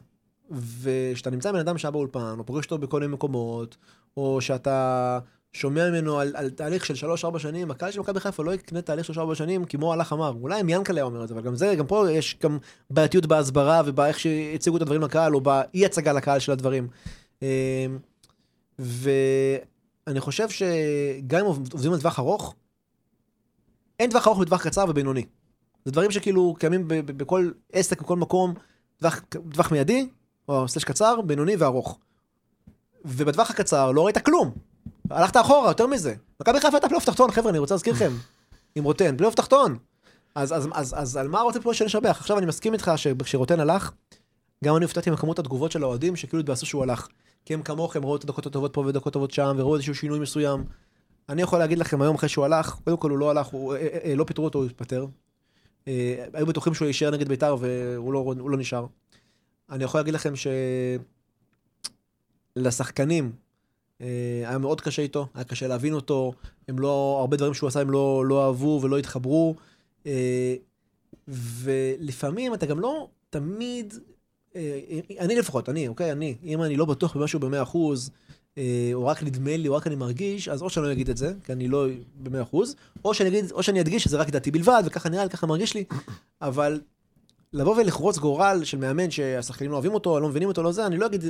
וכשאתה 0.50 1.30
נמצא 1.30 1.48
עם 1.48 1.54
בן 1.54 1.60
אדם 1.60 1.78
שהיה 1.78 1.90
באולפן, 1.92 2.34
או 2.38 2.46
פוגש 2.46 2.64
אותו 2.64 2.78
בכל 2.78 3.00
מיני 3.00 3.12
מקומות, 3.12 3.76
או 4.16 4.40
שאתה 4.40 5.18
שומע 5.52 5.90
ממנו 5.90 6.18
על, 6.18 6.32
על 6.36 6.50
תהליך 6.50 6.86
של 6.86 6.94
3-4 7.34 7.38
שנים, 7.38 7.70
הקהל 7.70 7.90
של 7.90 8.00
מכבי 8.00 8.20
חיפה 8.20 8.44
לא 8.44 8.54
יקנה 8.54 8.82
תהליך 8.82 9.04
של 9.04 9.12
3-4 9.12 9.34
שנים 9.34 9.64
כמו 9.64 9.92
הלך 9.92 10.12
אמר. 10.12 10.32
אולי 10.40 10.60
אם 10.60 10.68
ינקלה 10.68 11.02
אומר 11.02 11.22
את 11.22 11.28
זה, 11.28 11.34
אבל 11.34 11.42
גם 11.42 11.54
זה, 11.54 11.74
גם 11.78 11.86
פה 11.86 12.10
יש 12.10 12.36
גם 12.42 12.58
בעייתיות 12.90 13.26
בהסברה 13.26 13.82
ובאיך 13.84 14.20
שהציגו 14.20 14.76
את 14.76 14.82
הדברים 14.82 15.02
לקהל, 15.02 15.34
או 15.34 15.40
באי 15.40 15.84
הצגה 15.84 16.12
לקהל 16.12 16.38
של 16.38 16.52
הדברים. 16.52 16.88
אמ, 17.42 17.48
ואני 18.78 20.20
חושב 20.20 20.48
שגם 20.48 21.40
אם 21.40 21.46
עובדים 21.46 21.92
על 21.92 22.00
טווח 22.00 22.18
ארוך, 22.18 22.54
אין 24.00 24.10
טווח 24.10 24.26
ארוך 24.26 24.38
בטווח 24.38 24.64
קצר 24.64 24.84
ובינוני. 24.88 25.24
זה 25.84 25.92
דברים 25.92 26.10
שכאילו 26.10 26.56
קיימים 26.58 26.84
בכל 26.88 27.50
עסק, 27.72 28.02
בכל 28.02 28.16
מקום, 28.16 28.54
טווח 29.28 29.72
מיידי, 29.72 30.08
או 30.48 30.68
slash 30.68 30.84
קצר, 30.84 31.20
בינוני 31.20 31.56
וארוך. 31.56 31.98
ובטווח 33.04 33.50
הקצר 33.50 33.92
לא 33.92 34.06
ראית 34.06 34.18
כלום. 34.18 34.50
הלכת 35.10 35.36
אחורה, 35.36 35.70
יותר 35.70 35.86
מזה. 35.86 36.14
מכבי 36.40 36.60
חיפה 36.60 36.76
הייתה 36.76 36.88
פלייאוף 36.88 37.04
תחתון, 37.04 37.30
חבר'ה, 37.30 37.50
אני 37.50 37.58
רוצה 37.58 37.74
להזכיר 37.74 37.92
לכם. 37.92 38.12
עם 38.74 38.84
רוטן, 38.84 39.16
פלייאוף 39.16 39.34
תחתון. 39.34 39.76
אז, 40.34 40.52
אז, 40.52 40.68
אז, 40.72 40.94
אז 40.98 41.16
על 41.16 41.28
מה 41.28 41.40
רוטן 41.40 41.60
פה 41.60 41.74
שנשבח? 41.74 42.16
עכשיו 42.20 42.38
אני 42.38 42.46
מסכים 42.46 42.72
איתך 42.72 42.92
שכשרוטן 42.96 43.60
הלך, 43.60 43.92
גם 44.64 44.76
אני 44.76 44.84
הופתעתי 44.84 45.10
מכמות 45.10 45.38
התגובות 45.38 45.72
של 45.72 45.82
האוהדים 45.82 46.16
שכאילו 46.16 46.40
התבאסו 46.40 46.66
שהוא 46.66 46.82
הלך. 46.82 47.08
כי 47.44 47.54
הם 47.54 47.62
כמוכם 47.62 48.04
ראו 48.04 48.16
את 48.16 48.24
הדקות 48.24 48.46
הטובות 48.46 48.74
פה 48.74 48.80
ודקות 48.80 49.12
טובות 49.12 49.30
שם, 49.30 49.56
וראו 49.58 49.74
איזשהו 49.74 49.94
שינוי 49.94 50.18
מסוים. 50.18 50.64
אני 51.28 51.42
יכול 51.42 51.58
להגיד 51.58 51.78
לכם 51.78 52.02
היום 52.02 52.14
אחרי 52.14 52.28
שהוא 52.28 52.44
הלך, 52.44 52.76
קודם 52.84 52.96
כל 52.96 53.10
הוא 53.10 53.18
לא 53.18 53.30
הלך, 53.30 53.46
הוא, 53.46 53.74
אה, 53.74 53.80
אה, 53.80 53.98
אה, 54.04 54.14
לא 54.14 54.24
פיטרו 54.24 54.44
אותו, 54.44 54.58
הוא 54.58 54.66
התפטר. 54.66 55.06
אה, 55.88 56.24
היו 56.32 56.46
בטוחים 56.46 56.74
שהוא 56.74 56.86
יישאר 56.86 57.10
נגד 57.10 57.28
בית"ר 57.28 57.56
והוא 57.60 58.12
לא, 58.12 58.34
לא 58.46 58.56
נשאר. 58.56 58.86
אני 59.70 59.84
יכול 59.84 60.00
להגיד 60.00 60.14
לכם 60.14 60.32
שלשחקנים 62.56 63.32
היה 64.46 64.58
מאוד 64.58 64.80
קשה 64.80 65.02
איתו, 65.02 65.26
היה 65.34 65.44
קשה 65.44 65.68
להבין 65.68 65.94
אותו, 65.94 66.32
הם 66.68 66.78
לא, 66.78 67.16
הרבה 67.20 67.36
דברים 67.36 67.54
שהוא 67.54 67.68
עשה 67.68 67.80
הם 67.80 67.90
לא, 67.90 68.24
לא 68.26 68.46
אהבו 68.46 68.80
ולא 68.82 68.98
התחברו. 68.98 69.54
אה, 70.06 70.54
ולפעמים 71.28 72.54
אתה 72.54 72.66
גם 72.66 72.80
לא 72.80 73.08
תמיד, 73.30 73.94
אה, 74.56 74.80
אני 75.18 75.36
לפחות, 75.36 75.68
אני, 75.68 75.88
אוקיי, 75.88 76.12
אני, 76.12 76.34
אם 76.44 76.62
אני 76.62 76.76
לא 76.76 76.84
בטוח 76.84 77.16
במשהו 77.16 77.40
במאה 77.40 77.62
אחוז, 77.62 78.10
אה, 78.58 78.90
או 78.94 79.06
רק 79.06 79.22
נדמה 79.22 79.56
לי, 79.56 79.68
או 79.68 79.74
רק 79.74 79.86
אני 79.86 79.96
מרגיש, 79.96 80.48
אז 80.48 80.62
או 80.62 80.70
שאני 80.70 80.86
לא 80.86 80.92
אגיד 80.92 81.10
את 81.10 81.16
זה, 81.16 81.32
כי 81.44 81.52
אני 81.52 81.68
לא 81.68 81.86
במאה 82.22 82.42
אחוז, 82.42 82.76
או 83.04 83.14
שאני 83.62 83.80
אדגיש 83.80 84.04
שזה 84.04 84.16
רק 84.16 84.30
דעתי 84.30 84.50
בלבד, 84.50 84.82
וככה 84.86 85.08
נראה 85.08 85.24
לי, 85.24 85.30
ככה 85.30 85.46
מרגיש 85.46 85.74
לי, 85.74 85.84
אבל 86.42 86.80
לבוא 87.52 87.76
ולחרוץ 87.76 88.18
גורל 88.18 88.60
של 88.64 88.78
מאמן 88.78 89.10
שהשחקנים 89.10 89.70
לא 89.70 89.76
אוהבים 89.76 89.94
אותו, 89.94 90.20
לא 90.20 90.28
מבינים 90.28 90.48
אותו, 90.48 90.62
לא 90.62 90.72
זה, 90.72 90.86
אני 90.86 90.96
לא 90.96 91.06
אגיד, 91.06 91.24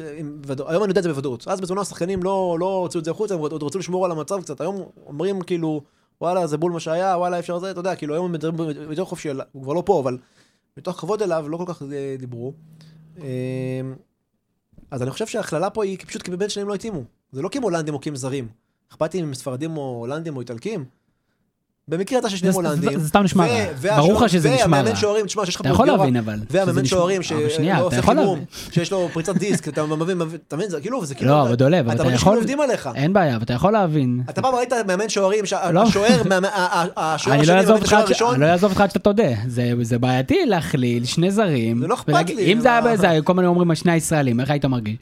היום 0.67 0.85
אני 0.85 0.91
יודע 0.91 0.99
את 0.99 1.03
זה 1.03 1.09
בוודאות. 1.09 1.49
אז 1.49 1.61
בזמנו 1.61 1.81
השחקנים 1.81 2.23
לא, 2.23 2.57
לא 2.61 2.77
הוציאו 2.77 2.99
את 2.99 3.05
זה 3.05 3.11
החוצה, 3.11 3.35
הם 3.35 3.41
עוד 3.41 3.63
רצו 3.63 3.79
לשמור 3.79 4.05
על 4.05 4.11
המצב 4.11 4.43
קצת. 4.43 4.61
היום 4.61 4.83
אומרים 5.07 5.41
כאילו, 5.41 5.83
וואלה, 6.21 6.47
זה 6.47 6.57
בול 6.57 6.73
מה 6.73 6.81
שהיה, 6.81 7.19
וואלה, 7.19 7.39
אפשר 7.39 7.59
זה, 7.59 7.71
אתה 7.71 7.81
יודע, 7.81 7.97
כאילו 7.97 8.15
היום 8.15 8.27
הם 8.27 8.33
מדברים 8.33 8.91
יותר 8.91 9.05
חופשי, 9.05 9.29
הוא 9.53 9.63
כבר 9.63 9.73
לא 9.73 9.83
פה, 9.87 10.01
אבל 10.01 10.19
מתוך 10.77 11.01
כבוד 11.01 11.23
אליו, 11.23 11.49
לא 11.49 11.57
כל 11.57 11.65
כך 11.67 11.83
אה, 11.83 12.17
דיברו. 12.19 12.53
אה, 13.21 13.81
אז 14.91 15.03
אני 15.03 15.11
חושב 15.11 15.27
שההכללה 15.27 15.71
פה 15.71 15.85
היא 15.85 15.99
פשוט 16.07 16.23
כי 16.23 16.31
באמת 16.31 16.51
שניהם 16.51 16.69
לא 16.69 16.75
התאימו. 16.75 17.03
זה 17.33 17.43
לא 17.43 17.49
כי 17.49 17.59
הם 17.59 17.65
הולנדים 17.65 17.95
או 17.95 18.01
כי 18.01 18.09
הם 18.09 18.17
זרים. 18.17 18.49
אכפת 18.91 19.15
לי 19.15 19.21
אם 19.21 19.25
הם 19.25 19.35
ספרדים 19.35 19.77
או 19.77 19.97
הולנדים 19.99 20.37
או 20.37 20.41
איטלקים. 20.41 20.85
במקרה 21.89 22.19
יצא 22.19 22.29
ששניהם 22.29 22.55
הולנדים. 22.55 22.99
זה 23.01 23.09
סתם 23.09 23.23
נשמע 23.23 23.47
רע. 23.47 23.65
ברור 23.97 24.13
לך 24.25 24.29
שזה 24.29 24.51
נשמע 24.51 24.63
והמאמן 24.63 24.89
רע. 24.89 24.97
שוערים, 24.97 25.27
תשמע, 25.27 25.45
שיש 25.47 25.55
לך 25.55 25.61
אתה 25.61 25.69
יכול 25.69 25.87
להבין, 25.87 26.17
אבל. 26.17 26.39
והמאמן 26.51 26.85
שוערים 26.85 27.23
שלא 27.23 27.39
אתה 27.73 27.77
עושה 27.79 28.03
חימום. 28.03 28.45
שיש 28.71 28.93
לו 28.93 29.09
פריצת 29.13 29.37
דיסק, 29.37 29.69
אתה 29.69 29.85
מבין, 29.87 30.23
אתה 30.49 30.57
מבין, 30.57 30.69
זה 30.71 30.81
כאילו, 30.81 31.05
זה 31.07 31.15
כאילו, 31.15 31.31
לא, 31.31 31.43
אבל 31.43 31.55
דולב, 31.55 31.89
אתה 31.91 32.03
אתה 32.03 32.13
יכול... 32.13 32.37
עובדים 32.37 32.61
עליך. 32.61 32.89
אין 32.95 33.13
בעיה, 33.13 33.35
אבל 33.37 33.43
אתה 33.45 33.53
יכול 33.53 33.73
להבין. 33.73 34.21
אתה 34.31 34.43
פעם 34.43 34.55
ראית 34.55 34.73
מאמן 34.87 35.09
שוערים, 35.09 35.45
לא. 35.73 35.83
השוער 35.83 36.07
אני 36.07 36.27
לא 36.27 36.93
השני, 36.97 37.35
מאמן 37.45 37.69
אותך 37.71 37.93
השוער 37.93 38.01
עד 38.03 38.07
ש- 38.07 38.11
הראשון, 38.11 38.35
אני 38.35 38.41
לא 38.41 38.47
אעזוב 38.47 38.71
אותך 38.71 38.81
עד 38.81 38.89
שאתה 38.89 38.99
תודה. 38.99 39.29
זה- 39.47 39.99
בעייתי 39.99 40.47
להכליל 40.47 41.05
שני 41.05 41.31
זרים. 41.31 41.81
זה 41.81 41.87
לא 41.87 41.95
אכפת 41.95 42.31
לי, 42.31 42.53
אם 42.53 42.61
זה 42.61 42.69
היה 43.09 43.23
כל 43.23 43.33
הזמן 43.33 43.45
אומרים 43.45 43.71
על 43.71 43.77
שני 43.77 43.93
הישראלים, 43.93 44.41
איך 44.41 44.51
היית 44.51 44.65
מרגיש? 44.65 44.97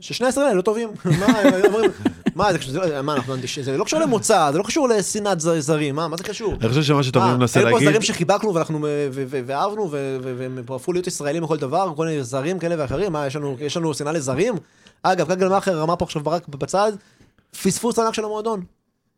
ששני 0.00 0.26
הישראלים 0.26 0.56
לא 0.56 0.62
טובים. 0.62 0.88
מה, 1.20 1.26
אומרים, 1.66 1.90
מה, 2.34 2.52
זה 2.52 2.58
קשור- 2.58 2.74
לא- 2.84 3.02
מה, 3.02 3.14
אנחנו 3.14 3.34
אנטיש- 3.34 3.58
זה 3.58 3.76
לא 3.76 3.84
קשור 3.84 4.00
למוצא, 4.00 4.48
זה 4.52 4.58
לא 4.58 4.62
קשור 4.62 4.88
לשנאת 4.88 5.40
ז- 5.40 5.58
זרים, 5.58 5.96
מה 5.96 6.08
מה 6.08 6.16
זה 6.16 6.24
קשור? 6.24 6.54
אני 6.60 6.68
חושב 6.68 6.82
שמה 6.82 7.02
שתמיר 7.02 7.24
מה, 7.26 7.36
מנסה 7.36 7.60
היו 7.60 7.68
פה 7.68 7.72
להגיד, 7.74 7.88
זרים 7.88 8.02
שחיבקנו 8.02 8.54
ואנחנו 8.54 8.78
ו- 8.82 9.08
ו- 9.12 9.24
ו- 9.28 9.40
ואהבנו 9.46 9.82
ו- 9.90 10.16
ו- 10.22 10.34
והם 10.38 10.58
פה 10.66 10.76
הפכו 10.76 10.92
להיות 10.92 11.06
ישראלים 11.06 11.42
לכל 11.42 11.56
דבר, 11.56 11.92
כל 11.96 12.06
מיני 12.06 12.24
זרים 12.24 12.58
כאלה 12.58 12.74
ואחרים, 12.78 13.12
מה, 13.12 13.26
יש 13.26 13.36
לנו- 13.36 13.56
יש 13.60 13.76
לנו 13.76 13.94
שנאה 13.94 14.12
לזרים? 14.12 14.54
אגב, 15.02 15.34
כגל 15.34 15.48
מאכר 15.48 15.82
אמר 15.82 15.96
פה 15.96 16.04
עכשיו 16.04 16.22
ברק 16.22 16.48
בצד, 16.48 16.92
פספוס 17.62 17.98
ענק 17.98 18.14
של 18.14 18.24
המועדון. 18.24 18.62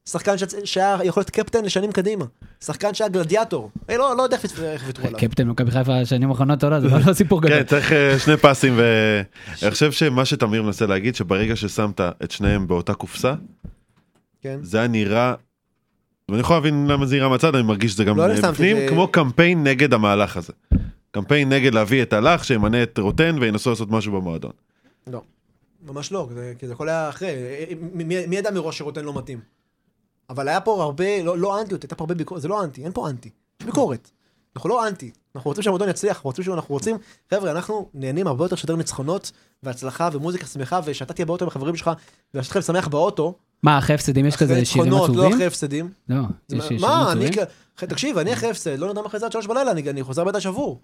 שחקן 0.09 0.34
שהיה 0.64 0.98
יכול 1.05 1.20
להיות 1.20 1.30
קפטן 1.30 1.64
לשנים 1.64 1.92
קדימה. 1.92 2.24
שחקן 2.64 2.94
שהיה 2.94 3.09
גלדיאטור. 3.11 3.70
אה, 3.90 3.96
לא 3.96 4.14
לא 4.16 4.22
יודע 4.22 4.36
איך 4.62 4.84
ויתרו- 4.86 5.07
עליו. 5.07 5.20
קפטן 5.20 5.48
מכבי 5.48 5.70
חיפה 5.70 6.05
שנים 6.05 6.30
האחרונות, 6.30 6.62
לא, 6.62 6.80
זה 6.80 6.88
לא 7.07 7.12
סיפור 7.12 7.42
גדול. 7.42 7.57
כן, 7.59 7.64
צריך 7.64 7.92
אה, 7.92 8.18
שני 8.18 8.36
פסים, 8.36 8.74
ואני 8.76 9.70
חושב 9.70 9.92
שמה 9.92 10.24
שתמיר 10.24 10.62
מנסה 10.62 10.86
להגיד, 10.86 11.14
שברגע 11.14 11.57
ששמת 11.57 12.00
את 12.00 12.30
שניהם 12.30 12.66
באותה 12.66 12.94
קופסה, 12.94 13.34
כן. 14.42 14.59
זה 14.62 14.78
היה 14.78 14.88
נראה, 14.88 15.34
ואני 16.28 16.40
יכול 16.40 16.57
להבין 16.57 16.86
למה 16.86 17.07
זה 17.07 17.16
נראה 17.16 17.28
מהצד, 17.28 17.55
אני 17.55 17.62
מרגיש 17.62 17.92
שזה 17.92 18.05
גם 18.05 18.16
לא, 18.16 18.26
אני 18.26 18.40
אה, 18.44 18.52
בפנים, 18.52 18.76
זה- 18.76 18.86
כמו 18.88 19.09
קמפיין 19.09 19.64
נגד 19.64 19.94
המהלך 19.94 20.36
הזה. 20.36 20.52
קמפיין 21.11 21.48
נגד 21.48 21.74
להביא 21.74 22.02
את 22.02 22.12
הלך, 22.12 22.44
שימנה 22.44 22.82
את 22.82 22.98
רוטן 22.98 23.36
וינסו 23.40 23.70
לעשות 23.70 23.90
משהו 23.90 24.12
במועדון. 24.12 24.52
לא. 25.07 25.22
ממש 25.86 26.12
לא, 26.12 26.28
כי 26.59 26.66
זה 26.66 26.72
הכל 26.72 26.88
היה 26.88 27.09
אחרי. 27.09 27.32
מי- 27.92 28.05
מי 28.05 28.26
מי 28.26 28.36
ידע 28.36 28.50
מראש 28.50 28.78
שרוטן 28.78 29.05
לא 29.05 29.18
מתאים? 29.18 29.38
אבל 30.30 30.48
היה 30.48 30.60
פה 30.60 30.82
הרבה, 30.82 31.22
לא, 31.22 31.38
לא 31.38 31.60
אנטיות, 31.60 31.82
הייתה 31.82 31.94
פה 31.94 32.02
הרבה 32.04 32.14
ביקורת, 32.14 32.42
זה 32.42 32.48
לא 32.48 32.64
אנטי, 32.64 32.84
אין 32.84 32.92
פה 32.92 33.08
אנטי, 33.10 33.30
יש 33.60 33.66
ביקורת. 33.66 34.10
אנחנו 34.56 34.68
לא 34.68 34.88
אנטי, 34.88 35.10
אנחנו 35.36 35.48
רוצים 35.50 35.62
שהמועדון 35.62 35.88
יצליח, 35.88 36.16
אנחנו 36.16 36.28
רוצים, 36.30 36.52
אנחנו 36.52 36.74
רוצים, 36.74 36.96
חבר'ה, 37.34 37.50
אנחנו 37.50 37.88
נהנים 37.94 38.26
הרבה 38.26 38.44
יותר 38.44 38.54
לשדר 38.54 38.76
ניצחונות, 38.76 39.32
והצלחה, 39.62 40.08
ומוזיקה 40.12 40.46
שמחה, 40.46 40.80
ושאתה 40.84 41.14
תהיה 41.14 41.26
באוטו 41.26 41.44
עם 41.44 41.48
החברים 41.48 41.76
שלך, 41.76 41.90
ושאתכם 42.34 42.58
לשמח 42.58 42.88
באוטו, 42.88 43.34
מה, 43.62 43.78
אחרי 43.78 43.94
הפסדים 43.94 44.26
יש 44.26 44.36
כזה 44.36 44.64
שירים 44.64 44.90
לא 44.92 45.04
עצובים? 45.04 45.32
אחרי 45.32 45.46
הפסדים. 45.46 45.90
לא, 46.08 46.16
יש 46.52 46.58
מה- 46.58 46.62
שירים 46.64 46.80
מה, 46.80 47.12
אני, 47.12 47.24
עצובים? 47.26 47.46
כ- 47.76 47.84
תקשיב, 47.84 48.18
אני 48.18 48.32
אחרי 48.32 48.50
הפסד, 48.50 48.78
לא 48.78 48.86
נרדם 48.86 49.04
אחרי 49.06 49.20
זה 49.20 49.26
עד 49.26 49.32
שלוש 49.32 49.46
בלילה, 49.46 49.70
אני 49.72 50.02
חוזר 50.02 50.22
הביתה 50.22 50.40
שבור. 50.40 50.80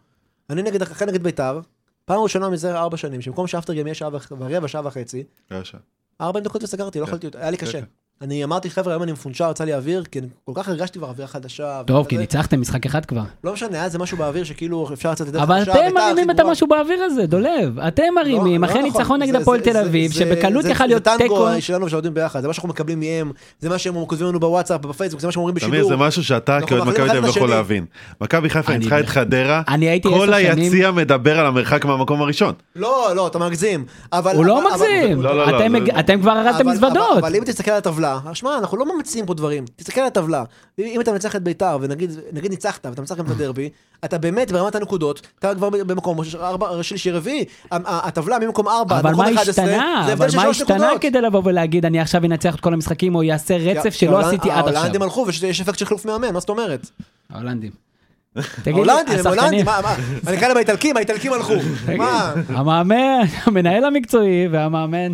אני 0.51 0.62
נגד, 0.62 0.82
אחרי 0.82 1.07
נגד 1.07 1.22
ביתר, 1.22 1.61
פעם 2.05 2.20
ראשונה 2.20 2.49
מזה 2.49 2.78
ארבע 2.78 2.97
שנים, 2.97 3.20
שבמקום 3.20 3.47
שאפטרגיים 3.47 3.86
יהיה 3.86 3.95
שעה 3.95 4.09
ורבע, 4.30 4.68
שעה 4.68 4.86
וחצי, 4.86 5.24
היה 5.51 5.64
שם. 5.64 5.78
ארבע 6.20 6.41
דקות 6.41 6.62
וסגרתי, 6.62 7.01
לא 7.01 7.07
כן. 7.07 7.09
יכולתי 7.16 7.38
היה 7.38 7.51
לי 7.51 7.59
כן, 7.59 7.66
קשה. 7.66 7.80
אני 8.25 8.45
אמרתי, 8.45 8.71
חבר'ה, 8.71 8.93
היום 8.93 9.03
אני 9.03 9.12
מפונצ'ר, 9.12 9.51
יצא 9.51 9.64
לי 9.64 9.75
אוויר, 9.75 10.05
כי 10.11 10.18
אני 10.18 10.27
כל 10.45 10.53
כך 10.55 10.68
הרגשתי 10.68 10.99
כבר 10.99 11.09
אווירה 11.09 11.29
חדשה. 11.29 11.83
טוב, 11.87 12.07
כי. 12.07 12.18
ניצחתם 12.18 12.61
משחק 12.61 12.87
אחד 12.87 13.05
כבר. 13.05 13.21
לא 13.45 13.53
משנה, 13.53 13.68
היה 13.73 13.85
איזה 13.85 13.99
משהו 13.99 14.16
באוויר 14.16 14.45
שכאילו 14.45 14.89
אפשר 14.93 15.11
לצאת 15.11 15.29
לדרך 15.29 15.43
אבל 15.43 15.59
חדשה, 15.61 15.73
אתם 15.73 15.81
ביתר 15.81 15.99
הכי 16.01 16.12
מרימים 16.12 16.31
את 16.31 16.37
גרועה. 16.37 16.49
המשהו 16.49 16.66
באוויר 16.66 17.03
הזה, 17.03 17.27
דולב. 17.27 17.79
אתם 17.79 18.03
מרימים, 18.16 18.61
לא, 18.64 18.66
אחרי 18.68 18.79
לא 18.79 18.85
ניצחון. 18.87 19.23
נגד 19.23 19.33
זה- 19.33 19.39
הפועל 19.39 19.59
זה- 19.64 19.71
תל 19.73 19.77
אביב, 19.77 20.12
זה- 20.12 20.18
שבקלות 20.18 20.62
זה- 20.62 20.71
יכל 20.71 20.87
להיות 20.87 21.05
זה 21.05 21.11
תיקו. 21.18 21.47
טנגו 21.49 21.61
שלנו 21.62 21.89
שעובדים 21.89 22.14
ביחד, 22.14 22.41
זה 22.41 22.49
מה 22.49 22.55
שאנחנו 22.55 22.68
מקבלים 22.68 23.01
מהם, 23.01 23.33
זה 23.61 23.68
מה 23.68 23.79
שהם 23.79 24.05
כותבים 24.05 24.29
לנו 24.29 24.41
בוואטסאפ, 24.41 24.81
בפייסבוק, 24.81 25.21
זה 25.21 25.27
מה 25.27 25.33
שהם 25.33 25.41
אומרים 25.41 25.55
בשידור. 25.55 25.89
זה 25.89 25.97
משהו 25.97 26.25
שאתה 26.25 26.59
כאוהד 26.66 26.83
מכבי 26.89 27.09
תל 27.09 27.16
אביב 27.16 27.25
יכול. 27.37 27.51
להבין. 27.51 27.85
מכבי 28.21 28.51
חיפה 28.51 28.73
אני 28.73 28.79
ניצחה 28.79 29.01
את 29.01 29.05
ב- 29.05 29.09
חדרה, 29.09 29.62
אני 29.68 29.89
הייתי 29.89 30.09
כל 30.09 30.33
עשר 30.35 30.43
שנים... 30.53 30.73
היציע 30.73 30.91
מדבר 30.91 31.39
על 31.41 31.47
המרחק 31.47 31.85
מהמקום 31.85 32.23
הראשון. 32.23 32.55
לא, 32.77 33.12
לא, 33.16 33.27
אתה 33.27 33.39
מגזים. 33.39 33.85
אבל... 34.12 34.37
הוא 34.37 34.45
לא 34.45 34.59
אבל- 34.62 34.71
מגזים. 34.71 35.23
לא, 35.23 35.37
לא, 35.37 35.51
לא, 35.51 35.57
אתם 35.57 35.73
זה- 35.73 35.81
מג- 35.81 35.91
אתם 35.99 36.21
כבר 36.21 36.31
הרסתם 36.31 36.61
אבל- 36.64 36.73
מזוודות. 36.73 37.09
אבל, 37.12 37.18
אבל 37.18 37.37
אם 37.37 37.45
תסתכל 37.45 37.71
על 37.71 37.77
הטבלה, 37.79 38.10
שמע, 38.35 38.59
אנחנו 38.59 38.77
לא 38.77 38.97
ממציאים 38.97 39.27
פה 39.27 39.35
דברים. 39.35 39.65
תסתכל 39.77 40.01
על 40.01 40.07
הטבלה. 40.07 40.45
אם 40.79 41.01
אתה 41.01 41.13
מנצח 41.13 41.37
את 41.37 41.43
ביתר, 41.43 41.79
ונגיד 41.81 42.11
נגיד 42.33 42.51
ניצחת, 42.51 42.87
ואתה 42.87 43.01
מנצח 43.01 43.17
גם 43.17 43.27
את 43.27 43.31
הדרבי, 43.31 43.69
אתה 44.05 44.19
באמת 44.19 44.53
ברמת 44.53 44.75
הנקודות, 44.75 45.27
אתה 45.39 45.55
כבר 45.55 45.71
במקום 45.71 46.19
שלישי 46.83 47.11
רביעי. 47.11 47.45
הטבלה 47.71 48.39
ממקום 48.39 48.69
ארבע, 48.69 48.99
אבל 48.99 49.15
מה 49.15 49.25
11, 49.25 49.41
השתנה? 49.41 50.13
אבל 50.13 50.27
מה 50.37 50.43
השתנה. 50.45 50.91
כדי 51.01 51.21
לבוא 51.21 51.43
ולהגיד 51.45 51.87
אני 51.87 52.01
עכשיו 52.01 52.25
אנצח 52.25 52.55
את 52.55 52.61
כל 52.61 52.75
המשחקים 52.75 53.15
או 53.15 53.23
יעשה 53.23 53.57
רצף 53.57 53.95
שלא 53.95 54.21
עשיתי 54.21 54.51
עד 54.51 54.59
עכשיו? 54.59 54.77
ההולנדים 54.77 55.03
הלכו 55.03 55.27
ויש 55.27 55.61
אפקט 55.61 55.79
של 55.79 55.85
חילוף 55.85 56.05
מאמן, 56.05 56.33
מה 56.35 56.41
זאת 56.41 56.49
אומרת? 56.49 56.91
ההולנדים. 57.31 57.71
תגיד 58.63 58.87
לי, 58.87 58.93
הולנדים, 59.25 59.65
מה, 59.65 59.81
מה? 59.83 59.95
אני 60.27 60.37
אקרא 60.37 60.49
להם 60.49 60.57
האיטלקים, 60.57 60.97
האיטלקים 60.97 61.33
הלכו. 61.33 61.55
מה? 61.97 62.33
המאמן, 62.49 63.21
המנהל 63.45 63.85
המקצועי 63.85 64.49
והמאמן, 64.49 65.13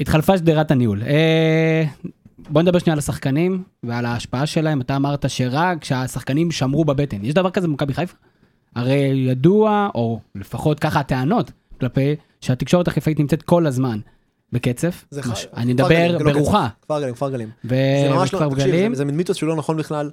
התחלפה 0.00 0.38
שדרת 0.38 0.70
הניהול. 0.70 1.02
אה, 1.02 1.84
בוא 2.50 2.62
נדבר 2.62 2.78
שנייה 2.78 2.92
על 2.92 2.98
השחקנים 2.98 3.62
ועל 3.82 4.06
ההשפעה 4.06 4.46
שלהם. 4.46 4.80
אתה 4.80 4.96
אמרת 4.96 5.24
שרק 5.30 5.78
כשהשחקנים 5.80 6.50
שמרו 6.50 6.84
בבטן. 6.84 7.24
יש 7.24 7.34
דבר 7.34 7.50
כזה 7.50 7.66
במכבי 7.68 7.94
חיפה? 7.94 8.16
הרי 8.76 8.94
ידוע, 9.28 9.88
או 9.94 10.20
לפחות 10.34 10.80
ככה 10.80 11.00
הטענות, 11.00 11.50
כלפי 11.80 12.16
שהתקשורת 12.40 12.88
החיפאית 12.88 13.18
נמצאת 13.20 13.42
כל 13.42 13.66
הזמן 13.66 13.98
בקצף. 14.52 15.04
זה 15.10 15.20
מש- 15.20 15.26
ח- 15.26 15.56
אני 15.56 15.72
מדבר 15.72 16.12
לא 16.18 16.32
ברוחה. 16.32 16.68
קצב. 16.68 16.84
כפר 16.84 17.00
גלים, 17.00 17.14
כפר 17.14 17.30
גלים. 17.30 17.48
ו- 17.64 17.68
זה 18.02 18.14
ממש 18.14 18.34
לא, 18.34 18.38
תקשיב, 18.50 18.68
גלים. 18.68 18.94
זה, 18.94 18.98
זה 18.98 19.04
מין 19.04 19.16
מיתוס 19.16 19.36
שהוא 19.36 19.48
לא 19.48 19.56
נכון 19.56 19.76
בכלל. 19.76 20.10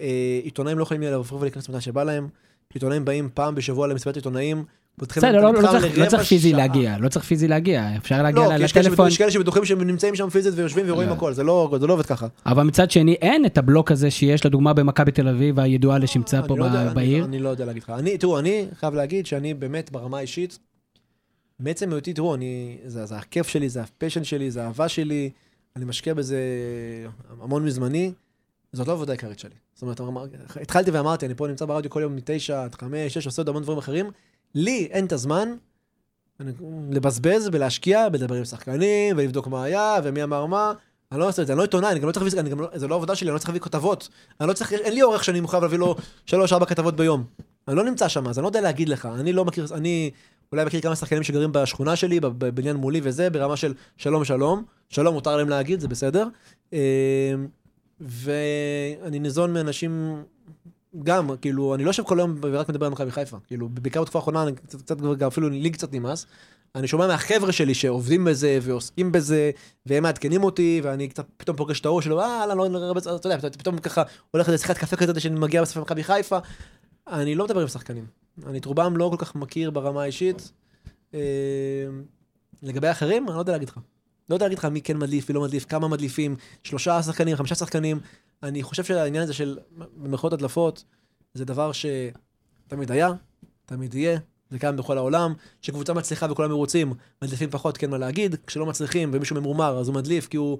אה, 0.00 0.40
עיתונאים 0.42 0.78
לא 0.78 0.82
יכולים 0.82 1.02
לבוא 1.02 1.38
ולהיכנס 1.40 1.68
מתי 1.68 1.80
שבא 1.80 2.04
להם. 2.04 2.28
עיתונאים 2.74 3.04
באים 3.04 3.28
פעם 3.34 3.54
בשבוע 3.54 3.86
למסיבת 3.86 4.16
עיתונאים. 4.16 4.64
בסדר, 4.98 5.32
לא, 5.40 5.52
לא, 5.54 5.60
צריך, 5.62 5.84
לא 5.84 5.90
לרבע 5.90 6.06
צריך 6.10 6.22
פיזי 6.22 6.50
שעה. 6.50 6.58
להגיע, 6.58 6.96
לא 7.00 7.08
צריך 7.08 7.24
פיזי 7.24 7.48
להגיע, 7.48 7.96
אפשר 7.96 8.22
להגיע 8.22 8.48
לא, 8.48 8.54
לטלפון, 8.56 9.08
יש 9.08 9.18
כאלה 9.18 9.30
שבטוחים 9.30 9.64
שהם 9.64 9.82
נמצאים 9.82 10.14
שם 10.14 10.30
פיזית 10.30 10.54
ויושבים 10.56 10.84
ורואים 10.88 11.08
לא. 11.08 11.14
הכל, 11.14 11.32
זה 11.32 11.42
לא 11.42 11.76
זה 11.80 11.86
לא 11.86 11.92
עובד 11.92 12.06
ככה. 12.06 12.26
אבל 12.46 12.62
מצד 12.62 12.90
שני 12.90 13.12
אין 13.14 13.46
את 13.46 13.58
הבלוק 13.58 13.90
הזה 13.92 14.10
שיש 14.10 14.46
לדוגמה 14.46 14.72
במכבי 14.72 15.10
תל 15.12 15.28
אביב 15.28 15.60
הידועה 15.60 15.98
לשמצה 15.98 16.42
פה 16.42 16.54
אני 16.54 16.60
לא 16.60 16.64
יודע- 16.64 16.82
אני- 16.82 16.94
בעיר. 16.94 17.24
אני 17.24 17.38
לא 17.38 17.48
יודע 17.48 17.64
להגיד 17.64 17.82
לך. 17.82 17.90
אני, 17.90 18.18
תראו, 18.18 18.38
אני 18.38 18.66
חייב 18.80 18.94
להגיד 18.94 19.26
שאני 19.26 19.54
באמת 19.54 19.90
ברמה 19.92 20.18
האישית, 20.18 20.58
בעצם 21.60 21.92
היותי, 21.92 22.12
תראו, 22.12 22.34
אני, 22.34 22.76
זה, 22.86 23.06
זה 23.06 23.16
הכיף 23.16 23.48
שלי, 23.48 23.68
זה 23.68 23.82
הפשן 23.82 24.24
שלי, 24.24 24.50
זה 24.50 24.62
האהבה 24.62 24.88
שלי, 24.88 25.30
אני 25.76 25.84
משקיע 25.84 26.14
בזה 26.14 26.38
המון 27.42 27.64
מזמני, 27.64 28.12
זאת 28.72 28.86
לא 28.86 28.92
העבודה 28.92 29.12
העיקרית 29.12 29.38
שלי. 29.38 29.54
זאת 29.74 29.82
אומרת, 29.82 30.00
התחלתי 30.60 30.90
ואמרתי, 30.90 31.26
אני 31.26 31.34
פה 31.34 31.46
נמצא 31.48 31.64
ברדיו 31.64 31.90
כל 31.90 32.00
יום 32.02 32.16
מתשע 32.16 32.64
עד 32.64 32.74
חמש, 32.74 33.14
שש, 33.14 33.26
עושה 33.26 33.42
עוד 33.42 33.48
המון 33.48 33.62
דברים 33.62 33.78
אחרים, 33.78 34.06
לי 34.54 34.88
אין 34.90 35.06
את 35.06 35.12
הזמן 35.12 35.48
לבזבז 36.90 37.48
ולהשקיע, 37.52 38.08
בלדבר 38.08 38.34
עם 38.34 38.44
שחקנים, 38.44 39.16
ולבדוק 39.18 39.46
מה 39.46 39.64
היה, 39.64 39.96
ומי 40.04 40.22
אמר 40.22 40.46
מה. 40.46 40.72
אני 41.12 41.20
לא 41.20 41.28
עושה 41.28 41.42
את 41.42 41.46
זה, 41.46 41.52
אני 41.52 41.58
לא 41.58 41.62
עיתונאי, 41.62 41.90
אני 41.90 42.00
גם 42.00 42.06
לא 42.06 42.12
צריך 42.12 42.34
להביא, 42.34 42.54
לא, 42.54 42.68
זה 42.74 42.88
לא 42.88 42.94
עבודה 42.94 43.14
שלי, 43.14 43.28
אני 43.28 43.34
לא 43.34 43.38
צריך 43.38 43.48
להביא 43.48 43.60
כתבות. 43.60 44.08
אני 44.40 44.48
לא 44.48 44.52
צריך, 44.52 44.72
אין 44.72 44.94
לי 44.94 45.00
עורך 45.00 45.24
שאני 45.24 45.40
מחויב 45.40 45.62
להביא 45.62 45.78
לו 45.78 45.96
שלוש, 46.26 46.52
ארבע 46.52 46.66
כתבות 46.66 46.96
ביום. 46.96 47.24
אני 47.68 47.76
לא 47.76 47.84
נמצא 47.84 48.08
שם, 48.08 48.28
אז 48.28 48.38
אני 48.38 48.42
לא 48.42 48.48
יודע 48.48 48.60
להגיד 48.60 48.88
לך. 48.88 49.08
אני 49.20 49.32
לא 49.32 49.44
מכיר, 49.44 49.66
אני 49.74 50.10
אולי 50.52 50.64
מכיר 50.64 50.80
כמה 50.80 50.96
שחקנים 50.96 51.22
שגרים 51.22 51.52
בשכונה 51.52 51.96
שלי, 51.96 52.20
בב- 52.20 52.38
בבניין 52.46 52.76
מולי 52.76 53.00
וזה, 53.02 53.30
ברמה 53.30 53.56
של 53.56 53.74
שלום 53.96 54.24
שלום. 54.24 54.64
שלום 54.88 55.14
מותר 55.14 55.36
להם 55.36 55.48
להגיד, 55.48 55.80
זה 55.80 55.88
בסדר. 55.88 56.28
אה, 56.72 57.34
ואני 58.00 59.18
ניזון 59.18 59.52
מאנשים, 59.52 60.22
גם, 61.02 61.30
כאילו, 61.40 61.74
אני 61.74 61.84
לא 61.84 61.88
יושב 61.88 62.02
כל 62.02 62.18
היום 62.18 62.38
ורק 62.42 62.68
מדבר 62.68 62.86
על 62.86 62.92
מכבי 62.92 63.10
חיפה. 63.10 63.36
כאילו, 63.46 63.68
בעיקר 63.68 64.02
בתקופה 64.02 64.18
האחרונה, 64.18 64.42
אני 64.42 64.52
קצת, 64.52 64.82
קצת, 64.82 65.22
אפילו 65.22 65.48
לי 65.48 65.70
קצת 65.70 65.92
נמאס. 65.92 66.26
אני 66.74 66.88
שומע 66.88 67.06
מהחבר'ה 67.06 67.52
שלי 67.52 67.74
שעובדים 67.74 68.24
בזה 68.24 68.58
ועוסקים 68.62 69.12
בזה, 69.12 69.50
והם 69.86 70.02
מעדכנים 70.02 70.44
אותי, 70.44 70.80
ואני 70.84 71.08
קצת 71.08 71.26
פתאום 71.36 71.56
פוגש 71.56 71.80
את 71.80 71.86
ההוא 71.86 72.00
שלו, 72.00 72.20
אה, 72.20 72.46
לא, 72.46 72.56
לא, 72.56 72.94
לא, 72.94 73.16
אתה 73.16 73.28
יודע, 73.28 73.50
פתאום 73.58 73.78
ככה 73.78 74.02
הולך 74.30 74.48
לשיחת 74.48 74.78
קפה 74.78 74.96
כזאת 74.96 75.20
שאני 75.20 75.40
מגיע 75.40 75.62
בסוף 75.62 75.76
למכבי 75.76 76.04
חיפה. 76.04 76.38
אני 77.08 77.34
לא 77.34 77.44
מדבר 77.44 77.60
עם 77.60 77.68
שחקנים. 77.68 78.06
אני 78.46 78.58
את 78.58 78.64
רובם 78.64 78.96
לא 78.96 79.08
כל 79.10 79.24
כך 79.24 79.34
מכיר 79.34 79.70
ברמה 79.70 80.02
האישית. 80.02 80.52
אה, 81.14 81.20
לגבי 82.62 82.88
האחרים, 82.88 83.28
אני 83.28 83.34
לא 83.34 83.40
יודע 83.40 83.52
להגיד 83.52 83.68
לך. 83.68 83.78
לא 84.28 84.34
יודע 84.34 84.46
להגיד 84.46 84.58
לך 84.58 84.64
מי 84.64 84.80
כן 84.80 84.96
מדליף 84.96 85.30
ולא 85.30 85.40
מדליף, 85.40 85.64
כמה 85.64 85.88
מדליפים, 85.88 86.36
שלושה 86.64 87.02
שחקנים, 87.02 87.36
חמישה 87.36 87.54
שחקנים. 87.54 88.00
אני 88.42 88.62
חושב 88.62 88.84
שהעניין 88.84 89.22
הזה 89.22 89.34
של 89.34 89.58
במרכאות 89.96 90.32
הדלפות, 90.32 90.84
זה 91.34 91.44
דבר 91.44 91.70
שתמיד 91.72 92.92
היה, 92.92 93.08
תמיד 93.66 93.94
יהיה, 93.94 94.18
זה 94.50 94.58
קיים 94.58 94.76
בכל 94.76 94.98
העולם. 94.98 95.34
כשקבוצה 95.62 95.94
מצליחה 95.94 96.26
וכולם 96.30 96.50
מרוצים, 96.50 96.94
מדליפים 97.22 97.50
פחות, 97.50 97.76
כן 97.76 97.90
מה 97.90 97.98
להגיד. 97.98 98.36
כשלא 98.46 98.66
מצליחים 98.66 99.10
ומישהו 99.12 99.36
ממורמר, 99.36 99.78
אז 99.78 99.88
הוא 99.88 99.94
מדליף 99.94 100.26
כי 100.26 100.36
הוא... 100.36 100.58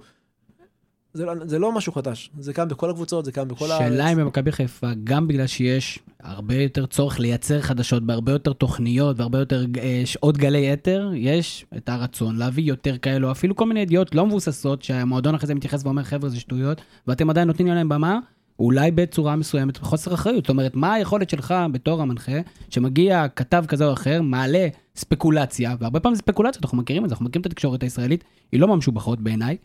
זה 1.13 1.25
לא, 1.25 1.33
זה 1.45 1.59
לא 1.59 1.71
משהו 1.71 1.93
חדש, 1.93 2.29
זה 2.39 2.53
קיים 2.53 2.67
בכל 2.67 2.89
הקבוצות, 2.89 3.25
זה 3.25 3.31
קיים 3.31 3.47
בכל 3.47 3.71
הארץ. 3.71 3.81
שאלה 3.81 4.11
אם 4.11 4.17
במכבי 4.17 4.51
חיפה, 4.51 4.87
גם 5.03 5.27
בגלל 5.27 5.47
שיש 5.47 5.99
הרבה 6.23 6.55
יותר 6.55 6.85
צורך 6.85 7.19
לייצר 7.19 7.61
חדשות 7.61 8.03
בהרבה 8.03 8.31
יותר 8.31 8.53
תוכניות 8.53 9.19
והרבה 9.19 9.39
יותר 9.39 9.65
אה, 9.81 10.01
שעות 10.05 10.37
גלי 10.37 10.73
אתר, 10.73 11.11
יש 11.15 11.65
את 11.77 11.89
הרצון 11.89 12.35
להביא 12.37 12.63
יותר 12.63 12.97
כאלו, 12.97 13.31
אפילו 13.31 13.55
כל 13.55 13.65
מיני 13.65 13.79
ידיעות 13.79 14.15
לא 14.15 14.25
מבוססות, 14.25 14.83
שהמועדון 14.83 15.35
אחרי 15.35 15.47
זה 15.47 15.55
מתייחס 15.55 15.85
ואומר, 15.85 16.03
חבר'ה, 16.03 16.29
זה 16.29 16.39
שטויות, 16.39 16.81
ואתם 17.07 17.29
עדיין 17.29 17.47
נותנים 17.47 17.67
להם 17.67 17.89
במה, 17.89 18.19
אולי 18.59 18.91
בצורה 18.91 19.35
מסוימת 19.35 19.79
בחוסר 19.79 20.13
אחריות. 20.13 20.43
זאת 20.43 20.49
אומרת, 20.49 20.75
מה 20.75 20.93
היכולת 20.93 21.29
שלך 21.29 21.53
בתור 21.71 22.01
המנחה, 22.01 22.39
שמגיע 22.69 23.25
כתב 23.35 23.65
כזה 23.67 23.85
או 23.85 23.93
אחר, 23.93 24.21
מעלה 24.21 24.67
ספקולציה, 24.95 25.75
והרבה 25.79 25.99
פעמים 25.99 26.15
זה 26.15 26.19
ספקולציות, 26.21 26.63
אנחנו 26.63 26.77
מכירים 26.77 27.03
את 27.03 27.09
זה, 27.09 27.13
אנחנו 27.13 27.25
מכירים 27.25 27.41
את 27.41 27.45
התקשורת 27.45 27.83
הישראלית, 27.83 28.23
היא 28.51 28.59
לא 28.59 28.67
ממשובחות 28.67 29.21
בעיניי, 29.21 29.57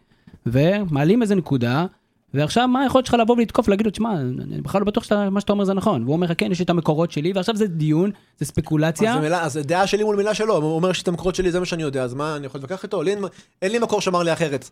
ומעלים 0.46 1.22
איזה 1.22 1.34
נקודה, 1.34 1.86
ועכשיו 2.34 2.68
מה 2.68 2.82
היכולת 2.82 3.06
שלך 3.06 3.14
לבוא 3.14 3.36
ולתקוף, 3.36 3.68
להגיד 3.68 3.86
לו, 3.86 3.92
תשמע, 3.92 4.12
אני 4.20 4.60
בכלל 4.60 4.80
לא 4.80 4.86
בטוח 4.86 5.04
שמה 5.04 5.40
שאתה 5.40 5.52
אומר 5.52 5.64
זה 5.64 5.74
נכון. 5.74 6.02
והוא 6.02 6.12
אומר 6.12 6.26
לך, 6.26 6.32
כן, 6.38 6.52
יש 6.52 6.60
את 6.60 6.70
המקורות 6.70 7.10
שלי, 7.10 7.32
ועכשיו 7.34 7.56
זה 7.56 7.66
דיון, 7.66 8.10
זה 8.38 8.44
ספקולציה. 8.44 9.14
אז, 9.14 9.20
מילה, 9.20 9.42
אז 9.42 9.56
דעה 9.56 9.86
שלי 9.86 10.04
מול 10.04 10.16
מילה 10.16 10.34
שלו, 10.34 10.56
הוא 10.56 10.76
אומר 10.76 10.92
שאת 10.92 11.08
המקורות 11.08 11.34
שלי 11.34 11.52
זה 11.52 11.60
מה 11.60 11.66
שאני 11.66 11.82
יודע, 11.82 12.02
אז 12.02 12.14
מה, 12.14 12.36
אני 12.36 12.46
יכול 12.46 12.58
להתווכח 12.58 12.82
איתו? 12.82 13.02
אין, 13.02 13.18
אין 13.62 13.72
לי 13.72 13.78
מקור 13.78 14.00
שאמר 14.00 14.22
לי 14.22 14.32
אחרת. 14.32 14.70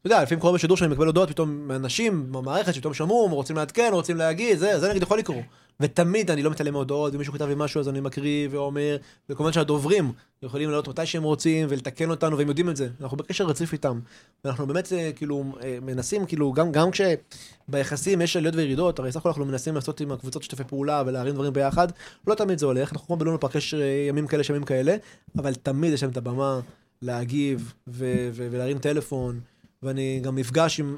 אתה 0.00 0.06
יודע, 0.06 0.22
לפעמים 0.22 0.40
קורה 0.40 0.52
בשידור 0.52 0.76
שאני 0.76 0.90
מקבל 0.90 1.06
הודעות 1.06 1.30
פתאום 1.30 1.68
מאנשים 1.68 2.32
במערכת 2.32 2.74
שפתאום 2.74 2.94
שמעו, 2.94 3.28
רוצים 3.28 3.56
לעדכן, 3.56 3.88
רוצים 3.92 4.16
להגיד, 4.16 4.58
זה, 4.58 4.80
זה 4.80 4.88
נגיד 4.88 5.02
יכול 5.02 5.18
לקרות. 5.18 5.44
ותמיד 5.80 6.30
אני 6.30 6.42
לא 6.42 6.50
מתעלם 6.50 6.72
מהודעות, 6.72 7.14
ומישהו 7.14 7.32
כתב 7.32 7.48
לי 7.48 7.54
משהו 7.56 7.80
אז 7.80 7.88
אני 7.88 8.00
מקריא 8.00 8.48
ואומר, 8.50 8.96
וכמובן 9.28 9.52
שהדוברים 9.52 10.12
יכולים 10.42 10.70
לעלות 10.70 10.88
מתי 10.88 11.06
שהם 11.06 11.22
רוצים 11.22 11.66
ולתקן 11.70 12.10
אותנו, 12.10 12.38
והם 12.38 12.48
יודעים 12.48 12.70
את 12.70 12.76
זה. 12.76 12.88
אנחנו 13.00 13.16
בקשר 13.16 13.44
רציף 13.44 13.72
איתם. 13.72 14.00
ואנחנו 14.44 14.66
באמת 14.66 14.92
אה, 14.92 15.10
כאילו 15.16 15.44
אה, 15.62 15.78
מנסים, 15.82 16.26
כאילו, 16.26 16.52
גם, 16.52 16.72
גם 16.72 16.88
כשביחסים 16.90 18.20
יש 18.20 18.36
עליות 18.36 18.54
וירידות, 18.54 18.98
הרי 18.98 19.12
סך 19.12 19.16
הכל 19.16 19.28
אנחנו 19.28 19.44
מנסים 19.44 19.74
לעשות 19.74 20.00
עם 20.00 20.12
הקבוצות 20.12 20.42
שיתופי 20.42 20.64
פעולה 20.64 21.02
ולהרים 21.06 21.34
דברים 21.34 21.52
ביחד, 21.52 21.88
לא 22.26 22.34
תמיד 22.34 22.58
זה 22.58 22.66
הולך, 22.66 22.92
אנחנו 22.92 23.06
כמו 23.06 23.16
בלונו 23.16 23.40
פארק 23.40 23.54
יש 23.54 23.74
אה, 23.74 24.06
ימים 24.08 24.26
כאלה, 24.26 24.42
ימים 24.50 24.64
כאלה, 24.64 24.96
אבל 25.38 25.54
תמיד 25.54 25.92
יש 25.92 26.02
להם 26.02 26.12
את 26.12 26.16
הבמה 26.16 26.60
להגיב 27.02 27.72
ו- 27.88 28.28
ו- 28.32 28.48
ולהרים 28.50 28.78
טלפון. 28.78 29.40
ואני 29.82 30.20
גם 30.22 30.38
נפגש 30.38 30.80
עם, 30.80 30.96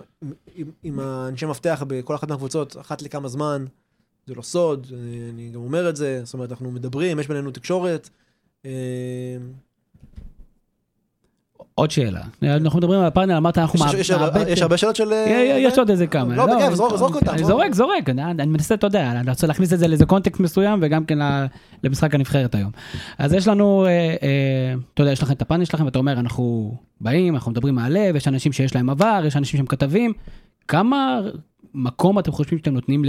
עם, 0.54 0.70
עם 0.82 0.98
האנשי 0.98 1.46
מפתח 1.46 1.82
בכל 1.86 2.14
אחת 2.14 2.28
מהקבוצות, 2.28 2.76
אחת 2.80 3.02
לכמה 3.02 3.28
זמן, 3.28 3.64
זה 4.26 4.34
לא 4.34 4.42
סוד, 4.42 4.86
אני, 4.92 5.30
אני 5.30 5.50
גם 5.50 5.60
אומר 5.60 5.88
את 5.88 5.96
זה, 5.96 6.20
זאת 6.24 6.34
אומרת, 6.34 6.50
אנחנו 6.50 6.70
מדברים, 6.70 7.20
יש 7.20 7.28
בינינו 7.28 7.50
תקשורת. 7.50 8.08
אה, 8.66 8.70
עוד 11.74 11.90
שאלה, 11.90 12.20
אנחנו 12.42 12.78
מדברים 12.78 13.00
על 13.00 13.06
הפאנל, 13.06 13.34
אמרת 13.34 13.58
אנחנו 13.58 13.86
יש, 13.86 13.94
יש, 13.94 14.10
הרבה, 14.62 14.76
שאלות 14.76 14.96
של... 14.96 15.12
אה, 15.12 15.56
יש 15.60 15.78
עוד 15.78 15.90
איזה 15.90 16.06
כמה. 16.06 16.36
לא, 16.36 16.46
בכיף, 16.46 16.74
זרוק, 16.74 16.96
זרוק 16.96 17.14
אותם. 17.14 17.38
זורק, 17.38 17.74
זורק, 17.74 18.08
אני, 18.08 18.24
אני 18.24 18.46
מנסה, 18.46 18.74
אתה 18.74 18.86
יודע, 18.86 19.10
אני 19.10 19.30
רוצה 19.30 19.46
להכניס 19.46 19.72
את 19.72 19.78
זה 19.78 19.88
לאיזה 19.88 20.06
קונטקסט 20.06 20.40
מסוים 20.40 20.78
וגם 20.82 21.04
כן 21.04 21.18
למשחק 21.82 22.14
הנבחרת 22.14 22.54
היום. 22.54 22.70
אז 23.18 23.32
יש 23.32 23.48
לנו, 23.48 23.86
אה, 23.86 23.90
אה, 23.90 24.74
אתה 24.94 25.02
יודע, 25.02 25.12
יש 25.12 25.22
לכם 25.22 25.32
את 25.32 25.42
הפאנל 25.42 25.64
שלכם 25.64 25.84
ואתה 25.84 25.98
אומר, 25.98 26.12
אנחנו 26.12 26.74
באים, 27.00 27.34
אנחנו 27.34 27.50
מדברים 27.50 27.74
מהלב, 27.74 28.16
יש 28.16 28.28
אנשים 28.28 28.52
שיש 28.52 28.74
להם 28.74 28.90
עבר, 28.90 29.22
יש 29.26 29.36
אנשים 29.36 29.58
שהם 29.58 29.66
כתבים. 29.66 30.12
כמה 30.68 31.20
מקום 31.74 32.18
אתם 32.18 32.32
חושבים 32.32 32.58
שאתם 32.58 32.74
נותנים 32.74 33.04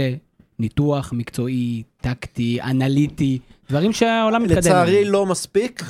לניתוח 0.58 1.12
מקצועי, 1.12 1.82
טקטי, 2.00 2.62
אנליטי, 2.62 3.38
דברים 3.68 3.92
שהעולם 3.92 4.42
מתקדם. 4.42 4.58
לצערי 4.58 5.04
לא 5.04 5.26
מספיק. 5.26 5.82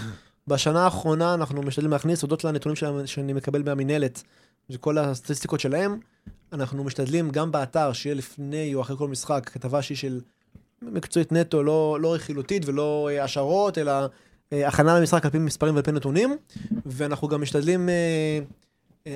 בשנה 0.48 0.84
האחרונה 0.84 1.34
אנחנו 1.34 1.62
משתדלים 1.62 1.90
להכניס, 1.90 2.22
הודות 2.22 2.44
לנתונים 2.44 2.76
שאני 3.06 3.32
מקבל 3.32 3.62
מהמינהלת, 3.62 4.22
וכל 4.70 4.98
הסטטיסטיקות 4.98 5.60
שלהם, 5.60 5.98
אנחנו 6.52 6.84
משתדלים 6.84 7.30
גם 7.30 7.52
באתר, 7.52 7.92
שיהיה 7.92 8.14
לפני 8.14 8.74
או 8.74 8.80
אחרי 8.80 8.96
כל 8.96 9.08
משחק, 9.08 9.50
כתבה 9.52 9.82
שהיא 9.82 9.96
של 9.96 10.20
מקצועית 10.82 11.32
נטו, 11.32 11.62
לא, 11.62 11.98
לא 12.00 12.14
רכילותית 12.14 12.62
ולא 12.66 13.08
אה, 13.12 13.24
השערות, 13.24 13.78
אלא 13.78 13.92
אה, 14.52 14.68
הכנה 14.68 14.98
למשחק 14.98 15.24
על 15.24 15.30
פי 15.30 15.38
מספרים 15.38 15.74
ועל 15.74 15.84
פי 15.84 15.92
נתונים, 15.92 16.36
ואנחנו 16.86 17.28
גם 17.28 17.42
משתדלים, 17.42 17.88
אה, 17.88 18.38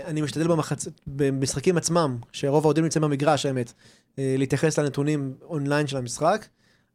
אני 0.05 0.21
משתדל 0.21 0.49
במחצ... 0.49 0.87
במשחקים 1.07 1.77
עצמם, 1.77 2.17
שרוב 2.33 2.65
האוהדים 2.65 2.85
נמצאים 2.85 3.03
במגרש, 3.03 3.47
האמת, 3.47 3.73
להתייחס 4.19 4.79
לנתונים 4.79 5.35
אונליין 5.43 5.87
של 5.87 5.97
המשחק. 5.97 6.47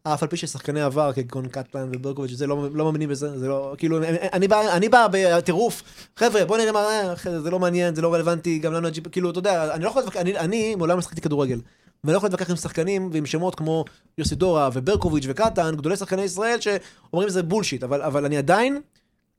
אף 0.04 0.24
על 0.24 0.30
פי 0.30 0.38
ששחקני 0.38 0.82
עבר 0.82 1.14
כגון 1.14 1.48
קטלן 1.48 1.90
וברקוביץ' 1.94 2.32
זה 2.32 2.48
לא, 2.48 2.68
לא 2.74 2.86
מאמינים 2.86 3.10
בזה, 3.10 3.40
זה 3.40 3.48
לא, 3.48 3.76
כאילו, 3.78 4.00
אני 4.34 4.48
בא, 4.48 4.62
אני 4.76 4.90
בא 4.90 5.08
בטירוף, 5.12 5.84
חבר'ה, 6.18 6.46
בוא 6.46 6.58
נראה 6.58 6.72
מה, 6.72 7.14
זה 7.24 7.50
לא 7.50 7.60
מעניין, 7.60 7.96
זה 7.96 8.02
לא 8.02 8.14
רלוונטי, 8.14 8.60
גם 8.60 8.74
לנו, 8.74 8.88
כאילו, 9.12 9.30
אתה 9.30 9.40
יודע, 9.40 9.74
אני 9.76 9.84
לא 9.84 9.90
יכול 9.90 10.02
להתווכח, 10.02 10.20
אני, 10.22 10.38
אני 10.38 10.76
מעולם 10.76 10.98
משחקתי 10.98 11.22
כדורגל, 11.22 11.62
ואני 12.04 12.14
לא 12.14 12.18
יכול 12.18 12.28
להתווכח 12.28 12.50
עם 12.50 12.56
שחקנים 12.56 13.10
ועם 13.14 13.26
שמות 13.26 13.56
כמו 13.56 13.86
יוסי 14.18 14.36
דורה 14.36 14.70
וברקוביץ' 14.74 15.26
וקטן, 15.28 15.76
גדולי 15.76 15.98
שחקני 15.98 16.22
ישראל 16.22 16.60
שאומרים 16.60 17.30
זה 17.30 17.44
בולשיט, 17.44 17.84
אבל, 17.84 18.02
אבל 18.02 18.26
אני 18.26 18.38
עדיין 18.38 18.82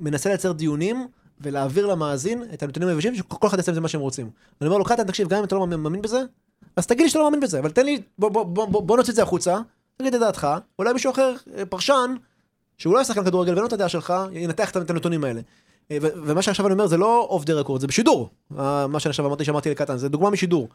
מנסה 0.00 0.28
לייצר 0.28 0.52
דיונים 0.52 1.06
ולהעביר 1.40 1.86
למאזין 1.86 2.42
את 2.54 2.62
הנתונים 2.62 2.88
היבשים, 2.88 3.14
שכל 3.14 3.46
אחד 3.46 3.58
יעשה 3.58 3.70
עם 3.70 3.74
זה 3.74 3.80
מה 3.80 3.88
שהם 3.88 4.00
רוצים. 4.00 4.30
אני 4.60 4.68
אומר 4.68 4.78
לו, 4.78 4.84
קטן, 4.84 5.04
תקשיב, 5.04 5.28
גם 5.28 5.38
אם 5.38 5.44
אתה 5.44 5.54
לא 5.54 5.66
מאמין 5.66 6.02
בזה, 6.02 6.22
אז 6.76 6.86
תגיד 6.86 7.02
לי 7.02 7.08
שאתה 7.08 7.18
לא 7.18 7.24
מאמין 7.24 7.40
בזה, 7.40 7.58
אבל 7.58 7.70
תן 7.70 7.84
לי, 7.84 8.02
בוא, 8.18 8.28
בוא, 8.28 8.42
בוא, 8.44 8.66
בוא, 8.66 8.82
בוא 8.82 8.96
נוציא 8.96 9.10
את 9.10 9.16
זה 9.16 9.22
החוצה, 9.22 9.58
תגיד 9.96 10.14
את 10.14 10.20
דעתך, 10.20 10.48
אולי 10.78 10.92
מישהו 10.92 11.12
אחר, 11.12 11.34
אה, 11.56 11.66
פרשן, 11.66 12.14
שהוא 12.78 12.94
לא 12.94 13.00
שחקן 13.00 13.24
כדורגל 13.24 13.52
ואין 13.52 13.60
לו 13.62 13.66
את 13.66 13.72
הדעה 13.72 13.88
שלך, 13.88 14.14
ינתח 14.32 14.70
את 14.70 14.90
הנתונים 14.90 15.24
האלה. 15.24 15.40
אה, 15.90 15.98
ומה 16.02 16.42
שעכשיו 16.42 16.66
אני 16.66 16.72
אומר 16.72 16.86
זה 16.86 16.96
לא 16.96 17.26
off 17.30 17.44
the 17.44 17.54
record, 17.54 17.80
זה 17.80 17.86
בשידור. 17.86 18.30
מה 18.88 18.96
שעכשיו 19.00 19.26
אמרתי 19.26 19.44
שאמרתי 19.44 19.70
לקטן, 19.70 19.96
זה 19.96 20.08
דוגמה 20.08 20.30
משידור. 20.30 20.68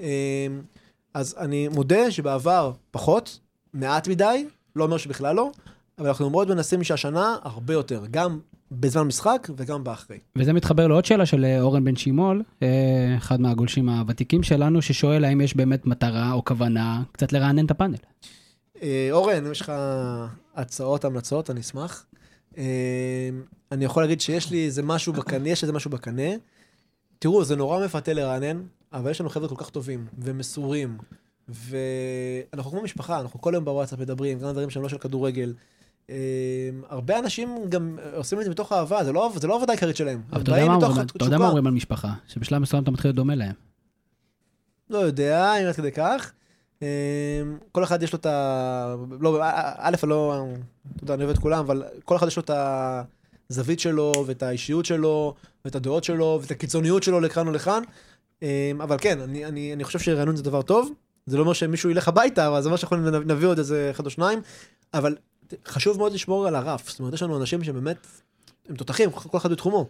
אה, 0.00 0.46
אז 1.14 1.34
אני 1.38 1.68
מודה 1.68 2.10
שבעבר 2.10 2.72
פחות, 2.90 3.38
מעט 3.74 4.08
מדי, 4.08 4.46
לא 4.76 4.84
אומר 4.84 4.96
שבכלל 4.96 5.36
לא, 5.36 5.50
אבל 5.98 6.06
אנחנו 6.06 6.30
מאוד 6.30 6.48
מנסים 6.48 6.84
שהשנה 6.84 7.36
הרבה 7.42 7.74
יותר, 7.74 8.02
גם 8.10 8.38
בזמן 8.72 9.02
משחק 9.02 9.48
וגם 9.56 9.84
באחרי. 9.84 10.18
וזה 10.36 10.52
מתחבר 10.52 10.86
לעוד 10.86 11.04
שאלה 11.04 11.26
של 11.26 11.44
אורן 11.60 11.84
בן 11.84 11.96
שימול, 11.96 12.42
אחד 13.18 13.40
מהגולשים 13.40 13.88
הוותיקים 13.88 14.42
שלנו, 14.42 14.82
ששואל 14.82 15.24
האם 15.24 15.40
יש 15.40 15.56
באמת 15.56 15.86
מטרה 15.86 16.32
או 16.32 16.44
כוונה 16.44 17.02
קצת 17.12 17.32
לרענן 17.32 17.66
את 17.66 17.70
הפאנל. 17.70 17.96
אה, 18.82 19.08
אורן, 19.10 19.46
אם 19.46 19.52
יש 19.52 19.60
לך 19.60 19.72
הצעות, 20.54 21.04
המלצות, 21.04 21.50
אני 21.50 21.60
אשמח. 21.60 22.06
אה, 22.58 23.28
אני 23.72 23.84
יכול 23.84 24.02
להגיד 24.02 24.20
שיש 24.20 24.50
לי 24.50 24.66
איזה 24.66 24.82
משהו 24.82 25.12
בקנה, 25.12 25.48
יש 25.48 25.62
איזה 25.62 25.72
משהו 25.72 25.90
בקנה. 25.90 26.30
תראו, 27.18 27.44
זה 27.44 27.56
נורא 27.56 27.84
מפתה 27.84 28.12
לרענן, 28.12 28.62
אבל 28.92 29.10
יש 29.10 29.20
לנו 29.20 29.30
חבר'ה 29.30 29.48
כל 29.48 29.54
כך 29.58 29.70
טובים 29.70 30.06
ומסורים, 30.18 30.98
ואנחנו 31.48 32.70
כמו 32.70 32.82
משפחה, 32.82 33.20
אנחנו 33.20 33.40
כל 33.40 33.52
יום 33.54 33.64
בוואטסאפ 33.64 33.98
מדברים, 33.98 34.38
גם 34.38 34.52
דברים 34.52 34.70
שהם 34.70 34.82
לא 34.82 34.88
של 34.88 34.98
כדורגל. 34.98 35.54
אה, 36.10 36.16
הרבה 36.88 37.18
אנשים 37.18 37.56
גם 37.68 37.98
עושים 38.14 38.38
את 38.38 38.44
זה 38.44 38.50
מתוך 38.50 38.72
אהבה, 38.72 39.04
זה 39.04 39.12
לא, 39.12 39.32
זה 39.36 39.46
לא 39.46 39.52
העבודה 39.52 39.72
העיקרית 39.72 39.96
שלהם. 39.96 40.22
אבל 40.32 40.40
אתה 40.40 41.24
יודע 41.24 41.38
מה 41.38 41.46
אומרים 41.46 41.66
על 41.66 41.72
משפחה? 41.72 42.12
שבשלב 42.28 42.58
מסוים 42.58 42.82
אתה 42.82 42.90
מתחיל 42.90 43.10
לדומה 43.10 43.34
להם. 43.34 43.54
לא 44.90 44.98
יודע, 44.98 45.56
אם 45.56 45.66
עד 45.66 45.74
כדי 45.74 45.92
כך. 45.92 46.32
אמ, 46.82 46.86
כל 47.72 47.84
אחד 47.84 48.02
יש 48.02 48.12
לו 48.12 48.18
את 48.18 48.26
ה... 48.26 48.94
לא, 49.20 49.40
א', 49.76 49.96
לא, 50.02 50.44
אתה 50.96 51.04
יודע, 51.04 51.14
אני 51.14 51.24
אוהב 51.24 51.36
את 51.36 51.42
כולם, 51.42 51.58
אבל 51.58 51.82
כל 52.04 52.16
אחד 52.16 52.26
יש 52.26 52.36
לו 52.36 52.42
את 52.42 52.50
הזווית 53.50 53.80
שלו, 53.80 54.12
ואת 54.26 54.42
האישיות 54.42 54.84
שלו, 54.84 55.34
ואת 55.64 55.74
הדעות 55.74 56.04
שלו, 56.04 56.38
ואת 56.42 56.50
הקיצוניות 56.50 57.02
שלו 57.02 57.20
לכאן 57.20 57.46
או 57.46 57.52
לכאן. 57.52 57.82
אמ, 58.42 58.48
אבל 58.82 58.96
כן, 59.00 59.20
אני, 59.20 59.44
אני, 59.44 59.72
אני 59.72 59.84
חושב 59.84 59.98
שרענון 59.98 60.36
זה 60.36 60.42
דבר 60.42 60.62
טוב. 60.62 60.92
זה 61.26 61.36
לא 61.36 61.42
אומר 61.42 61.52
שמישהו 61.52 61.90
ילך 61.90 62.08
הביתה, 62.08 62.48
אבל 62.48 62.62
זה 62.62 62.68
אומר 62.68 62.76
שאנחנו 62.76 62.96
נביא 63.10 63.48
עוד 63.48 63.58
איזה 63.58 63.88
אחד 63.90 64.06
או 64.06 64.10
שניים. 64.10 64.40
אבל 64.94 65.16
חשוב 65.66 65.98
מאוד 65.98 66.12
לשמור 66.12 66.46
על 66.46 66.54
הרף. 66.54 66.90
זאת 66.90 67.00
אומרת, 67.00 67.14
יש 67.14 67.22
לנו 67.22 67.40
אנשים 67.40 67.64
שבאמת, 67.64 68.06
הם 68.68 68.76
תותחים, 68.76 69.10
כל 69.10 69.38
אחד 69.38 69.50
בתחומו. 69.50 69.88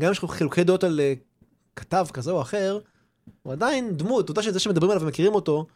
גם 0.00 0.06
אם 0.06 0.12
יש 0.12 0.20
חילוקי 0.28 0.64
דעות 0.64 0.84
על 0.84 1.00
אה, 1.00 1.14
כתב 1.76 2.06
כזה 2.12 2.30
או 2.30 2.42
אחר, 2.42 2.78
הוא 3.42 3.52
עדיין 3.52 3.96
דמות, 3.96 4.24
אתה 4.24 4.30
יודע 4.30 4.42
שזה 4.42 4.58
שמדברים 4.58 4.90
עליו 4.90 5.02
ומכירים 5.02 5.34
אותו, 5.34 5.66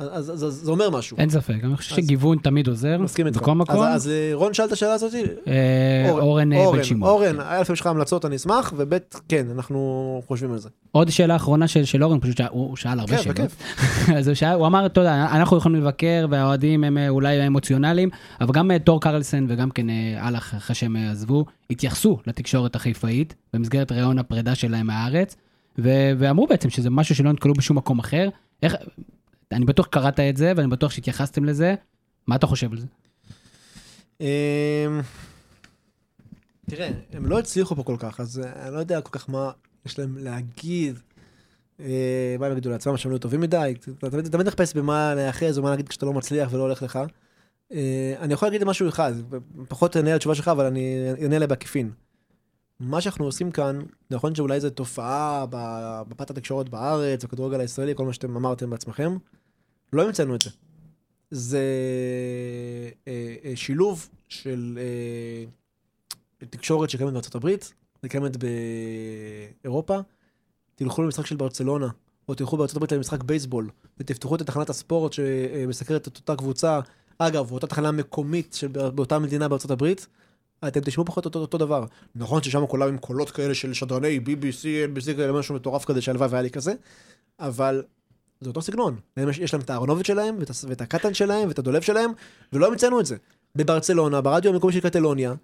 אז, 0.00 0.30
אז, 0.30 0.44
אז 0.44 0.52
זה 0.54 0.70
אומר 0.70 0.90
משהו. 0.90 1.16
אין 1.18 1.30
ספק, 1.30 1.54
אני 1.64 1.76
חושב 1.76 1.96
שגיוון 1.96 2.38
תמיד 2.38 2.68
עוזר, 2.68 2.98
מסכים 2.98 3.26
איתך. 3.26 3.38
בכל 3.40 3.54
מקום. 3.54 3.82
אז, 3.82 3.94
אז 3.94 4.08
אה, 4.08 4.30
רון 4.34 4.54
שאל 4.54 4.66
את 4.66 4.72
השאלה 4.72 4.92
הזאת? 4.92 5.12
אה, 5.46 6.10
אורן 6.10 6.52
אה, 6.52 6.72
בן 6.72 6.82
שמעון. 6.84 7.10
אורן, 7.10 7.36
א', 7.40 7.62
יש 7.72 7.80
לך 7.80 7.86
המלצות, 7.86 8.24
אני 8.24 8.36
אשמח, 8.36 8.72
וב', 8.76 8.94
כן, 9.28 9.46
אנחנו 9.54 9.80
חושבים 10.26 10.52
על 10.52 10.58
זה. 10.58 10.68
עוד 10.92 11.10
שאלה 11.10 11.36
אחרונה 11.36 11.68
של, 11.68 11.84
של 11.84 12.04
אורן, 12.04 12.20
פשוט 12.20 12.36
שאל- 12.36 12.46
הוא, 12.50 12.76
שאל 12.76 12.98
הרבה 13.00 13.16
כן, 13.16 13.22
שאלות. 13.22 13.38
בכיף. 13.38 13.56
אז 14.18 14.28
הוא, 14.28 14.34
שאל, 14.34 14.54
הוא 14.54 14.66
אמר, 14.66 14.86
אתה 14.86 15.00
יודע, 15.00 15.26
אנחנו 15.32 15.56
יכולים 15.56 15.80
לבקר 15.80 16.26
והאוהדים 16.30 16.84
הם 16.84 16.98
אה, 16.98 17.08
אולי 17.08 17.46
אמוציונליים, 17.46 18.08
אבל 18.40 18.52
גם 18.52 18.70
תור 18.84 19.00
קרלסן 19.00 19.46
וגם 19.48 19.70
כן 19.70 19.90
אה, 19.90 19.94
אהלך, 20.18 20.54
אחרי 20.54 20.74
שהם 20.76 20.96
עזבו, 20.96 21.44
התייחסו 21.70 22.18
לתקשורת 22.26 22.74
החיפאית 22.76 23.34
במסגרת 23.54 23.92
ראיון 23.92 24.18
הפרידה 24.18 24.54
שלהם 24.54 24.86
מהארץ, 24.86 25.36
ו- 25.78 26.12
ואמרו 26.18 26.46
בעצם 26.46 26.70
שזה 26.70 26.90
משהו 26.90 27.14
שלא 27.14 27.32
נתקלו 27.32 27.54
בשום 27.54 27.76
מקום 27.76 27.98
אחר. 27.98 28.28
איך, 28.62 28.74
אני 29.52 29.64
בטוח 29.64 29.86
קראת 29.86 30.20
את 30.20 30.36
זה 30.36 30.52
ואני 30.56 30.68
בטוח 30.68 30.90
שהתייחסתם 30.90 31.44
לזה, 31.44 31.74
מה 32.26 32.36
אתה 32.36 32.46
חושב 32.46 32.72
על 32.72 32.78
זה? 32.78 32.86
אמ, 34.20 35.00
תראה, 36.70 36.90
הם 37.12 37.26
לא 37.26 37.38
הצליחו 37.38 37.76
פה 37.76 37.82
כל 37.82 37.96
כך, 37.98 38.20
אז 38.20 38.38
אה, 38.38 38.66
אני 38.66 38.74
לא 38.74 38.78
יודע 38.78 39.00
כל 39.00 39.18
כך 39.18 39.30
מה 39.30 39.50
יש 39.86 39.98
להם 39.98 40.18
להגיד. 40.18 40.98
אה, 41.80 42.36
מה 42.38 42.46
הם 42.46 42.52
יגידו 42.52 42.70
לעצמם, 42.70 42.96
שהם 42.96 43.12
לא 43.12 43.18
טובים 43.18 43.40
מדי? 43.40 43.74
אתה 43.98 44.22
תמיד 44.22 44.46
מחפש 44.46 44.74
במה 44.74 45.14
להיאחז 45.14 45.58
או 45.58 45.62
מה 45.62 45.70
להגיד 45.70 45.88
כשאתה 45.88 46.06
לא 46.06 46.12
מצליח 46.12 46.52
ולא 46.52 46.62
הולך 46.62 46.82
לך. 46.82 46.98
אה, 47.72 48.14
אני 48.20 48.34
יכול 48.34 48.48
להגיד 48.48 48.64
משהו 48.64 48.88
אחד, 48.88 49.12
פחות 49.68 49.96
אענה 49.96 50.10
על 50.10 50.16
התשובה 50.16 50.34
שלך, 50.34 50.48
אבל 50.48 50.66
אני 50.66 51.10
אענה 51.22 51.36
עליה 51.36 51.48
בעקיפין. 51.48 51.90
מה 52.80 53.00
שאנחנו 53.00 53.24
עושים 53.24 53.50
כאן, 53.50 53.80
נכון 54.10 54.34
שאולי 54.34 54.60
זו 54.60 54.70
תופעה 54.70 55.46
בפת 56.08 56.30
התקשורת 56.30 56.68
בארץ, 56.68 57.24
בכדורגל 57.24 57.60
הישראלי, 57.60 57.94
כל 57.94 58.04
מה 58.04 58.12
שאתם 58.12 58.36
אמרתם 58.36 58.70
בעצמכם, 58.70 59.16
לא 59.92 60.02
המצאנו 60.02 60.34
את 60.34 60.42
זה. 60.42 60.50
זה 61.30 61.64
אה, 63.08 63.34
אה, 63.44 63.56
שילוב 63.56 64.08
של 64.28 64.78
אה, 64.80 66.46
תקשורת 66.46 66.90
שקיימת 66.90 67.12
בארצות 67.12 67.34
הברית, 67.34 67.74
זה 68.02 68.08
קיימת 68.08 68.36
באירופה. 69.62 69.98
תלכו 70.74 71.02
למשחק 71.02 71.26
של 71.26 71.36
ברצלונה, 71.36 71.88
או 72.28 72.34
תלכו 72.34 72.56
בארצות 72.56 72.76
הברית 72.76 72.92
למשחק 72.92 73.22
בייסבול, 73.22 73.70
ותפתחו 73.98 74.36
את 74.36 74.42
תחנת 74.42 74.70
הספורט 74.70 75.12
שמסקרת 75.12 76.08
את 76.08 76.16
אותה 76.16 76.36
קבוצה, 76.36 76.80
אגב, 77.18 77.52
אותה 77.52 77.66
תחנה 77.66 77.92
מקומית 77.92 78.54
של 78.54 78.68
באותה 78.68 79.18
מדינה 79.18 79.48
בארצות 79.48 79.70
הברית, 79.70 80.06
אתם 80.68 80.80
תשמעו 80.80 81.06
פחות 81.06 81.24
אותו, 81.24 81.38
אותו 81.38 81.58
דבר. 81.58 81.84
נכון 82.14 82.42
ששם 82.42 82.66
כולם 82.66 82.88
עם 82.88 82.98
קולות 82.98 83.30
כאלה 83.30 83.54
של 83.54 83.72
שדרני 83.72 84.20
BBC, 84.26 84.62
NBC, 84.96 85.14
כאלה 85.16 85.32
משהו 85.32 85.54
מטורף 85.54 85.84
כזה, 85.84 86.02
שהלוואי 86.02 86.28
והיה 86.28 86.42
לי 86.42 86.50
כזה, 86.50 86.72
אבל 87.40 87.82
זה 88.40 88.48
אותו 88.48 88.62
סגנון. 88.62 88.96
יש, 89.16 89.54
להם 89.54 89.62
את 89.62 89.70
הארנוביץ' 89.70 90.06
שלהם, 90.06 90.36
ואת, 90.38 90.50
ואת 90.68 90.80
הקטן 90.80 91.14
שלהם, 91.14 91.48
ואת 91.48 91.58
הדולב 91.58 91.82
שלהם, 91.82 92.10
ולא 92.52 92.66
המצאנו 92.66 93.00
את 93.00 93.06
זה. 93.06 93.16
בברצלונה, 93.56 94.20
ברדיו 94.20 94.52
המקומי 94.52 94.72
של 94.72 94.80
קטלוניה, 94.80 95.34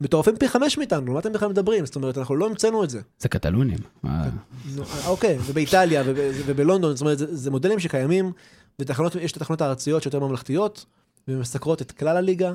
מטורפים 0.00 0.36
פי 0.36 0.48
חמש 0.48 0.78
מאיתנו, 0.78 1.12
מה 1.12 1.18
אתם 1.18 1.32
בכלל 1.32 1.48
מדברים? 1.48 1.86
זאת 1.86 1.96
אומרת, 1.96 2.18
אנחנו 2.18 2.36
לא 2.36 2.46
המצאנו 2.46 2.84
את 2.84 2.90
זה. 2.90 3.00
זה 3.18 3.28
קטלונים. 3.28 3.78
אה, 4.04 4.28
אוקיי, 5.06 5.38
ובאיטליה 5.46 6.02
וב- 6.06 6.42
ובלונדון, 6.46 6.96
זאת 6.96 7.00
אומרת, 7.00 7.18
זה 7.18 7.50
מודלים 7.50 7.78
שקיימים, 7.78 8.32
ויש 8.78 9.32
את 9.32 9.36
התחנות 9.36 9.60
הארציות 9.60 10.02
שיותר 10.02 10.20
ממלכתיות, 10.20 10.84
ומסקרות 11.28 11.82
את 11.82 11.92
כלל 11.92 12.16
הליגה, 12.16 12.54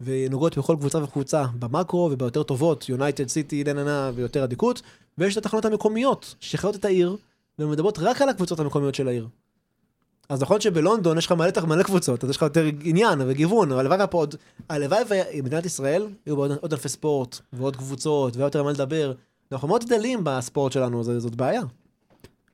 ונוגעות 0.00 0.58
בכל 0.58 0.76
קבוצה 0.80 1.02
וקבוצה 1.04 1.44
במקרו, 1.58 2.08
וביותר 2.12 2.42
טובות, 2.42 2.88
יונייטד, 2.88 3.28
סיטי, 3.28 3.64
נננה, 3.64 4.10
ויותר 4.14 4.44
אדיקות, 4.44 4.82
ויש 5.18 5.32
את 5.32 5.46
התחנות 5.46 5.64
המקומיות, 5.64 6.34
שחיות 6.40 6.76
את 6.76 6.84
העיר, 6.84 7.16
ומדברות 7.58 7.98
רק 7.98 8.22
על 8.22 8.28
הקבוצות 8.28 8.60
המקומיות 8.60 8.94
של 8.94 9.08
העיר. 9.08 9.28
אז 10.28 10.42
נכון 10.42 10.60
שבלונדון 10.60 11.18
יש 11.18 11.26
לך 11.26 11.32
מלא, 11.32 11.50
מלא 11.66 11.82
קבוצות, 11.82 12.24
אז 12.24 12.30
יש 12.30 12.36
לך 12.36 12.42
יותר 12.42 12.64
עניין 12.84 13.18
וגיוון, 13.26 13.72
אבל 13.72 13.80
הלוואי 13.80 14.04
ופה 14.04 14.18
עוד, 14.18 14.34
הלוואי 14.68 15.02
ומדינת 15.38 15.66
ישראל 15.66 16.06
יהיו 16.26 16.36
בה 16.36 16.42
עוד, 16.60 16.72
ענפי 16.72 16.88
ספורט, 16.88 17.40
ועוד 17.52 17.76
קבוצות, 17.76 18.36
ויותר 18.36 18.62
מה 18.62 18.72
לדבר. 18.72 19.12
אנחנו 19.52 19.68
מאוד 19.68 19.84
גדלים 19.84 20.20
בספורט 20.24 20.72
שלנו, 20.72 21.04
זה- 21.04 21.20
זאת 21.20 21.34
בעיה. 21.34 21.62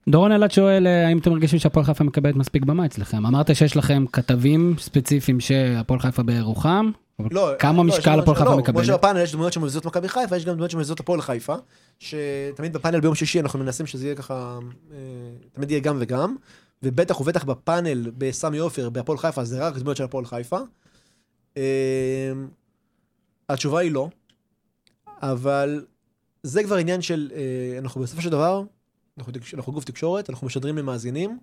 דורון 0.09 0.33
אלעד 0.33 0.51
שואל, 0.51 0.87
אה, 0.87 1.07
האם 1.09 1.19
אתם 1.19 1.31
מרגישים 1.31 1.59
שהפועל 1.59 1.87
חיפה 1.87 2.05
מקבלת 2.05 2.37
מספיק 2.37 2.65
במה 2.65 2.87
אצלכם? 2.87 3.27
אמרת 3.27 3.57
שיש 3.57 3.77
לכם 3.77 4.05
כתבים 4.13 4.75
ספציפיים 4.79 5.41
שהפועל 5.41 6.01
חיפה 6.01 6.23
ברוחם, 6.23 6.91
אבל 6.91 7.02
לא, 7.31 7.51
כמה 7.59 7.77
לא, 7.77 7.85
משקל 7.85 8.21
הפועל 8.21 8.37
חיפה 8.37 8.51
לא, 8.51 8.51
כמו 8.51 8.63
מקבלת? 8.63 8.87
שבפאנל 8.87 9.21
יש 9.21 9.33
דמויות 9.33 9.53
שמבזות 9.53 9.85
מכבי 9.85 10.09
חיפה, 10.09 10.37
יש 10.37 10.45
גם 10.45 10.55
דמויות 10.55 10.71
שמבזות 10.71 11.01
הפועל 11.01 11.21
חיפה, 11.21 11.55
שתמיד 11.99 12.73
בפאנל 12.73 13.01
ביום 13.01 13.15
שישי 13.15 13.41
אנחנו 13.41 13.59
מנסים 13.59 13.87
שזה 13.87 14.07
יהיה 14.07 14.17
ככה, 14.17 14.59
אה, 14.93 14.97
תמיד 15.53 15.71
יהיה 15.71 15.81
גם 15.81 15.97
וגם, 16.01 16.37
ובטח 16.83 17.21
ובטח 17.21 17.45
בפאנל 17.45 18.11
בסמי 18.19 18.59
עופר, 18.59 18.91
בהפועל 18.91 19.19
חיפה, 19.19 19.45
זה 19.45 19.67
רק 19.67 19.77
דמויות 19.77 19.97
של 19.97 20.05
הפועל 20.05 20.25
חיפה. 20.25 20.59
אה, 21.57 22.33
התשובה 23.49 23.81
היא 23.81 23.93
לא, 23.93 24.09
אבל 25.23 25.85
זה 26.43 26.65
כבר 26.65 26.77
עניין 26.77 27.03
של, 27.03 27.31
אה, 27.35 27.79
אנחנו 27.79 28.01
בסופו 28.01 28.23
של 28.23 28.31
דבר, 28.31 28.63
אנחנו, 29.19 29.33
אנחנו 29.55 29.73
גוף 29.73 29.85
תקשורת, 29.85 30.31
אנחנו 30.31 30.47
משדרים 30.47 30.79
למאזינים, 30.79 31.39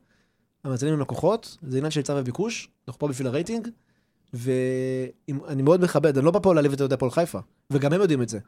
המאזינים 0.63 0.93
הם 0.93 0.99
לקוחות, 0.99 1.57
זה 1.61 1.77
עניין 1.77 1.91
של 1.91 1.99
היצע 1.99 2.15
וביקוש, 2.17 2.69
אנחנו 2.87 2.99
פה 2.99 3.07
בשביל 3.07 3.27
הרייטינג, 3.27 3.67
ואני 4.33 5.61
מאוד 5.61 5.83
מכבד, 5.83 6.17
אני 6.17 6.25
לא 6.25 6.31
בא 6.31 6.39
פה 6.39 6.53
להעליב 6.53 6.73
את 6.73 6.81
אוהדי 6.81 6.93
הפועל 6.93 7.11
חיפה, 7.11 7.39
וגם 7.69 7.93
הם 7.93 8.01
יודעים 8.01 8.21
את 8.21 8.29
זה, 8.29 8.39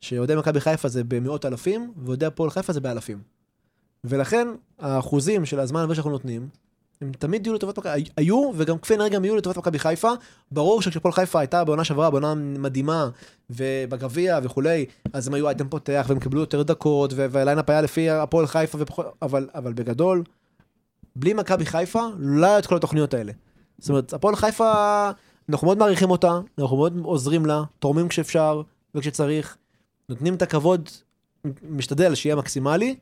שאוהדי 0.00 0.36
מכבי 0.36 0.60
חיפה 0.60 0.88
זה 0.88 1.04
במאות 1.04 1.46
אלפים, 1.46 1.92
ואוהדי 1.96 2.26
הפועל 2.26 2.50
חיפה 2.50 2.72
זה 2.72 2.80
באלפים. 2.80 3.18
ולכן, 4.04 4.48
האחוזים 4.78 5.44
של 5.44 5.60
הזמן 5.60 5.94
שאנחנו 5.94 6.10
נותנים, 6.10 6.48
הם 7.00 7.12
תמיד 7.18 7.46
יהיו 7.46 7.54
לטובת 7.54 7.78
מכבי, 7.78 8.04
היו, 8.16 8.50
וגם 8.54 8.78
כפי 8.78 8.94
הנראה 8.94 9.08
גם 9.08 9.24
יהיו 9.24 9.36
לטובת 9.36 9.56
מכבי 9.56 9.78
חיפה. 9.78 10.12
ברור 10.50 10.82
שכשפועל 10.82 11.12
חיפה 11.12 11.40
הייתה 11.40 11.64
בעונה 11.64 11.84
שעברה, 11.84 12.10
בעונה 12.10 12.34
מדהימה, 12.34 13.10
ובגביע 13.50 14.38
וכולי, 14.42 14.86
אז 15.12 15.28
הם 15.28 15.34
היו 15.34 15.48
אייטם 15.48 15.68
פותח, 15.68 16.06
והם 16.08 16.20
קיבלו 16.20 16.40
יותר 16.40 16.62
דקות, 16.62 17.12
והליינאפ 17.16 17.70
היה 17.70 17.80
לפי 17.80 18.10
הפועל 18.10 18.46
חיפה, 18.46 18.78
ופחות, 18.80 19.06
אבל, 19.22 19.48
אבל 19.54 19.72
בגדול, 19.72 20.22
בלי 21.16 21.32
מכבי 21.32 21.66
חיפה, 21.66 22.06
לא 22.18 22.46
היה 22.46 22.58
את 22.58 22.66
כל 22.66 22.76
התוכניות 22.76 23.14
האלה. 23.14 23.32
זאת 23.78 23.88
אומרת, 23.90 24.12
הפועל 24.12 24.36
חיפה, 24.36 25.10
אנחנו 25.48 25.66
מאוד 25.66 25.78
מעריכים 25.78 26.10
אותה, 26.10 26.40
אנחנו 26.58 26.76
מאוד 26.76 27.00
עוזרים 27.02 27.46
לה, 27.46 27.62
תורמים 27.78 28.08
כשאפשר 28.08 28.62
וכשצריך, 28.94 29.56
נותנים 30.08 30.34
את 30.34 30.42
הכבוד, 30.42 30.88
משתדל 31.68 32.14
שיהיה 32.14 32.36
מקסימלי, 32.36 32.96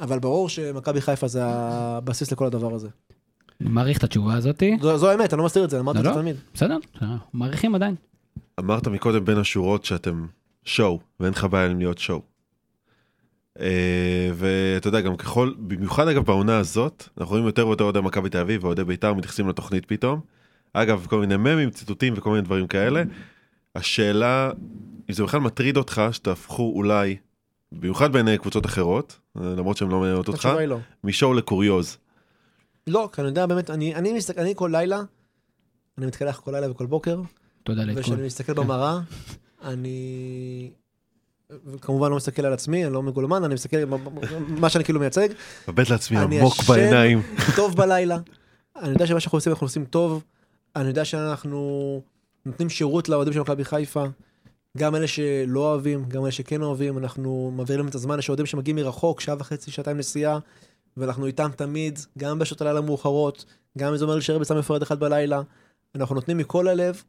אבל 0.00 0.18
ברור 0.18 0.48
שמכבי 0.48 1.00
חיפה 1.00 1.28
זה 1.28 1.44
הבסיס 1.44 2.32
לכל 2.32 2.46
הדבר 2.46 2.74
הזה. 2.74 2.88
אני 3.60 3.68
מעריך 3.68 3.98
את 3.98 4.04
התשובה 4.04 4.34
הזאתי. 4.34 4.76
זו, 4.80 4.98
זו 4.98 5.10
האמת, 5.10 5.32
אני 5.32 5.38
לא 5.38 5.44
מסתיר 5.44 5.64
את 5.64 5.70
זה, 5.70 5.76
אני 5.76 5.82
אמרתי 5.82 5.98
את 5.98 6.04
לא, 6.04 6.10
זה 6.10 6.16
לא. 6.16 6.22
תמיד. 6.22 6.36
בסדר, 6.54 6.76
בסדר, 6.94 7.16
מעריכים 7.32 7.74
עדיין. 7.74 7.94
אמרת 8.60 8.88
מקודם 8.88 9.24
בין 9.24 9.38
השורות 9.38 9.84
שאתם 9.84 10.26
שואו, 10.64 10.98
ואין 11.20 11.32
לך 11.32 11.44
בעיה 11.44 11.70
עם 11.70 11.78
להיות 11.78 11.98
שואו. 11.98 12.20
אה, 13.60 14.30
ואתה 14.34 14.88
יודע, 14.88 15.00
גם 15.00 15.16
ככל, 15.16 15.52
במיוחד 15.58 16.08
אגב 16.08 16.24
בעונה 16.24 16.58
הזאת, 16.58 17.08
אנחנו 17.18 17.30
רואים 17.30 17.46
יותר 17.46 17.66
ויותר 17.66 17.84
אוהדי 17.84 18.00
מכבי 18.00 18.28
תל 18.28 18.38
אביב 18.38 18.64
ואוהדי 18.64 18.84
בית"ר 18.84 19.14
מתייחסים 19.14 19.48
לתוכנית 19.48 19.84
פתאום. 19.86 20.20
אגב, 20.72 21.06
כל 21.10 21.20
מיני 21.20 21.36
ממים, 21.36 21.70
ציטוטים 21.70 22.14
וכל 22.16 22.30
מיני 22.30 22.42
דברים 22.42 22.66
כאלה. 22.66 23.02
השאלה, 23.74 24.50
אם 25.10 25.14
זה 25.14 25.22
בכלל 25.22 25.40
מטריד 25.40 25.76
אותך 25.76 26.02
שתהפכו 26.12 26.72
אולי, 26.76 27.16
במיוחד 27.72 28.12
בעיני 28.12 28.38
קבוצות 28.38 28.66
אחרות, 28.66 29.18
למרות 29.36 29.76
שהן 29.76 29.88
לא 29.88 29.98
מעניינות 29.98 30.28
אותך, 30.28 30.48
לא. 30.68 30.78
משואו 31.04 31.34
לקוריוז. 31.34 31.98
לא, 32.86 33.08
כי 33.12 33.20
אני 33.20 33.28
יודע 33.28 33.46
באמת, 33.46 33.70
אני, 33.70 33.94
אני, 33.94 34.12
מסתכל, 34.12 34.40
אני 34.40 34.52
כל 34.56 34.68
לילה, 34.72 35.00
אני 35.98 36.06
מתקלח 36.06 36.40
כל 36.40 36.50
לילה 36.50 36.70
וכל 36.70 36.86
בוקר, 36.86 37.20
תודה 37.62 37.84
לעדכון. 37.84 38.00
וכשאני 38.00 38.26
מסתכל 38.26 38.52
במראה, 38.52 39.00
אני... 39.64 40.70
וכמובן 41.66 42.10
לא 42.10 42.16
מסתכל 42.16 42.46
על 42.46 42.52
עצמי, 42.52 42.84
אני 42.84 42.92
לא 42.92 43.02
מגולמן, 43.02 43.44
אני 43.44 43.54
מסתכל 43.54 43.76
על 43.76 43.84
מה 44.48 44.68
שאני 44.68 44.84
כאילו 44.84 45.00
מייצג, 45.00 45.28
מבט 45.68 45.90
לעצמי 45.90 46.18
אני 46.18 46.40
עמוק 46.40 46.54
ישן 46.58 46.72
בעיניים. 46.72 47.22
טוב 47.56 47.76
בלילה. 47.76 48.18
אני 48.76 48.90
יודע 48.90 49.06
שמה 49.06 49.20
שאנחנו 49.20 49.36
עושים, 49.36 49.52
אנחנו 49.52 49.64
עושים 49.64 49.84
טוב. 49.84 50.24
אני 50.76 50.88
יודע 50.88 51.04
שאנחנו 51.04 52.02
נותנים 52.46 52.68
שירות 52.68 53.08
לאוהדים 53.08 53.32
של 53.32 53.40
מכבי 53.40 53.64
חיפה. 53.64 54.04
גם 54.76 54.94
אלה 54.94 55.06
שלא 55.06 55.60
אוהבים, 55.60 56.04
גם 56.08 56.22
אלה 56.22 56.30
שכן 56.30 56.62
אוהבים, 56.62 56.98
אנחנו 56.98 57.52
מעבירים 57.56 57.88
את 57.88 57.94
הזמן. 57.94 58.18
יש 58.18 58.28
אוהדים 58.28 58.46
שמגיעים 58.46 58.76
מרחוק, 58.76 59.20
שעה 59.20 59.36
וחצי, 59.38 59.70
שעתיים 59.70 59.98
נסיעה, 59.98 60.38
ואנחנו 60.96 61.26
איתם 61.26 61.50
תמיד, 61.56 61.98
גם 62.18 62.38
בשעות 62.38 62.60
הלילה 62.60 62.78
המאוחרות, 62.78 63.44
גם 63.78 63.90
אם 63.90 63.96
זה 63.96 64.04
אומר 64.04 64.14
להישאר 64.14 64.38
בסמי 64.38 64.62
פרד 64.62 64.82
אחד 64.82 65.00
בלילה. 65.00 65.42
אנחנו 65.94 66.14
נותנים 66.14 66.38
מכל 66.38 66.68
הלב, 66.68 67.02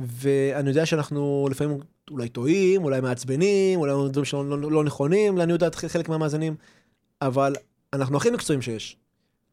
ואני 0.00 0.68
יודע 0.68 0.86
שאנחנו 0.86 1.48
לפעמים 1.50 1.78
אולי 2.10 2.28
טועים, 2.28 2.84
אולי 2.84 3.00
מעצבנים, 3.00 3.80
אולי 3.80 3.92
דברים 4.08 4.24
שלא 4.24 4.60
לא, 4.60 4.72
לא 4.72 4.84
נכונים, 4.84 5.38
לעניות 5.38 5.60
דעת 5.60 5.74
חלק 5.74 6.08
מהמאזינים, 6.08 6.54
אבל 7.22 7.54
אנחנו 7.92 8.16
הכי 8.16 8.30
מקצועיים 8.30 8.62
שיש. 8.62 8.96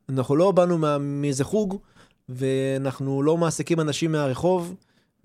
אנחנו 0.09 0.35
לא 0.35 0.51
באנו 0.51 0.77
מאיזה 0.99 1.43
חוג, 1.43 1.77
ואנחנו 2.29 3.23
לא 3.23 3.37
מעסיקים 3.37 3.79
אנשים 3.79 4.11
מהרחוב, 4.11 4.75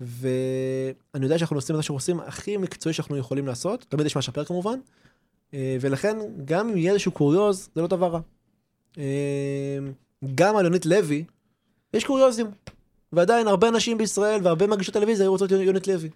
ואני 0.01 1.25
יודע 1.25 1.37
שאנחנו 1.37 1.55
עושים 1.55 1.75
את 1.75 1.77
מה 1.77 1.83
שאנחנו 1.83 1.95
עושים 1.95 2.19
הכי 2.19 2.57
מקצועי 2.57 2.93
שאנחנו 2.93 3.17
יכולים 3.17 3.47
לעשות, 3.47 3.85
תמיד 3.89 4.05
יש 4.05 4.15
מה 4.15 4.19
לשפר 4.19 4.45
כמובן, 4.45 4.79
אה, 5.53 5.77
ולכן 5.81 6.17
גם 6.45 6.69
אם 6.69 6.77
יהיה 6.77 6.91
איזשהו 6.91 7.11
קוריוז, 7.11 7.69
זה 7.75 7.81
לא 7.81 7.87
דבר 7.87 8.07
רע. 8.07 8.19
אה, 8.97 9.77
גם 10.35 10.57
על 10.57 10.65
יונית 10.65 10.85
לוי, 10.85 11.23
יש 11.93 12.03
קוריוזים. 12.03 12.47
ועדיין 13.13 13.47
הרבה 13.47 13.67
אנשים 13.67 13.97
בישראל 13.97 14.39
והרבה 14.43 14.67
מגישות 14.67 14.93
טלוויזיה 14.93 15.25
היו 15.25 15.31
רוצות 15.31 15.51
יונית 15.51 15.87
לוי. 15.87 16.09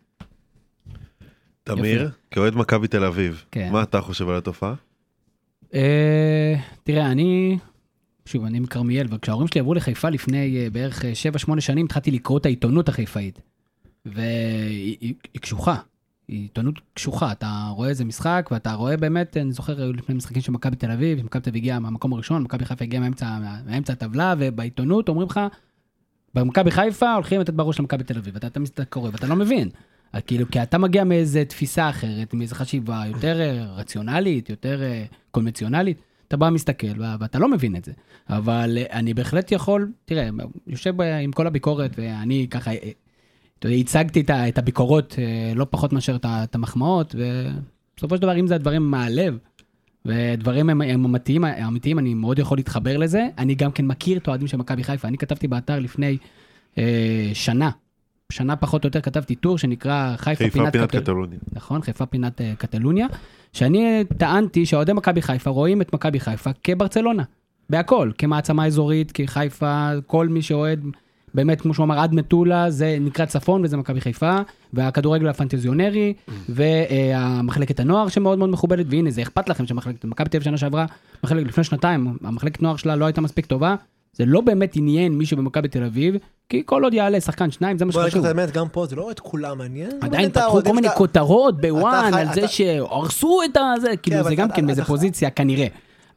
תמיר, 1.64 2.10
כאוהד 2.32 2.56
מכבי 2.56 2.88
תל 2.88 3.04
אביב, 3.06 3.44
כן. 3.52 3.70
מה 3.72 3.84
אתה 3.84 4.02
חושב 4.02 4.30
על 4.30 4.36
התופעה? 4.38 4.74
אה, 5.74 6.56
תראה, 6.84 7.12
אני, 7.12 7.58
שוב, 8.26 8.46
אני 8.46 8.60
מכרמיאל, 8.60 9.08
וכשההורים 9.10 9.48
שלי 9.48 9.60
עברו 9.60 9.74
לחיפה 9.74 10.10
לפני 10.10 10.58
אה, 10.58 10.70
בערך 10.70 11.04
7-8 11.48 11.60
שנים, 11.62 11.86
התחלתי 11.86 12.12
לקרוא 12.12 12.38
את 12.38 12.46
העיתונות 12.46 12.90
החיפאית. 12.90 13.42
והיא 14.06 14.98
היא- 15.02 15.14
היא 15.34 15.42
קשוחה. 15.42 15.76
היא 16.28 16.42
עיתונות 16.42 16.76
קשוחה, 16.94 17.32
אתה 17.32 17.70
רואה 17.76 17.90
איזה 17.90 18.06
משחק, 18.06 18.50
ואתה 18.52 18.74
רואה 18.74 18.98
באמת, 18.98 19.38
אני 19.38 19.52
זוכר 19.52 19.82
היו 19.82 19.94
לפני 19.94 20.16
משחקים 20.16 20.42
של 20.42 20.52
מכבי 20.52 20.76
תל 20.76 20.92
אביב, 20.92 21.26
מכבי 21.26 21.42
תל 21.42 21.50
אביב 21.50 21.62
הגיעה 21.62 21.80
מהמקום 21.80 22.14
הראשון, 22.14 22.44
מכבי 22.44 22.66
חיפה 22.66 22.86
הגיעה 22.86 23.02
מאמצע, 23.04 23.38
מאמצע 23.66 23.94
הטבלה, 23.94 24.34
ובעיתונות 24.38 25.10
אומרים 25.10 25.28
לך, 25.28 25.40
במכבי 26.36 26.72
חיפה 26.72 27.14
הולכים 27.14 27.42
לתת 27.42 27.54
בראש 27.54 27.80
למכבי 27.80 28.04
תל 28.04 28.18
אביב, 28.18 28.34
ואתה 28.34 28.48
אתה 28.74 28.86
קורא 28.86 29.10
ואתה 29.14 29.28
לא 29.28 29.36
מבין. 29.36 29.70
אז 30.14 30.22
כאילו, 30.28 30.46
כי 30.52 30.64
אתה 30.64 30.78
מגיע 30.78 31.04
מאיזה 31.04 31.46
תפיסה 31.46 31.90
אחרת, 31.90 32.34
מאיזה 32.34 32.56
חשיבה 32.56 33.04
יותר 33.08 33.42
אה, 33.42 33.66
רציונלית, 33.76 34.50
יותר 34.50 34.84
אה, 34.84 35.06
קונבנציונלית, 35.32 36.02
אתה 36.28 36.38
בא 36.38 36.50
מסתכל 36.50 37.02
ואתה 37.20 37.40
לא 37.40 37.48
מבין 37.48 37.76
את 37.76 37.86
זה. 37.86 37.92
אבל 38.30 38.78
אה, 38.78 39.00
אני 39.00 39.14
בהחלט 39.14 39.52
יכול, 39.52 39.92
תראה, 40.06 40.30
יושב 40.68 41.02
עם 41.02 41.32
כל 41.32 41.48
הביקורת, 41.48 41.92
ואני 41.98 42.48
ככה, 42.50 42.72
אה, 42.72 42.92
אתה 43.60 43.68
יודע, 43.68 43.78
הצגתי 43.78 44.24
את 44.30 44.58
הביקורות 44.58 45.16
אה, 45.20 45.54
לא 45.56 45.68
פחות 45.70 45.94
מאשר 45.94 46.18
את 46.26 46.56
המחמאות, 46.56 47.16
ובסופו 47.16 48.16
של 48.16 48.22
דבר, 48.22 48.40
אם 48.40 48.48
זה 48.48 48.56
הדברים 48.56 48.92
מהלב, 48.92 49.38
ודברים 50.06 50.70
הם, 50.70 50.82
הם 50.82 51.06
אמיתיים, 51.06 51.46
אמיתיים, 51.46 52.00
אני 52.00 52.14
מאוד 52.14 52.40
יכול 52.40 52.58
להתחבר 52.58 52.98
לזה. 52.98 53.28
אני 53.38 53.56
גם 53.56 53.72
כן 53.72 53.86
מכיר 53.86 54.18
את 54.18 54.28
האוהדים 54.28 54.48
של 54.48 54.58
מכבי 54.58 54.84
חיפה. 54.84 55.08
אני 55.08 55.18
כתבתי 55.18 55.48
באתר 55.48 55.80
לפני 55.80 56.18
אה, 56.78 57.30
שנה, 57.34 57.70
שנה 58.32 58.56
פחות 58.56 58.84
או 58.84 58.88
יותר 58.88 59.02
כתבתי 59.02 59.36
טור 59.36 59.58
שנקרא 59.58 60.16
חיפה, 60.18 60.44
חיפה 60.44 60.60
פינת, 60.60 60.72
פינת 60.72 60.90
קטל... 60.90 60.99
קטלוניה. 60.99 61.40
נכון, 61.53 61.82
חיפה 61.82 62.06
פינת 62.06 62.41
אה, 62.41 62.53
קטלוניה, 62.58 63.08
שאני 63.53 64.03
טענתי 64.18 64.66
שאוהדי 64.66 64.94
מכבי 64.94 65.22
חיפה 65.22 65.49
רואים 65.49 65.82
את 65.82 65.94
מכבי 65.94 66.20
חיפה 66.20 66.49
כברצלונה, 66.64 67.24
בהכל, 67.70 68.12
כמעצמה 68.18 68.66
אזורית, 68.66 69.12
כחיפה, 69.12 69.90
כל 70.08 70.28
מי 70.28 70.41
שאוהד, 70.41 70.86
באמת, 71.34 71.62
כמו 71.62 71.74
שהוא 71.74 71.84
אמר, 71.84 71.99
עד 71.99 72.14
מטולה, 72.16 72.72
זה 72.72 72.98
נקרא 73.02 73.26
צפון 73.26 73.64
וזה 73.64 73.78
מכבי 73.78 74.02
חיפה, 74.02 74.38
והכדורגל 74.74 75.28
הפנטזיונרי, 75.28 76.14
והמחלקת 76.49 77.80
הנוער 77.80 78.08
שמאוד 78.08 78.38
מאוד 78.38 78.49
מכובדת, 78.49 78.86
והנה, 78.90 79.12
זה 79.12 79.22
אכפת 79.22 79.49
לכם 79.49 79.68
שמחלקת, 79.68 80.06
מכבי 80.06 80.30
תל 80.30 80.38
אביב 80.38 80.45
שנה 80.45 80.58
שעברה, 80.58 80.86
מחלקת, 81.24 81.48
לפני 81.48 81.64
שנתיים, 81.64 82.18
המחלקת 82.24 82.62
נוער 82.62 82.76
שלה 82.76 82.95
לא 82.95 83.06
הייתה 83.06 83.22
מספיק 83.22 83.45
טובה, 83.45 83.76
זה 84.14 84.26
לא 84.26 84.42
באמת 84.42 84.72
עניין 84.76 85.12
מישהו 85.18 85.38
במכבי 85.38 85.68
תל 85.68 85.84
אביב, 85.84 86.16
כי 86.50 86.64
כל 86.66 86.84
עוד 86.84 86.94
יעלה 86.94 87.22
שחקן 87.22 87.52
שניים, 87.52 87.78
זה 87.78 87.86
מה 87.86 87.92
בוא 87.92 88.02
נגיד 88.02 88.12
שחשוב. 88.12 88.26
את 88.26 88.38
האמת, 88.38 88.52
גם 88.52 88.70
פה 88.70 88.86
זה 88.86 88.96
לא 88.96 89.12
את 89.12 89.20
כולם 89.20 89.58
מעניין. 89.58 89.92
עדיין 90.02 90.30
פתחו 90.30 90.64
כל 90.64 90.76
מיני 90.76 90.90
כותרות 90.98 91.62
בוואן 91.62 92.14
על 92.14 92.28
זה 92.34 92.48
שהרסו 92.48 93.40
את 93.46 93.58
הזה, 93.78 93.98
כאילו 93.98 94.20
אבל 94.20 94.30
זה 94.30 94.36
גם 94.36 94.52
כן 94.52 94.66
באיזה 94.68 94.86
פוזיציה 94.86 95.30
כנראה. 95.30 95.68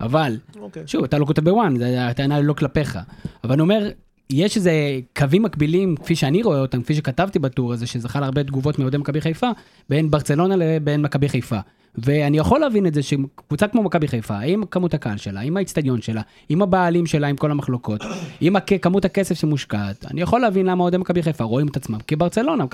אבל, 0.00 0.38
אוקיי. 0.60 0.82
שוב, 0.86 1.04
אתה 1.04 1.18
לא 1.18 1.24
כותב 1.24 1.44
בוואן, 1.44 1.76
זה 1.78 2.06
הטענה 2.06 2.40
לא 2.40 2.52
כלפיך. 2.52 2.98
אבל 3.44 3.52
אני 3.52 3.62
אומר, 3.62 3.90
יש 4.30 4.56
איזה 4.56 4.72
קווים 5.16 5.42
מקבילים, 5.42 5.96
כפי 5.96 6.16
שאני 6.16 6.42
רואה 6.42 6.58
אותם, 6.60 6.82
כפי 6.82 6.94
שכתבתי 6.94 7.38
בטור 7.38 7.72
הזה, 7.72 7.86
שזכה 7.86 8.20
להרבה 8.20 8.44
תגובות 8.44 8.78
מאוהדי 8.78 8.96
מכבי 8.96 9.20
חיפה, 9.20 9.50
בין 9.88 10.10
ברצלונה 10.10 10.56
לבין 10.56 11.02
מכבי 11.02 11.28
חיפה. 11.28 11.58
ואני 11.98 12.38
יכול 12.38 12.60
להבין 12.60 12.86
את 12.86 12.94
זה 12.94 13.02
שקבוצה 13.02 13.68
כמו 13.68 13.82
מכבי 13.82 14.08
חיפה, 14.08 14.38
עם 14.38 14.64
כמות 14.70 14.94
הקהל 14.94 15.16
שלה, 15.16 15.40
עם 15.40 15.56
האיצטדיון 15.56 16.02
שלה, 16.02 16.22
עם 16.48 16.62
הבעלים 16.62 17.06
שלה, 17.06 17.26
עם 17.26 17.36
כל 17.36 17.50
המחלוקות, 17.50 18.00
עם 18.40 18.56
הכ- 18.56 18.78
כמות 18.82 19.04
הכסף 19.04 19.34
שמושקעת, 19.38 20.04
אני 20.10 20.20
יכול 20.20 20.40
להבין 20.40 20.66
למה 20.66 20.82
אוהדי 20.82 20.96
מכבי 20.96 21.22
חיפה 21.22 21.44
רואים 21.44 21.68
את 21.68 21.76
עצמם 21.76 21.98
כברצלונה, 22.06 22.64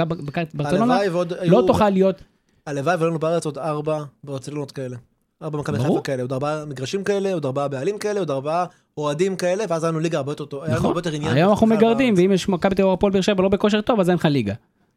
ברצלונה 0.55 0.86
לא 0.86 1.01
היו- 1.40 1.66
תוכל 1.66 1.90
להיות 1.90 2.22
הלוואי 2.66 2.97
והיו 2.97 3.09
לנו 3.10 3.18
בארץ 3.18 3.47
עוד 3.47 3.59
ארבע 3.59 4.02
ברצלונות 4.24 4.72
כאלה. 4.72 4.97
ארבע 5.43 5.59
מכבי. 5.59 5.78
חיפה 5.78 6.01
כאלה, 6.05 6.22
עוד 6.22 6.32
ארבעה 6.32 6.64
מגרשים 6.64 7.05
כאלה, 7.05 7.32
עוד 7.32 7.44
ארבעה 7.44 7.68
בעלים 7.68 7.98
כאלה, 7.98 8.20
עוד 8.20 8.31
ארבעה 8.31 8.64
אוהדים 9.01 9.36
כאלה, 9.36 9.64
ואז 9.68 9.85
היה 9.85 9.90
לנו 9.90 10.01
ליגה 10.01 10.18
הרבה 10.18 10.32
יותר 10.32 10.44
טוב, 10.44 10.60
היה 10.62 10.68
לנו 10.68 10.77
נכון, 10.78 10.89
הרבה 10.89 10.98
יותר 10.98 11.12
עניין. 11.12 11.35
היום 11.36 11.51
אנחנו 11.51 11.66
מגרדים. 11.66 12.14
ואם 12.16 12.32
יש 12.32 12.48
מכבי 12.48 12.74
תל 12.74 12.82
אביב 12.82 12.94
הפועל 12.94 13.12
באר 13.12 13.20
שבע 13.20 13.43
לא 13.43 13.48
בכושר 13.48 13.81
טוב, 13.81 14.01
אז 14.01 14.09
אין 14.10 14.16
לך 14.16 14.24
ליגה. 14.24 14.55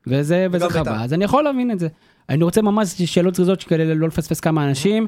וזה 0.07 0.47
וזה 0.51 0.67
בית"ר. 0.67 0.80
חבל, 0.84 0.91
אז 0.95 1.13
אני 1.13 1.23
יכול 1.23 1.43
להבין 1.43 1.71
את 1.71 1.80
זה. 1.80 1.88
אני 2.30 2.43
רוצה 2.43 2.61
ממש 2.61 3.01
שאלות 3.01 3.35
זריזות 3.35 3.63
כאלה 3.63 3.93
לא 3.95 4.07
לפספס 4.07 4.39
כמה 4.39 4.69
אנשים. 4.69 5.07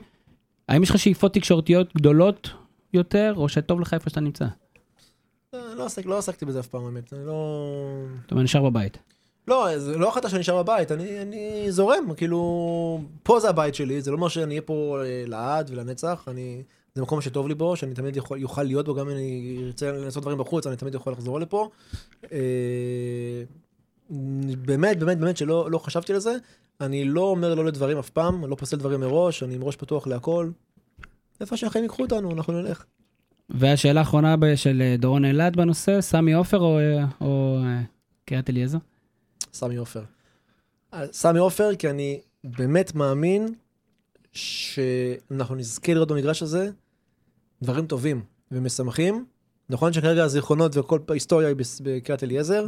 האם 0.70 0.84
יש 0.84 0.90
לך 0.90 1.00
שאיפות 1.00 1.34
תקשורתיות 1.34 1.94
גדולות 1.96 2.50
יותר, 2.94 3.34
או 3.38 3.50
שטוב 3.50 3.82
לך 3.82 3.94
איפה 3.94 4.10
שאתה 4.10 4.20
נמצא? 4.22 4.46
אה, 5.54 5.60
לא 5.78 5.86
עסק- 5.86 6.06
לא 6.06 6.18
עסקתי 6.18 6.46
בזה 6.46 6.60
אף 6.60 6.68
פעם, 6.68 6.86
האמת. 6.86 7.14
אני 7.14 7.26
לא... 7.26 7.68
זאת 8.22 8.32
אומרת, 8.32 8.44
נשאר 8.44 8.64
בבית. 8.70 8.98
לא, 9.48 9.78
זה 9.78 9.98
לא 9.98 10.10
החלטה 10.10 10.30
שאני 10.30 10.40
נשאר 10.40 10.64
בבית, 10.64 10.92
אני, 10.92 11.22
אני 11.22 11.66
זורם, 11.72 12.14
כאילו, 12.18 12.40
פה 13.24 13.40
זה 13.40 13.50
הבית 13.50 13.76
שלי, 13.76 14.02
זה 14.02 14.12
לא 14.12 14.16
אומר 14.16 14.28
שאני 14.28 14.50
אהיה 14.50 14.62
פה 14.62 14.98
אה, 15.06 15.24
לעד 15.28 15.70
ולנצח, 15.74 16.24
אני, 16.28 16.64
זה 16.96 17.02
מקום 17.02 17.22
שטוב 17.22 17.48
לי 17.48 17.56
בו, 17.56 17.76
שאני 17.76 17.94
תמיד 17.94 18.18
יכול, 18.18 18.40
יוכל 18.40 18.64
להיות 18.64 18.86
בו, 18.86 18.96
גם 18.96 19.10
אם 19.10 19.16
אני 19.16 19.58
ארצה 19.66 19.92
לעשות 19.92 20.24
דברים 20.24 20.38
בחוץ, 20.38 20.68
אני 20.68 20.76
תמיד 20.76 20.96
יכול 20.96 21.14
לחזור 21.14 21.40
לפה. 21.40 21.70
אה, 22.32 23.44
באמת, 24.10 25.00
באמת, 25.00 25.18
באמת 25.18 25.38
שלא 25.38 25.72
לא 25.72 25.78
חשבתי 25.78 26.14
לזה, 26.14 26.36
אני 26.82 27.06
לא 27.06 27.22
אומר 27.22 27.56
לא 27.56 27.66
לדברים 27.66 27.98
אף 27.98 28.10
פעם, 28.10 28.44
אני 28.44 28.52
לא 28.52 28.56
פוסל 28.56 28.78
דברים 28.78 29.00
מראש, 29.00 29.44
אני 29.44 29.56
עם 29.56 29.64
ראש 29.64 29.76
פתוח 29.76 30.08
להכל. 30.08 30.50
איפה 31.42 31.58
שהחיים 31.58 31.84
ייקחו 31.84 32.04
אותנו, 32.04 32.32
אנחנו 32.32 32.54
נלך. 32.54 32.86
והשאלה 33.50 34.00
האחרונה 34.00 34.36
של 34.56 34.82
אה, 34.82 34.96
דורון 35.00 35.26
אלעד 35.26 35.56
בנושא, 35.56 36.02
סמי 36.02 36.34
עופר 36.34 36.60
או, 36.60 36.80
אה, 36.80 37.06
או 37.22 37.60
קריית 38.26 38.50
אליעזר? 38.50 38.78
סמי 39.54 39.76
עופר. 39.76 40.04
סמי 41.12 41.40
עופר, 41.40 41.76
כי 41.76 41.90
אני 41.90 42.20
באמת 42.44 42.96
מאמין 42.96 43.54
שאנחנו 44.34 45.56
נזכה 45.56 45.94
לראות 45.94 46.08
במגרש 46.12 46.44
הזה 46.44 46.70
דברים 47.64 47.86
טובים 47.88 48.24
ומשמחים. 48.52 49.26
נכון 49.70 49.94
שכרגע 49.94 50.24
הזיכרונות 50.24 50.78
וכל 50.78 51.00
ההיסטוריה 51.10 51.48
היא 51.48 51.56
בקריית 51.82 52.24
אליעזר, 52.24 52.66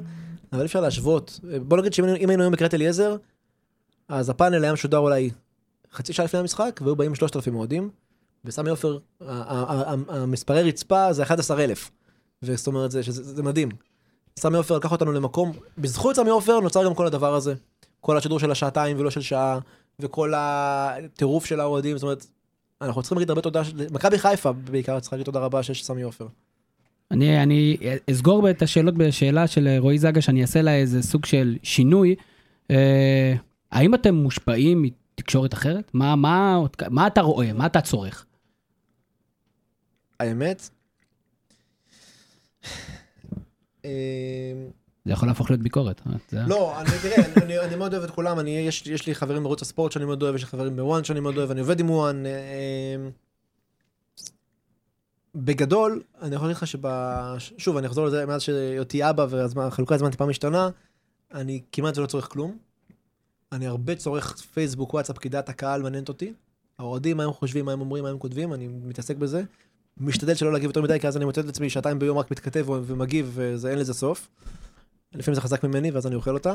אבל 0.54 0.62
אי 0.62 0.66
אפשר 0.66 0.82
להשוות. 0.82 1.40
בוא 1.62 1.78
נגיד 1.78 1.94
שאם 1.94 2.06
היינו- 2.30 2.44
היום 2.44 2.54
בקריית 2.54 2.74
אליעזר, 2.74 3.16
אז 4.08 4.30
הפאנל 4.30 4.64
היה 4.64 4.74
משודר 4.74 4.98
אולי 4.98 5.30
חצי 5.94 6.14
שעה 6.14 6.26
לפני 6.26 6.40
המשחק, 6.40 6.80
והיו 6.84 6.96
באים 6.96 7.16
3,000 7.16 7.56
אוהדים, 7.56 7.90
וסמי 8.46 8.70
עופר, 8.70 8.98
המספרי 10.10 10.64
רצפה 10.64 11.14
זה 11.14 11.24
11,000. 11.24 11.92
וזאת 12.44 12.68
אומרת, 12.68 12.92
זה, 12.92 13.04
שזה, 13.04 13.24
זה 13.24 13.44
מדהים. 13.44 13.70
סמי 14.40 14.58
עופר 14.58 14.78
לקח 14.78 14.92
אותנו 14.92 15.12
למקום, 15.12 15.52
בזכות 15.78 16.16
סמי 16.16 16.30
עופר 16.30 16.60
נוצר 16.60 16.86
גם 16.86 16.94
כל 16.96 17.08
הדבר 17.08 17.36
הזה. 17.36 17.54
כל 18.02 18.18
השידור 18.18 18.40
של 18.40 18.52
השעתיים 18.52 19.00
ולא 19.00 19.10
של 19.10 19.22
שעה, 19.22 19.60
וכל 20.00 20.34
הטירוף 20.36 21.46
של 21.46 21.60
האוהדים, 21.60 21.98
זאת 21.98 22.04
אומרת, 22.04 22.26
אנחנו 22.82 23.02
צריכים 23.02 23.18
להגיד 23.18 23.30
הרבה 23.30 23.42
תודה, 23.42 23.62
מכבי 23.92 24.18
חיפה 24.18 24.52
בעיקר 24.52 25.00
צריכה 25.00 25.16
להגיד 25.16 25.26
תודה 25.26 25.40
רבה 25.40 25.64
שיש 25.64 25.86
סמי 25.86 26.02
עופר. 26.02 26.28
אני, 27.12 27.44
אני 27.44 27.78
אסגור 28.12 28.50
את 28.50 28.62
השאלות 28.62 28.94
בשאלה 28.94 29.48
של 29.48 29.68
אה, 29.68 29.80
רועי 29.80 30.00
זגה, 30.00 30.22
שאני 30.22 30.42
אעשה 30.42 30.62
לה 30.62 30.76
איזה 30.76 31.02
סוג 31.02 31.26
של 31.26 31.58
שינוי. 31.64 32.16
אה, 32.72 33.36
האם 33.72 33.96
אתם 33.96 34.16
מושפעים 34.16 34.82
מתקשורת 34.82 35.54
אחרת? 35.54 35.92
מה, 35.94 36.16
מה, 36.16 36.60
מה 36.90 37.08
אתה 37.08 37.22
רואה? 37.22 37.54
מה 37.54 37.66
אתה 37.66 37.82
צורך? 37.82 38.26
האמת, 40.20 40.70
אה, 43.86 43.90
זה 45.08 45.14
יכול 45.14 45.28
להפוך 45.28 45.50
להיות 45.50 45.62
ביקורת. 45.62 46.02
לא, 46.32 46.76
תראה, 47.02 47.66
אני, 47.66 47.76
מאוד 47.76 47.94
אוהב 47.94 48.04
את 48.04 48.12
כולם, 48.12 48.48
יש, 48.48 49.08
לי 49.08 49.16
חברים 49.16 49.44
בערוץ 49.44 49.62
הספורט 49.62 49.92
שאני 49.92 50.06
מאוד 50.06 50.24
אוהב, 50.24 50.36
יש 50.36 50.42
לי 50.42 50.48
חברים 50.48 50.76
בוואן 50.76 51.04
שאני 51.04 51.20
מאוד 51.20 51.38
אוהב, 51.38 51.52
אני 51.52 51.60
עובד 51.60 51.80
עם 51.80 51.90
וואן. 51.90 52.26
אה, 52.26 52.32
אה, 52.32 53.10
בגדול, 55.36 56.02
אני 56.22 56.36
יכול 56.36 56.48
להגיד 56.48 56.58
לך 56.58 56.68
שב... 56.68 56.80
שוב, 57.58 57.78
אני 57.78 57.88
אחזור 57.88 58.06
לזה 58.06 58.26
מאז 58.26 58.42
שהייתי 58.42 59.10
אבא 59.10 59.26
והחלוקה 59.30 59.96
הזמן 59.96 60.12
טיפה 60.12 60.26
משתנה, 60.26 60.70
אני 61.34 61.62
כמעט 61.72 61.98
ולא 61.98 62.08
צורך 62.08 62.28
כלום. 62.32 62.58
אני 63.52 63.68
הרבה 63.68 63.96
צורך 63.96 64.38
פייסבוק, 64.38 64.94
וואטסאפ, 64.94 65.28
דעת 65.28 65.50
הקהל 65.50 65.82
מעניינת 65.82 66.10
אותי. 66.10 66.34
האוהדים, 66.80 67.18
מה 67.18 67.24
הם 67.24 67.34
חושבים, 67.34 67.66
מה 67.66 67.72
הם 67.72 67.82
אומרים, 67.82 68.04
מה 68.04 68.10
הם 68.10 68.18
כותבים, 68.18 68.54
אני 68.54 68.68
מתעסק 68.68 69.18
בזה. 69.18 69.44
משתדל 69.98 70.36
שלא 70.36 70.54
להגיב 70.54 70.70
יותר 70.70 70.82
מדי, 70.82 71.00
כי 71.00 71.08
אז 71.08 71.18
אני 71.18 71.26
מוצא 71.26 71.42
את 71.42 71.50
עצמי 71.50 71.70
שעתיים 71.70 72.00
ביום 72.00 72.18
רק 72.18 72.32
מתכתב 72.32 72.66
ומגיב, 72.70 73.32
ואין 73.36 73.80
לזה 73.80 73.94
סוף. 73.94 74.28
לפעמים 75.16 75.36
זה 75.36 75.42
חזק 75.42 75.64
ממני, 75.64 75.92
ואז 75.92 76.08
אני 76.08 76.16
אוכל 76.16 76.34
אותה. 76.34 76.54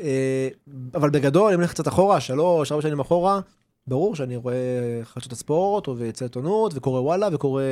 אה, 0.00 0.48
אבל 0.94 1.10
בגדול, 1.10 1.52
אם 1.54 1.60
נלך 1.60 1.70
קצת 1.70 1.88
אחורה, 1.88 2.20
שלוש, 2.20 2.72
ארבע 2.72 2.82
שנים 2.82 3.00
אחורה, 3.00 3.40
ברור 3.86 4.14
שאני 4.16 4.36
רואה 4.36 4.54
חדשות 5.04 5.32
הספורט, 5.32 5.88
ויצא 5.88 6.24
עיתונות, 6.24 6.72
וקורא 6.74 7.00
וואלה, 7.00 7.28
וקורא 7.32 7.62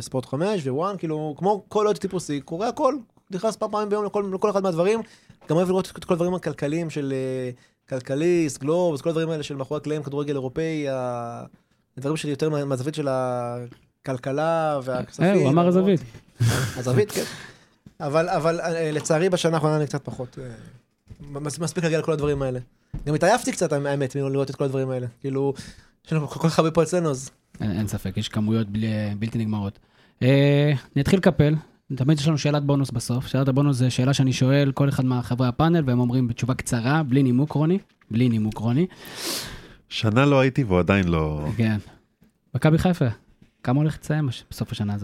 ספורט 0.00 0.26
חמש, 0.26 0.66
ווואן, 0.66 0.96
כאילו, 0.98 1.34
כמו 1.38 1.64
כל 1.68 1.86
עוד 1.86 1.98
טיפוסי, 1.98 2.40
קורא 2.40 2.66
הכל, 2.66 2.94
נכנס 3.30 3.56
פעם 3.56 3.70
פעמים 3.70 3.88
ביום 3.88 4.04
לכל, 4.04 4.30
לכל 4.34 4.50
אחד 4.50 4.62
מהדברים. 4.62 5.00
גם 5.50 5.56
אוהב 5.56 5.68
לראות 5.68 5.92
את 5.98 6.04
כל 6.04 6.14
הדברים 6.14 6.34
הכלכליים 6.34 6.90
של 6.90 7.12
אה, 7.16 7.50
כלכליסט, 7.88 8.60
גלובס, 8.60 9.00
כל 9.00 9.08
הדברים 9.08 9.30
האלה 9.30 9.42
של 9.42 9.56
מאחורי 9.56 9.78
הקלעים, 9.80 10.02
כדורגל 10.02 10.34
אירופאי, 10.34 10.86
הדברים 11.96 12.16
שלי 12.16 12.30
יותר 12.30 12.50
מה- 12.50 12.64
מהזווית 12.64 12.94
של 12.94 13.08
הכלכלה 13.10 14.80
והכספים. 14.82 15.24
אה, 15.26 15.32
הוא 15.34 15.48
אמר 15.48 15.66
הזווית. 15.68 16.00
הזווית, 16.76 17.12
כן. 17.12 17.24
אבל, 18.00 18.28
אבל 18.28 18.60
אה, 18.60 18.90
לצערי 18.92 19.28
בשנה 19.28 19.54
האחרונה 19.54 19.76
אני 19.76 19.86
קצת 19.86 20.04
פחות. 20.04 20.38
אה, 20.42 20.48
מס- 21.30 21.58
מספיק 21.58 21.84
להגיע 21.84 21.98
לכל 21.98 22.12
הדברים 22.12 22.42
האלה. 22.42 22.58
גם 23.06 23.14
התעייפתי 23.14 23.52
קצת, 23.52 23.72
האמת, 23.72 24.16
מלראות 24.16 24.50
את 24.50 24.56
כל 24.56 24.64
הדברים 24.64 24.90
האלה. 24.90 25.06
כאילו, 25.20 25.54
יש 26.06 26.12
לנו 26.12 26.28
כל 26.28 26.48
כך 26.48 26.58
הרבה 26.58 26.70
פה 26.70 26.82
אצלנו, 26.82 27.10
אז 27.10 27.30
אין, 27.60 27.70
אין 27.70 27.86
ספק, 27.88 28.16
יש 28.16 28.28
כמויות 28.28 28.68
בלי, 28.68 28.86
בלתי 29.18 29.38
נגמרות. 29.38 29.78
אה, 30.22 30.72
נתחיל 30.96 31.18
לקפל, 31.18 31.54
תמיד 31.94 32.18
יש 32.18 32.28
לנו 32.28 32.38
שאלת 32.38 32.64
בונוס 32.64 32.90
בסוף. 32.90 33.26
שאלת 33.26 33.48
הבונוס 33.48 33.76
זה 33.76 33.90
שאלה 33.90 34.14
שאני 34.14 34.32
שואל 34.32 34.72
כל 34.74 34.88
אחד 34.88 35.04
מהחברי 35.04 35.48
הפאנל, 35.48 35.82
והם 35.86 36.00
אומרים 36.00 36.28
בתשובה 36.28 36.54
קצרה, 36.54 37.02
בלי 37.02 37.22
נימוק 37.22 37.52
רוני, 37.52 37.78
בלי 38.10 38.28
נימוק 38.28 38.58
רוני. 38.58 38.86
שנה 39.88 40.26
לא 40.26 40.40
הייתי 40.40 40.64
והוא 40.64 40.78
עדיין 40.78 41.08
לא... 41.08 41.46
כן. 41.56 41.76
מכבי 42.54 42.78
חיפה, 42.78 43.04
כמה 43.62 43.78
הולך 43.80 43.98
לסיים 44.02 44.28
הש- 44.28 44.44
בסוף 44.50 44.72
השנה 44.72 44.94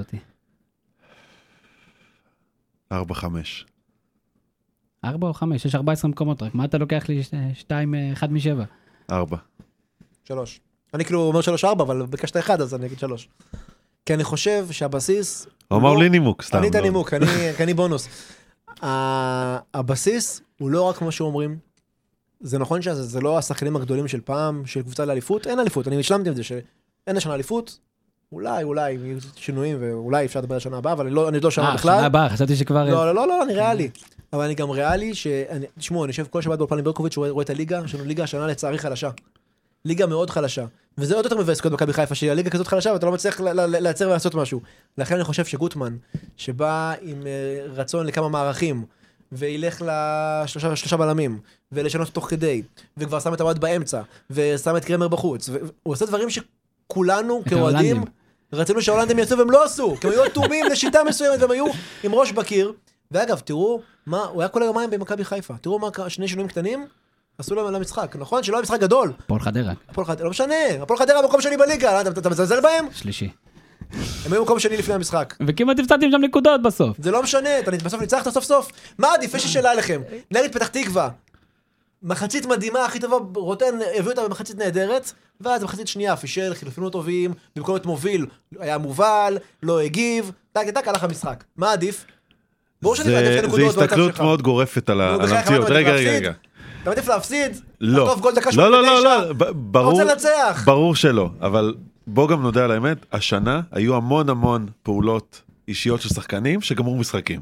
הזאת? 2.90 3.10
4-5. 3.10 3.24
ארבע 5.04 5.26
או 5.28 5.34
חמש? 5.34 5.64
יש 5.64 5.74
14 5.74 6.10
מקומות 6.10 6.42
רק, 6.42 6.54
מה 6.54 6.64
אתה 6.64 6.78
לוקח 6.78 7.04
לי 7.08 7.22
שתיים, 7.54 7.94
אה, 7.94 8.12
אחד 8.12 8.32
משבע? 8.32 8.64
4. 9.10 9.36
שלוש. 10.24 10.60
אני 10.94 11.04
כאילו 11.04 11.20
אומר 11.22 11.40
שלוש 11.40 11.64
ארבע, 11.64 11.84
אבל 11.84 12.06
ביקשת 12.06 12.36
אחד, 12.36 12.60
אז 12.60 12.74
אני 12.74 12.86
אגיד 12.86 12.98
שלוש. 12.98 13.28
כי 14.06 14.14
אני 14.14 14.24
חושב 14.24 14.66
שהבסיס... 14.70 15.46
הוא 15.68 15.78
אמר 15.78 15.92
לא- 15.94 15.98
לי 16.02 16.08
נימוק, 16.08 16.42
סתם. 16.42 16.58
אני 16.58 16.68
אתן 16.68 16.78
לא. 16.78 16.84
נימוק, 16.84 17.10
אני 17.60 17.74
בונוס. 17.74 18.08
ה- 18.82 19.58
הבסיס 19.78 20.40
הוא 20.60 20.70
לא 20.70 20.82
רק 20.82 20.96
כמו 20.96 21.12
שאומרים. 21.12 21.58
זה 22.40 22.58
נכון 22.58 22.82
שזה 22.82 23.02
זה 23.02 23.20
לא 23.20 23.38
השחקנים 23.38 23.76
הגדולים 23.76 24.08
של 24.08 24.20
פעם, 24.20 24.66
של 24.66 24.82
קבוצה 24.82 25.04
לאליפות, 25.04 25.46
אין 25.46 25.60
אליפות, 25.60 25.88
אני 25.88 26.00
השלמתי 26.00 26.28
עם 26.28 26.34
זה 26.34 26.42
שאין 26.44 27.16
השנה 27.16 27.34
אליפות, 27.34 27.78
אולי, 28.32 28.62
אולי, 28.62 28.92
יהיו 28.92 29.18
שינויים 29.36 29.78
ואולי 29.80 30.24
אפשר 30.24 30.40
לדבר 30.40 30.54
על 30.54 30.56
השנה 30.56 30.78
הבאה, 30.78 30.92
אבל 30.92 31.06
אני 31.06 31.14
לא, 31.14 31.28
אני 31.28 31.40
לא 31.40 31.50
שנה 31.50 31.68
אה, 31.68 31.74
בכלל. 31.74 31.96
שנה 31.96 32.06
הבאה, 32.06 32.28
חשבתי 32.28 32.56
שכבר... 32.56 32.84
לא, 32.84 33.06
לא, 33.06 33.14
לא, 33.14 33.28
לא, 33.28 33.42
אני 33.42 33.54
ריאלי. 33.54 33.90
אבל 34.32 34.44
אני 34.44 34.54
גם 34.54 34.70
ריאלי, 34.70 35.14
שאני, 35.14 35.66
תשמעו, 35.78 36.04
אני 36.04 36.10
יושב 36.10 36.26
כל 36.30 36.42
שבת 36.42 36.58
באולפן 36.58 36.78
עם 36.78 36.84
ברקוביץ', 36.84 37.16
רואה 37.16 37.42
את 37.42 37.50
הליגה, 37.50 37.80
יש 37.84 37.94
לנו 37.94 38.04
ליגה 38.04 38.24
השנה 38.24 38.46
לצערי 38.46 38.78
חלשה. 38.78 39.10
ליגה 39.84 40.06
מאוד 40.06 40.30
חלשה. 40.30 40.64
וזה 40.98 41.14
עוד 41.14 41.24
יותר 41.24 41.38
מבאס 41.38 41.66
מכבי 41.66 41.92
חיפה, 41.92 42.14
שהליגה 42.14 42.50
כזאת 42.50 42.66
חלשה 42.66 42.92
ואתה 42.92 43.06
לא 43.06 43.12
מצליח 43.12 43.40
לייצר 43.40 44.08
ולעשות 44.08 44.34
משהו. 44.34 44.60
לכן 44.98 45.14
אני 45.14 45.24
חושב 45.24 45.44
שגוטמן, 45.44 45.96
שבא 46.36 46.92
עם 47.02 47.26
אה, 47.26 47.66
רצון 47.74 48.06
לכמה 48.06 48.28
מערכים, 48.28 48.84
וילך 49.32 49.82
לשלושה 49.86 50.76
שלושה 50.76 50.96
בלמים, 50.96 51.38
ולשנות 51.72 52.08
תוך 52.08 52.30
כדי, 52.30 52.62
וכבר 52.96 53.20
שם 53.20 53.34
את 53.34 53.40
הוואט 53.40 53.58
באמצע, 53.58 54.02
ושם 54.30 54.76
את 54.76 54.84
קרמר 54.84 55.08
בחוץ, 55.08 55.48
והוא 55.48 55.68
עושה 55.82 56.06
דברים 56.06 56.30
שכולנו 56.30 56.56
את 56.92 57.48
כאוהדים. 57.48 58.04
רצינו 58.52 58.82
שההולנדים 58.82 59.18
יעשו 59.18 59.38
והם 59.38 59.50
לא 59.50 59.64
עשו, 59.64 59.96
כי 60.00 60.06
הם 60.06 60.12
היו 60.12 60.24
אטומים 60.26 60.66
לשיטה 60.72 61.04
מסוימת 61.04 61.40
והם 61.42 61.50
היו 61.50 61.66
עם 62.04 62.14
ראש 62.14 62.32
בקיר. 62.32 62.72
ואגב, 63.10 63.38
תראו 63.38 63.80
מה, 64.06 64.24
הוא 64.24 64.42
היה 64.42 64.48
כל 64.48 64.62
היומיים 64.62 64.90
במכבי 64.90 65.24
חיפה, 65.24 65.54
תראו 65.60 65.78
מה 65.78 65.90
קרה, 65.90 66.10
שני 66.10 66.28
שינויים 66.28 66.48
קטנים, 66.48 66.86
עשו 67.38 67.54
להם 67.54 67.72
למשחק, 67.72 68.16
נכון? 68.18 68.42
שלא 68.42 68.56
היה 68.56 68.62
משחק 68.62 68.80
גדול, 68.80 69.12
פועל 69.26 69.40
חדרה, 69.40 69.72
הפועל 69.88 70.06
חדרה, 70.06 70.24
לא 70.24 70.30
משנה, 70.30 70.54
הפועל 70.82 70.98
חדרה 70.98 71.22
מקום 71.22 71.40
שני 71.40 71.56
בליגה, 71.56 72.00
אתה- 72.00 72.10
אתה 72.10 72.30
מזלזל 72.30 72.60
בהם? 72.60 72.86
שלישי. 72.92 73.28
הם 74.24 74.32
היו 74.32 74.42
מקום 74.42 74.58
שני 74.58 74.76
לפני 74.76 74.94
המשחק. 74.94 75.34
וכמעט 75.46 75.78
הפסדתם 75.78 76.10
שם 76.10 76.20
נקודות 76.20 76.62
בסוף. 76.62 76.96
זה 77.02 77.10
לא 77.10 77.22
משנה, 77.22 77.58
אתה 77.58 77.70
בסוף 77.70 78.00
ניצחת 78.00 78.28
סוף 78.28 78.44
סוף. 78.44 78.68
מה 78.98 79.08
עדיף? 79.14 79.34
יש 79.34 79.44
לי 79.44 79.50
שאלה 79.50 79.72
אליכם. 79.72 80.02
נגד 80.30 80.52
פתח 80.52 80.66
תקווה. 80.66 81.08
מחצית 82.02 82.46
מדהימה, 82.46 82.84
הכי 82.84 83.00
טובה, 83.00 83.16
רוטן 83.40 83.64
הביאו 83.98 84.10
אותה 84.10 84.28
במחצית 84.28 84.58
נהדרת, 84.58 85.12
ואז 85.40 85.60
במחצית 85.62 85.88
שנייה 85.88 86.16
פישל, 86.16 86.54
חילופינו 86.54 86.90
טובים, 86.90 87.32
במקום 87.56 87.74
להיות 87.74 87.86
מוביל, 87.86 88.26
היה 88.58 88.78
מובל, 88.78 89.38
לא 89.62 89.80
הגיב, 89.80 90.32
טק 90.52 90.70
טק, 90.74 90.88
הלך 90.88 91.04
המשחק. 91.04 91.44
מה 91.56 91.72
עדיף? 91.72 92.04
ברור 92.82 92.96
שאני 92.96 93.12
מעדיף 93.14 93.38
את 93.38 93.44
הנקודות 93.44 93.66
במצב 93.74 93.82
הסתכלות. 93.82 94.20
מאוד 94.20 94.42
גורפת 94.42 94.90
על 94.90 95.00
המציאות. 95.00 95.70
רגע, 95.70 95.92
רגע? 95.92 96.10
רגע. 96.10 96.32
אתה 96.82 96.90
מעדיף 96.90 97.08
להפסיד? 97.08 97.60
לא. 97.80 98.04
לחטוף 98.04 98.20
גול 98.20 98.34
דקה 98.34 98.50
לא, 98.56 98.70
לא, 98.70 98.82
לא, 98.82 98.88
89? 99.00 99.26
לא, 99.28 99.32
ב- 99.32 99.72
ברור, 99.72 99.92
רוצה 99.92 100.04
לנצח. 100.04 100.62
ברור 100.66 100.94
שלא, 100.96 101.30
אבל 101.40 101.74
בוא 102.06 102.28
גם 102.28 102.42
נודה 102.42 102.64
על 102.64 102.70
האמת, 102.70 102.98
השנה 103.12 103.60
היו 103.72 103.96
המון 103.96 104.28
המון 104.28 104.66
פעולות 104.82 105.42
אישיות 105.68 106.00
של 106.00 106.08
שחקנים 106.08 106.60
שגמרו 106.60 106.96
משחקים. 106.96 107.40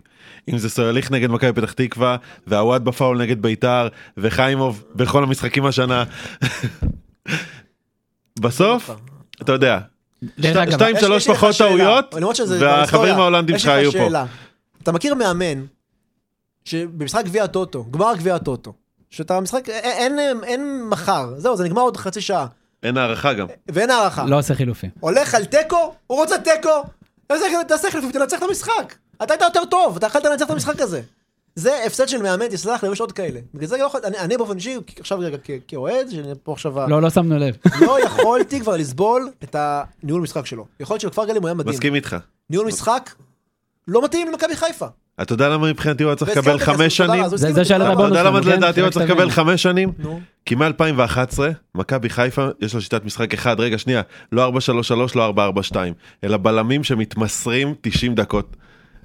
אם 0.49 0.59
זה 0.59 0.71
סויליך 0.71 1.11
נגד 1.11 1.31
מכבי 1.31 1.53
פתח 1.53 1.73
תקווה, 1.73 2.17
והוואט 2.47 2.83
בפאול 2.83 3.23
נגד 3.23 3.43
ביתר, 3.43 3.89
וחיימוב 4.17 4.85
בכל 4.95 5.23
המשחקים 5.23 5.67
השנה. 5.67 6.05
בסוף, 8.41 8.91
אתה 9.43 9.53
יודע, 9.53 9.79
שתיים 10.71 10.97
שלוש 11.01 11.31
פחות 11.31 11.55
טעויות, 11.59 12.15
והחברים. 12.61 13.15
ההולנדים 13.15 13.59
שלך 13.59 13.69
היו 13.71 13.93
פה. 13.93 14.09
אתה 14.83 14.93
מכיר 14.93 15.15
מאמן 15.15 15.65
שבמשחק 16.65 17.25
גביע 17.25 17.45
הטוטו, 17.45 17.85
גמר 17.91 18.17
גביע 18.17 18.35
הטוטו, 18.35 18.73
שאתה 19.11 19.41
משחק, 19.41 19.69
א- 19.69 19.73
אין, 19.73 20.19
אין, 20.19 20.45
אין 20.45 20.85
מחר, 20.91 21.35
זהו, 21.37 21.57
זה 21.57 21.65
נגמר 21.65 21.83
עוד 21.83 21.97
חצי 21.97 22.21
שעה, 22.21 22.47
אין 22.83 22.97
הערכה 22.97 23.33
גם. 23.33 23.47
ואין 23.69 23.91
הערכה. 23.91 24.25
לא 24.25 24.39
עושה 24.39 24.55
חילופים. 24.55 24.91
הולך 25.01 25.35
על 25.35 25.45
תיקו, 25.45 25.95
הוא 26.07 26.19
רוצה 26.19 26.37
תיקו, 26.39 26.83
תעשה- 27.27 27.91
חילופים, 27.91 28.13
תנצח 28.13 28.39
את 28.39 28.43
המשחק. 28.43 28.95
אתה 29.23 29.35
היית 29.35 29.43
יותר 29.43 29.65
טוב, 29.65 29.97
אתה 29.97 30.07
יכולת 30.07 30.25
לנצח 30.25 30.47
את 30.47 30.51
המשחק 30.51 30.81
הזה. 30.81 31.01
זה 31.57 31.85
הפסד 31.87 32.09
של 32.09 32.23
מאמן, 32.23 32.49
תסלח 32.49 32.85
לי, 32.85 32.93
יש 32.93 33.01
עוד 33.01 33.13
כאלה. 33.13 33.41
בגלל 33.55 33.69
זה 33.69 33.77
לא 33.77 33.85
יכול, 33.85 34.01
אני, 34.05 34.19
אני 34.19 34.37
באופן 34.37 34.57
אישי, 34.57 34.77
עכשיו 35.01 35.19
רגע 35.19 35.37
כאוהד, 35.69 36.11
שאני 36.11 36.33
פה 36.43 36.53
עכשיו, 36.53 36.89
לא, 36.91 37.03
לא 37.03 37.11
שמנו 37.11 37.39
לב. 37.39 37.57
לא 37.87 38.01
יכולתי 38.01 38.61
כבר 38.61 38.77
לסבול 38.77 39.31
את 39.45 39.57
הניהול 39.59 40.23
משחק 40.23 40.47
שלו. 40.47 40.67
יכול 40.81 40.95
להיות 40.95 41.01
שבכפר 41.01 41.25
גלים 41.25 41.43
הוא 41.43 41.49
היה 41.49 41.55
מדהים. 41.55 41.75
מסכים 41.75 41.95
איתך. 41.95 42.17
ניהול 42.51 42.67
משחק 42.67 43.11
לא 43.89 44.05
מתאים 44.05 44.29
למכבי 44.29 44.57
חיפה. 44.57 44.87
אתה 45.23 45.32
יודע 45.32 45.49
למה 45.49 45.69
מבחינתי 45.70 46.03
הוא 46.03 46.11
היה 46.11 46.16
צריך 46.16 46.31
לקבל 46.36 46.59
חמש 46.59 46.97
שנים? 46.97 47.28
זה-. 47.28 47.65
שאלת 47.65 47.81
אתה- 47.82 47.93
אתה 47.93 47.93
הבונוס 47.93 48.19
יודע 48.19 48.31
למה 48.31 48.43
כן? 48.43 48.49
לדעתי 48.49 48.81
הוא 48.81 48.85
היה 48.85 48.91
צריך. 48.93 49.11
לקבל 49.11 49.31
חמש 49.31 49.62
שנים? 49.62 49.93
כי 50.47 50.55
מ-2011, 50.55 51.39
מכבי 51.74 52.09
חיפה, 52.09 52.49
יש 52.61 52.74
לה 52.74 52.81
שיטת 52.81 53.05
משחק 53.05 53.35
אחד, 53.35 53.61
רגע 53.61 53.78
שנייה, 53.78 54.03
לא 54.32 54.49
4-3-3, 54.49 54.51
לא 55.16 55.32
4-4-2, 55.73 55.77
אלא 56.24 56.36
בלמים 56.36 56.85
שמתמסרים 56.85 57.74
90 57.81 58.15
דקות. 58.15 58.57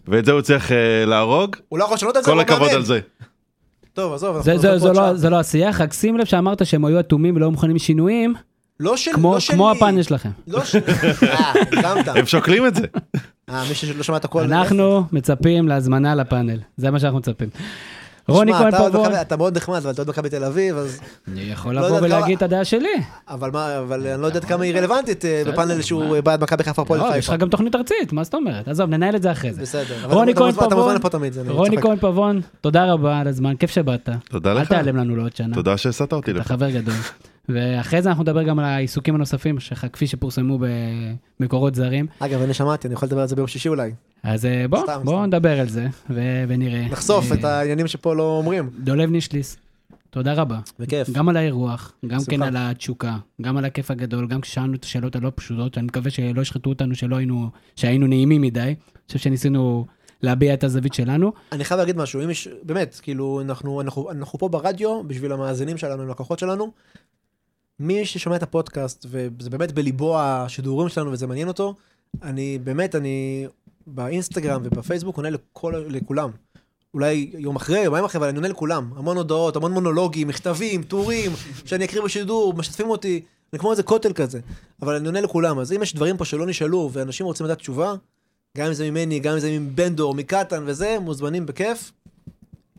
ואת 0.07 0.25
זה 0.25 0.31
הוא 0.31 0.41
צריך 0.41 0.71
אה, 0.71 0.77
להרוג, 1.05 1.55
הוא 1.69 1.79
לא 1.79 1.83
יכול 1.83 1.95
לשנות 1.95 2.17
את 2.17 2.23
זה, 2.23 2.31
כל 2.31 2.39
הכבוד. 2.39 2.69
על 2.69 2.83
זה. 2.85 2.99
טוב, 3.93 4.13
עזוב. 4.13 4.41
זה- 4.41 4.53
לא-. 4.93 5.15
זה 5.15 5.29
לא 5.29 5.39
השיח, 5.39 5.81
רק 5.81 5.93
שים 5.93 6.17
לב 6.17 6.25
שאמרת 6.25 6.65
שהם 6.65 6.85
היו 6.85 6.99
אטומים 6.99 7.35
ולא 7.35 7.51
מוכנים 7.51 7.75
לשינויים, 7.75 8.33
לא 8.79 8.97
של- 8.97 9.11
כמו 9.13 9.33
לא 9.33 9.39
שלי. 9.39 9.55
כמו 9.55 9.71
הפאנל 9.71 10.01
שלכם. 10.03 10.29
לא 10.47 10.65
ש... 10.65 10.75
אה, 10.75 10.81
הגזמת. 11.61 12.07
הם 12.07 12.25
שוקלים 12.25 12.65
את 12.67 12.75
זה. 12.75 12.83
אה, 13.49 13.63
מי 13.69 13.75
שלא 13.75 14.03
שמע 14.03 14.17
את 14.17 14.25
הכל. 14.25 14.41
אנחנו 14.43 15.03
מצפים 15.11 15.67
להזמנה 15.67 16.15
לפאנל, 16.15 16.59
זה 16.77 16.91
מה 16.91 16.99
שאנחנו 16.99 17.19
מצפים. 17.19 17.49
רוני 18.27 18.53
כהן 18.53 18.67
אתה 18.67 18.89
מכבי- 18.89 19.21
אתה 19.21 19.37
מאוד 19.37 19.57
נחמד, 19.57 19.75
אבל 19.77 19.91
אתה 19.91 20.01
אוהד 20.01 20.09
מכבי 20.09 20.29
תל 20.29 20.43
אביב, 20.43 20.77
אז... 20.77 20.99
אני 21.27 21.41
יכול 21.41 21.75
לא 21.75 21.81
לבוא 21.87 21.97
ולהגיד 22.01 22.37
את 22.37 22.43
הדעה 22.43 22.65
שלי. 22.65 22.87
אבל 23.29 23.51
מה, 23.51 23.79
אבל 23.79 24.07
אני 24.07 24.21
לא 24.21 24.27
יודע 24.27 24.39
עד 24.39 24.45
כמה 24.45 24.63
היא 24.63 24.75
רלוונטית 24.75 25.25
אה, 25.25 25.43
בפאנל? 25.47 25.81
שהוא 25.81 26.19
בעד 26.19 26.43
מכבי 26.43 26.63
חיפה 26.63 26.81
הפועל 26.81 26.99
לא, 26.99 27.05
יש 27.05 27.13
חיפה. 27.13 27.33
לך 27.33 27.41
גם 27.41 27.49
תוכנית 27.49 27.75
ארצית, 27.75 28.13
מה 28.13 28.23
זאת 28.23 28.33
אומרת? 28.35 28.67
עזוב, 28.67 28.89
ננהל 28.89 29.15
את 29.15 29.21
זה 29.21 29.31
אחרי 29.31 29.53
זה. 29.53 29.61
בסדר. 29.61 29.95
רוני 30.03 30.31
אתה 30.31 30.39
כהן 30.39 30.53
אתה 30.53 31.17
אני 31.17 31.49
רוני. 31.49 31.81
כהן 31.81 31.97
פבון, 31.99 32.41
תודה 32.61 32.85
רבה 32.93 33.19
על 33.19 33.27
הזמן, 33.27 33.55
כיף 33.55 33.71
שבאת. 33.71 34.09
תודה 34.29 34.51
אל 34.51 34.57
לך. 34.61 34.67
תיעלם 34.67 34.95
לנו 34.97 35.15
לעוד 35.15 35.35
שנה. 35.35 35.55
תודה 35.55 35.77
שהסעת 35.77 36.13
אותי 36.13 36.31
אתה 36.31 36.39
לפה. 36.39 36.49
חבר 36.49 36.69
גדול. 36.69 36.93
ואחרי 37.49 38.01
זה 38.01 38.09
אנחנו 38.09 38.23
נדבר 38.23 38.43
גם 38.43 38.59
על 38.59 38.65
העיסוקים 38.65 39.15
הנוספים 39.15 39.59
שלך, 39.59 39.87
כפי 39.93 40.07
שפורסמו 40.07 40.59
במקורות 41.39 41.75
זרים. 41.75 42.07
אגב, 42.19 42.41
אני 42.41 42.53
שמעתי, 42.53 42.87
אני 42.87 42.93
יכול 42.93 43.07
לדבר 43.07 43.21
על 43.21 43.27
זה 43.27 43.35
ביום 43.35 43.47
שישי 43.47 43.69
אולי. 43.69 43.91
אז 44.23 44.45
אה, 44.45 44.65
בוא, 44.69 44.79
סתם, 44.83 45.01
בוא 45.03 45.13
סתם. 45.13 45.25
נדבר 45.25 45.59
על 45.59 45.69
זה, 45.69 45.87
ו- 46.09 46.43
ונראה. 46.47 46.85
נחשוף 46.91 47.31
אה, 47.31 47.37
את 47.37 47.43
העניינים 47.43 47.87
שפה 47.87 48.15
לא 48.15 48.37
אומרים. 48.37 48.69
דולב 48.79 49.09
נישליס, 49.09 49.57
תודה 50.09 50.33
רבה. 50.33 50.59
בכיף. 50.79 51.09
גם 51.09 51.29
על 51.29 51.37
האירוח, 51.37 51.93
גם. 52.07 52.19
כן 52.29 52.41
על 52.43 52.53
התשוקה, 52.57 53.17
גם 53.41 53.57
על 53.57 53.65
הכיף 53.65 53.91
הגדול, 53.91 54.27
גם 54.27 54.41
כששאלנו 54.41 54.75
את 54.75 54.83
השאלות 54.83 55.15
הלא 55.15 55.31
פשוטות, 55.35 55.77
אני 55.77 55.87
מקווה 55.87 56.11
שלא 56.11 56.41
ישחטו 56.41 56.69
אותנו, 56.69 56.95
שלא 56.95 57.15
היינו, 57.15 57.49
שהיינו 57.75 58.07
נעימים 58.07 58.41
מדי. 58.41 58.59
אני 58.61 58.75
חושב 59.07 59.19
שניסינו 59.19 59.85
להביע 60.23 60.53
את 60.53 60.63
הזווית 60.63 60.93
שלנו. 60.93 61.31
אני 61.51 61.63
חייב 61.63 61.79
להגיד 61.79 61.97
משהו, 61.97 62.23
אם 62.23 62.29
יש, 62.29 62.47
באמת, 62.63 62.99
כאילו, 63.01 63.41
אנחנו, 63.41 63.81
אנחנו, 63.81 64.11
אנחנו 64.11 64.39
פה 64.39 64.49
ברדיו 64.49 65.03
בשביל 65.07 65.31
המאזינים 65.31 65.77
שלנו, 65.77 66.03
הלקוחות 66.03 66.39
שלנו. 66.39 66.71
מי 67.79 68.05
ששומע 68.05 68.35
את 68.35 68.43
הפודקאסט, 68.43 69.05
וזה 69.09 69.49
באמת 69.49 69.71
בליבו 69.71 70.19
השידורים 70.19 70.89
שלנו 70.89 71.11
וזה 71.11 71.27
מעניין 71.27 71.47
אותו, 71.47 71.75
אני 72.23 72.59
באמת, 72.63 72.95
אני 72.95 73.47
באינסטגרם 73.87 74.61
ובפייסבוק 74.63 75.17
עונה 75.17 75.29
לכל, 75.29 75.83
לכולם. 75.87 76.29
אולי 76.93 77.31
יום 77.37 77.55
אחרי, 77.55 77.79
יומיים 77.79 78.05
אחרי, 78.05 78.19
אבל 78.19 78.27
אני 78.27 78.37
עונה 78.37 78.47
לכולם. 78.47 78.89
המון 78.95 79.17
הודעות, 79.17 79.55
המון 79.55 79.71
מונולוגים, 79.71 80.27
מכתבים, 80.27 80.83
טורים, 80.83 81.31
שאני 81.65 81.85
אקריא 81.85 82.01
בשידור, 82.01 82.53
משתפים 82.53 82.89
אותי, 82.89 83.21
אני 83.53 83.59
כמו 83.59 83.71
איזה 83.71 83.83
כותל 83.83 84.13
כזה. 84.13 84.39
אבל 84.81 84.95
אני 84.95 85.05
עונה 85.05 85.21
לכולם, 85.21 85.59
אז 85.59 85.71
אם 85.71 85.83
יש 85.83 85.95
דברים 85.95 86.17
פה 86.17 86.25
שלא 86.25 86.45
נשאלו, 86.45 86.89
ואנשים 86.93 87.25
רוצים 87.25 87.45
לדעת 87.45 87.57
תשובה, 87.57 87.95
גם 88.57 88.67
אם 88.67 88.73
זה 88.73 88.91
ממני, 88.91 89.19
גם 89.19 89.33
אם 89.33 89.39
זה 89.39 89.59
מבנדור, 89.59 90.15
מקטן 90.15 90.63
וזה, 90.65 90.97
מוזמנים 91.01 91.45
בכיף. 91.45 91.91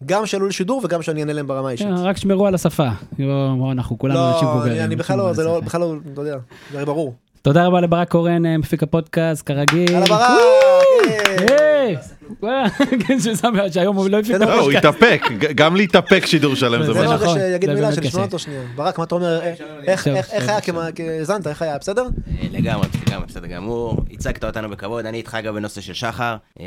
גם 0.06 0.26
שעלו 0.26 0.46
לשידור 0.46 0.80
וגם 0.84 1.02
שאני 1.02 1.20
אענה 1.20 1.32
להם 1.32 1.46
ברמה 1.46 1.68
האישית. 1.68 1.86
כן, 1.86 1.94
רק 1.94 2.16
שמרו 2.16 2.46
על 2.46 2.54
השפה. 2.54 2.88
לא, 3.18 3.68
אנחנו 3.72 3.98
כולנו 3.98 4.28
אנשים 4.32 4.48
לא, 4.48 4.54
מבוגרים. 4.54 4.82
אני- 4.82 4.96
בכלל 4.96 5.18
לא, 5.18 5.32
זה 5.32 5.44
לא. 5.44 5.60
בכלל 5.66 5.80
לא, 5.80 5.94
אתה 6.12 6.20
יודע, 6.20 6.36
זה 6.72 6.76
הרי 6.76 6.86
ברור. 6.86 7.14
תודה 7.42 7.66
רבה 7.66 7.80
לברק 7.80 8.10
קורן, 8.10 8.46
אה, 8.46 8.58
מפיק 8.58 8.82
הפודקאסט, 8.82 9.46
כרגיל. 9.46 9.94
על 9.96 10.02
הברק! 10.02 11.98
כן, 13.06 13.20
ששם- 13.20 13.54
שהיום 13.72 13.96
הוא 13.96 14.08
לא 14.08 14.18
הפיק 14.18 14.34
את 14.34 14.40
כן, 14.40 14.48
לא, 14.48 14.60
הוא. 14.60 14.72
התאפק, 14.72 15.22
גם 15.54 15.76
להתאפק 15.76 16.26
שידור 16.26 16.54
שלם 16.54 16.82
זה 16.82 16.90
משהו. 16.92 17.04
לא 17.04 17.16
זה 17.18 17.24
נכון, 17.24 17.38
שיגיד 17.38 17.70
מילה 17.72 17.92
שנשמע 17.92 18.10
קשה. 18.10 18.22
אותו 18.22 18.38
שנייה. 18.38 18.60
ברק, 18.76 18.98
מה 18.98 19.04
אתה 19.04 19.14
אומר? 19.14 19.40
איך- 19.42 19.60
איך 20.08 20.44
טוב, 20.66 20.78
היה 20.78 20.92
כהאזנת? 20.92 21.46
איך 21.46 21.62
היה? 21.62 21.78
בסדר? 21.78 22.02
אה, 22.02 22.46
לגמרי, 22.52 22.86
לגמרי, 23.08 23.26
בסדר 23.26 23.46
גמור. 23.46 23.96
הצגת 24.10 24.44
אותנו 24.44 24.70
בכבוד, 24.70 25.06
אני 25.06 25.18
איתך 25.18 25.38
גם 25.44 25.54
בנושא 25.54 25.80
של 25.80 25.94
שחר. 25.94 26.36
אה, 26.60 26.66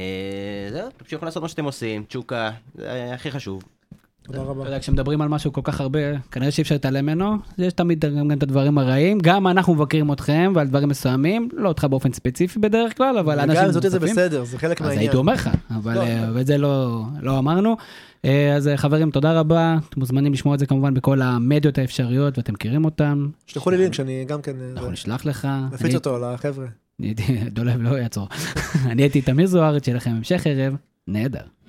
זהו, 0.71 0.87
תמשיכו 0.97 1.25
לעשות 1.25 1.43
מה 1.43 1.49
שאתם 1.49 1.65
עושים, 1.65 2.03
צ'וקה, 2.09 2.49
זה 2.75 2.85
הכי 3.13 3.31
חשוב. 3.31 3.63
תודה 4.23 4.41
רבה. 4.41 4.61
אתה 4.61 4.69
יודע, 4.69 4.79
כשמדברים 4.79 5.21
על 5.21 5.27
משהו 5.27 5.53
כל 5.53 5.61
כך 5.63 5.81
הרבה, 5.81 5.99
כנראה 6.31 6.51
שאי 6.51 6.61
אפשר 6.61 6.75
להתעלם 6.75 7.05
ממנו, 7.05 7.35
יש 7.57 7.73
תמיד 7.73 8.05
גם, 8.05 8.31
את 8.31 8.43
הדברים 8.43 8.77
הרעים, 8.77 9.19
גם 9.19 9.47
אנחנו 9.47 9.75
מבקרים 9.75 10.11
אתכם 10.11 10.53
ועל 10.55 10.67
דברים 10.67 10.89
מסוימים, 10.89 11.49
לא 11.53 11.67
אותך 11.67 11.83
באופן 11.83 12.13
ספציפי 12.13 12.59
בדרך 12.59 12.97
כלל, 12.97 13.17
אבל 13.17 13.39
אנשים 13.39 13.63
אם 13.65 13.71
זאת 13.71 13.83
זה 13.83 13.89
נוספים. 13.89 14.11
בסדר, 14.15 14.43
זה 14.43 14.57
חלק 14.57 14.81
אז 14.81 14.87
מהעניין. 14.87 14.99
הייתי 15.01 15.17
אומר 15.17 15.33
לך, 15.33 15.49
אבל 15.75 15.95
לא, 15.95 16.01
אה, 16.01 16.29
ואת 16.33 16.47
זה 16.47 16.57
לא, 16.57 17.03
לא 17.21 17.39
אמרנו. 17.39 17.75
אה, 18.25 18.55
אז 18.55 18.67
אה, 18.67 18.77
חברים, 18.77 19.11
תודה 19.11 19.39
רבה, 19.39 19.77
אתם 19.89 19.99
מוזמנים 19.99 20.33
לשמוע 20.33 20.53
את 20.53 20.59
זה 20.59 20.65
כמובן 20.65 20.93
בכל 20.93 21.21
המדיות 21.21 21.77
האפשריות, 21.77 22.37
ואתם 22.37 22.53
מכירים 22.53 22.85
אותם. 22.85 23.29
שלחו 23.47 23.69
לי 23.71 23.77
לינק 23.77 23.93
שאני 23.93 24.25
גם 24.27 24.41
כן... 24.41 24.53
אנחנו 24.73 24.91
נשלח 24.91 25.25
לך. 25.25 25.47
אני- 25.81 25.95
אותו 25.95 26.33
לחבר'ה. 26.33 26.65
דולב 27.51 27.81
לא 27.81 27.99
יעצור. 27.99 28.27
אני 28.91 29.01
הייתי 29.01 29.21
תמיר 29.21 29.47
זוארץ, 29.47 29.85
שיהיה 29.85 29.97
לכם 29.97 30.11
המשך 30.11 30.47
ערב 30.47 30.75
נהדר. 31.07 31.62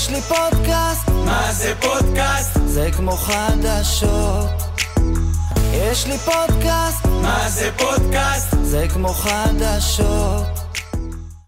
יש 0.00 0.10
לי 0.10 0.20
פודקאסט, 0.20 1.08
מה 1.08 1.52
זה 1.52 1.72
פודקאסט? 1.80 2.58
זה 2.66 2.88
כמו 2.96 3.12
חדשות. 3.16 4.50
יש 5.72 6.06
לי 6.06 6.18
פודקאסט, 6.18 7.06
מה 7.06 7.48
זה 7.48 7.70
פודקאסט? 7.76 8.48
זה 8.62 8.86
כמו 8.92 9.08
חדשות. 9.08 10.59